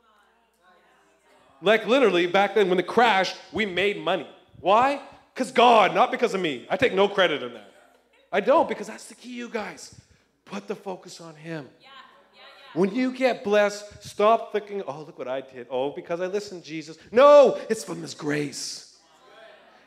Like 1.61 1.85
literally 1.85 2.25
back 2.25 2.55
then 2.55 2.67
when 2.67 2.77
the 2.77 2.83
crash, 2.83 3.35
we 3.53 3.65
made 3.67 4.03
money. 4.03 4.27
Why? 4.59 5.01
Because 5.35 5.51
God, 5.51 5.93
not 5.93 6.11
because 6.11 6.33
of 6.33 6.39
me. 6.39 6.65
I 6.69 6.77
take 6.77 6.93
no 6.93 7.09
credit 7.09 7.43
in 7.43 7.53
that. 7.53 7.71
I 8.31 8.39
don't 8.39 8.69
because 8.69 8.87
that's 8.87 9.05
the 9.05 9.15
key, 9.15 9.33
you 9.33 9.49
guys. 9.49 9.93
Put 10.45 10.67
the 10.67 10.75
focus 10.75 11.19
on 11.19 11.35
Him. 11.35 11.67
Yeah. 11.81 11.89
When 12.73 12.95
you 12.95 13.11
get 13.11 13.43
blessed, 13.43 14.01
stop 14.01 14.53
thinking, 14.53 14.81
oh, 14.87 15.03
look 15.03 15.19
what 15.19 15.27
I 15.27 15.41
did. 15.41 15.67
Oh, 15.69 15.91
because 15.91 16.21
I 16.21 16.27
listened 16.27 16.63
to 16.63 16.69
Jesus. 16.69 16.97
No, 17.11 17.59
it's 17.69 17.83
from 17.83 18.01
His 18.01 18.13
grace. 18.13 18.97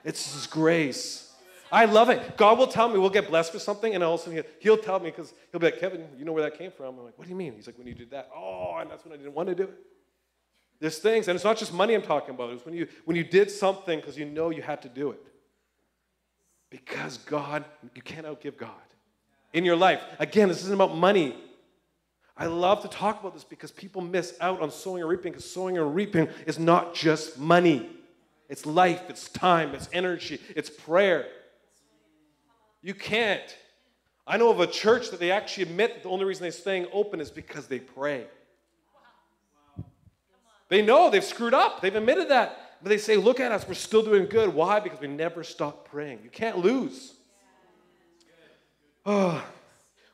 It's 0.05 0.34
His 0.34 0.46
grace. 0.46 1.32
I 1.72 1.86
love 1.86 2.11
it. 2.11 2.36
God 2.36 2.59
will 2.59 2.66
tell 2.66 2.88
me 2.88 2.99
we'll 2.99 3.11
get 3.11 3.28
blessed 3.28 3.55
with 3.55 3.62
something, 3.62 3.94
and 3.94 4.05
all 4.05 4.14
of 4.14 4.20
a 4.20 4.24
sudden 4.24 4.44
he'll 4.61 4.78
tell 4.78 5.01
me 5.01 5.11
because 5.11 5.32
he'll 5.51 5.61
be 5.61 5.66
like, 5.66 5.80
Kevin, 5.80 6.07
you 6.18 6.24
know 6.24 6.32
where 6.32 6.42
that 6.42 6.59
came 6.59 6.70
from? 6.70 6.99
I'm 6.99 7.05
like, 7.05 7.18
what 7.18 7.24
do 7.24 7.30
you 7.30 7.36
mean? 7.36 7.55
He's 7.55 7.66
like, 7.66 7.76
when 7.78 7.86
you 7.86 7.94
did 7.94 8.11
that. 8.11 8.30
Oh, 8.34 8.76
and 8.78 8.90
that's 8.90 9.05
when 9.05 9.14
I 9.14 9.16
didn't 9.16 9.34
want 9.34 9.49
to 9.49 9.55
do 9.55 9.64
it. 9.64 9.78
There's 10.80 10.99
things, 10.99 11.28
and 11.28 11.34
it's 11.34 11.44
not 11.44 11.57
just 11.57 11.72
money 11.72 11.94
I'm 11.94 12.03
talking 12.03 12.34
about. 12.34 12.51
It's 12.51 12.64
when 12.64 12.74
you 12.74 12.86
when 13.05 13.16
you 13.16 13.24
did 13.24 13.51
something 13.51 13.99
because 13.99 14.16
you 14.16 14.24
know 14.24 14.51
you 14.51 14.62
had 14.62 14.80
to 14.82 14.88
do 14.88 15.11
it. 15.11 15.20
Because 16.71 17.19
God, 17.19 17.64
you 17.95 18.03
can't 18.03 18.27
outgive 18.27 18.57
God 18.57 18.71
in 19.53 19.64
your 19.64 19.77
life. 19.77 20.03
Again, 20.19 20.49
this 20.49 20.61
isn't 20.62 20.75
about 20.75 20.97
money. 20.97 21.37
I 22.37 22.47
love 22.47 22.83
to 22.83 22.89
talk 22.89 23.21
about 23.21 23.35
this 23.35 23.45
because 23.45 23.73
people 23.73 24.01
miss 24.01 24.37
out 24.41 24.61
on 24.61 24.71
sowing 24.71 25.03
and 25.03 25.11
reaping 25.11 25.33
because 25.33 25.51
sowing 25.51 25.77
and 25.77 25.95
reaping 25.95 26.29
is 26.47 26.59
not 26.59 26.95
just 26.95 27.39
money. 27.39 27.89
It's 28.49 28.64
life, 28.64 29.03
it's 29.09 29.29
time, 29.29 29.75
it's 29.75 29.89
energy, 29.93 30.41
it's 30.55 30.71
prayer. 30.71 31.27
You 32.81 32.95
can't. 32.95 33.57
I 34.27 34.37
know 34.37 34.51
of 34.51 34.61
a 34.61 34.66
church 34.66 35.11
that 35.11 35.21
they 35.21 35.31
actually 35.31 35.64
admit 35.64 36.03
the 36.03 36.11
only 36.11 36.25
reason 36.25 36.43
they're 36.43 36.53
staying 36.53 36.87
open 36.93 37.21
is 37.21 37.31
because 37.31 37.66
they 37.66 37.81
pray. 37.81 38.27
They 40.69 40.83
know 40.83 41.11
they've 41.11 41.25
screwed 41.25 41.55
up. 41.55 41.81
They've 41.81 41.95
admitted 41.95 42.29
that. 42.29 42.59
But 42.83 42.91
they 42.91 42.99
say, 42.99 43.16
look 43.16 43.41
at 43.41 43.53
us, 43.53 43.66
we're 43.66 43.74
still 43.74 44.03
doing 44.03 44.26
good. 44.26 44.55
Why? 44.55 44.81
Because 44.81 45.01
we 45.01 45.09
never 45.09 45.43
stop 45.43 45.89
praying. 45.89 46.20
You 46.22 46.31
can't 46.31 46.59
lose. 46.59 47.14
Oh, 49.05 49.43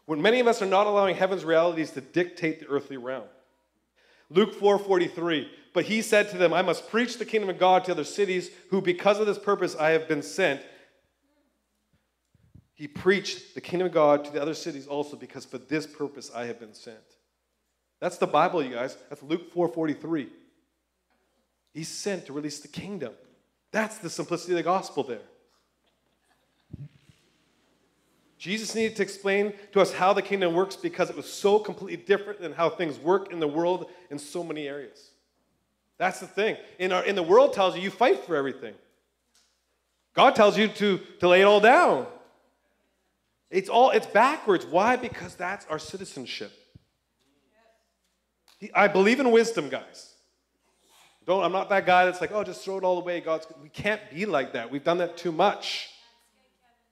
when 0.06 0.22
many 0.22 0.40
of 0.40 0.46
us 0.46 0.62
are 0.62 0.66
not 0.66 0.86
allowing 0.86 1.16
heaven's 1.16 1.44
realities 1.44 1.90
to 1.92 2.00
dictate 2.00 2.60
the 2.60 2.66
earthly 2.68 2.96
realm. 2.96 3.24
Luke 4.30 4.54
4:43, 4.58 5.48
but 5.72 5.84
he 5.84 6.00
said 6.00 6.30
to 6.30 6.38
them, 6.38 6.52
I 6.52 6.62
must 6.62 6.88
preach 6.88 7.18
the 7.18 7.24
kingdom 7.24 7.50
of 7.50 7.58
God 7.58 7.84
to 7.84 7.92
other 7.92 8.04
cities 8.04 8.50
who 8.70 8.80
because 8.80 9.20
of 9.20 9.26
this 9.26 9.38
purpose 9.38 9.76
I 9.76 9.90
have 9.90 10.08
been 10.08 10.22
sent. 10.22 10.62
He 12.74 12.88
preached 12.88 13.54
the 13.54 13.60
kingdom 13.60 13.86
of 13.86 13.92
God 13.92 14.24
to 14.24 14.30
the 14.30 14.42
other 14.42 14.54
cities 14.54 14.86
also 14.86 15.16
because 15.16 15.44
for 15.44 15.58
this 15.58 15.86
purpose 15.86 16.30
I 16.34 16.46
have 16.46 16.58
been 16.58 16.74
sent. 16.74 16.98
That's 18.00 18.18
the 18.18 18.26
Bible, 18.26 18.62
you 18.62 18.74
guys. 18.74 18.96
That's 19.08 19.22
Luke 19.22 19.52
4:43. 19.52 20.28
He's 21.74 21.88
sent 21.88 22.26
to 22.26 22.32
release 22.32 22.60
the 22.60 22.68
kingdom. 22.68 23.12
That's 23.72 23.98
the 23.98 24.08
simplicity 24.08 24.52
of 24.52 24.58
the 24.58 24.62
gospel 24.62 25.02
there. 25.02 25.18
Jesus 28.38 28.74
needed 28.74 28.96
to 28.96 29.02
explain 29.02 29.54
to 29.72 29.80
us 29.80 29.92
how 29.92 30.12
the 30.12 30.22
kingdom 30.22 30.54
works 30.54 30.76
because 30.76 31.10
it 31.10 31.16
was 31.16 31.30
so 31.30 31.58
completely 31.58 32.04
different 32.04 32.40
than 32.40 32.52
how 32.52 32.70
things 32.70 32.98
work 32.98 33.32
in 33.32 33.40
the 33.40 33.48
world 33.48 33.90
in 34.10 34.18
so 34.18 34.44
many 34.44 34.68
areas. 34.68 35.10
That's 35.98 36.20
the 36.20 36.26
thing. 36.26 36.56
In, 36.78 36.92
our, 36.92 37.04
in 37.04 37.16
the 37.16 37.22
world 37.22 37.54
tells 37.54 37.74
you 37.74 37.82
you 37.82 37.90
fight 37.90 38.24
for 38.24 38.36
everything. 38.36 38.74
God 40.14 40.36
tells 40.36 40.56
you 40.56 40.68
to, 40.68 41.00
to 41.20 41.28
lay 41.28 41.40
it 41.40 41.44
all 41.44 41.60
down. 41.60 42.06
It's 43.50 43.68
all 43.68 43.90
it's 43.90 44.06
backwards. 44.06 44.66
Why? 44.66 44.96
Because 44.96 45.34
that's 45.34 45.66
our 45.66 45.78
citizenship. 45.78 46.52
I 48.74 48.88
believe 48.88 49.20
in 49.20 49.30
wisdom, 49.30 49.68
guys. 49.68 50.13
Don't, 51.26 51.42
I'm 51.42 51.52
not 51.52 51.68
that 51.70 51.86
guy 51.86 52.04
that's 52.04 52.20
like, 52.20 52.32
oh, 52.32 52.44
just 52.44 52.64
throw 52.64 52.76
it 52.78 52.84
all 52.84 52.98
away. 52.98 53.20
God's 53.20 53.46
we 53.62 53.68
can't 53.68 54.00
be 54.10 54.26
like 54.26 54.52
that. 54.52 54.70
We've 54.70 54.84
done 54.84 54.98
that 54.98 55.16
too 55.16 55.32
much. 55.32 55.90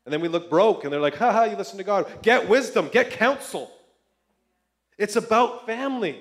And 0.05 0.13
then 0.13 0.21
we 0.21 0.29
look 0.29 0.51
broke 0.51 0.85
and 0.85 0.93
they're 0.93 1.01
like, 1.01 1.17
haha, 1.17 1.45
you 1.45 1.57
listen 1.57 1.79
to 1.79 1.85
God. 1.85 2.11
Get 2.23 2.49
wisdom, 2.49 2.89
get 2.91 3.11
counsel. 3.11 3.71
It's 4.99 5.17
about 5.17 5.67
family. 5.67 6.21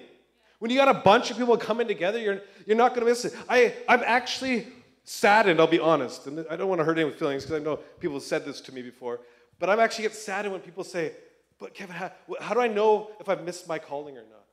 When 0.59 0.69
you 0.69 0.77
got 0.77 0.95
a 0.95 0.99
bunch 0.99 1.31
of 1.31 1.37
people 1.37 1.57
coming 1.57 1.87
together, 1.87 2.19
you're, 2.19 2.41
you're 2.67 2.77
not 2.77 2.89
going 2.89 3.01
to 3.01 3.11
miss 3.11 3.25
it. 3.25 3.35
I, 3.49 3.73
I'm 3.89 4.01
actually 4.05 4.67
saddened, 5.03 5.59
I'll 5.59 5.67
be 5.67 5.79
honest. 5.79 6.27
And 6.27 6.45
I 6.49 6.55
don't 6.55 6.69
want 6.69 6.79
to 6.79 6.85
hurt 6.85 6.97
anyone's 6.97 7.17
feelings 7.17 7.43
because 7.43 7.59
I 7.59 7.63
know 7.63 7.77
people 7.99 8.17
have 8.17 8.23
said 8.23 8.45
this 8.45 8.61
to 8.61 8.71
me 8.73 8.83
before. 8.83 9.21
But 9.57 9.69
I'm 9.69 9.79
actually 9.79 10.03
get 10.03 10.15
saddened 10.15 10.53
when 10.53 10.61
people 10.61 10.83
say, 10.83 11.13
but 11.57 11.73
Kevin, 11.73 11.95
how, 11.95 12.11
how 12.39 12.53
do 12.53 12.59
I 12.59 12.67
know 12.67 13.11
if 13.19 13.29
I've 13.29 13.43
missed 13.43 13.67
my 13.67 13.79
calling 13.79 14.17
or 14.17 14.21
not? 14.23 14.45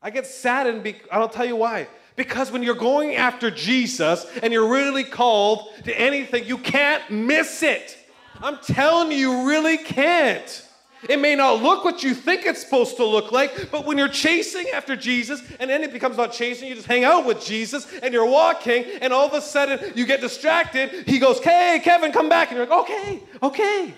I 0.00 0.10
get 0.10 0.26
saddened, 0.26 0.82
be- 0.82 1.00
I'll 1.10 1.28
tell 1.28 1.46
you 1.46 1.56
why. 1.56 1.88
Because 2.18 2.50
when 2.50 2.64
you're 2.64 2.74
going 2.74 3.14
after 3.14 3.48
Jesus 3.48 4.26
and 4.42 4.52
you're 4.52 4.68
really 4.68 5.04
called 5.04 5.72
to 5.84 5.96
anything, 5.96 6.46
you 6.46 6.58
can't 6.58 7.08
miss 7.08 7.62
it. 7.62 7.96
I'm 8.42 8.58
telling 8.58 9.12
you, 9.12 9.18
you 9.18 9.48
really 9.48 9.78
can't. 9.78 10.66
It 11.08 11.20
may 11.20 11.36
not 11.36 11.62
look 11.62 11.84
what 11.84 12.02
you 12.02 12.14
think 12.14 12.44
it's 12.44 12.60
supposed 12.60 12.96
to 12.96 13.04
look 13.04 13.30
like, 13.30 13.70
but 13.70 13.86
when 13.86 13.96
you're 13.98 14.08
chasing 14.08 14.66
after 14.74 14.96
Jesus 14.96 15.40
and 15.60 15.70
then 15.70 15.84
it 15.84 15.92
becomes 15.92 16.16
not 16.16 16.32
chasing, 16.32 16.68
you 16.68 16.74
just 16.74 16.88
hang 16.88 17.04
out 17.04 17.24
with 17.24 17.40
Jesus 17.40 17.86
and 18.02 18.12
you're 18.12 18.26
walking 18.26 18.84
and 19.00 19.12
all 19.12 19.28
of 19.28 19.32
a 19.34 19.40
sudden 19.40 19.92
you 19.94 20.04
get 20.04 20.20
distracted. 20.20 21.06
He 21.06 21.20
goes, 21.20 21.38
Hey, 21.38 21.80
Kevin, 21.84 22.10
come 22.10 22.28
back. 22.28 22.48
And 22.48 22.58
you're 22.58 22.66
like, 22.66 22.80
Okay, 22.80 23.22
okay. 23.44 23.94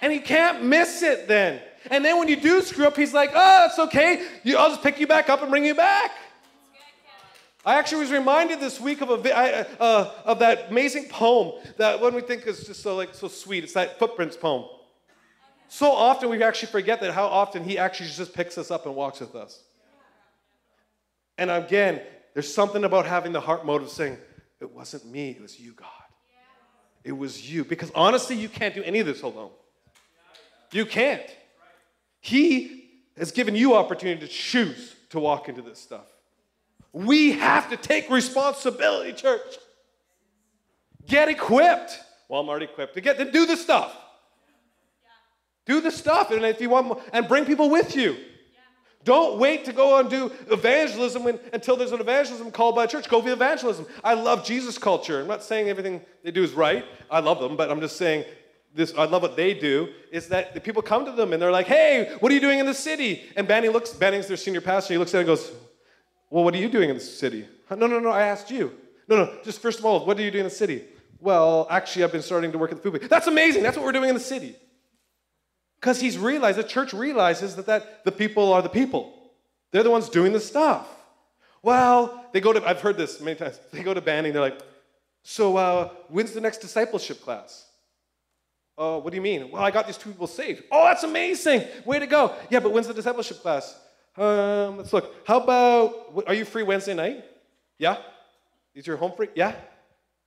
And 0.00 0.10
he 0.10 0.18
can't 0.18 0.64
miss 0.64 1.02
it 1.02 1.28
then. 1.28 1.60
And 1.90 2.02
then 2.02 2.18
when 2.18 2.28
you 2.28 2.36
do 2.36 2.62
screw 2.62 2.86
up, 2.86 2.96
he's 2.96 3.12
like, 3.12 3.32
Oh, 3.34 3.66
it's 3.68 3.78
okay. 3.78 4.26
I'll 4.56 4.70
just 4.70 4.82
pick 4.82 4.98
you 4.98 5.06
back 5.06 5.28
up 5.28 5.42
and 5.42 5.50
bring 5.50 5.66
you 5.66 5.74
back. 5.74 6.12
I 7.64 7.78
actually 7.78 8.02
was 8.02 8.12
reminded 8.12 8.60
this 8.60 8.80
week 8.80 9.00
of, 9.00 9.10
a, 9.10 9.36
uh, 9.36 9.64
uh, 9.80 10.12
of 10.24 10.38
that 10.38 10.70
amazing 10.70 11.08
poem 11.08 11.60
that 11.76 12.00
one 12.00 12.14
we 12.14 12.20
think 12.20 12.46
is 12.46 12.64
just 12.64 12.82
so, 12.82 12.96
like, 12.96 13.14
so 13.14 13.28
sweet. 13.28 13.64
It's 13.64 13.72
that 13.74 13.98
Footprints 13.98 14.36
poem. 14.36 14.64
So 15.68 15.90
often 15.90 16.30
we 16.30 16.42
actually 16.42 16.70
forget 16.70 17.00
that 17.00 17.12
how 17.12 17.26
often 17.26 17.62
he 17.64 17.76
actually 17.76 18.08
just 18.08 18.32
picks 18.32 18.56
us 18.56 18.70
up 18.70 18.86
and 18.86 18.94
walks 18.94 19.20
with 19.20 19.34
us. 19.34 19.62
And 21.36 21.50
again, 21.50 22.00
there's 22.32 22.52
something 22.52 22.84
about 22.84 23.06
having 23.06 23.32
the 23.32 23.40
heart 23.40 23.66
motive 23.66 23.88
of 23.88 23.92
saying, 23.92 24.16
it 24.60 24.70
wasn't 24.70 25.06
me, 25.06 25.30
it 25.30 25.42
was 25.42 25.60
you, 25.60 25.72
God. 25.72 25.88
It 27.04 27.12
was 27.12 27.50
you. 27.50 27.64
Because 27.64 27.90
honestly, 27.94 28.36
you 28.36 28.48
can't 28.48 28.74
do 28.74 28.82
any 28.82 28.98
of 29.00 29.06
this 29.06 29.22
alone. 29.22 29.50
You 30.72 30.86
can't. 30.86 31.22
He 32.20 32.90
has 33.16 33.30
given 33.30 33.54
you 33.54 33.74
opportunity 33.74 34.20
to 34.20 34.28
choose 34.28 34.94
to 35.10 35.20
walk 35.20 35.48
into 35.48 35.62
this 35.62 35.78
stuff. 35.78 36.06
We 36.98 37.30
have 37.32 37.70
to 37.70 37.76
take 37.76 38.10
responsibility, 38.10 39.12
church. 39.12 39.56
Get 41.06 41.28
equipped. 41.28 41.96
Well, 42.28 42.40
I'm 42.40 42.48
already 42.48 42.64
equipped 42.64 42.94
to 42.94 43.00
get 43.00 43.18
to 43.18 43.30
do 43.30 43.46
the 43.46 43.56
stuff. 43.56 43.96
Do 45.64 45.80
the 45.80 45.92
stuff, 45.92 46.32
and 46.32 46.44
if 46.44 46.60
you 46.60 46.68
want, 46.68 46.86
more, 46.88 47.00
and 47.12 47.28
bring 47.28 47.44
people 47.44 47.70
with 47.70 47.94
you. 47.94 48.16
Don't 49.04 49.38
wait 49.38 49.64
to 49.66 49.72
go 49.72 50.00
and 50.00 50.10
do 50.10 50.32
evangelism 50.50 51.22
when, 51.22 51.38
until 51.52 51.76
there's 51.76 51.92
an 51.92 52.00
evangelism 52.00 52.50
called 52.50 52.74
by 52.74 52.82
a 52.82 52.88
church. 52.88 53.08
Go 53.08 53.22
be 53.22 53.30
evangelism. 53.30 53.86
I 54.02 54.14
love 54.14 54.44
Jesus 54.44 54.76
culture. 54.76 55.20
I'm 55.20 55.28
not 55.28 55.44
saying 55.44 55.68
everything 55.68 56.00
they 56.24 56.32
do 56.32 56.42
is 56.42 56.52
right. 56.52 56.84
I 57.08 57.20
love 57.20 57.38
them, 57.38 57.56
but 57.56 57.70
I'm 57.70 57.80
just 57.80 57.96
saying 57.96 58.24
this. 58.74 58.92
I 58.98 59.04
love 59.04 59.22
what 59.22 59.36
they 59.36 59.54
do. 59.54 59.90
Is 60.10 60.26
that 60.30 60.52
the 60.52 60.60
people 60.60 60.82
come 60.82 61.04
to 61.04 61.12
them 61.12 61.32
and 61.32 61.40
they're 61.40 61.52
like, 61.52 61.68
"Hey, 61.68 62.16
what 62.18 62.32
are 62.32 62.34
you 62.34 62.40
doing 62.40 62.58
in 62.58 62.66
the 62.66 62.74
city?" 62.74 63.22
And 63.36 63.46
Banning 63.46 63.70
looks. 63.70 63.92
Banning's 63.92 64.26
their 64.26 64.36
senior 64.36 64.60
pastor. 64.60 64.94
He 64.94 64.98
looks 64.98 65.14
at 65.14 65.18
it 65.18 65.20
and 65.20 65.28
goes, 65.28 65.52
"Well, 66.30 66.44
what 66.44 66.54
are 66.54 66.58
you 66.58 66.68
doing 66.68 66.90
in 66.90 66.96
the 66.96 67.02
city?" 67.02 67.46
No, 67.70 67.86
no, 67.86 67.98
no. 67.98 68.10
I 68.10 68.22
asked 68.22 68.50
you. 68.50 68.72
No, 69.08 69.16
no. 69.16 69.38
Just 69.44 69.60
first 69.60 69.78
of 69.78 69.84
all, 69.84 70.04
what 70.06 70.18
are 70.18 70.22
you 70.22 70.30
doing 70.30 70.44
in 70.44 70.50
the 70.50 70.54
city? 70.54 70.84
Well, 71.20 71.66
actually, 71.70 72.04
I've 72.04 72.12
been 72.12 72.22
starting 72.22 72.52
to 72.52 72.58
work 72.58 72.70
at 72.70 72.76
the 72.76 72.82
food 72.82 73.00
bank. 73.00 73.10
That's 73.10 73.26
amazing. 73.26 73.62
That's 73.62 73.76
what 73.76 73.84
we're 73.84 73.92
doing 73.92 74.08
in 74.08 74.14
the 74.14 74.20
city. 74.20 74.54
Because 75.80 76.00
he's 76.00 76.18
realized, 76.18 76.58
the 76.58 76.64
church 76.64 76.92
realizes 76.92 77.56
that, 77.56 77.66
that 77.66 78.04
the 78.04 78.12
people 78.12 78.52
are 78.52 78.62
the 78.62 78.68
people. 78.68 79.12
They're 79.70 79.82
the 79.82 79.90
ones 79.90 80.08
doing 80.08 80.32
the 80.32 80.40
stuff. 80.40 80.88
Well, 81.62 82.24
they 82.32 82.40
go 82.40 82.52
to, 82.52 82.66
I've 82.66 82.80
heard 82.80 82.96
this 82.96 83.20
many 83.20 83.36
times, 83.36 83.60
they 83.72 83.82
go 83.82 83.94
to 83.94 84.00
Banning, 84.00 84.32
they're 84.32 84.42
like, 84.42 84.60
so 85.22 85.56
uh, 85.56 85.90
when's 86.08 86.32
the 86.32 86.40
next 86.40 86.58
discipleship 86.58 87.20
class? 87.20 87.66
Uh, 88.76 88.98
what 88.98 89.10
do 89.10 89.16
you 89.16 89.22
mean? 89.22 89.50
Well, 89.50 89.62
I 89.62 89.70
got 89.70 89.86
these 89.86 89.96
two 89.96 90.10
people 90.10 90.28
saved. 90.28 90.62
Oh, 90.70 90.84
that's 90.84 91.02
amazing. 91.02 91.64
Way 91.84 91.98
to 91.98 92.06
go. 92.06 92.32
Yeah, 92.48 92.60
but 92.60 92.72
when's 92.72 92.86
the 92.86 92.94
discipleship 92.94 93.38
class? 93.38 93.78
Um, 94.18 94.78
let's 94.78 94.92
look. 94.92 95.14
How 95.26 95.40
about, 95.40 96.24
are 96.26 96.34
you 96.34 96.44
free 96.44 96.64
Wednesday 96.64 96.94
night? 96.94 97.24
Yeah? 97.78 97.98
Is 98.74 98.86
your 98.86 98.96
home 98.96 99.12
free? 99.16 99.28
Yeah? 99.34 99.54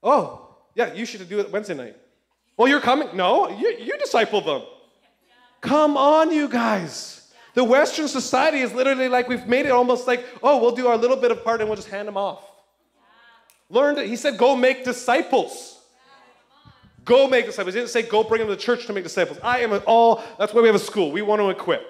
Oh, 0.01 0.55
yeah, 0.75 0.93
you 0.93 1.05
should 1.05 1.27
do 1.27 1.39
it 1.39 1.51
Wednesday 1.51 1.75
night. 1.75 1.97
Well, 2.55 2.69
you're 2.69 2.79
coming? 2.79 3.09
No, 3.13 3.49
you, 3.49 3.75
you 3.79 3.97
disciple 3.97 4.39
them. 4.39 4.61
Come 5.59 5.97
on, 5.97 6.31
you 6.31 6.47
guys. 6.47 7.31
The 7.53 7.65
Western 7.65 8.07
society 8.07 8.59
is 8.59 8.73
literally 8.73 9.09
like 9.09 9.27
we've 9.27 9.45
made 9.45 9.65
it 9.65 9.71
almost 9.71 10.07
like, 10.07 10.25
oh, 10.41 10.61
we'll 10.61 10.75
do 10.75 10.87
our 10.87 10.95
little 10.95 11.17
bit 11.17 11.31
of 11.31 11.43
part 11.43 11.59
and 11.59 11.69
we'll 11.69 11.75
just 11.75 11.89
hand 11.89 12.07
them 12.07 12.15
off. 12.15 12.43
Learned 13.69 13.97
it. 13.97 14.07
He 14.07 14.15
said, 14.15 14.37
go 14.37 14.55
make 14.55 14.85
disciples. 14.85 15.79
Go 17.03 17.27
make 17.27 17.45
disciples. 17.45 17.73
He 17.73 17.81
didn't 17.81 17.91
say 17.91 18.03
go 18.03 18.23
bring 18.23 18.39
them 18.39 18.47
to 18.47 18.55
church 18.55 18.85
to 18.87 18.93
make 18.93 19.03
disciples. 19.03 19.37
I 19.43 19.59
am 19.59 19.81
all, 19.85 20.23
that's 20.39 20.53
why 20.53 20.61
we 20.61 20.67
have 20.67 20.75
a 20.75 20.79
school. 20.79 21.11
We 21.11 21.21
want 21.21 21.41
to 21.41 21.49
equip. 21.49 21.85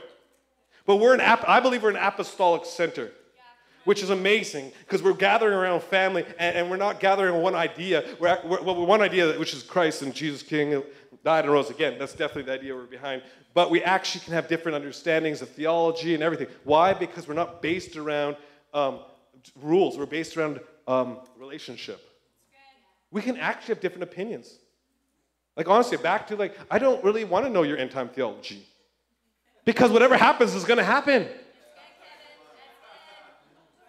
But 0.85 0.97
we're 0.97 1.13
an, 1.13 1.21
I 1.21 1.59
believe 1.59 1.83
we're 1.83 1.89
an 1.89 1.95
apostolic 1.95 2.65
center, 2.65 3.11
which 3.85 4.01
is 4.03 4.09
amazing 4.09 4.71
because 4.79 5.01
we're 5.01 5.13
gathering 5.13 5.53
around 5.53 5.83
family 5.83 6.25
and, 6.39 6.55
and, 6.55 6.69
we're 6.69 6.77
not 6.77 6.99
gathering 6.99 7.41
one 7.41 7.55
idea. 7.55 8.03
We're, 8.19 8.39
we're, 8.43 8.61
well, 8.61 8.85
one 8.85 9.01
idea, 9.01 9.37
which 9.39 9.53
is 9.53 9.63
Christ 9.63 10.01
and 10.01 10.13
Jesus 10.13 10.43
King 10.43 10.83
died 11.23 11.45
and 11.45 11.53
rose 11.53 11.69
again. 11.69 11.97
That's 11.99 12.13
definitely 12.13 12.43
the 12.43 12.53
idea 12.53 12.75
we're 12.75 12.85
behind. 12.85 13.21
But 13.53 13.69
we 13.69 13.83
actually 13.83 14.21
can 14.21 14.33
have 14.33 14.47
different 14.47 14.75
understandings 14.75 15.41
of 15.41 15.49
theology 15.49 16.13
and 16.13 16.23
everything. 16.23 16.47
Why? 16.63 16.93
Because 16.93 17.27
we're 17.27 17.33
not 17.33 17.61
based 17.61 17.95
around 17.95 18.37
um, 18.73 18.99
rules, 19.61 19.97
we're 19.97 20.05
based 20.05 20.37
around 20.37 20.59
um, 20.87 21.19
relationship. 21.37 22.01
We 23.11 23.21
can 23.21 23.37
actually 23.37 23.75
have 23.75 23.81
different 23.81 24.03
opinions. 24.03 24.57
Like, 25.57 25.67
honestly, 25.67 25.97
back 25.97 26.27
to 26.27 26.35
like, 26.37 26.57
I 26.69 26.79
don't 26.79 27.03
really 27.03 27.25
want 27.25 27.45
to 27.45 27.51
know 27.51 27.63
your 27.63 27.77
end 27.77 27.91
time 27.91 28.07
theology. 28.07 28.65
Because 29.65 29.91
whatever 29.91 30.17
happens 30.17 30.55
is 30.55 30.63
going 30.63 30.77
to 30.77 30.83
happen. 30.83 31.27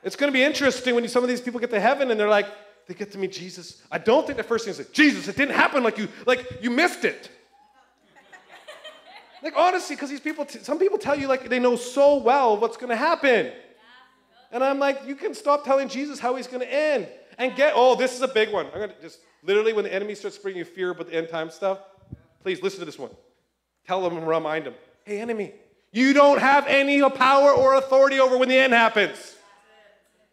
It's 0.03 0.16
going 0.16 0.33
to 0.33 0.37
be 0.37 0.43
interesting 0.43 0.95
when 0.95 1.07
some 1.09 1.23
of 1.23 1.29
these 1.29 1.41
people 1.41 1.61
get 1.61 1.70
to 1.70 1.81
heaven 1.81 2.11
and 2.11 2.18
they're 2.18 2.29
like, 2.29 2.47
they 2.87 2.95
get 2.95 3.12
to 3.12 3.18
meet 3.18 3.33
Jesus. 3.33 3.83
I 3.91 3.99
don't 3.99 4.27
think 4.27 4.37
the 4.37 4.45
first 4.45 4.64
thing 4.64 4.73
is 4.73 4.79
like, 4.79 4.93
Jesus, 4.93 5.29
it 5.29 5.37
didn't 5.37 5.55
happen 5.55 5.83
like 5.83 5.99
you, 5.99 6.09
like 6.27 6.59
you 6.61 6.70
missed 6.70 7.05
it. 7.05 7.31
like 9.43 9.55
honestly, 9.57 9.95
because 9.95 10.11
these 10.11 10.20
people, 10.20 10.45
t- 10.45 10.59
some 10.59 10.79
people 10.79 10.99
tell 10.99 11.18
you 11.18 11.29
like 11.29 11.49
they 11.49 11.61
know 11.61 11.77
so 11.77 12.16
well 12.16 12.57
what's 12.57 12.77
going 12.77 12.91
to 12.91 12.97
happen. 12.97 13.53
And 14.51 14.62
I'm 14.62 14.79
like, 14.79 15.07
you 15.07 15.14
can 15.14 15.35
stop 15.35 15.64
telling 15.64 15.89
Jesus 15.89 16.18
how 16.18 16.35
he's 16.35 16.49
going 16.49 16.61
to 16.61 16.73
end 16.73 17.09
and 17.39 17.55
get, 17.57 17.73
oh, 17.75 17.95
this 17.95 18.14
is 18.14 18.20
a 18.20 18.29
big 18.29 18.53
one. 18.53 18.66
I'm 18.66 18.79
going 18.79 18.91
to 18.91 19.01
just, 19.01 19.20
literally, 19.43 19.73
when 19.73 19.85
the 19.85 19.95
enemy 19.95 20.14
starts 20.14 20.37
bringing 20.37 20.59
you 20.59 20.64
fear 20.64 20.91
about 20.91 21.07
the 21.07 21.14
end 21.14 21.29
time 21.29 21.49
stuff, 21.51 21.79
please 22.43 22.62
listen 22.62 22.81
to 22.81 22.85
this 22.85 22.99
one. 22.99 23.11
Tell 23.87 24.03
them 24.03 24.16
and 24.16 24.29
remind 24.29 24.66
them, 24.66 24.75
hey, 25.05 25.20
enemy, 25.20 25.55
you 25.93 26.12
don't 26.14 26.40
have 26.40 26.66
any 26.66 27.01
power 27.11 27.53
or 27.53 27.74
authority 27.74 28.18
over 28.18 28.36
when 28.36 28.49
the 28.49 28.57
end 28.57 28.72
happens. 28.72 29.36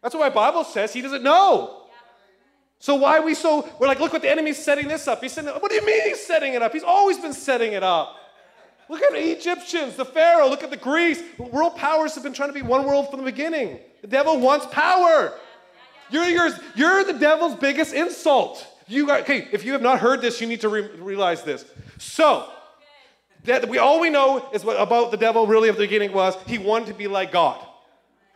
That's 0.02 0.16
what 0.16 0.22
my 0.22 0.30
Bible 0.30 0.64
says. 0.64 0.94
He 0.94 1.02
doesn't 1.02 1.24
know. 1.24 1.76
So 2.80 2.96
why 2.96 3.18
are 3.18 3.22
we 3.22 3.36
so, 3.36 3.68
we're 3.78 3.88
like, 3.88 4.00
look 4.00 4.14
what 4.14 4.22
the 4.22 4.32
enemy's 4.32 4.58
setting 4.58 4.88
this 4.88 5.06
up. 5.08 5.22
He's 5.22 5.34
setting, 5.34 5.52
what 5.52 5.70
do 5.70 5.76
you 5.76 5.86
mean 5.86 6.02
he's 6.08 6.26
setting 6.26 6.54
it 6.54 6.62
up? 6.62 6.72
He's 6.72 6.84
always 6.84 7.20
been 7.20 7.34
setting 7.34 7.74
it 7.74 7.84
up. 7.84 8.16
Look 8.88 9.04
at 9.04 9.12
the 9.12 9.20
Egyptians, 9.20 9.98
the 9.98 10.06
Pharaoh, 10.06 10.50
look 10.50 10.64
at 10.64 10.72
the 10.72 10.78
Greece. 10.78 11.22
World 11.38 11.76
powers 11.76 12.16
have 12.16 12.24
been 12.24 12.34
trying 12.34 12.50
to 12.50 12.54
be 12.54 12.62
one 12.62 12.86
world 12.86 13.12
from 13.12 13.20
the 13.20 13.26
beginning. 13.26 13.80
The 14.02 14.08
devil 14.08 14.40
wants 14.40 14.66
power. 14.68 15.34
You're, 16.10 16.26
you're, 16.26 16.50
you're 16.76 17.04
the 17.04 17.14
devil's 17.14 17.56
biggest 17.56 17.94
insult. 17.94 18.66
You 18.88 19.12
okay, 19.12 19.48
if 19.52 19.66
you 19.66 19.74
have 19.74 19.84
not 19.84 20.00
heard 20.00 20.22
this, 20.22 20.42
you 20.42 20.48
need 20.48 20.62
to 20.62 20.70
re- 20.70 20.90
realize 20.98 21.44
this. 21.44 21.66
So, 22.00 22.50
that 23.50 23.70
we 23.70 23.78
all 23.78 24.00
we 24.00 24.10
know 24.10 24.50
is 24.54 24.64
what 24.64 24.80
about 24.80 25.12
the 25.12 25.18
devil 25.18 25.48
really 25.48 25.70
at 25.70 25.76
the 25.76 25.82
beginning 25.82 26.14
was 26.14 26.36
he 26.48 26.58
wanted 26.58 26.88
to 26.88 26.94
be 26.94 27.08
like 27.08 27.32
God. 27.32 27.66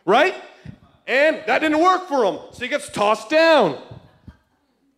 Right? 0.04 0.34
And 1.06 1.42
that 1.46 1.60
didn't 1.60 1.80
work 1.80 2.08
for 2.08 2.24
him. 2.24 2.38
So 2.52 2.62
he 2.62 2.68
gets 2.68 2.88
tossed 2.88 3.30
down 3.30 3.78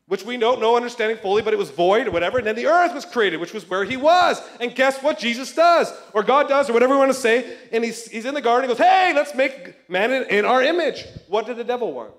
which 0.09 0.25
we 0.25 0.37
don't 0.37 0.61
know 0.61 0.77
understanding 0.77 1.17
fully, 1.17 1.43
but 1.43 1.53
it 1.53 1.59
was 1.59 1.71
void 1.71 2.07
or 2.07 2.13
whatever. 2.13 2.39
And 2.39 2.47
then 2.47 2.55
the 2.55 2.67
earth 2.67 2.95
was 2.95 3.05
created, 3.05 3.41
which 3.41 3.53
was 3.53 3.69
where 3.69 3.85
he 3.85 3.97
was. 3.97 4.41
And 4.61 4.73
guess 4.75 5.03
what 5.03 5.19
Jesus 5.19 5.53
does, 5.53 5.93
or 6.13 6.23
God 6.23 6.49
does, 6.49 6.71
or 6.71 6.73
whatever 6.73 6.95
we 6.95 6.99
want 6.99 7.13
to 7.13 7.19
say. 7.19 7.57
And 7.73 7.85
he's, 7.85 8.07
he's 8.07 8.25
in 8.25 8.35
the 8.35 8.41
garden. 8.41 8.69
He 8.71 8.75
goes, 8.75 8.85
Hey, 8.85 9.13
let's 9.15 9.35
make 9.35 9.91
man 9.91 10.13
in, 10.13 10.23
in 10.25 10.45
our 10.45 10.63
image. 10.63 11.05
What 11.27 11.47
did 11.47 11.57
the 11.57 11.65
devil 11.65 11.93
want? 11.93 12.13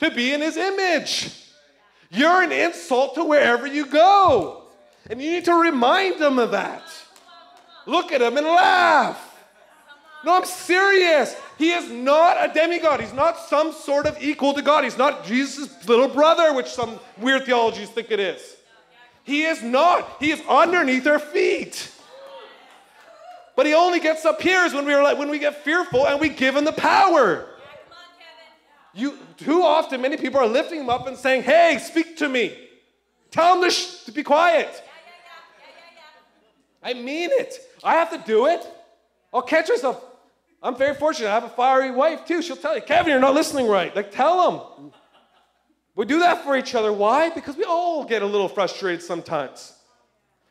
To 0.00 0.10
be 0.10 0.32
in 0.32 0.42
his 0.42 0.56
image. 0.56 1.34
You're 2.10 2.42
an 2.42 2.52
insult 2.52 3.14
to 3.14 3.24
wherever 3.24 3.66
you 3.66 3.86
go. 3.86 4.63
And 5.10 5.20
you 5.20 5.32
need 5.32 5.44
to 5.44 5.54
remind 5.54 6.20
them 6.20 6.38
of 6.38 6.52
that. 6.52 6.82
Look 7.86 8.12
at 8.12 8.22
him 8.22 8.36
and 8.36 8.46
laugh. 8.46 9.30
No, 10.24 10.36
I'm 10.36 10.46
serious. 10.46 11.36
He 11.58 11.72
is 11.72 11.90
not 11.90 12.38
a 12.40 12.52
demigod. 12.52 13.00
He's 13.00 13.12
not 13.12 13.38
some 13.38 13.72
sort 13.72 14.06
of 14.06 14.16
equal 14.22 14.54
to 14.54 14.62
God. 14.62 14.84
He's 14.84 14.96
not 14.96 15.26
Jesus' 15.26 15.86
little 15.86 16.08
brother, 16.08 16.54
which 16.54 16.68
some 16.68 16.98
weird 17.18 17.44
theologies 17.44 17.90
think 17.90 18.10
it 18.10 18.18
is. 18.18 18.56
He 19.24 19.42
is 19.42 19.62
not. 19.62 20.16
He 20.20 20.30
is 20.30 20.40
underneath 20.48 21.06
our 21.06 21.18
feet. 21.18 21.90
But 23.56 23.66
he 23.66 23.74
only 23.74 24.00
gets 24.00 24.24
up 24.24 24.40
here 24.40 24.64
is 24.64 24.72
when 24.72 24.86
we 24.86 24.94
are 24.94 25.02
like 25.02 25.18
when 25.18 25.30
we 25.30 25.38
get 25.38 25.62
fearful 25.62 26.06
and 26.06 26.20
we 26.20 26.28
give 26.28 26.56
him 26.56 26.64
the 26.64 26.72
power. 26.72 27.46
You 28.94 29.18
too 29.36 29.62
often 29.62 30.00
many 30.00 30.16
people 30.16 30.40
are 30.40 30.46
lifting 30.46 30.80
him 30.80 30.88
up 30.88 31.06
and 31.06 31.16
saying, 31.16 31.42
"Hey, 31.42 31.78
speak 31.82 32.16
to 32.18 32.28
me. 32.28 32.56
Tell 33.30 33.56
him 33.56 33.62
to, 33.62 33.70
sh- 33.70 34.04
to 34.04 34.12
be 34.12 34.22
quiet." 34.22 34.82
I 36.84 36.92
mean 36.92 37.30
it. 37.32 37.58
I 37.82 37.94
have 37.94 38.10
to 38.10 38.18
do 38.18 38.46
it. 38.46 38.64
I'll 39.32 39.42
catch 39.42 39.70
myself. 39.70 40.04
I'm 40.62 40.76
very 40.76 40.94
fortunate. 40.94 41.30
I 41.30 41.34
have 41.34 41.44
a 41.44 41.48
fiery 41.48 41.90
wife 41.90 42.26
too. 42.26 42.42
She'll 42.42 42.56
tell 42.56 42.76
you, 42.76 42.82
Kevin, 42.82 43.10
you're 43.10 43.20
not 43.20 43.34
listening 43.34 43.66
right. 43.66 43.94
Like, 43.96 44.12
tell 44.12 44.50
them. 44.78 44.92
We 45.96 46.04
do 46.04 46.20
that 46.20 46.44
for 46.44 46.56
each 46.56 46.74
other. 46.74 46.92
Why? 46.92 47.30
Because 47.30 47.56
we 47.56 47.64
all 47.64 48.04
get 48.04 48.22
a 48.22 48.26
little 48.26 48.48
frustrated 48.48 49.02
sometimes. 49.02 49.72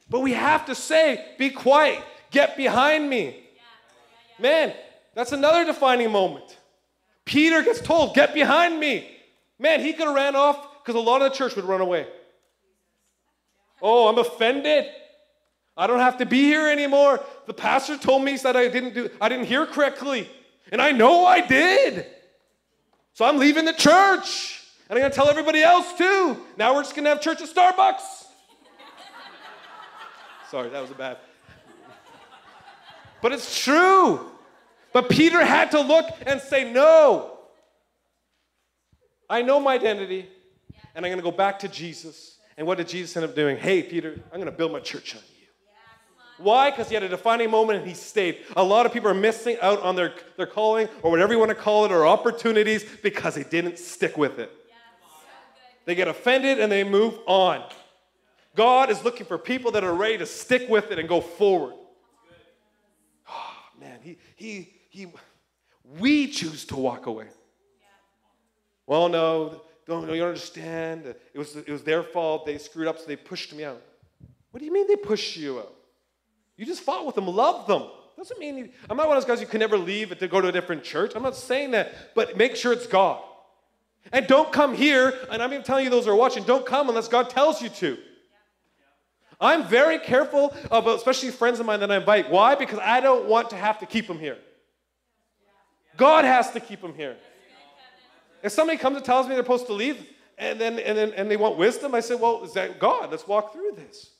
But 0.10 0.22
we 0.22 0.34
have 0.34 0.66
to 0.66 0.76
say, 0.76 1.34
be 1.38 1.50
quiet, 1.50 2.04
get 2.32 2.58
behind 2.58 3.10
me. 3.10 3.40
Man, 4.40 4.74
that's 5.14 5.32
another 5.32 5.66
defining 5.66 6.12
moment. 6.12 6.58
Peter 7.26 7.62
gets 7.62 7.80
told, 7.80 8.16
get 8.16 8.34
behind 8.34 8.80
me. 8.80 9.10
Man, 9.60 9.80
he 9.82 9.94
could 9.94 10.08
have 10.08 10.16
ran 10.16 10.36
off 10.36 10.84
because 10.84 10.96
a 10.96 11.00
lot 11.04 11.22
of 11.22 11.32
the 11.32 11.38
church 11.38 11.56
would 11.56 11.66
run 11.66 11.82
away. 11.82 12.08
Oh, 13.82 14.08
I'm 14.08 14.18
offended. 14.18 14.86
I 15.76 15.88
don't 15.88 16.00
have 16.00 16.18
to 16.18 16.26
be 16.26 16.44
here 16.44 16.70
anymore. 16.70 17.24
The 17.48 17.54
pastor 17.54 17.98
told 17.98 18.24
me 18.24 18.38
that 18.38 18.56
I 18.56 18.68
didn't 18.68 18.94
do 18.94 19.10
I 19.20 19.30
didn't 19.30 19.46
hear 19.46 19.66
correctly. 19.66 20.30
And 20.72 20.82
I 20.82 20.92
know 20.92 21.26
I 21.26 21.46
did. 21.46 22.06
So 23.14 23.26
I'm 23.26 23.38
leaving 23.38 23.66
the 23.66 23.74
church. 23.74 24.62
And 24.90 24.98
I'm 24.98 25.02
going 25.02 25.12
to 25.12 25.16
tell 25.16 25.30
everybody 25.30 25.62
else 25.62 25.94
too. 25.98 26.38
Now 26.58 26.76
we're 26.76 26.84
just 26.84 26.96
going 26.96 27.06
to 27.06 27.10
have 27.10 27.22
church 27.22 27.42
at 27.42 27.50
Starbucks. 27.50 28.02
Sorry, 30.52 30.70
that 30.70 30.82
was 30.82 30.92
a 30.92 30.96
bad. 30.96 31.18
But 33.22 33.32
it's 33.32 33.64
true. 33.64 34.30
But 34.92 35.10
Peter 35.10 35.44
had 35.44 35.72
to 35.72 35.82
look 35.82 36.06
and 36.26 36.40
say, 36.42 36.72
No. 36.72 37.32
I 39.30 39.42
know 39.42 39.60
my 39.60 39.74
identity, 39.74 40.28
and 40.94 41.06
I'm 41.06 41.10
going 41.10 41.18
to 41.18 41.24
go 41.24 41.36
back 41.36 41.60
to 41.60 41.68
Jesus. 41.68 42.38
And 42.58 42.68
what 42.68 42.78
did 42.78 42.88
Jesus 42.88 43.18
end 43.18 43.26
up 43.26 43.34
doing? 43.34 43.58
Hey, 43.58 43.82
Peter, 43.82 44.20
I'm 44.32 44.40
going 44.40 44.46
to 44.46 44.52
build 44.52 44.72
my 44.72 44.80
church 44.80 45.16
on. 45.16 45.22
Why? 46.44 46.70
Because 46.70 46.90
he 46.90 46.94
had 46.94 47.04
a 47.04 47.10
defining 47.10 47.50
moment 47.50 47.80
and 47.80 47.88
he 47.88 47.94
stayed. 47.94 48.40
A 48.58 48.64
lot 48.64 48.86
of 48.86 48.92
people 48.92 49.10
are 49.10 49.16
missing 49.16 49.58
out 49.62 49.82
on 49.82 49.96
their, 49.96 50.14
their 50.36 50.46
calling 50.46 50.90
or 51.02 51.10
whatever 51.10 51.32
you 51.32 51.40
want 51.40 51.50
to 51.50 51.56
call 51.56 51.86
it 51.86 51.92
or 51.92 52.06
opportunities 52.06 52.86
because 53.02 53.36
they 53.36 53.44
didn't 53.44 53.80
stick 53.80 54.18
with 54.18 54.40
it. 54.40 54.52
They 55.86 55.96
get 55.96 56.08
offended 56.08 56.60
and 56.60 56.72
they 56.72 56.84
move 56.84 57.18
on. 57.26 57.64
God 58.56 58.90
is 58.90 59.04
looking 59.04 59.26
for 59.26 59.38
people 59.38 59.72
that 59.72 59.84
are 59.84 59.94
ready 59.94 60.18
to 60.18 60.26
stick 60.26 60.70
with 60.70 60.92
it 60.92 61.00
and 61.00 61.08
go 61.08 61.22
forward. 61.22 61.74
Oh, 63.30 63.56
man, 63.80 64.00
he, 64.02 64.18
he, 64.36 64.70
he, 64.90 65.08
we 66.00 66.28
choose 66.28 66.66
to 66.66 66.76
walk 66.76 67.06
away. 67.06 67.28
Well, 68.86 69.08
no, 69.08 69.62
don't, 69.88 70.10
you 70.10 70.20
don't 70.20 70.28
understand. 70.28 71.06
It 71.06 71.38
was, 71.38 71.56
it 71.56 71.70
was 71.70 71.84
their 71.84 72.04
fault. 72.04 72.46
They 72.46 72.58
screwed 72.58 72.88
up, 72.88 73.00
so 73.00 73.06
they 73.06 73.16
pushed 73.16 73.54
me 73.54 73.64
out. 73.64 73.82
What 74.52 74.60
do 74.60 74.66
you 74.66 74.74
mean 74.74 74.88
they 74.88 74.98
pushed 74.98 75.38
you 75.38 75.60
out? 75.60 75.74
You 76.58 76.66
just 76.66 76.82
fought 76.82 77.06
with 77.06 77.16
them, 77.16 77.28
loved 77.28 77.68
them. 77.68 77.84
Doesn't 78.18 78.40
mean 78.40 78.58
you, 78.58 78.70
I'm 78.90 78.96
not 78.96 79.08
one 79.08 79.18
of 79.18 79.24
those 79.24 79.28
guys 79.28 79.42
you 79.42 79.48
can 79.48 79.60
never 79.60 79.78
leave 79.78 80.18
to 80.18 80.28
go 80.28 80.40
to 80.40 80.48
a 80.48 80.52
different 80.52 80.84
church. 80.84 81.14
I'm 81.16 81.24
not 81.24 81.36
saying 81.36 81.72
that, 81.72 82.14
but 82.14 82.38
make 82.38 82.56
sure 82.56 82.72
it's 82.72 82.88
God. 82.88 83.22
And 84.12 84.28
don't 84.28 84.52
come 84.52 84.76
here, 84.76 85.18
and 85.32 85.42
I'm 85.42 85.52
even 85.52 85.64
telling 85.64 85.86
you 85.86 85.90
those 85.90 86.06
who 86.06 86.12
are 86.12 86.16
watching, 86.16 86.44
don't 86.44 86.66
come 86.66 86.90
unless 86.90 87.08
God 87.08 87.30
tells 87.30 87.62
you 87.62 87.70
to. 87.70 87.98
I'm 89.42 89.68
very 89.68 90.00
careful 90.00 90.56
about, 90.66 90.98
especially 90.98 91.32
friends 91.32 91.60
of 91.60 91.66
mine 91.66 91.80
that 91.80 91.92
I 91.92 91.98
invite. 91.98 92.30
Why? 92.30 92.56
Because 92.56 92.80
I 92.80 93.02
don't 93.02 93.28
want 93.28 93.50
to 93.50 93.56
have 93.56 93.80
to 93.80 93.86
keep 93.86 94.08
them 94.08 94.20
here. 94.20 94.38
God 95.98 96.24
has 96.24 96.52
to 96.52 96.60
keep 96.60 96.82
them 96.82 96.94
here. 96.94 97.18
If 98.42 98.52
somebody 98.52 98.78
comes 98.78 98.98
and 98.98 99.06
tells 99.06 99.28
me 99.28 99.36
they're 99.36 99.44
supposed 99.44 99.68
to 99.68 99.74
leave, 99.74 100.06
and 100.38 100.60
then 100.60 100.80
and 100.80 100.98
then 100.98 101.14
and 101.14 101.30
they 101.30 101.38
want 101.38 101.58
wisdom, 101.58 101.94
I 101.94 102.00
say, 102.00 102.16
well, 102.16 102.44
is 102.44 102.54
that 102.54 102.80
God? 102.80 103.12
Let's 103.12 103.28
walk 103.28 103.54
through 103.54 103.74
this. 103.76 104.12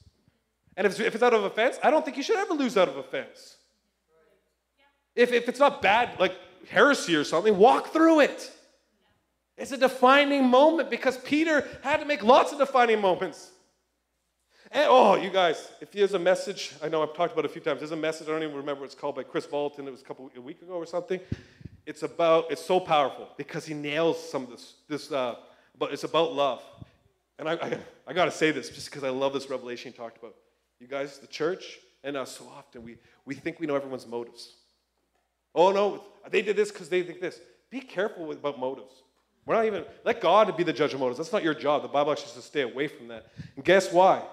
And 0.76 0.88
if, 0.88 1.00
if 1.00 1.14
it's 1.14 1.24
out 1.24 1.34
of 1.34 1.44
offense, 1.44 1.78
I 1.84 1.92
don't 1.92 2.04
think 2.04 2.18
you 2.18 2.24
should 2.24 2.38
ever 2.38 2.54
lose 2.54 2.78
out 2.78 2.88
of 2.88 2.98
offense. 2.98 3.58
If, 5.16 5.32
if 5.32 5.48
it's 5.48 5.60
not 5.60 5.82
bad, 5.82 6.20
like 6.20 6.34
heresy 6.70 7.16
or 7.16 7.24
something, 7.24 7.58
walk 7.58 7.94
through 7.94 8.22
it. 8.22 8.52
It's 9.58 9.72
a 9.72 9.78
defining 9.78 10.48
moment 10.48 10.90
because 10.90 11.18
Peter 11.18 11.68
had 11.84 11.98
to 11.98 12.06
make 12.06 12.24
lots 12.24 12.52
of 12.52 12.58
defining 12.58 13.00
moments. 13.00 13.52
And, 14.72 14.88
oh, 14.90 15.16
you 15.16 15.30
guys, 15.30 15.72
if 15.82 15.92
there's 15.92 16.16
a 16.16 16.20
message, 16.20 16.74
I 16.82 16.90
know 16.90 17.04
I've 17.04 17.14
talked 17.14 17.34
about 17.34 17.46
it 17.46 17.52
a 17.52 17.54
few 17.54 17.62
times. 17.62 17.80
There's 17.80 17.92
a 17.92 17.96
message, 17.96 18.28
I 18.28 18.32
don't 18.32 18.42
even 18.42 18.56
remember 18.56 18.82
what 18.82 18.86
it's 18.88 18.96
called, 18.96 19.16
by 19.16 19.22
Kris 19.22 19.46
Vallotton. 19.46 19.86
It 19.86 19.92
was 19.92 20.02
a 20.02 20.06
couple 20.06 20.32
a 20.36 20.42
week 20.42 20.64
ago 20.64 20.74
or 20.74 20.88
something. 20.88 21.20
It's 21.86 22.02
about, 22.02 22.50
it's 22.50 22.66
so 22.66 22.80
powerful 22.80 23.30
because 23.38 23.68
he 23.68 23.76
nails 23.76 24.18
some 24.32 24.44
of 24.44 24.50
this, 24.50 24.74
this 24.88 25.12
uh, 25.12 25.36
but 25.78 25.94
it's 25.94 26.04
about 26.04 26.34
love. 26.34 26.64
And 27.38 27.48
I, 27.48 27.54
I, 27.54 27.78
I 28.08 28.14
got 28.14 28.26
to 28.26 28.32
say 28.32 28.50
this 28.50 28.70
just 28.70 28.90
because 28.90 29.04
I 29.04 29.10
love 29.10 29.34
this 29.34 29.50
revelation 29.50 29.92
he 29.92 29.98
talked 29.98 30.18
about. 30.18 30.34
You 30.84 30.90
guys, 30.90 31.18
the 31.18 31.28
church, 31.28 31.80
and 32.04 32.18
us, 32.18 32.38
so 32.38 32.46
often 32.58 32.84
we, 32.84 32.98
we 33.26 33.36
think 33.36 33.58
we 33.58 33.66
know 33.66 33.76
everyone's 33.78 34.06
motives. 34.06 34.56
Oh, 35.56 35.72
no, 35.72 36.04
they 36.30 36.42
did 36.42 36.58
this 36.58 36.74
because 36.74 36.90
they 36.90 37.04
think 37.04 37.22
this. 37.22 37.40
Be 37.70 37.80
careful 37.80 38.26
with, 38.26 38.40
about 38.40 38.60
motives. 38.60 38.92
We're 39.46 39.56
not 39.56 39.64
even, 39.64 39.86
let 40.04 40.20
God 40.20 40.58
be 40.58 40.64
the 40.64 40.74
judge 40.74 40.94
of 40.94 41.00
motives. 41.00 41.20
That's 41.20 41.32
not 41.32 41.42
your 41.42 41.54
job. 41.54 41.84
The 41.84 41.88
Bible 41.88 42.12
actually 42.12 42.32
says 42.32 42.44
stay 42.44 42.64
away 42.64 42.90
from 42.90 43.08
that. 43.08 43.28
And 43.56 43.64
guess 43.64 43.94
why? 43.94 44.24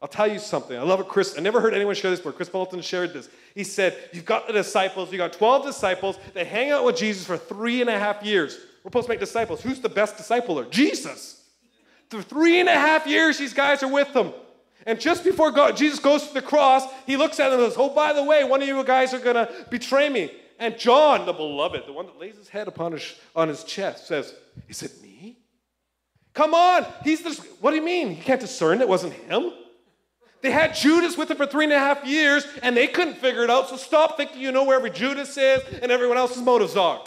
I'll 0.00 0.08
tell 0.08 0.26
you 0.26 0.38
something. 0.38 0.74
I 0.74 0.80
love 0.80 1.00
it, 1.00 1.08
Kris. 1.08 1.36
I 1.36 1.42
never 1.42 1.60
heard 1.60 1.74
anyone 1.74 1.94
share 1.94 2.10
this 2.10 2.20
before. 2.20 2.32
Kris 2.32 2.48
Vallotton 2.48 2.82
shared 2.82 3.12
this. 3.12 3.28
He 3.54 3.62
said, 3.62 3.94
You've 4.14 4.24
got 4.24 4.46
the 4.46 4.54
disciples, 4.54 5.12
you 5.12 5.18
got 5.18 5.34
12 5.34 5.66
disciples. 5.66 6.18
They 6.32 6.46
hang 6.46 6.70
out 6.70 6.86
with 6.86 6.96
Jesus 6.96 7.26
for 7.26 7.36
three 7.36 7.82
and 7.82 7.90
a 7.90 7.98
half 7.98 8.22
years. 8.22 8.56
We're 8.82 8.88
supposed 8.88 9.06
to 9.08 9.10
make 9.10 9.20
disciples. 9.20 9.60
Who's 9.60 9.80
the 9.80 9.90
best 9.90 10.16
discipler? 10.16 10.70
Jesus. 10.70 11.44
For 12.08 12.22
three 12.22 12.58
and 12.58 12.70
a 12.70 12.72
half 12.72 13.06
years, 13.06 13.36
these 13.36 13.52
guys 13.52 13.82
are 13.82 13.92
with 13.92 14.14
them. 14.14 14.32
And 14.86 15.00
just 15.00 15.24
before 15.24 15.50
God, 15.50 15.76
Jesus 15.76 15.98
goes 15.98 16.26
to 16.28 16.34
the 16.34 16.42
cross, 16.42 16.84
he 17.06 17.16
looks 17.16 17.38
at 17.38 17.50
them 17.50 17.60
and 17.60 17.70
says, 17.70 17.78
Oh, 17.78 17.90
by 17.90 18.12
the 18.12 18.24
way, 18.24 18.44
one 18.44 18.62
of 18.62 18.68
you 18.68 18.82
guys 18.84 19.12
are 19.12 19.18
going 19.18 19.36
to 19.36 19.50
betray 19.70 20.08
me. 20.08 20.30
And 20.58 20.78
John, 20.78 21.26
the 21.26 21.32
beloved, 21.32 21.84
the 21.86 21.92
one 21.92 22.06
that 22.06 22.18
lays 22.18 22.36
his 22.36 22.48
head 22.48 22.68
upon 22.68 22.92
his, 22.92 23.14
on 23.34 23.48
his 23.48 23.64
chest, 23.64 24.06
says, 24.06 24.34
Is 24.68 24.82
it 24.82 25.02
me? 25.02 25.38
Come 26.34 26.54
on. 26.54 26.86
He's 27.02 27.22
this. 27.22 27.38
What 27.60 27.70
do 27.70 27.76
you 27.76 27.82
mean? 27.82 28.14
He 28.14 28.22
can't 28.22 28.40
discern 28.40 28.80
it 28.80 28.88
wasn't 28.88 29.14
him? 29.14 29.52
They 30.42 30.50
had 30.50 30.74
Judas 30.74 31.18
with 31.18 31.28
them 31.28 31.36
for 31.36 31.46
three 31.46 31.64
and 31.64 31.72
a 31.72 31.78
half 31.78 32.06
years 32.06 32.46
and 32.62 32.74
they 32.76 32.86
couldn't 32.86 33.16
figure 33.16 33.44
it 33.44 33.50
out. 33.50 33.68
So 33.68 33.76
stop 33.76 34.16
thinking 34.16 34.40
you 34.40 34.52
know 34.52 34.64
where 34.64 34.76
every 34.76 34.90
Judas 34.90 35.36
is 35.36 35.62
and 35.82 35.92
everyone 35.92 36.16
else's 36.16 36.42
motives 36.42 36.76
are. 36.76 37.04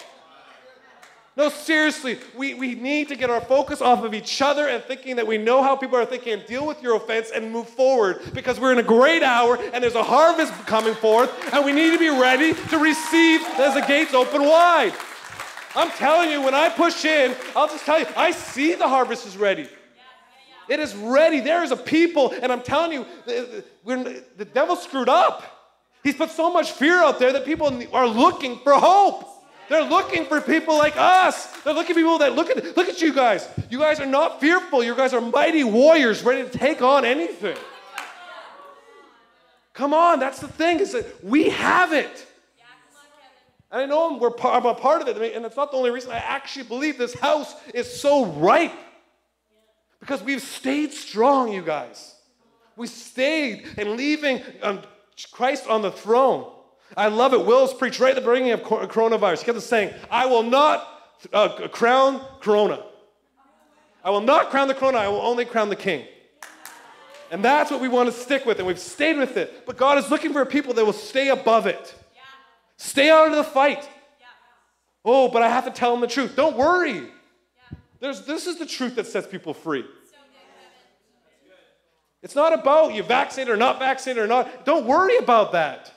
No, 1.35 1.49
seriously, 1.49 2.19
we, 2.37 2.53
we 2.53 2.75
need 2.75 3.07
to 3.07 3.15
get 3.15 3.31
our 3.31 3.41
focus 3.41 3.81
off 3.81 4.03
of 4.03 4.13
each 4.13 4.39
other 4.39 4.67
and 4.67 4.83
thinking 4.83 5.15
that 5.15 5.25
we 5.25 5.39
know 5.39 5.63
how 5.63 5.75
people 5.75 5.97
are 5.97 6.05
thinking 6.05 6.33
and 6.33 6.45
deal 6.45 6.67
with 6.67 6.83
your 6.83 6.95
offense 6.95 7.31
and 7.33 7.51
move 7.51 7.67
forward 7.67 8.21
because 8.33 8.59
we're 8.59 8.71
in 8.71 8.77
a 8.77 8.83
great 8.83 9.23
hour 9.23 9.57
and 9.73 9.83
there's 9.83 9.95
a 9.95 10.03
harvest 10.03 10.53
coming 10.67 10.93
forth 10.93 11.31
and 11.51 11.65
we 11.65 11.71
need 11.71 11.91
to 11.91 11.97
be 11.97 12.09
ready 12.09 12.53
to 12.53 12.77
receive 12.77 13.41
as 13.57 13.73
the 13.73 13.83
gates 13.87 14.13
open 14.13 14.43
wide. 14.43 14.93
I'm 15.75 15.89
telling 15.91 16.29
you, 16.29 16.43
when 16.43 16.53
I 16.53 16.69
push 16.69 17.03
in, 17.03 17.35
I'll 17.55 17.67
just 17.67 17.83
tell 17.83 17.99
you, 17.99 18.05
I 18.15 18.29
see 18.29 18.75
the 18.75 18.87
harvest 18.87 19.25
is 19.25 19.35
ready. 19.35 19.67
It 20.69 20.79
is 20.79 20.95
ready. 20.95 21.39
There 21.39 21.63
is 21.63 21.71
a 21.71 21.75
people, 21.75 22.31
and 22.41 22.51
I'm 22.51 22.61
telling 22.61 22.91
you, 22.91 23.05
the, 23.25 23.63
the, 23.83 24.23
the 24.37 24.45
devil 24.45 24.75
screwed 24.75 25.09
up. 25.09 25.43
He's 26.03 26.15
put 26.15 26.29
so 26.29 26.53
much 26.53 26.73
fear 26.73 27.01
out 27.01 27.17
there 27.17 27.33
that 27.33 27.43
people 27.43 27.83
are 27.91 28.07
looking 28.07 28.59
for 28.59 28.73
hope. 28.73 29.32
They're 29.69 29.83
looking 29.83 30.25
for 30.25 30.41
people 30.41 30.77
like 30.77 30.95
us. 30.97 31.47
They're 31.61 31.73
looking 31.73 31.95
for 31.95 31.99
people 31.99 32.17
that 32.19 32.33
look 32.33 32.49
at 32.49 32.75
look 32.75 32.89
at 32.89 33.01
you 33.01 33.13
guys. 33.13 33.47
You 33.69 33.79
guys 33.79 33.99
are 33.99 34.05
not 34.05 34.39
fearful. 34.39 34.83
You 34.83 34.95
guys 34.95 35.13
are 35.13 35.21
mighty 35.21 35.63
warriors 35.63 36.23
ready 36.23 36.43
to 36.43 36.57
take 36.57 36.81
on 36.81 37.05
anything. 37.05 37.57
Come 39.73 39.93
on, 39.93 40.19
that's 40.19 40.39
the 40.39 40.47
thing 40.47 40.79
is 40.79 40.91
that 40.91 41.23
we 41.23 41.49
have 41.49 41.93
it. 41.93 42.27
And 43.71 43.81
I 43.81 43.85
know 43.87 44.19
we're 44.19 44.29
part, 44.29 44.55
I'm 44.55 44.69
a 44.69 44.75
part 44.75 45.01
of 45.01 45.07
it, 45.07 45.35
and 45.35 45.45
it's 45.45 45.55
not 45.55 45.71
the 45.71 45.77
only 45.77 45.89
reason 45.89 46.11
I 46.11 46.17
actually 46.17 46.65
believe 46.65 46.99
this 46.99 47.15
house 47.15 47.55
is 47.73 47.91
so 47.91 48.25
ripe. 48.25 48.71
Because 49.99 50.21
we've 50.21 50.43
stayed 50.43 50.93
strong, 50.93 51.51
you 51.51 51.63
guys. 51.63 52.13
We 52.75 52.85
stayed 52.85 53.65
and 53.77 53.91
leaving 53.91 54.43
um, 54.61 54.81
Christ 55.31 55.65
on 55.67 55.81
the 55.81 55.91
throne. 55.91 56.52
I 56.95 57.07
love 57.07 57.33
it. 57.33 57.45
Will's 57.45 57.73
preached 57.73 57.99
right 57.99 58.15
at 58.15 58.23
the 58.23 58.29
beginning 58.29 58.51
of 58.51 58.61
coronavirus. 58.61 59.39
He 59.39 59.45
kept 59.45 59.61
saying, 59.61 59.93
I 60.11 60.25
will 60.25 60.43
not 60.43 60.87
uh, 61.31 61.67
crown 61.69 62.21
Corona. 62.39 62.83
I 64.03 64.09
will 64.09 64.21
not 64.21 64.49
crown 64.49 64.67
the 64.67 64.73
Corona. 64.73 64.97
I 64.99 65.07
will 65.07 65.21
only 65.21 65.45
crown 65.45 65.69
the 65.69 65.75
King. 65.75 66.05
And 67.31 67.43
that's 67.43 67.71
what 67.71 67.81
we 67.81 67.87
want 67.87 68.13
to 68.13 68.15
stick 68.15 68.45
with, 68.45 68.59
and 68.59 68.67
we've 68.67 68.77
stayed 68.77 69.17
with 69.17 69.37
it. 69.37 69.65
But 69.65 69.77
God 69.77 69.97
is 69.97 70.11
looking 70.11 70.33
for 70.33 70.41
a 70.41 70.45
people 70.45 70.73
that 70.75 70.85
will 70.85 70.93
stay 70.93 71.29
above 71.29 71.65
it. 71.65 71.95
Stay 72.77 73.09
out 73.09 73.29
of 73.29 73.35
the 73.35 73.43
fight. 73.43 73.89
Oh, 75.05 75.29
but 75.29 75.41
I 75.41 75.49
have 75.49 75.65
to 75.65 75.71
tell 75.71 75.91
them 75.91 76.01
the 76.01 76.07
truth. 76.07 76.35
Don't 76.35 76.55
worry. 76.55 77.09
There's, 77.99 78.25
this 78.25 78.47
is 78.47 78.59
the 78.59 78.65
truth 78.65 78.95
that 78.95 79.07
sets 79.07 79.25
people 79.25 79.53
free. 79.53 79.85
It's 82.21 82.35
not 82.35 82.53
about 82.53 82.93
you 82.93 83.03
vaccinated 83.03 83.53
or 83.53 83.57
not 83.57 83.79
vaccinated 83.79 84.23
or 84.23 84.27
not. 84.27 84.65
Don't 84.65 84.85
worry 84.85 85.17
about 85.17 85.53
that. 85.53 85.92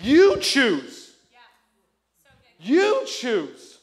You 0.00 0.38
choose. 0.38 1.12
You 2.60 3.04
choose. 3.06 3.78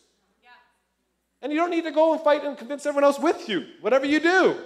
And 1.41 1.51
you 1.51 1.59
don't 1.59 1.69
need 1.69 1.83
to 1.83 1.91
go 1.91 2.13
and 2.13 2.21
fight 2.21 2.43
and 2.43 2.57
convince 2.57 2.85
everyone 2.85 3.03
else 3.03 3.19
with 3.19 3.47
you, 3.47 3.67
whatever 3.81 4.05
you 4.05 4.19
do. 4.19 4.57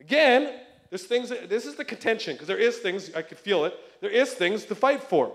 Again, 0.00 0.60
there's 0.90 1.04
things, 1.04 1.30
this 1.30 1.64
is 1.64 1.74
the 1.74 1.84
contention, 1.84 2.34
because 2.34 2.46
there 2.46 2.58
is 2.58 2.78
things, 2.78 3.14
I 3.14 3.22
could 3.22 3.38
feel 3.38 3.64
it, 3.64 3.74
there 4.00 4.10
is 4.10 4.34
things 4.34 4.66
to 4.66 4.74
fight 4.74 5.02
for. 5.02 5.32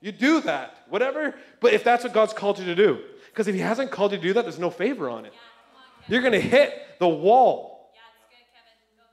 You 0.00 0.12
do 0.12 0.40
that, 0.42 0.84
whatever, 0.88 1.34
but 1.60 1.74
if 1.74 1.84
that's 1.84 2.04
what 2.04 2.12
God's 2.14 2.32
called 2.32 2.58
you 2.58 2.64
to 2.66 2.74
do. 2.74 3.00
Because 3.26 3.48
if 3.48 3.54
He 3.54 3.60
hasn't 3.60 3.90
called 3.90 4.12
you 4.12 4.18
to 4.18 4.22
do 4.22 4.32
that, 4.34 4.42
there's 4.42 4.58
no 4.58 4.70
favor 4.70 5.10
on 5.10 5.26
it. 5.26 5.34
You're 6.08 6.22
going 6.22 6.32
to 6.32 6.40
hit 6.40 6.72
the 6.98 7.08
wall. 7.08 7.92
Yeah, 7.94 8.00
it's 8.14 8.24
good, 8.30 8.46
Kevin. 8.54 8.72
Go 8.96 9.04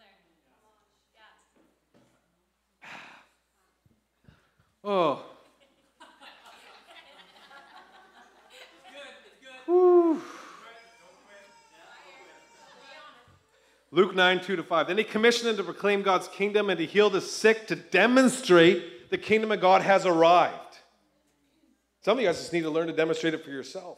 oh. 4.83 5.23
Luke 13.91 14.13
9, 14.13 14.41
2 14.41 14.57
to 14.57 14.63
5. 14.63 14.87
Then 14.87 14.97
he 14.97 15.03
commissioned 15.03 15.49
them 15.49 15.57
to 15.57 15.63
proclaim 15.63 16.01
God's 16.01 16.27
kingdom 16.27 16.69
and 16.69 16.77
to 16.77 16.85
heal 16.85 17.09
the 17.09 17.21
sick 17.21 17.67
to 17.67 17.75
demonstrate 17.75 19.09
the 19.09 19.17
kingdom 19.17 19.51
of 19.51 19.61
God 19.61 19.81
has 19.81 20.05
arrived. 20.05 20.77
Some 22.01 22.17
of 22.17 22.21
you 22.21 22.27
guys 22.27 22.37
just 22.37 22.53
need 22.53 22.61
to 22.61 22.69
learn 22.69 22.87
to 22.87 22.93
demonstrate 22.93 23.33
it 23.33 23.43
for 23.43 23.49
yourself. 23.49 23.97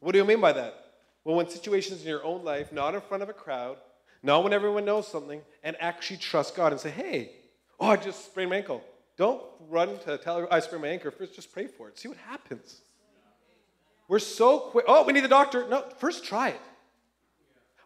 What 0.00 0.12
do 0.12 0.18
you 0.18 0.24
mean 0.24 0.40
by 0.40 0.52
that? 0.52 0.74
Well, 1.24 1.36
when 1.36 1.48
situations 1.48 2.02
in 2.02 2.08
your 2.08 2.24
own 2.24 2.44
life, 2.44 2.72
not 2.72 2.94
in 2.94 3.00
front 3.00 3.22
of 3.22 3.28
a 3.28 3.32
crowd, 3.32 3.78
not 4.22 4.44
when 4.44 4.52
everyone 4.52 4.84
knows 4.84 5.08
something, 5.08 5.42
and 5.62 5.76
actually 5.80 6.18
trust 6.18 6.54
God 6.54 6.72
and 6.72 6.80
say, 6.80 6.90
hey, 6.90 7.32
oh, 7.80 7.88
I 7.88 7.96
just 7.96 8.24
sprained 8.26 8.50
my 8.50 8.56
ankle. 8.56 8.82
Don't 9.16 9.42
run 9.68 9.98
to 10.00 10.18
tell 10.18 10.46
I 10.50 10.60
sprained 10.60 10.82
my 10.82 10.88
ankle. 10.88 11.10
First, 11.10 11.34
just 11.34 11.52
pray 11.52 11.66
for 11.66 11.88
it. 11.88 11.98
See 11.98 12.08
what 12.08 12.18
happens. 12.18 12.80
We're 14.08 14.18
so 14.18 14.58
quick. 14.58 14.84
Oh, 14.88 15.04
we 15.04 15.12
need 15.12 15.24
the 15.24 15.28
doctor. 15.28 15.66
No, 15.68 15.84
first 15.98 16.24
try 16.24 16.50
it. 16.50 16.60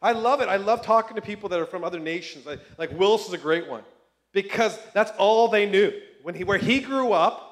I 0.01 0.13
love 0.13 0.41
it. 0.41 0.49
I 0.49 0.57
love 0.57 0.83
talking 0.83 1.17
to 1.17 1.23
people 1.23 1.49
that 1.51 1.61
are 1.61 1.67
from 1.67 1.85
other 1.85 1.99
nations. 1.99 2.47
Like, 2.47 2.61
like 2.79 2.99
Willis 2.99 3.27
is 3.27 3.33
a 3.33 3.39
great 3.39 3.69
one 3.69 3.83
because 4.33 4.79
that's 4.95 5.13
all 5.19 5.49
they 5.49 5.69
knew. 5.69 5.93
When 6.23 6.35
he, 6.35 6.45
where 6.45 6.59
he 6.59 6.81
grew 6.81 7.13
up, 7.13 7.45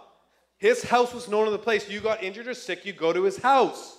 his 0.59 0.83
house 0.83 1.13
was 1.13 1.29
known 1.29 1.47
in 1.47 1.53
the 1.53 1.59
place. 1.59 1.89
You 1.89 2.01
got 2.01 2.23
injured 2.23 2.49
or 2.49 2.55
sick, 2.55 2.87
you 2.87 2.93
go 2.93 3.13
to 3.13 3.23
his 3.25 3.37
house. 3.37 3.99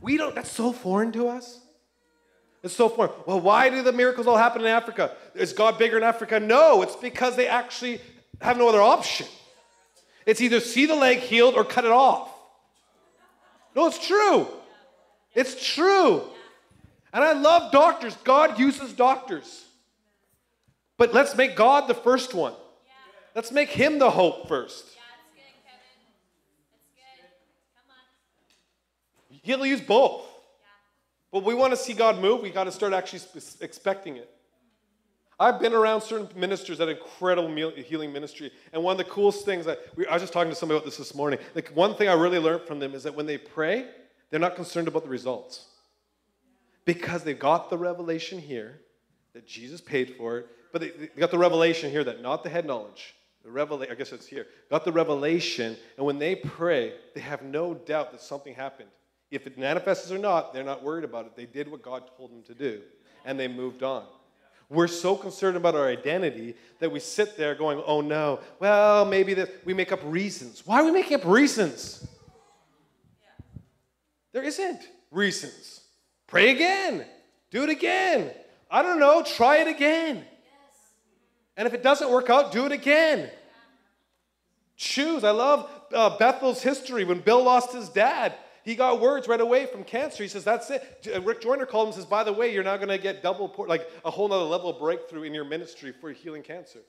We 0.00 0.16
don't, 0.16 0.34
that's 0.34 0.50
so 0.50 0.72
foreign 0.72 1.12
to 1.12 1.28
us. 1.28 1.60
It's 2.62 2.74
so 2.74 2.88
foreign. 2.88 3.12
Well, 3.26 3.40
why 3.40 3.68
do 3.68 3.82
the 3.82 3.92
miracles 3.92 4.26
all 4.26 4.36
happen 4.36 4.62
in 4.62 4.68
Africa? 4.68 5.14
Is 5.34 5.52
God 5.52 5.78
bigger 5.78 5.96
in 5.96 6.02
Africa? 6.02 6.40
No, 6.40 6.82
it's 6.82 6.96
because 6.96 7.36
they 7.36 7.46
actually 7.46 8.00
have 8.40 8.58
no 8.58 8.68
other 8.68 8.82
option. 8.82 9.26
It's 10.26 10.40
either 10.40 10.60
see 10.60 10.86
the 10.86 10.94
leg 10.94 11.18
healed 11.18 11.54
or 11.54 11.64
cut 11.64 11.84
it 11.84 11.90
off. 11.90 12.30
No, 13.76 13.86
it's 13.86 14.04
true. 14.04 14.46
It's 15.34 15.74
true. 15.74 16.22
And 17.12 17.24
I 17.24 17.32
love 17.32 17.72
doctors. 17.72 18.16
God 18.24 18.58
uses 18.58 18.92
doctors. 18.92 19.64
But 20.96 21.12
let's 21.12 21.36
make 21.36 21.56
God 21.56 21.88
the 21.88 21.94
first 21.94 22.34
one. 22.34 22.54
Let's 23.34 23.50
make 23.50 23.68
Him 23.68 23.98
the 23.98 24.10
hope 24.10 24.48
first. 24.48 24.84
He'll 29.42 29.66
use 29.66 29.80
both. 29.80 30.26
But 31.30 31.44
we 31.44 31.52
want 31.52 31.72
to 31.72 31.76
see 31.76 31.92
God 31.92 32.20
move, 32.20 32.42
we 32.42 32.50
got 32.50 32.64
to 32.64 32.72
start 32.72 32.92
actually 32.92 33.22
expecting 33.60 34.16
it. 34.16 34.30
I've 35.38 35.58
been 35.58 35.72
around 35.72 36.00
certain 36.02 36.28
ministers 36.38 36.78
that 36.78 36.88
incredible 36.88 37.48
healing 37.72 38.12
ministry, 38.12 38.52
and 38.72 38.82
one 38.82 38.92
of 38.92 38.98
the 38.98 39.10
coolest 39.12 39.44
things 39.44 39.66
that 39.66 39.80
we, 39.96 40.06
I 40.06 40.12
was 40.12 40.22
just 40.22 40.32
talking 40.32 40.50
to 40.50 40.56
somebody 40.56 40.76
about 40.76 40.84
this 40.84 40.96
this 40.96 41.14
morning. 41.14 41.38
Like 41.54 41.70
one 41.70 41.96
thing 41.96 42.08
I 42.08 42.12
really 42.12 42.38
learned 42.38 42.62
from 42.62 42.78
them 42.78 42.94
is 42.94 43.02
that 43.02 43.14
when 43.14 43.26
they 43.26 43.38
pray, 43.38 43.88
they're 44.30 44.40
not 44.40 44.54
concerned 44.54 44.88
about 44.88 45.02
the 45.02 45.08
results 45.08 45.66
because 46.84 47.24
they 47.24 47.34
got 47.34 47.70
the 47.70 47.78
revelation 47.78 48.38
here 48.38 48.80
that 49.32 49.46
Jesus 49.46 49.80
paid 49.80 50.14
for 50.16 50.38
it, 50.38 50.46
but 50.72 50.80
they, 50.80 50.90
they 50.90 51.08
got 51.18 51.30
the 51.30 51.38
revelation 51.38 51.90
here 51.90 52.04
that 52.04 52.22
not 52.22 52.44
the 52.44 52.48
head 52.50 52.66
knowledge, 52.66 53.14
the 53.42 53.50
revelation. 53.50 53.92
I 53.92 53.96
guess 53.96 54.12
it's 54.12 54.26
here. 54.26 54.46
Got 54.70 54.84
the 54.84 54.92
revelation, 54.92 55.76
and 55.96 56.06
when 56.06 56.18
they 56.18 56.36
pray, 56.36 56.94
they 57.14 57.20
have 57.20 57.42
no 57.42 57.74
doubt 57.74 58.12
that 58.12 58.20
something 58.20 58.54
happened. 58.54 58.88
If 59.32 59.48
it 59.48 59.58
manifests 59.58 60.12
or 60.12 60.18
not, 60.18 60.54
they're 60.54 60.62
not 60.62 60.84
worried 60.84 61.04
about 61.04 61.26
it. 61.26 61.34
They 61.34 61.46
did 61.46 61.68
what 61.68 61.82
God 61.82 62.08
told 62.16 62.30
them 62.30 62.42
to 62.44 62.54
do, 62.54 62.82
and 63.24 63.38
they 63.38 63.48
moved 63.48 63.82
on. 63.82 64.04
We're 64.68 64.88
so 64.88 65.14
concerned 65.16 65.56
about 65.56 65.74
our 65.74 65.86
identity 65.86 66.54
that 66.80 66.90
we 66.90 67.00
sit 67.00 67.36
there 67.36 67.54
going, 67.54 67.82
oh 67.86 68.00
no, 68.00 68.40
well, 68.58 69.04
maybe 69.04 69.34
that 69.34 69.64
we 69.64 69.74
make 69.74 69.92
up 69.92 70.00
reasons. 70.04 70.66
Why 70.66 70.80
are 70.80 70.84
we 70.84 70.90
making 70.90 71.16
up 71.20 71.24
reasons? 71.24 72.06
There 74.32 74.42
isn't 74.42 74.80
reasons. 75.10 75.80
Pray 76.26 76.50
again. 76.50 77.04
Do 77.50 77.62
it 77.62 77.70
again. 77.70 78.32
I 78.70 78.82
don't 78.82 78.98
know, 78.98 79.22
try 79.22 79.58
it 79.58 79.68
again. 79.68 80.24
And 81.56 81.68
if 81.68 81.74
it 81.74 81.82
doesn't 81.82 82.10
work 82.10 82.30
out, 82.30 82.50
do 82.50 82.66
it 82.66 82.72
again. 82.72 83.30
Choose. 84.76 85.22
I 85.22 85.30
love 85.30 85.70
uh, 85.92 86.18
Bethel's 86.18 86.62
history 86.62 87.04
when 87.04 87.20
Bill 87.20 87.44
lost 87.44 87.72
his 87.72 87.88
dad. 87.88 88.34
He 88.64 88.74
got 88.74 88.98
words 88.98 89.28
right 89.28 89.40
away 89.40 89.66
from 89.66 89.84
cancer. 89.84 90.22
He 90.22 90.28
says, 90.28 90.42
That's 90.42 90.70
it. 90.70 91.08
Uh, 91.14 91.20
Rick 91.20 91.42
Joyner 91.42 91.66
called 91.66 91.88
him 91.88 91.92
and 91.92 91.96
says, 91.96 92.06
By 92.06 92.24
the 92.24 92.32
way, 92.32 92.52
you're 92.52 92.64
now 92.64 92.76
going 92.76 92.88
to 92.88 92.98
get 92.98 93.22
double, 93.22 93.54
like 93.68 93.90
a 94.04 94.10
whole 94.10 94.32
other 94.32 94.44
level 94.44 94.70
of 94.70 94.78
breakthrough 94.78 95.24
in 95.24 95.34
your 95.34 95.44
ministry 95.44 95.92
for 95.92 96.10
healing 96.10 96.42
cancer. 96.42 96.80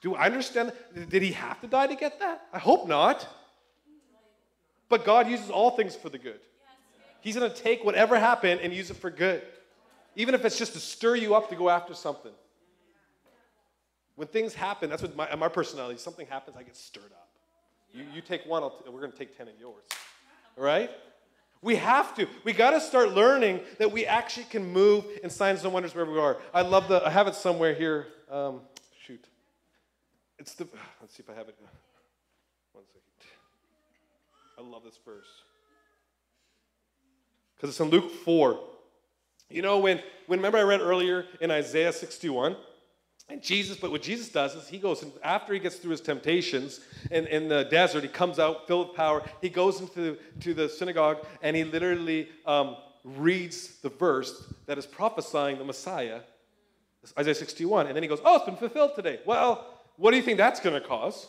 Do 0.00 0.14
I 0.14 0.26
understand? 0.26 0.72
Did 1.10 1.22
he 1.22 1.32
have 1.32 1.60
to 1.60 1.66
die 1.66 1.86
to 1.86 1.94
get 1.94 2.18
that? 2.20 2.46
I 2.52 2.58
hope 2.58 2.88
not. 2.88 3.26
But 4.88 5.04
God 5.04 5.28
uses 5.28 5.50
all 5.50 5.70
things 5.70 5.94
for 5.94 6.08
the 6.08 6.18
good. 6.18 6.40
He's 7.20 7.36
going 7.36 7.50
to 7.50 7.56
take 7.56 7.84
whatever 7.84 8.18
happened 8.18 8.60
and 8.62 8.72
use 8.72 8.90
it 8.90 8.96
for 8.96 9.10
good, 9.10 9.42
even 10.16 10.34
if 10.34 10.44
it's 10.44 10.58
just 10.58 10.72
to 10.74 10.80
stir 10.80 11.16
you 11.16 11.34
up 11.34 11.50
to 11.50 11.56
go 11.56 11.68
after 11.68 11.94
something. 11.94 12.32
When 14.16 14.28
things 14.28 14.54
happen, 14.54 14.88
that's 14.88 15.02
what 15.02 15.16
my, 15.16 15.34
my 15.34 15.48
personality. 15.48 15.98
Something 15.98 16.26
happens, 16.26 16.56
I 16.56 16.62
get 16.62 16.76
stirred 16.76 17.12
up. 17.12 17.28
You, 17.92 18.04
you 18.14 18.20
take 18.20 18.46
one, 18.46 18.62
t- 18.62 18.90
we're 18.90 19.00
going 19.00 19.12
to 19.12 19.18
take 19.18 19.36
ten 19.36 19.48
of 19.48 19.54
yours 19.58 19.84
right? 20.56 20.90
We 21.62 21.76
have 21.76 22.14
to. 22.16 22.26
We 22.44 22.52
got 22.52 22.70
to 22.70 22.80
start 22.80 23.12
learning 23.12 23.60
that 23.78 23.90
we 23.90 24.04
actually 24.04 24.44
can 24.44 24.70
move 24.70 25.06
in 25.22 25.30
signs 25.30 25.64
and 25.64 25.72
wonders 25.72 25.94
wherever 25.94 26.12
we 26.12 26.18
are. 26.18 26.36
I 26.52 26.60
love 26.62 26.88
the, 26.88 27.04
I 27.04 27.10
have 27.10 27.26
it 27.26 27.34
somewhere 27.34 27.74
here. 27.74 28.06
Um, 28.30 28.60
shoot. 29.06 29.24
It's 30.38 30.54
the, 30.54 30.68
let's 31.00 31.14
see 31.14 31.22
if 31.22 31.30
I 31.30 31.34
have 31.34 31.48
it. 31.48 31.56
One 32.72 32.84
second. 32.86 33.02
I 34.58 34.70
love 34.70 34.84
this 34.84 34.98
verse. 35.04 35.26
Because 37.56 37.70
it's 37.70 37.80
in 37.80 37.88
Luke 37.88 38.10
4. 38.10 38.60
You 39.48 39.62
know, 39.62 39.78
when, 39.78 40.02
when, 40.26 40.40
remember 40.40 40.58
I 40.58 40.62
read 40.62 40.80
earlier 40.80 41.26
in 41.40 41.50
Isaiah 41.50 41.92
61? 41.92 42.56
And 43.28 43.42
Jesus, 43.42 43.76
but 43.76 43.90
what 43.90 44.02
Jesus 44.02 44.28
does 44.28 44.54
is 44.54 44.68
he 44.68 44.78
goes, 44.78 45.02
and 45.02 45.10
after 45.22 45.54
he 45.54 45.58
gets 45.58 45.76
through 45.76 45.92
his 45.92 46.00
temptations 46.00 46.80
in, 47.10 47.26
in 47.26 47.48
the 47.48 47.64
desert, 47.64 48.02
he 48.02 48.08
comes 48.08 48.38
out 48.38 48.66
filled 48.66 48.88
with 48.88 48.96
power. 48.96 49.22
He 49.40 49.48
goes 49.48 49.80
into 49.80 50.18
to 50.40 50.54
the 50.54 50.68
synagogue 50.68 51.26
and 51.42 51.56
he 51.56 51.64
literally 51.64 52.28
um, 52.44 52.76
reads 53.02 53.78
the 53.80 53.88
verse 53.88 54.44
that 54.66 54.76
is 54.76 54.84
prophesying 54.84 55.58
the 55.58 55.64
Messiah, 55.64 56.20
Isaiah 57.18 57.34
61. 57.34 57.86
And 57.86 57.96
then 57.96 58.02
he 58.02 58.08
goes, 58.08 58.20
Oh, 58.24 58.36
it's 58.36 58.44
been 58.44 58.56
fulfilled 58.56 58.94
today. 58.94 59.20
Well, 59.24 59.66
what 59.96 60.10
do 60.10 60.16
you 60.16 60.22
think 60.22 60.38
that's 60.38 60.60
going 60.60 60.80
to 60.80 60.86
cause? 60.86 61.28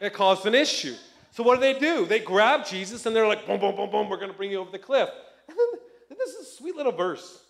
It 0.00 0.12
caused 0.12 0.46
an 0.46 0.54
issue. 0.54 0.94
So 1.32 1.42
what 1.42 1.56
do 1.56 1.60
they 1.60 1.78
do? 1.78 2.06
They 2.06 2.18
grab 2.20 2.66
Jesus 2.66 3.06
and 3.06 3.14
they're 3.14 3.26
like, 3.26 3.46
boom, 3.46 3.60
boom, 3.60 3.76
boom, 3.76 3.90
boom, 3.90 4.08
we're 4.08 4.16
going 4.16 4.30
to 4.30 4.36
bring 4.36 4.50
you 4.50 4.58
over 4.58 4.70
the 4.70 4.78
cliff. 4.78 5.08
And 5.48 5.56
then 5.56 6.18
this 6.18 6.30
is 6.30 6.48
a 6.48 6.50
sweet 6.56 6.76
little 6.76 6.92
verse. 6.92 7.44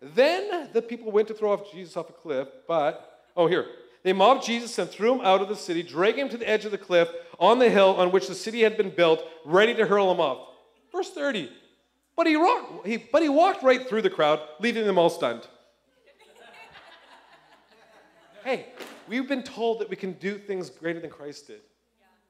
Then 0.00 0.70
the 0.72 0.82
people 0.82 1.12
went 1.12 1.28
to 1.28 1.34
throw 1.34 1.52
off 1.52 1.70
Jesus 1.70 1.96
off 1.96 2.08
a 2.08 2.12
cliff, 2.12 2.48
but, 2.66 3.24
oh, 3.36 3.46
here. 3.46 3.66
They 4.02 4.14
mobbed 4.14 4.46
Jesus 4.46 4.78
and 4.78 4.88
threw 4.88 5.14
him 5.14 5.20
out 5.20 5.42
of 5.42 5.48
the 5.48 5.56
city, 5.56 5.82
dragging 5.82 6.22
him 6.22 6.28
to 6.30 6.38
the 6.38 6.48
edge 6.48 6.64
of 6.64 6.70
the 6.70 6.78
cliff 6.78 7.08
on 7.38 7.58
the 7.58 7.68
hill 7.68 7.96
on 7.96 8.12
which 8.12 8.28
the 8.28 8.34
city 8.34 8.62
had 8.62 8.78
been 8.78 8.88
built, 8.90 9.22
ready 9.44 9.74
to 9.74 9.86
hurl 9.86 10.10
him 10.10 10.20
off. 10.20 10.48
Verse 10.90 11.10
30. 11.10 11.52
But 12.16 12.26
he, 12.26 12.36
walked, 12.36 12.86
he, 12.86 12.96
but 12.96 13.22
he 13.22 13.28
walked 13.28 13.62
right 13.62 13.86
through 13.86 14.02
the 14.02 14.10
crowd, 14.10 14.40
leaving 14.58 14.86
them 14.86 14.96
all 14.96 15.10
stunned. 15.10 15.46
hey, 18.44 18.66
we've 19.06 19.28
been 19.28 19.42
told 19.42 19.80
that 19.80 19.90
we 19.90 19.96
can 19.96 20.12
do 20.14 20.38
things 20.38 20.70
greater 20.70 21.00
than 21.00 21.10
Christ 21.10 21.46
did. 21.46 21.60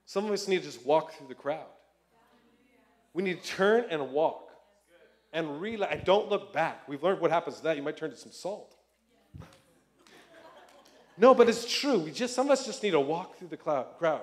Some 0.06 0.24
of 0.24 0.32
us 0.32 0.48
need 0.48 0.58
to 0.58 0.64
just 0.64 0.84
walk 0.84 1.14
through 1.14 1.28
the 1.28 1.34
crowd. 1.34 1.66
We 3.14 3.22
need 3.22 3.42
to 3.42 3.48
turn 3.48 3.84
and 3.90 4.10
walk 4.10 4.49
and 5.32 5.60
realize, 5.60 5.90
and 5.92 6.04
don't 6.04 6.28
look 6.28 6.52
back. 6.52 6.88
We've 6.88 7.02
learned 7.02 7.20
what 7.20 7.30
happens 7.30 7.56
to 7.58 7.62
that. 7.64 7.76
You 7.76 7.82
might 7.82 7.96
turn 7.96 8.10
to 8.10 8.16
some 8.16 8.32
salt. 8.32 8.74
no, 11.16 11.34
but 11.34 11.48
it's 11.48 11.70
true. 11.70 12.00
We 12.00 12.10
just 12.10 12.34
some 12.34 12.46
of 12.46 12.52
us 12.52 12.66
just 12.66 12.82
need 12.82 12.92
to 12.92 13.00
walk 13.00 13.38
through 13.38 13.48
the 13.48 13.56
crowd 13.56 14.22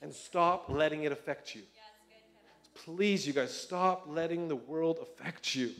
and 0.00 0.12
stop 0.12 0.66
letting 0.68 1.04
it 1.04 1.12
affect 1.12 1.54
you. 1.54 1.62
Please, 2.74 3.26
you 3.26 3.32
guys, 3.32 3.52
stop 3.52 4.06
letting 4.08 4.48
the 4.48 4.56
world 4.56 4.98
affect 5.00 5.54
you. 5.54 5.72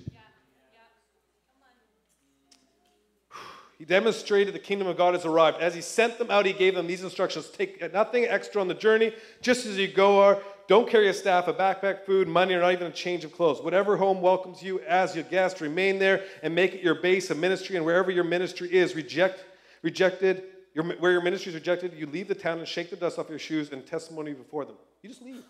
He 3.79 3.87
demonstrated 3.87 4.55
the 4.55 4.61
kingdom 4.61 4.87
of 4.87 4.97
God 4.97 5.15
has 5.15 5.25
arrived. 5.25 5.61
As 5.61 5.75
he 5.75 5.81
sent 5.81 6.17
them 6.17 6.31
out, 6.31 6.47
he 6.47 6.53
gave 6.53 6.77
them 6.77 6.87
these 6.87 7.03
instructions 7.03 7.49
Take 7.49 7.93
nothing 7.93 8.25
extra 8.27 8.61
on 8.61 8.69
the 8.69 8.75
journey, 8.75 9.13
just 9.41 9.67
as 9.67 9.77
you 9.77 9.89
go 9.89 10.21
don't 10.69 10.89
carry 10.89 11.09
a 11.09 11.15
staff, 11.15 11.49
a 11.49 11.53
backpack, 11.55 12.05
food, 12.05 12.29
money, 12.29 12.55
or 12.55 12.61
not 12.61 12.73
even 12.73 12.87
a 12.87 12.93
change 12.93 13.25
of 13.25 13.33
clothes. 13.33 13.61
Whatever 13.61 13.97
home 13.97 14.21
welcomes 14.21 14.63
you 14.63 14.81
as 14.81 15.15
your 15.15 15.25
guest, 15.25 15.61
remain 15.61 15.99
there 15.99 16.25
and 16.43 16.55
make 16.55 16.75
it 16.75 16.83
your 16.83 16.95
base 16.95 17.31
of 17.31 17.39
ministry. 17.39 17.77
And 17.77 17.85
wherever 17.85 18.11
your 18.11 18.25
ministry 18.25 18.73
is, 18.73 18.95
reject, 18.95 19.45
rejected, 19.83 20.45
your, 20.75 20.85
where 20.85 21.13
your 21.13 21.23
ministry 21.23 21.51
is 21.51 21.55
rejected, 21.55 21.93
you 21.95 22.07
leave 22.07 22.29
the 22.29 22.35
town 22.35 22.59
and 22.59 22.67
shake 22.67 22.91
the 22.91 22.97
dust 22.97 23.19
off 23.19 23.29
your 23.29 23.39
shoes 23.39 23.71
and 23.73 23.87
testimony 23.87 24.33
before 24.33 24.65
them. 24.65 24.77
You 25.03 25.09
just 25.09 25.23
leave. 25.23 25.43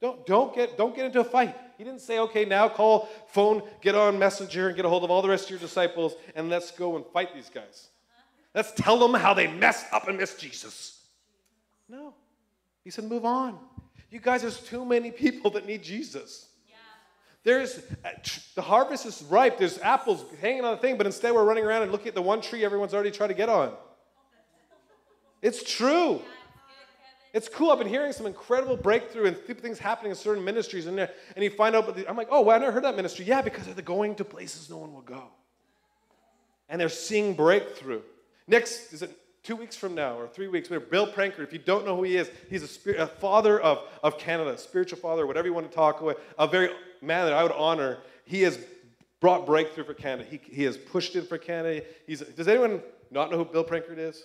Don't, 0.00 0.26
don't, 0.26 0.54
get, 0.54 0.76
don't 0.76 0.94
get 0.94 1.06
into 1.06 1.20
a 1.20 1.24
fight. 1.24 1.56
He 1.78 1.84
didn't 1.84 2.02
say, 2.02 2.18
okay, 2.18 2.44
now 2.44 2.68
call, 2.68 3.08
phone, 3.28 3.62
get 3.80 3.94
on 3.94 4.18
Messenger, 4.18 4.68
and 4.68 4.76
get 4.76 4.84
a 4.84 4.88
hold 4.88 5.04
of 5.04 5.10
all 5.10 5.22
the 5.22 5.28
rest 5.28 5.44
of 5.44 5.50
your 5.50 5.58
disciples, 5.60 6.14
and 6.34 6.50
let's 6.50 6.70
go 6.70 6.96
and 6.96 7.06
fight 7.06 7.34
these 7.34 7.48
guys. 7.48 7.88
Let's 8.54 8.72
tell 8.72 8.98
them 8.98 9.14
how 9.14 9.32
they 9.32 9.46
messed 9.46 9.86
up 9.92 10.06
and 10.06 10.18
missed 10.18 10.38
Jesus. 10.38 11.00
No. 11.88 12.12
He 12.84 12.90
said, 12.90 13.04
move 13.04 13.24
on. 13.24 13.58
You 14.14 14.20
guys, 14.20 14.42
there's 14.42 14.60
too 14.60 14.84
many 14.84 15.10
people 15.10 15.50
that 15.50 15.66
need 15.66 15.82
Jesus. 15.82 16.46
There's 17.42 17.78
uh, 18.04 18.10
the 18.54 18.62
harvest 18.62 19.06
is 19.06 19.24
ripe. 19.28 19.58
There's 19.58 19.80
apples 19.80 20.24
hanging 20.40 20.64
on 20.64 20.70
the 20.70 20.80
thing, 20.80 20.96
but 20.96 21.04
instead 21.04 21.34
we're 21.34 21.44
running 21.44 21.64
around 21.64 21.82
and 21.82 21.90
looking 21.90 22.06
at 22.06 22.14
the 22.14 22.22
one 22.22 22.40
tree 22.40 22.64
everyone's 22.64 22.94
already 22.94 23.10
tried 23.10 23.26
to 23.26 23.34
get 23.34 23.48
on. 23.48 23.72
It's 25.42 25.64
true. 25.64 26.22
It's 27.32 27.48
cool. 27.48 27.72
I've 27.72 27.78
been 27.78 27.88
hearing 27.88 28.12
some 28.12 28.26
incredible 28.26 28.76
breakthrough 28.76 29.26
and 29.26 29.36
things 29.36 29.80
happening 29.80 30.10
in 30.10 30.16
certain 30.16 30.44
ministries, 30.44 30.86
and, 30.86 31.00
and 31.00 31.10
you 31.38 31.50
find 31.50 31.74
out. 31.74 31.98
I'm 32.08 32.16
like, 32.16 32.28
oh, 32.30 32.42
well, 32.42 32.54
I 32.54 32.60
never 32.60 32.70
heard 32.70 32.84
that 32.84 32.94
ministry. 32.94 33.24
Yeah, 33.24 33.42
because 33.42 33.66
they're 33.66 33.82
going 33.82 34.14
to 34.14 34.24
places 34.24 34.70
no 34.70 34.76
one 34.76 34.94
will 34.94 35.00
go, 35.00 35.24
and 36.68 36.80
they're 36.80 36.88
seeing 36.88 37.34
breakthrough. 37.34 38.02
Next 38.46 38.92
is 38.92 39.02
it 39.02 39.10
two 39.44 39.54
weeks 39.54 39.76
from 39.76 39.94
now 39.94 40.18
or 40.18 40.26
three 40.26 40.48
weeks, 40.48 40.68
whatever, 40.68 40.86
Bill 40.86 41.06
Prankard, 41.06 41.40
if 41.40 41.52
you 41.52 41.58
don't 41.58 41.84
know 41.84 41.94
who 41.94 42.02
he 42.02 42.16
is, 42.16 42.30
he's 42.50 42.80
a, 42.86 42.92
a 42.94 43.06
father 43.06 43.60
of, 43.60 43.78
of 44.02 44.18
Canada, 44.18 44.58
spiritual 44.58 44.98
father, 44.98 45.26
whatever 45.26 45.46
you 45.46 45.54
want 45.54 45.70
to 45.70 45.74
talk 45.74 46.00
about, 46.00 46.18
a 46.38 46.48
very 46.48 46.70
man 47.00 47.26
that 47.26 47.34
I 47.34 47.42
would 47.42 47.52
honor. 47.52 47.98
He 48.24 48.42
has 48.42 48.58
brought 49.20 49.46
breakthrough 49.46 49.84
for 49.84 49.94
Canada. 49.94 50.28
He, 50.28 50.40
he 50.42 50.64
has 50.64 50.76
pushed 50.76 51.14
in 51.14 51.26
for 51.26 51.38
Canada. 51.38 51.84
He's, 52.06 52.20
does 52.20 52.48
anyone 52.48 52.82
not 53.10 53.30
know 53.30 53.36
who 53.38 53.44
Bill 53.44 53.64
Prankard 53.64 53.98
is? 53.98 54.24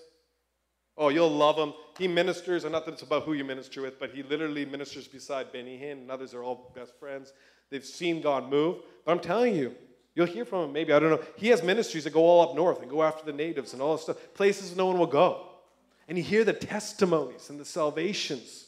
Oh, 0.97 1.09
you'll 1.09 1.31
love 1.31 1.57
him. 1.57 1.73
He 1.97 2.07
ministers, 2.07 2.63
and 2.63 2.73
not 2.73 2.85
that 2.85 2.93
it's 2.93 3.03
about 3.03 3.23
who 3.23 3.33
you 3.33 3.43
minister 3.45 3.81
with, 3.81 3.99
but 3.99 4.11
he 4.11 4.23
literally 4.23 4.65
ministers 4.65 5.07
beside 5.07 5.51
Benny 5.51 5.77
Hinn, 5.77 5.93
and 5.93 6.11
others 6.11 6.33
are 6.33 6.43
all 6.43 6.73
best 6.75 6.99
friends. 6.99 7.31
They've 7.69 7.85
seen 7.85 8.21
God 8.21 8.49
move. 8.49 8.77
But 9.05 9.11
I'm 9.13 9.19
telling 9.19 9.55
you, 9.55 9.75
you'll 10.19 10.27
hear 10.27 10.45
from 10.45 10.65
him 10.65 10.73
maybe. 10.73 10.91
I 10.91 10.99
don't 10.99 11.09
know. 11.09 11.23
He 11.37 11.47
has 11.47 11.63
ministries 11.63 12.03
that 12.03 12.11
go 12.11 12.21
all 12.21 12.41
up 12.49 12.55
north 12.55 12.81
and 12.81 12.91
go 12.91 13.01
after 13.01 13.25
the 13.25 13.31
natives 13.31 13.73
and 13.73 13.81
all 13.81 13.93
this 13.93 14.03
stuff, 14.03 14.17
places 14.33 14.75
no 14.75 14.85
one 14.85 14.99
will 14.99 15.07
go. 15.07 15.47
And 16.07 16.17
you 16.17 16.23
hear 16.23 16.43
the 16.43 16.53
testimonies 16.53 17.49
and 17.49 17.59
the 17.59 17.65
salvations. 17.65 18.67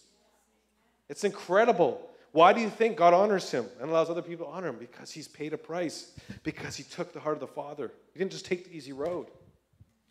It's 1.09 1.23
incredible. 1.23 2.07
Why 2.31 2.53
do 2.53 2.61
you 2.61 2.69
think 2.69 2.95
God 2.95 3.13
honors 3.13 3.51
him 3.51 3.65
and 3.81 3.89
allows 3.89 4.09
other 4.09 4.21
people 4.21 4.45
to 4.45 4.51
honor 4.53 4.69
him? 4.69 4.77
Because 4.77 5.11
he's 5.11 5.27
paid 5.27 5.51
a 5.51 5.57
price, 5.57 6.11
because 6.43 6.77
he 6.77 6.83
took 6.83 7.11
the 7.11 7.19
heart 7.19 7.35
of 7.35 7.41
the 7.41 7.47
Father. 7.47 7.91
He 8.13 8.19
didn't 8.19 8.31
just 8.31 8.45
take 8.45 8.69
the 8.69 8.75
easy 8.75 8.93
road, 8.93 9.27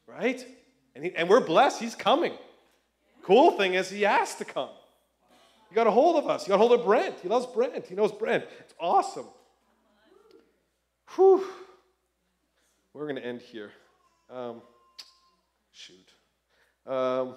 right? 0.06 0.44
And, 0.94 1.04
he, 1.04 1.14
and 1.16 1.30
we're 1.30 1.40
blessed, 1.40 1.80
he's 1.80 1.94
coming. 1.94 2.34
Cool 3.22 3.52
thing 3.52 3.74
is, 3.74 3.88
he 3.88 4.04
asked 4.04 4.38
to 4.38 4.44
come. 4.44 4.68
He 5.70 5.74
got 5.74 5.86
a 5.86 5.90
hold 5.90 6.16
of 6.16 6.28
us. 6.28 6.44
He 6.44 6.50
got 6.50 6.56
a 6.56 6.58
hold 6.58 6.72
of 6.72 6.84
Brent. 6.84 7.20
He 7.20 7.28
loves 7.28 7.46
Brent. 7.46 7.86
He 7.86 7.94
knows 7.94 8.12
Brent. 8.12 8.44
It's 8.58 8.74
awesome. 8.78 9.26
Whew. 11.16 11.44
We're 12.92 13.04
going 13.04 13.16
to 13.16 13.24
end 13.24 13.40
here. 13.40 13.72
Um, 14.30 14.62
shoot. 15.72 16.12
Um, 16.86 17.34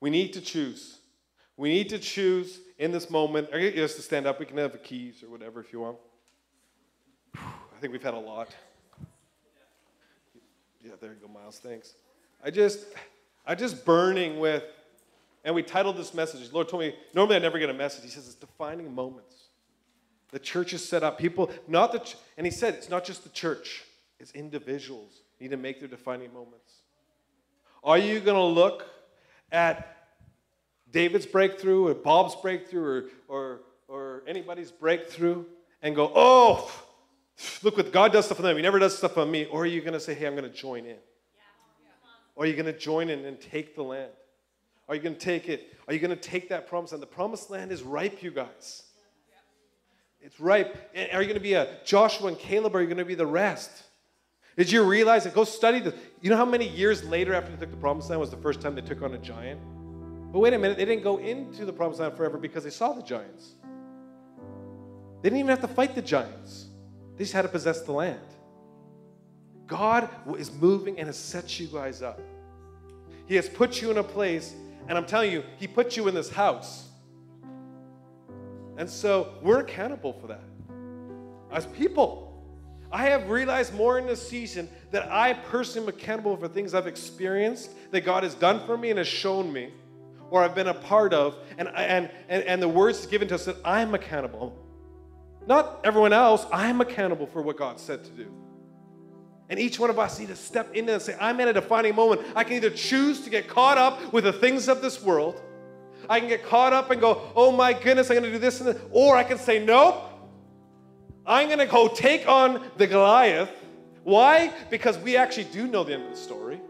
we 0.00 0.10
need 0.10 0.32
to 0.34 0.40
choose. 0.40 0.98
We 1.56 1.70
need 1.70 1.88
to 1.90 1.98
choose 1.98 2.60
in 2.78 2.92
this 2.92 3.10
moment. 3.10 3.48
I 3.52 3.60
get 3.60 3.74
you 3.74 3.82
to 3.82 3.88
stand 3.88 4.26
up. 4.26 4.40
We 4.40 4.46
can 4.46 4.56
have 4.58 4.72
the 4.72 4.78
keys 4.78 5.22
or 5.22 5.30
whatever 5.30 5.60
if 5.60 5.72
you 5.72 5.80
want. 5.80 5.96
I 7.36 7.80
think 7.80 7.92
we've 7.92 8.02
had 8.02 8.14
a 8.14 8.18
lot. 8.18 8.48
Yeah, 10.82 10.92
there 11.00 11.12
you 11.12 11.18
go, 11.20 11.28
Miles. 11.28 11.58
Thanks. 11.58 11.94
I 12.44 12.50
just, 12.50 12.84
I 13.46 13.54
just 13.54 13.84
burning 13.84 14.38
with, 14.38 14.64
and 15.44 15.54
we 15.54 15.62
titled 15.62 15.96
this 15.96 16.12
message. 16.12 16.52
Lord 16.52 16.68
told 16.68 16.82
me 16.82 16.94
normally 17.14 17.36
I 17.36 17.38
never 17.38 17.58
get 17.58 17.70
a 17.70 17.74
message. 17.74 18.04
He 18.04 18.10
says 18.10 18.26
it's 18.26 18.34
defining 18.34 18.94
moments. 18.94 19.34
The 20.34 20.40
church 20.40 20.72
is 20.72 20.86
set 20.86 21.04
up. 21.04 21.16
People, 21.16 21.48
not 21.68 21.92
the, 21.92 22.00
ch- 22.00 22.16
and 22.36 22.44
he 22.44 22.50
said 22.50 22.74
it's 22.74 22.90
not 22.90 23.04
just 23.04 23.22
the 23.22 23.30
church. 23.30 23.84
It's 24.18 24.32
individuals 24.32 25.20
need 25.40 25.52
to 25.52 25.56
make 25.56 25.78
their 25.78 25.88
defining 25.88 26.34
moments. 26.34 26.72
Are 27.84 27.98
you 27.98 28.18
going 28.18 28.36
to 28.36 28.42
look 28.42 28.84
at 29.52 30.08
David's 30.90 31.24
breakthrough 31.24 31.86
or 31.86 31.94
Bob's 31.94 32.34
breakthrough 32.34 32.82
or, 32.82 33.04
or, 33.28 33.60
or 33.86 34.22
anybody's 34.26 34.72
breakthrough 34.72 35.44
and 35.82 35.94
go, 35.94 36.10
oh, 36.16 36.68
look 37.62 37.76
what 37.76 37.92
God 37.92 38.12
does 38.12 38.24
stuff 38.24 38.38
for 38.38 38.42
them. 38.42 38.56
He 38.56 38.62
never 38.62 38.80
does 38.80 38.98
stuff 38.98 39.16
on 39.16 39.30
me. 39.30 39.44
Or 39.44 39.62
are 39.62 39.66
you 39.66 39.82
going 39.82 39.92
to 39.92 40.00
say, 40.00 40.14
hey, 40.14 40.26
I'm 40.26 40.34
going 40.34 40.50
to 40.50 40.56
join 40.56 40.84
in? 40.84 40.96
Or 42.34 42.42
are 42.42 42.46
you 42.48 42.54
going 42.54 42.66
to 42.66 42.76
join 42.76 43.08
in 43.08 43.24
and 43.24 43.40
take 43.40 43.76
the 43.76 43.84
land? 43.84 44.10
Are 44.88 44.96
you 44.96 45.00
going 45.00 45.14
to 45.14 45.20
take 45.20 45.48
it? 45.48 45.76
Are 45.86 45.94
you 45.94 46.00
going 46.00 46.10
to 46.10 46.16
take 46.16 46.48
that 46.48 46.66
promise 46.66 46.90
land? 46.90 47.02
The 47.02 47.06
promised 47.06 47.50
land 47.50 47.70
is 47.70 47.84
ripe, 47.84 48.20
you 48.20 48.32
guys. 48.32 48.83
It's 50.24 50.40
ripe. 50.40 50.90
Are 51.12 51.20
you 51.20 51.28
going 51.28 51.34
to 51.34 51.40
be 51.40 51.52
a 51.52 51.68
Joshua 51.84 52.28
and 52.28 52.38
Caleb? 52.38 52.74
Or 52.74 52.78
are 52.78 52.80
you 52.80 52.86
going 52.86 52.96
to 52.96 53.04
be 53.04 53.14
the 53.14 53.26
rest? 53.26 53.82
Did 54.56 54.72
you 54.72 54.82
realize 54.82 55.26
it? 55.26 55.34
Go 55.34 55.44
study 55.44 55.80
this. 55.80 55.94
You 56.22 56.30
know 56.30 56.36
how 56.38 56.46
many 56.46 56.66
years 56.66 57.04
later 57.04 57.34
after 57.34 57.50
they 57.50 57.58
took 57.58 57.70
the 57.70 57.76
promised 57.76 58.08
land 58.08 58.20
was 58.20 58.30
the 58.30 58.38
first 58.38 58.62
time 58.62 58.74
they 58.74 58.80
took 58.80 59.02
on 59.02 59.12
a 59.12 59.18
giant? 59.18 59.60
But 60.32 60.38
wait 60.38 60.54
a 60.54 60.58
minute, 60.58 60.78
they 60.78 60.86
didn't 60.86 61.04
go 61.04 61.18
into 61.18 61.66
the 61.66 61.72
promised 61.72 62.00
land 62.00 62.16
forever 62.16 62.38
because 62.38 62.64
they 62.64 62.70
saw 62.70 62.94
the 62.94 63.02
giants. 63.02 63.52
They 65.22 65.28
didn't 65.28 65.40
even 65.40 65.50
have 65.50 65.60
to 65.60 65.68
fight 65.68 65.94
the 65.94 66.02
giants, 66.02 66.68
they 67.16 67.24
just 67.24 67.34
had 67.34 67.42
to 67.42 67.48
possess 67.48 67.82
the 67.82 67.92
land. 67.92 68.20
God 69.66 70.08
is 70.38 70.52
moving 70.52 70.98
and 70.98 71.06
has 71.06 71.18
set 71.18 71.60
you 71.60 71.66
guys 71.66 72.02
up. 72.02 72.20
He 73.26 73.36
has 73.36 73.48
put 73.48 73.80
you 73.80 73.90
in 73.90 73.98
a 73.98 74.02
place, 74.02 74.54
and 74.88 74.96
I'm 74.96 75.06
telling 75.06 75.32
you, 75.32 75.42
He 75.58 75.66
put 75.66 75.96
you 75.96 76.08
in 76.08 76.14
this 76.14 76.30
house. 76.30 76.83
And 78.76 78.88
so 78.88 79.34
we're 79.42 79.60
accountable 79.60 80.12
for 80.12 80.26
that 80.28 80.42
as 81.52 81.66
people. 81.66 82.22
I 82.90 83.06
have 83.06 83.28
realized 83.28 83.74
more 83.74 83.98
in 83.98 84.06
this 84.06 84.26
season 84.26 84.68
that 84.90 85.10
I 85.10 85.32
personally 85.32 85.88
am 85.88 85.94
accountable 85.94 86.36
for 86.36 86.48
things 86.48 86.74
I've 86.74 86.86
experienced 86.86 87.70
that 87.90 88.02
God 88.02 88.22
has 88.22 88.34
done 88.34 88.64
for 88.66 88.76
me 88.76 88.90
and 88.90 88.98
has 88.98 89.08
shown 89.08 89.52
me 89.52 89.72
or 90.30 90.42
I've 90.42 90.54
been 90.54 90.68
a 90.68 90.74
part 90.74 91.14
of, 91.14 91.36
and, 91.58 91.68
and, 91.68 92.10
and, 92.28 92.42
and 92.42 92.60
the 92.60 92.68
words 92.68 93.06
given 93.06 93.28
to 93.28 93.36
us 93.36 93.44
that 93.44 93.56
I'm 93.64 93.94
accountable. 93.94 94.52
Not 95.46 95.80
everyone 95.84 96.12
else, 96.12 96.44
I'm 96.52 96.80
accountable 96.80 97.26
for 97.26 97.42
what 97.42 97.56
God 97.56 97.78
said 97.78 98.02
to 98.04 98.10
do. 98.10 98.32
And 99.48 99.60
each 99.60 99.78
one 99.78 99.90
of 99.90 99.98
us 99.98 100.18
need 100.18 100.28
to 100.28 100.36
step 100.36 100.74
into 100.74 100.94
and 100.94 101.02
say, 101.02 101.16
I'm 101.20 101.38
at 101.40 101.48
a 101.48 101.52
defining 101.52 101.94
moment. 101.94 102.22
I 102.34 102.44
can 102.44 102.54
either 102.54 102.70
choose 102.70 103.20
to 103.20 103.30
get 103.30 103.46
caught 103.46 103.76
up 103.76 104.12
with 104.12 104.24
the 104.24 104.32
things 104.32 104.68
of 104.68 104.80
this 104.80 105.02
world, 105.02 105.40
I 106.08 106.20
can 106.20 106.28
get 106.28 106.44
caught 106.44 106.72
up 106.72 106.90
and 106.90 107.00
go, 107.00 107.32
oh 107.34 107.52
my 107.52 107.72
goodness, 107.72 108.10
I'm 108.10 108.16
going 108.16 108.24
to 108.24 108.32
do 108.32 108.38
this 108.38 108.60
and 108.60 108.68
this, 108.70 108.82
or 108.90 109.16
I 109.16 109.24
can 109.24 109.38
say, 109.38 109.64
nope, 109.64 110.02
I'm 111.26 111.48
going 111.48 111.58
to 111.58 111.66
go 111.66 111.88
take 111.88 112.28
on 112.28 112.62
the 112.76 112.86
Goliath. 112.86 113.50
Why? 114.02 114.52
Because 114.70 114.98
we 114.98 115.16
actually 115.16 115.44
do 115.44 115.66
know 115.66 115.84
the 115.84 115.94
end 115.94 116.04
of 116.04 116.10
the 116.10 116.16
story. 116.16 116.60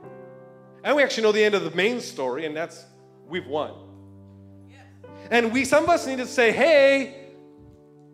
And 0.85 0.95
we 0.97 1.03
actually 1.03 1.25
know 1.25 1.33
the 1.33 1.43
end 1.43 1.55
of 1.55 1.65
the 1.65 1.71
main 1.71 2.01
story, 2.01 2.47
and 2.47 2.57
that's 2.57 2.85
we've 3.27 3.47
won. 3.47 3.73
And 5.31 5.53
we, 5.53 5.65
some 5.65 5.85
of 5.85 5.91
us 5.91 6.07
need 6.07 6.19
to 6.19 6.27
say, 6.27 6.53
hey, 6.53 7.31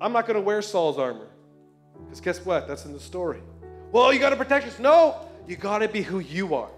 I'm 0.00 0.12
not 0.12 0.26
going 0.26 0.36
to 0.36 0.40
wear 0.40 0.62
Saul's 0.62 0.98
armor. 0.98 1.28
Because 2.04 2.20
guess 2.20 2.44
what? 2.44 2.68
That's 2.68 2.84
in 2.84 2.92
the 2.92 3.00
story. 3.00 3.42
Well, 3.92 4.12
you 4.12 4.20
got 4.20 4.30
to 4.30 4.36
protect 4.36 4.66
us. 4.66 4.78
No, 4.78 5.16
you 5.46 5.56
got 5.56 5.78
to 5.78 5.88
be 5.88 6.02
who 6.02 6.20
you 6.20 6.54
are. 6.54 6.70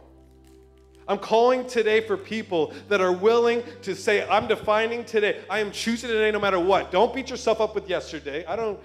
I'm 1.09 1.19
calling 1.19 1.67
today 1.67 2.01
for 2.01 2.17
people 2.17 2.73
that 2.89 3.01
are 3.01 3.13
willing 3.13 3.63
to 3.83 3.95
say, 3.95 4.27
I'm 4.29 4.47
defining 4.47 5.05
today. 5.05 5.43
I 5.51 5.59
am 5.59 5.73
choosing 5.73 6.09
today 6.09 6.31
no 6.31 6.39
matter 6.39 6.61
what. 6.61 6.93
Don't 6.93 7.15
beat 7.15 7.29
yourself 7.29 7.61
up 7.61 7.75
with 7.75 7.89
yesterday. 7.89 8.45
I 8.47 8.57
don't, 8.57 8.79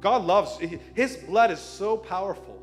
God 0.00 0.24
loves, 0.24 0.58
His 0.94 1.16
blood 1.16 1.50
is 1.50 1.58
so 1.58 1.96
powerful. 1.96 2.56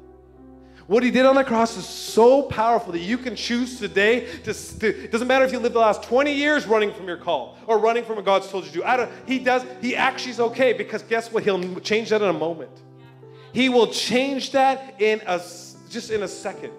What 0.87 1.03
He 1.03 1.11
did 1.11 1.25
on 1.25 1.35
the 1.35 1.43
cross 1.43 1.75
is 1.75 1.85
so 1.85 2.43
powerful 2.43 2.93
that 2.93 2.99
you 2.99 3.17
can 3.17 3.35
choose 3.35 3.77
today 3.77 4.25
to, 4.43 4.53
to 4.53 5.03
it 5.03 5.11
doesn't 5.11 5.27
matter 5.27 5.43
if 5.43 5.51
you 5.51 5.59
live 5.59 5.73
the 5.73 5.79
last 5.79 6.03
20 6.03 6.31
years 6.31 6.65
running 6.65 6.93
from 6.93 7.07
your 7.07 7.17
call 7.17 7.57
or 7.67 7.77
running 7.77 8.05
from 8.05 8.15
what 8.15 8.23
God's 8.23 8.49
told 8.49 8.63
you 8.63 8.71
to 8.71 8.77
do. 8.77 8.83
I 8.85 8.95
don't, 8.95 9.11
he 9.27 9.37
does, 9.37 9.65
He 9.81 9.97
actually 9.97 10.31
is 10.31 10.39
okay 10.39 10.71
because 10.71 11.03
guess 11.03 11.29
what? 11.31 11.43
He'll 11.43 11.79
change 11.81 12.09
that 12.09 12.21
in 12.21 12.29
a 12.29 12.33
moment. 12.33 12.71
He 13.51 13.67
will 13.67 13.87
change 13.87 14.51
that 14.51 15.01
in 15.01 15.21
a, 15.27 15.41
just 15.89 16.09
in 16.09 16.23
a 16.23 16.27
second. 16.27 16.71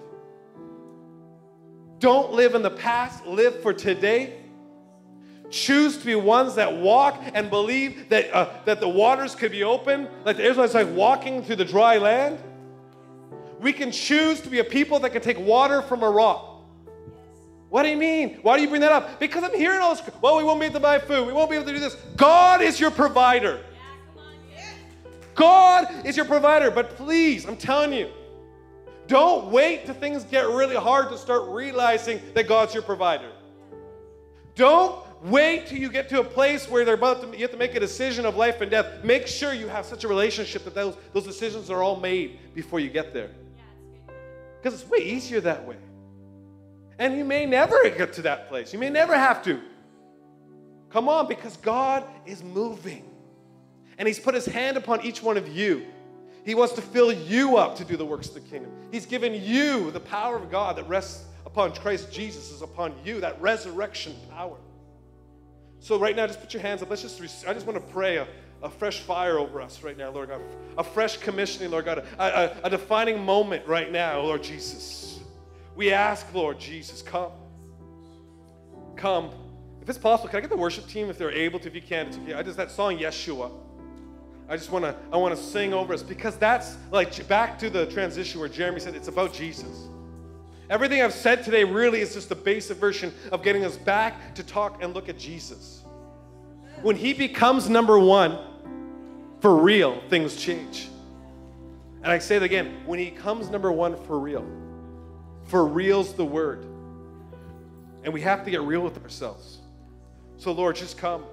Don't 1.98 2.32
live 2.32 2.54
in 2.54 2.62
the 2.62 2.70
past, 2.70 3.26
live 3.26 3.60
for 3.62 3.72
today. 3.72 4.34
Choose 5.50 5.96
to 5.98 6.04
be 6.04 6.14
ones 6.14 6.56
that 6.56 6.76
walk 6.76 7.22
and 7.34 7.48
believe 7.48 8.08
that, 8.10 8.32
uh, 8.32 8.50
that 8.66 8.80
the 8.80 8.88
waters 8.88 9.34
could 9.34 9.50
be 9.50 9.64
open, 9.64 10.08
like 10.24 10.36
the 10.36 10.44
Israelites 10.44 10.74
like 10.74 10.88
walking 10.90 11.42
through 11.42 11.56
the 11.56 11.64
dry 11.64 11.96
land. 11.96 12.38
We 13.58 13.72
can 13.72 13.90
choose 13.90 14.40
to 14.42 14.48
be 14.48 14.58
a 14.58 14.64
people 14.64 15.00
that 15.00 15.10
can 15.10 15.22
take 15.22 15.38
water 15.38 15.82
from 15.82 16.02
a 16.02 16.10
rock. 16.10 16.44
What 17.70 17.82
do 17.82 17.88
you 17.88 17.96
mean? 17.96 18.38
Why 18.42 18.56
do 18.56 18.62
you 18.62 18.68
bring 18.68 18.80
that 18.82 18.92
up? 18.92 19.18
Because 19.18 19.42
I'm 19.42 19.54
hearing 19.54 19.80
all 19.80 19.94
this. 19.94 20.02
Well, 20.22 20.36
we 20.36 20.44
won't 20.44 20.60
be 20.60 20.66
able 20.66 20.74
to 20.74 20.80
buy 20.80 20.98
food. 20.98 21.26
We 21.26 21.32
won't 21.32 21.50
be 21.50 21.56
able 21.56 21.66
to 21.66 21.72
do 21.72 21.80
this. 21.80 21.96
God 22.16 22.62
is 22.62 22.78
your 22.78 22.90
provider. 22.90 23.60
God 25.34 26.06
is 26.06 26.16
your 26.16 26.26
provider. 26.26 26.70
But 26.70 26.96
please, 26.96 27.44
I'm 27.44 27.56
telling 27.56 27.92
you, 27.92 28.10
don't 29.08 29.50
wait 29.50 29.86
till 29.86 29.94
things 29.94 30.22
get 30.24 30.46
really 30.46 30.76
hard 30.76 31.08
to 31.08 31.18
start 31.18 31.48
realizing 31.48 32.20
that 32.34 32.46
God's 32.46 32.74
your 32.74 32.82
provider. 32.82 33.30
Don't 34.54 35.02
wait 35.22 35.66
till 35.66 35.78
you 35.78 35.88
get 35.88 36.08
to 36.10 36.20
a 36.20 36.24
place 36.24 36.68
where 36.68 36.84
they're 36.84 36.94
about 36.94 37.22
to 37.22 37.36
you 37.36 37.42
have 37.42 37.50
to 37.50 37.56
make 37.56 37.74
a 37.74 37.80
decision 37.80 38.26
of 38.26 38.36
life 38.36 38.60
and 38.60 38.70
death. 38.70 39.02
Make 39.02 39.26
sure 39.26 39.52
you 39.54 39.66
have 39.66 39.86
such 39.86 40.04
a 40.04 40.08
relationship 40.08 40.64
that 40.64 40.74
those, 40.74 40.96
those 41.14 41.24
decisions 41.24 41.70
are 41.70 41.82
all 41.82 41.98
made 41.98 42.38
before 42.54 42.80
you 42.80 42.90
get 42.90 43.14
there. 43.14 43.30
Because 44.60 44.80
it's 44.80 44.90
way 44.90 44.98
easier 44.98 45.40
that 45.40 45.66
way. 45.66 45.76
And 46.98 47.16
you 47.16 47.24
may 47.24 47.46
never 47.46 47.88
get 47.90 48.12
to 48.14 48.22
that 48.22 48.48
place. 48.48 48.72
You 48.72 48.78
may 48.78 48.90
never 48.90 49.16
have 49.16 49.42
to. 49.44 49.60
Come 50.90 51.08
on, 51.08 51.28
because 51.28 51.56
God 51.58 52.04
is 52.26 52.42
moving. 52.42 53.04
And 53.96 54.06
He's 54.06 54.18
put 54.18 54.34
His 54.34 54.46
hand 54.46 54.76
upon 54.76 55.04
each 55.04 55.22
one 55.22 55.36
of 55.36 55.48
you. 55.48 55.86
He 56.48 56.54
wants 56.54 56.72
to 56.76 56.80
fill 56.80 57.12
you 57.12 57.58
up 57.58 57.76
to 57.76 57.84
do 57.84 57.98
the 57.98 58.06
works 58.06 58.28
of 58.28 58.32
the 58.32 58.40
kingdom. 58.40 58.72
He's 58.90 59.04
given 59.04 59.34
you 59.34 59.90
the 59.90 60.00
power 60.00 60.34
of 60.34 60.50
God 60.50 60.76
that 60.76 60.88
rests 60.88 61.26
upon 61.44 61.74
Christ 61.74 62.10
Jesus, 62.10 62.50
is 62.50 62.62
upon 62.62 62.94
you, 63.04 63.20
that 63.20 63.38
resurrection 63.38 64.16
power. 64.30 64.56
So, 65.78 65.98
right 65.98 66.16
now, 66.16 66.26
just 66.26 66.40
put 66.40 66.54
your 66.54 66.62
hands 66.62 66.80
up. 66.80 66.88
Let's 66.88 67.02
just, 67.02 67.20
I 67.46 67.52
just 67.52 67.66
want 67.66 67.76
to 67.76 67.92
pray 67.92 68.16
a, 68.16 68.26
a 68.62 68.70
fresh 68.70 69.00
fire 69.00 69.38
over 69.38 69.60
us 69.60 69.82
right 69.82 69.98
now, 69.98 70.08
Lord 70.08 70.30
God. 70.30 70.40
A 70.78 70.82
fresh 70.82 71.18
commissioning, 71.18 71.70
Lord 71.70 71.84
God. 71.84 72.06
A, 72.18 72.22
a, 72.22 72.56
a 72.62 72.70
defining 72.70 73.22
moment 73.22 73.66
right 73.66 73.92
now, 73.92 74.22
Lord 74.22 74.42
Jesus. 74.42 75.20
We 75.76 75.92
ask, 75.92 76.32
Lord 76.32 76.58
Jesus, 76.58 77.02
come. 77.02 77.32
Come. 78.96 79.32
If 79.82 79.88
it's 79.90 79.98
possible, 79.98 80.30
can 80.30 80.38
I 80.38 80.40
get 80.40 80.48
the 80.48 80.56
worship 80.56 80.88
team 80.88 81.10
if 81.10 81.18
they're 81.18 81.30
able 81.30 81.58
to, 81.58 81.68
if 81.68 81.74
you 81.74 81.82
can? 81.82 82.06
It's 82.06 82.16
okay. 82.16 82.32
I 82.32 82.42
just, 82.42 82.56
that 82.56 82.70
song, 82.70 82.96
Yeshua. 82.96 83.50
I 84.48 84.56
just 84.56 84.70
want 84.70 84.84
to 84.84 84.96
I 85.12 85.16
want 85.18 85.36
to 85.36 85.42
sing 85.42 85.74
over 85.74 85.92
us 85.92 86.02
because 86.02 86.36
that's 86.36 86.76
like 86.90 87.26
back 87.28 87.58
to 87.58 87.68
the 87.68 87.86
transition 87.86 88.40
where 88.40 88.48
Jeremy 88.48 88.80
said 88.80 88.94
it's 88.94 89.08
about 89.08 89.32
Jesus. 89.34 89.88
Everything 90.70 91.02
I've 91.02 91.14
said 91.14 91.44
today 91.44 91.64
really 91.64 92.00
is 92.00 92.14
just 92.14 92.28
the 92.28 92.34
basic 92.34 92.76
version 92.78 93.12
of 93.32 93.42
getting 93.42 93.64
us 93.64 93.76
back 93.76 94.34
to 94.34 94.42
talk 94.42 94.82
and 94.82 94.94
look 94.94 95.08
at 95.08 95.18
Jesus. 95.18 95.82
When 96.82 96.94
he 96.94 97.12
becomes 97.12 97.68
number 97.68 97.98
one, 97.98 98.38
for 99.40 99.56
real, 99.56 100.02
things 100.08 100.36
change. 100.36 100.88
And 102.02 102.12
I 102.12 102.18
say 102.18 102.36
it 102.36 102.42
again 102.42 102.82
when 102.86 102.98
he 102.98 103.10
comes 103.10 103.50
number 103.50 103.72
one 103.72 103.96
for 104.04 104.18
real, 104.18 104.46
for 105.44 105.64
real's 105.64 106.12
the 106.14 106.24
word. 106.24 106.64
And 108.04 108.12
we 108.12 108.20
have 108.20 108.44
to 108.44 108.50
get 108.50 108.60
real 108.62 108.80
with 108.80 109.02
ourselves. 109.02 109.58
So, 110.36 110.52
Lord, 110.52 110.76
just 110.76 110.96
come. 110.96 111.24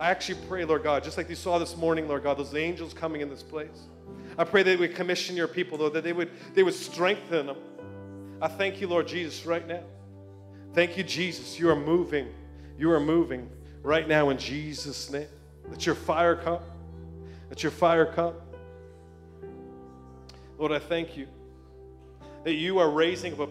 I 0.00 0.10
actually 0.10 0.38
pray, 0.48 0.64
Lord 0.64 0.82
God, 0.82 1.04
just 1.04 1.18
like 1.18 1.28
you 1.28 1.36
saw 1.36 1.58
this 1.58 1.76
morning, 1.76 2.08
Lord 2.08 2.22
God, 2.22 2.38
those 2.38 2.54
angels 2.54 2.94
coming 2.94 3.20
in 3.20 3.28
this 3.28 3.42
place. 3.42 3.88
I 4.38 4.44
pray 4.44 4.62
that 4.62 4.78
would 4.78 4.94
commission 4.94 5.36
your 5.36 5.46
people, 5.46 5.76
Lord, 5.76 5.92
that 5.92 6.04
they 6.04 6.14
would, 6.14 6.30
they 6.54 6.62
would 6.62 6.72
strengthen 6.72 7.48
them. 7.48 7.58
I 8.40 8.48
thank 8.48 8.80
you, 8.80 8.88
Lord 8.88 9.06
Jesus, 9.06 9.44
right 9.44 9.68
now. 9.68 9.82
Thank 10.72 10.96
you, 10.96 11.04
Jesus. 11.04 11.58
You 11.58 11.68
are 11.68 11.76
moving. 11.76 12.28
You 12.78 12.90
are 12.92 13.00
moving 13.00 13.50
right 13.82 14.08
now 14.08 14.30
in 14.30 14.38
Jesus' 14.38 15.10
name. 15.10 15.28
Let 15.68 15.84
your 15.84 15.94
fire 15.94 16.34
come. 16.34 16.60
Let 17.50 17.62
your 17.62 17.72
fire 17.72 18.06
come. 18.06 18.32
Lord, 20.56 20.72
I 20.72 20.78
thank 20.78 21.14
you 21.14 21.26
that 22.44 22.54
you 22.54 22.78
are 22.78 22.88
raising 22.88 23.34
up 23.34 23.40
a. 23.40 23.48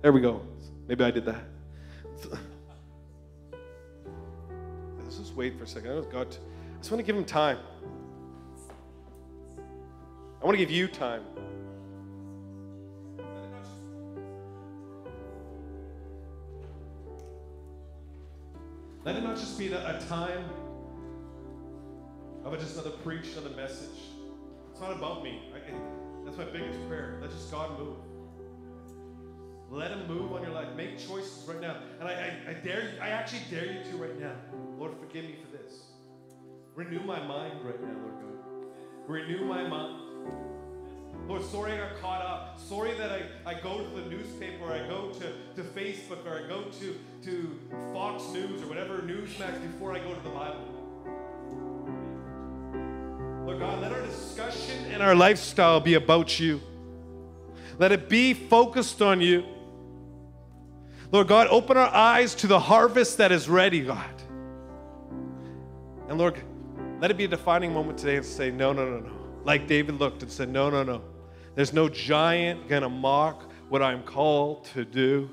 There 0.00 0.12
we 0.12 0.22
go. 0.22 0.40
Maybe 0.86 1.04
I 1.04 1.10
did 1.10 1.26
that. 1.26 1.57
Wait 5.38 5.56
for 5.56 5.62
a 5.62 5.68
second. 5.68 5.92
I 5.92 6.00
God. 6.10 6.26
I 6.26 6.78
just 6.78 6.90
want 6.90 6.98
to 6.98 7.04
give 7.04 7.16
him 7.16 7.24
time. 7.24 7.58
I 10.42 10.44
want 10.44 10.58
to 10.58 10.58
give 10.58 10.70
you 10.70 10.88
time. 10.88 11.22
Let 19.04 19.14
it 19.14 19.22
not 19.22 19.36
just 19.36 19.56
be 19.56 19.72
a 19.72 20.04
time 20.08 20.44
of 22.44 22.58
just 22.58 22.74
another 22.74 22.90
preach, 22.90 23.32
another 23.36 23.54
message. 23.54 23.98
It's 24.72 24.80
not 24.80 24.92
about 24.92 25.22
me. 25.22 25.40
That's 26.24 26.36
my 26.36 26.44
biggest 26.44 26.86
prayer. 26.88 27.18
Let 27.22 27.30
just 27.30 27.50
God 27.52 27.78
move. 27.78 27.96
Let 29.70 29.92
Him 29.92 30.08
move 30.08 30.32
on 30.32 30.42
your 30.42 30.50
life. 30.50 30.74
Make 30.76 30.98
choices 30.98 31.44
right 31.46 31.60
now. 31.60 31.76
And 32.00 32.08
I, 32.08 32.12
I, 32.12 32.50
I 32.50 32.52
dare 32.54 32.82
you, 32.82 33.00
I 33.00 33.10
actually 33.10 33.42
dare 33.50 33.66
you 33.66 33.84
to 33.92 33.96
right 33.98 34.18
now. 34.18 34.34
Lord, 34.78 34.92
forgive 35.00 35.24
me 35.24 35.34
for 35.42 35.56
this. 35.56 35.74
Renew 36.76 37.00
my 37.00 37.20
mind 37.20 37.64
right 37.64 37.82
now, 37.82 37.96
Lord 38.00 38.14
God. 38.20 39.08
Renew 39.08 39.44
my 39.44 39.66
mind. 39.66 40.04
Lord, 41.26 41.44
sorry 41.44 41.72
I 41.72 41.78
got 41.78 42.00
caught 42.00 42.22
up. 42.22 42.60
Sorry 42.60 42.94
that 42.94 43.10
I, 43.10 43.22
I 43.44 43.54
go 43.54 43.82
to 43.82 44.00
the 44.00 44.08
newspaper 44.08 44.64
or 44.64 44.72
I 44.72 44.86
go 44.86 45.10
to, 45.10 45.32
to 45.56 45.68
Facebook 45.70 46.24
or 46.24 46.44
I 46.44 46.46
go 46.46 46.62
to, 46.80 46.96
to 47.24 47.60
Fox 47.92 48.22
News 48.32 48.62
or 48.62 48.66
whatever 48.66 48.98
Newsmax 48.98 49.60
before 49.72 49.94
I 49.94 49.98
go 49.98 50.14
to 50.14 50.20
the 50.20 50.30
Bible. 50.30 50.64
Lord 53.44 53.58
God, 53.58 53.80
let 53.80 53.92
our 53.92 54.02
discussion 54.02 54.92
and 54.92 55.02
our 55.02 55.16
lifestyle 55.16 55.80
be 55.80 55.94
about 55.94 56.38
you. 56.38 56.60
Let 57.78 57.90
it 57.90 58.08
be 58.08 58.32
focused 58.32 59.02
on 59.02 59.20
you. 59.20 59.44
Lord 61.10 61.26
God, 61.26 61.48
open 61.48 61.76
our 61.76 61.92
eyes 61.92 62.36
to 62.36 62.46
the 62.46 62.60
harvest 62.60 63.18
that 63.18 63.32
is 63.32 63.48
ready, 63.48 63.80
God. 63.80 64.17
And 66.08 66.18
Lord, 66.18 66.40
let 67.00 67.10
it 67.10 67.16
be 67.16 67.24
a 67.24 67.28
defining 67.28 67.72
moment 67.72 67.98
today 67.98 68.16
and 68.16 68.24
say, 68.24 68.50
no, 68.50 68.72
no, 68.72 68.88
no, 68.88 69.00
no. 69.00 69.12
Like 69.44 69.66
David 69.66 69.96
looked 69.96 70.22
and 70.22 70.32
said, 70.32 70.48
no, 70.48 70.70
no, 70.70 70.82
no. 70.82 71.02
There's 71.54 71.72
no 71.72 71.88
giant 71.88 72.68
gonna 72.68 72.88
mock 72.88 73.50
what 73.68 73.82
I'm 73.82 74.02
called 74.02 74.64
to 74.66 74.84
do. 74.84 75.30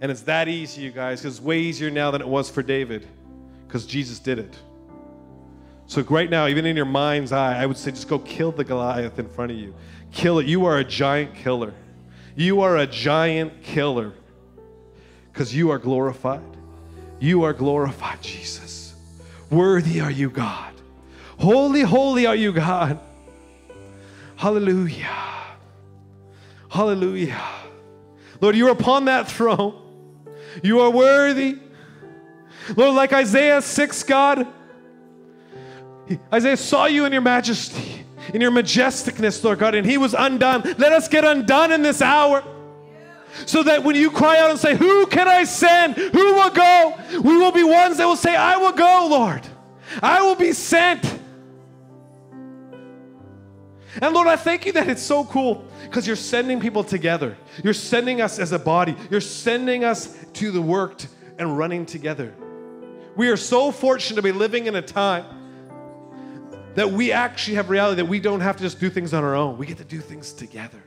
And 0.00 0.10
it's 0.10 0.22
that 0.22 0.48
easy, 0.48 0.82
you 0.82 0.90
guys. 0.90 1.24
It's 1.24 1.40
way 1.40 1.60
easier 1.60 1.90
now 1.90 2.10
than 2.10 2.20
it 2.20 2.28
was 2.28 2.50
for 2.50 2.62
David 2.62 3.06
because 3.66 3.86
Jesus 3.86 4.18
did 4.18 4.38
it. 4.38 4.58
So, 5.86 6.02
right 6.02 6.28
now, 6.28 6.46
even 6.46 6.66
in 6.66 6.74
your 6.74 6.86
mind's 6.86 7.32
eye, 7.32 7.62
I 7.62 7.66
would 7.66 7.76
say 7.76 7.90
just 7.90 8.08
go 8.08 8.18
kill 8.18 8.50
the 8.50 8.64
Goliath 8.64 9.18
in 9.18 9.28
front 9.28 9.52
of 9.52 9.58
you. 9.58 9.74
Kill 10.10 10.38
it. 10.38 10.46
You 10.46 10.64
are 10.64 10.78
a 10.78 10.84
giant 10.84 11.34
killer. 11.34 11.74
You 12.34 12.62
are 12.62 12.78
a 12.78 12.86
giant 12.86 13.62
killer 13.62 14.12
because 15.32 15.54
you 15.54 15.70
are 15.70 15.78
glorified. 15.78 16.42
You 17.20 17.44
are 17.44 17.52
glorified, 17.52 18.22
Jesus. 18.22 18.81
Worthy 19.52 20.00
are 20.00 20.10
you, 20.10 20.30
God. 20.30 20.72
Holy, 21.38 21.82
holy 21.82 22.24
are 22.24 22.34
you, 22.34 22.52
God. 22.52 22.98
Hallelujah. 24.34 25.14
Hallelujah. 26.70 27.40
Lord, 28.40 28.56
you 28.56 28.68
are 28.68 28.72
upon 28.72 29.04
that 29.04 29.28
throne. 29.30 29.78
You 30.62 30.80
are 30.80 30.90
worthy. 30.90 31.58
Lord, 32.76 32.94
like 32.94 33.12
Isaiah 33.12 33.60
6, 33.60 34.02
God, 34.04 34.46
Isaiah 36.32 36.56
saw 36.56 36.86
you 36.86 37.04
in 37.04 37.12
your 37.12 37.20
majesty, 37.22 38.04
in 38.32 38.40
your 38.40 38.50
majesticness, 38.50 39.44
Lord 39.44 39.58
God, 39.58 39.74
and 39.74 39.86
he 39.86 39.98
was 39.98 40.14
undone. 40.14 40.62
Let 40.78 40.92
us 40.92 41.08
get 41.08 41.24
undone 41.24 41.72
in 41.72 41.82
this 41.82 42.00
hour. 42.00 42.42
So 43.46 43.62
that 43.62 43.82
when 43.82 43.96
you 43.96 44.10
cry 44.10 44.38
out 44.38 44.50
and 44.50 44.58
say, 44.58 44.76
Who 44.76 45.06
can 45.06 45.28
I 45.28 45.44
send? 45.44 45.96
Who 45.96 46.34
will 46.34 46.50
go? 46.50 46.98
We 47.22 47.36
will 47.36 47.52
be 47.52 47.64
ones 47.64 47.96
that 47.98 48.06
will 48.06 48.16
say, 48.16 48.36
I 48.36 48.56
will 48.56 48.72
go, 48.72 49.08
Lord. 49.10 49.46
I 50.02 50.22
will 50.22 50.36
be 50.36 50.52
sent. 50.52 51.20
And 54.00 54.14
Lord, 54.14 54.26
I 54.26 54.36
thank 54.36 54.64
you 54.64 54.72
that 54.72 54.88
it's 54.88 55.02
so 55.02 55.24
cool 55.24 55.66
because 55.84 56.06
you're 56.06 56.16
sending 56.16 56.60
people 56.60 56.82
together. 56.82 57.36
You're 57.62 57.74
sending 57.74 58.20
us 58.20 58.38
as 58.38 58.52
a 58.52 58.58
body. 58.58 58.96
You're 59.10 59.20
sending 59.20 59.84
us 59.84 60.16
to 60.34 60.50
the 60.50 60.62
work 60.62 61.02
and 61.38 61.58
running 61.58 61.84
together. 61.84 62.32
We 63.16 63.28
are 63.28 63.36
so 63.36 63.70
fortunate 63.70 64.16
to 64.16 64.22
be 64.22 64.32
living 64.32 64.66
in 64.66 64.76
a 64.76 64.82
time 64.82 65.26
that 66.74 66.90
we 66.90 67.12
actually 67.12 67.56
have 67.56 67.68
reality 67.68 67.96
that 67.96 68.06
we 68.06 68.18
don't 68.18 68.40
have 68.40 68.56
to 68.56 68.62
just 68.62 68.80
do 68.80 68.88
things 68.88 69.12
on 69.12 69.24
our 69.24 69.34
own. 69.34 69.58
We 69.58 69.66
get 69.66 69.76
to 69.78 69.84
do 69.84 70.00
things 70.00 70.32
together. 70.32 70.81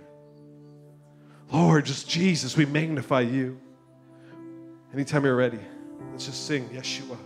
Lord, 1.56 1.86
just 1.86 2.10
Jesus, 2.10 2.58
we 2.58 2.66
magnify 2.66 3.22
you. 3.22 3.58
Anytime 4.94 5.24
you're 5.24 5.38
ready, 5.38 5.60
let's 6.12 6.26
just 6.26 6.48
sing 6.48 6.68
Yeshua. 6.68 7.18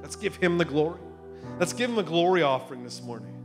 Let's 0.00 0.16
give 0.16 0.36
him 0.36 0.56
the 0.56 0.64
glory. 0.64 0.98
Let's 1.58 1.74
give 1.74 1.90
him 1.90 1.98
a 1.98 2.02
glory 2.02 2.40
offering 2.40 2.82
this 2.82 3.02
morning. 3.02 3.39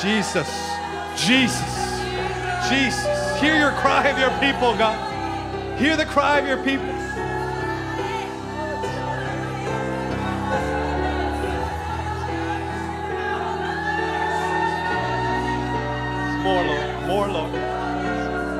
Jesus. 0.00 0.48
Jesus. 1.16 1.60
Jesus. 2.68 3.40
Hear 3.40 3.56
your 3.58 3.72
cry 3.72 4.06
of 4.06 4.18
your 4.18 4.30
people, 4.38 4.76
God. 4.76 4.96
Hear 5.76 5.96
the 5.96 6.06
cry 6.06 6.38
of 6.38 6.46
your 6.46 6.58
people. 6.58 6.86
More, 16.44 16.62
Lord. 16.62 17.06
More, 17.08 17.28
Lord. 17.28 17.52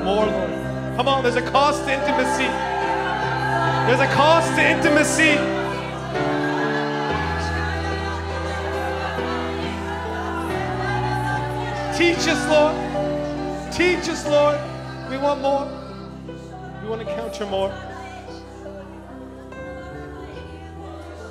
More, 0.05 0.27
Lord. 0.27 0.97
Come 0.97 1.07
on, 1.07 1.23
there's 1.23 1.37
a 1.37 1.43
cost 1.43 1.85
to 1.85 1.93
intimacy. 1.93 2.49
There's 3.87 4.01
a 4.01 4.13
cost 4.13 4.49
to 4.57 4.69
intimacy. 4.69 5.58
Us, 12.29 12.49
Lord. 12.49 13.73
Teach 13.73 14.09
us, 14.09 14.27
Lord. 14.27 14.59
We 15.11 15.17
want 15.17 15.41
more. 15.41 15.65
We 16.83 16.89
want 16.89 17.01
to 17.01 17.09
encounter 17.09 17.47
more. 17.47 17.73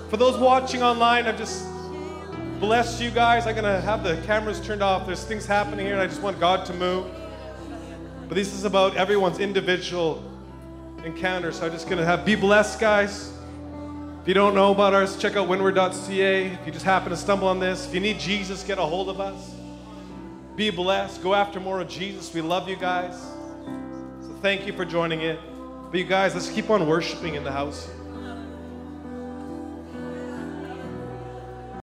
For 0.10 0.18
those 0.18 0.38
watching 0.38 0.82
online, 0.82 1.28
I've 1.28 1.38
just 1.38 1.68
blessed 2.60 3.02
you 3.02 3.11
guys. 3.11 3.45
I'm 3.45 3.53
going 3.53 3.65
to 3.65 3.82
have 3.82 4.03
the 4.03 4.19
cameras 4.26 4.60
turned 4.60 4.82
off. 4.82 5.06
There's 5.06 5.24
things 5.24 5.45
happening 5.45 5.86
here, 5.86 5.94
and 5.94 6.02
I 6.02 6.07
just 6.07 6.22
want 6.22 6.40
God 6.40 6.65
to 6.65 6.74
move. 6.74 7.06
But 8.28 8.36
this 8.36 8.53
is 8.53 8.64
about 8.64 8.98
everyone's 8.98 9.40
individual 9.40 10.24
encounter. 11.03 11.52
So 11.52 11.68
I'm 11.68 11.72
just 11.72 11.88
going 11.88 11.99
to 11.99 12.06
have 12.06 12.26
be 12.26 12.36
blessed, 12.36 12.80
guys. 12.80 13.34
If 14.22 14.28
you 14.28 14.34
don't 14.34 14.56
know 14.56 14.72
about 14.72 14.94
ours, 14.94 15.15
check 15.18 15.36
out 15.36 15.48
windward.ca. 15.48 16.45
If 16.45 16.65
you 16.65 16.72
just 16.72 16.86
happen 16.86 17.11
to 17.11 17.18
stumble 17.18 17.48
on 17.48 17.60
this, 17.60 17.88
if 17.88 17.94
you 17.94 17.99
need 17.99 18.19
Jesus, 18.19 18.64
get 18.64 18.80
a 18.80 18.82
hold 18.82 19.10
of 19.10 19.22
us. 19.22 19.57
Be 20.58 20.72
blessed. 20.72 21.22
Go 21.22 21.36
after 21.36 21.60
more 21.60 21.82
of 21.82 21.88
Jesus. 21.88 22.34
We 22.34 22.42
love 22.42 22.68
you 22.68 22.76
guys. 22.76 23.16
So 23.16 24.36
thank 24.42 24.66
you 24.66 24.74
for 24.74 24.86
joining 24.86 25.22
in. 25.22 25.38
But 25.92 26.00
you 26.00 26.04
guys, 26.04 26.34
let's 26.34 26.50
keep 26.50 26.72
on 26.72 26.88
worshiping 26.88 27.36
in 27.36 27.44
the 27.44 27.52
house. 27.52 27.88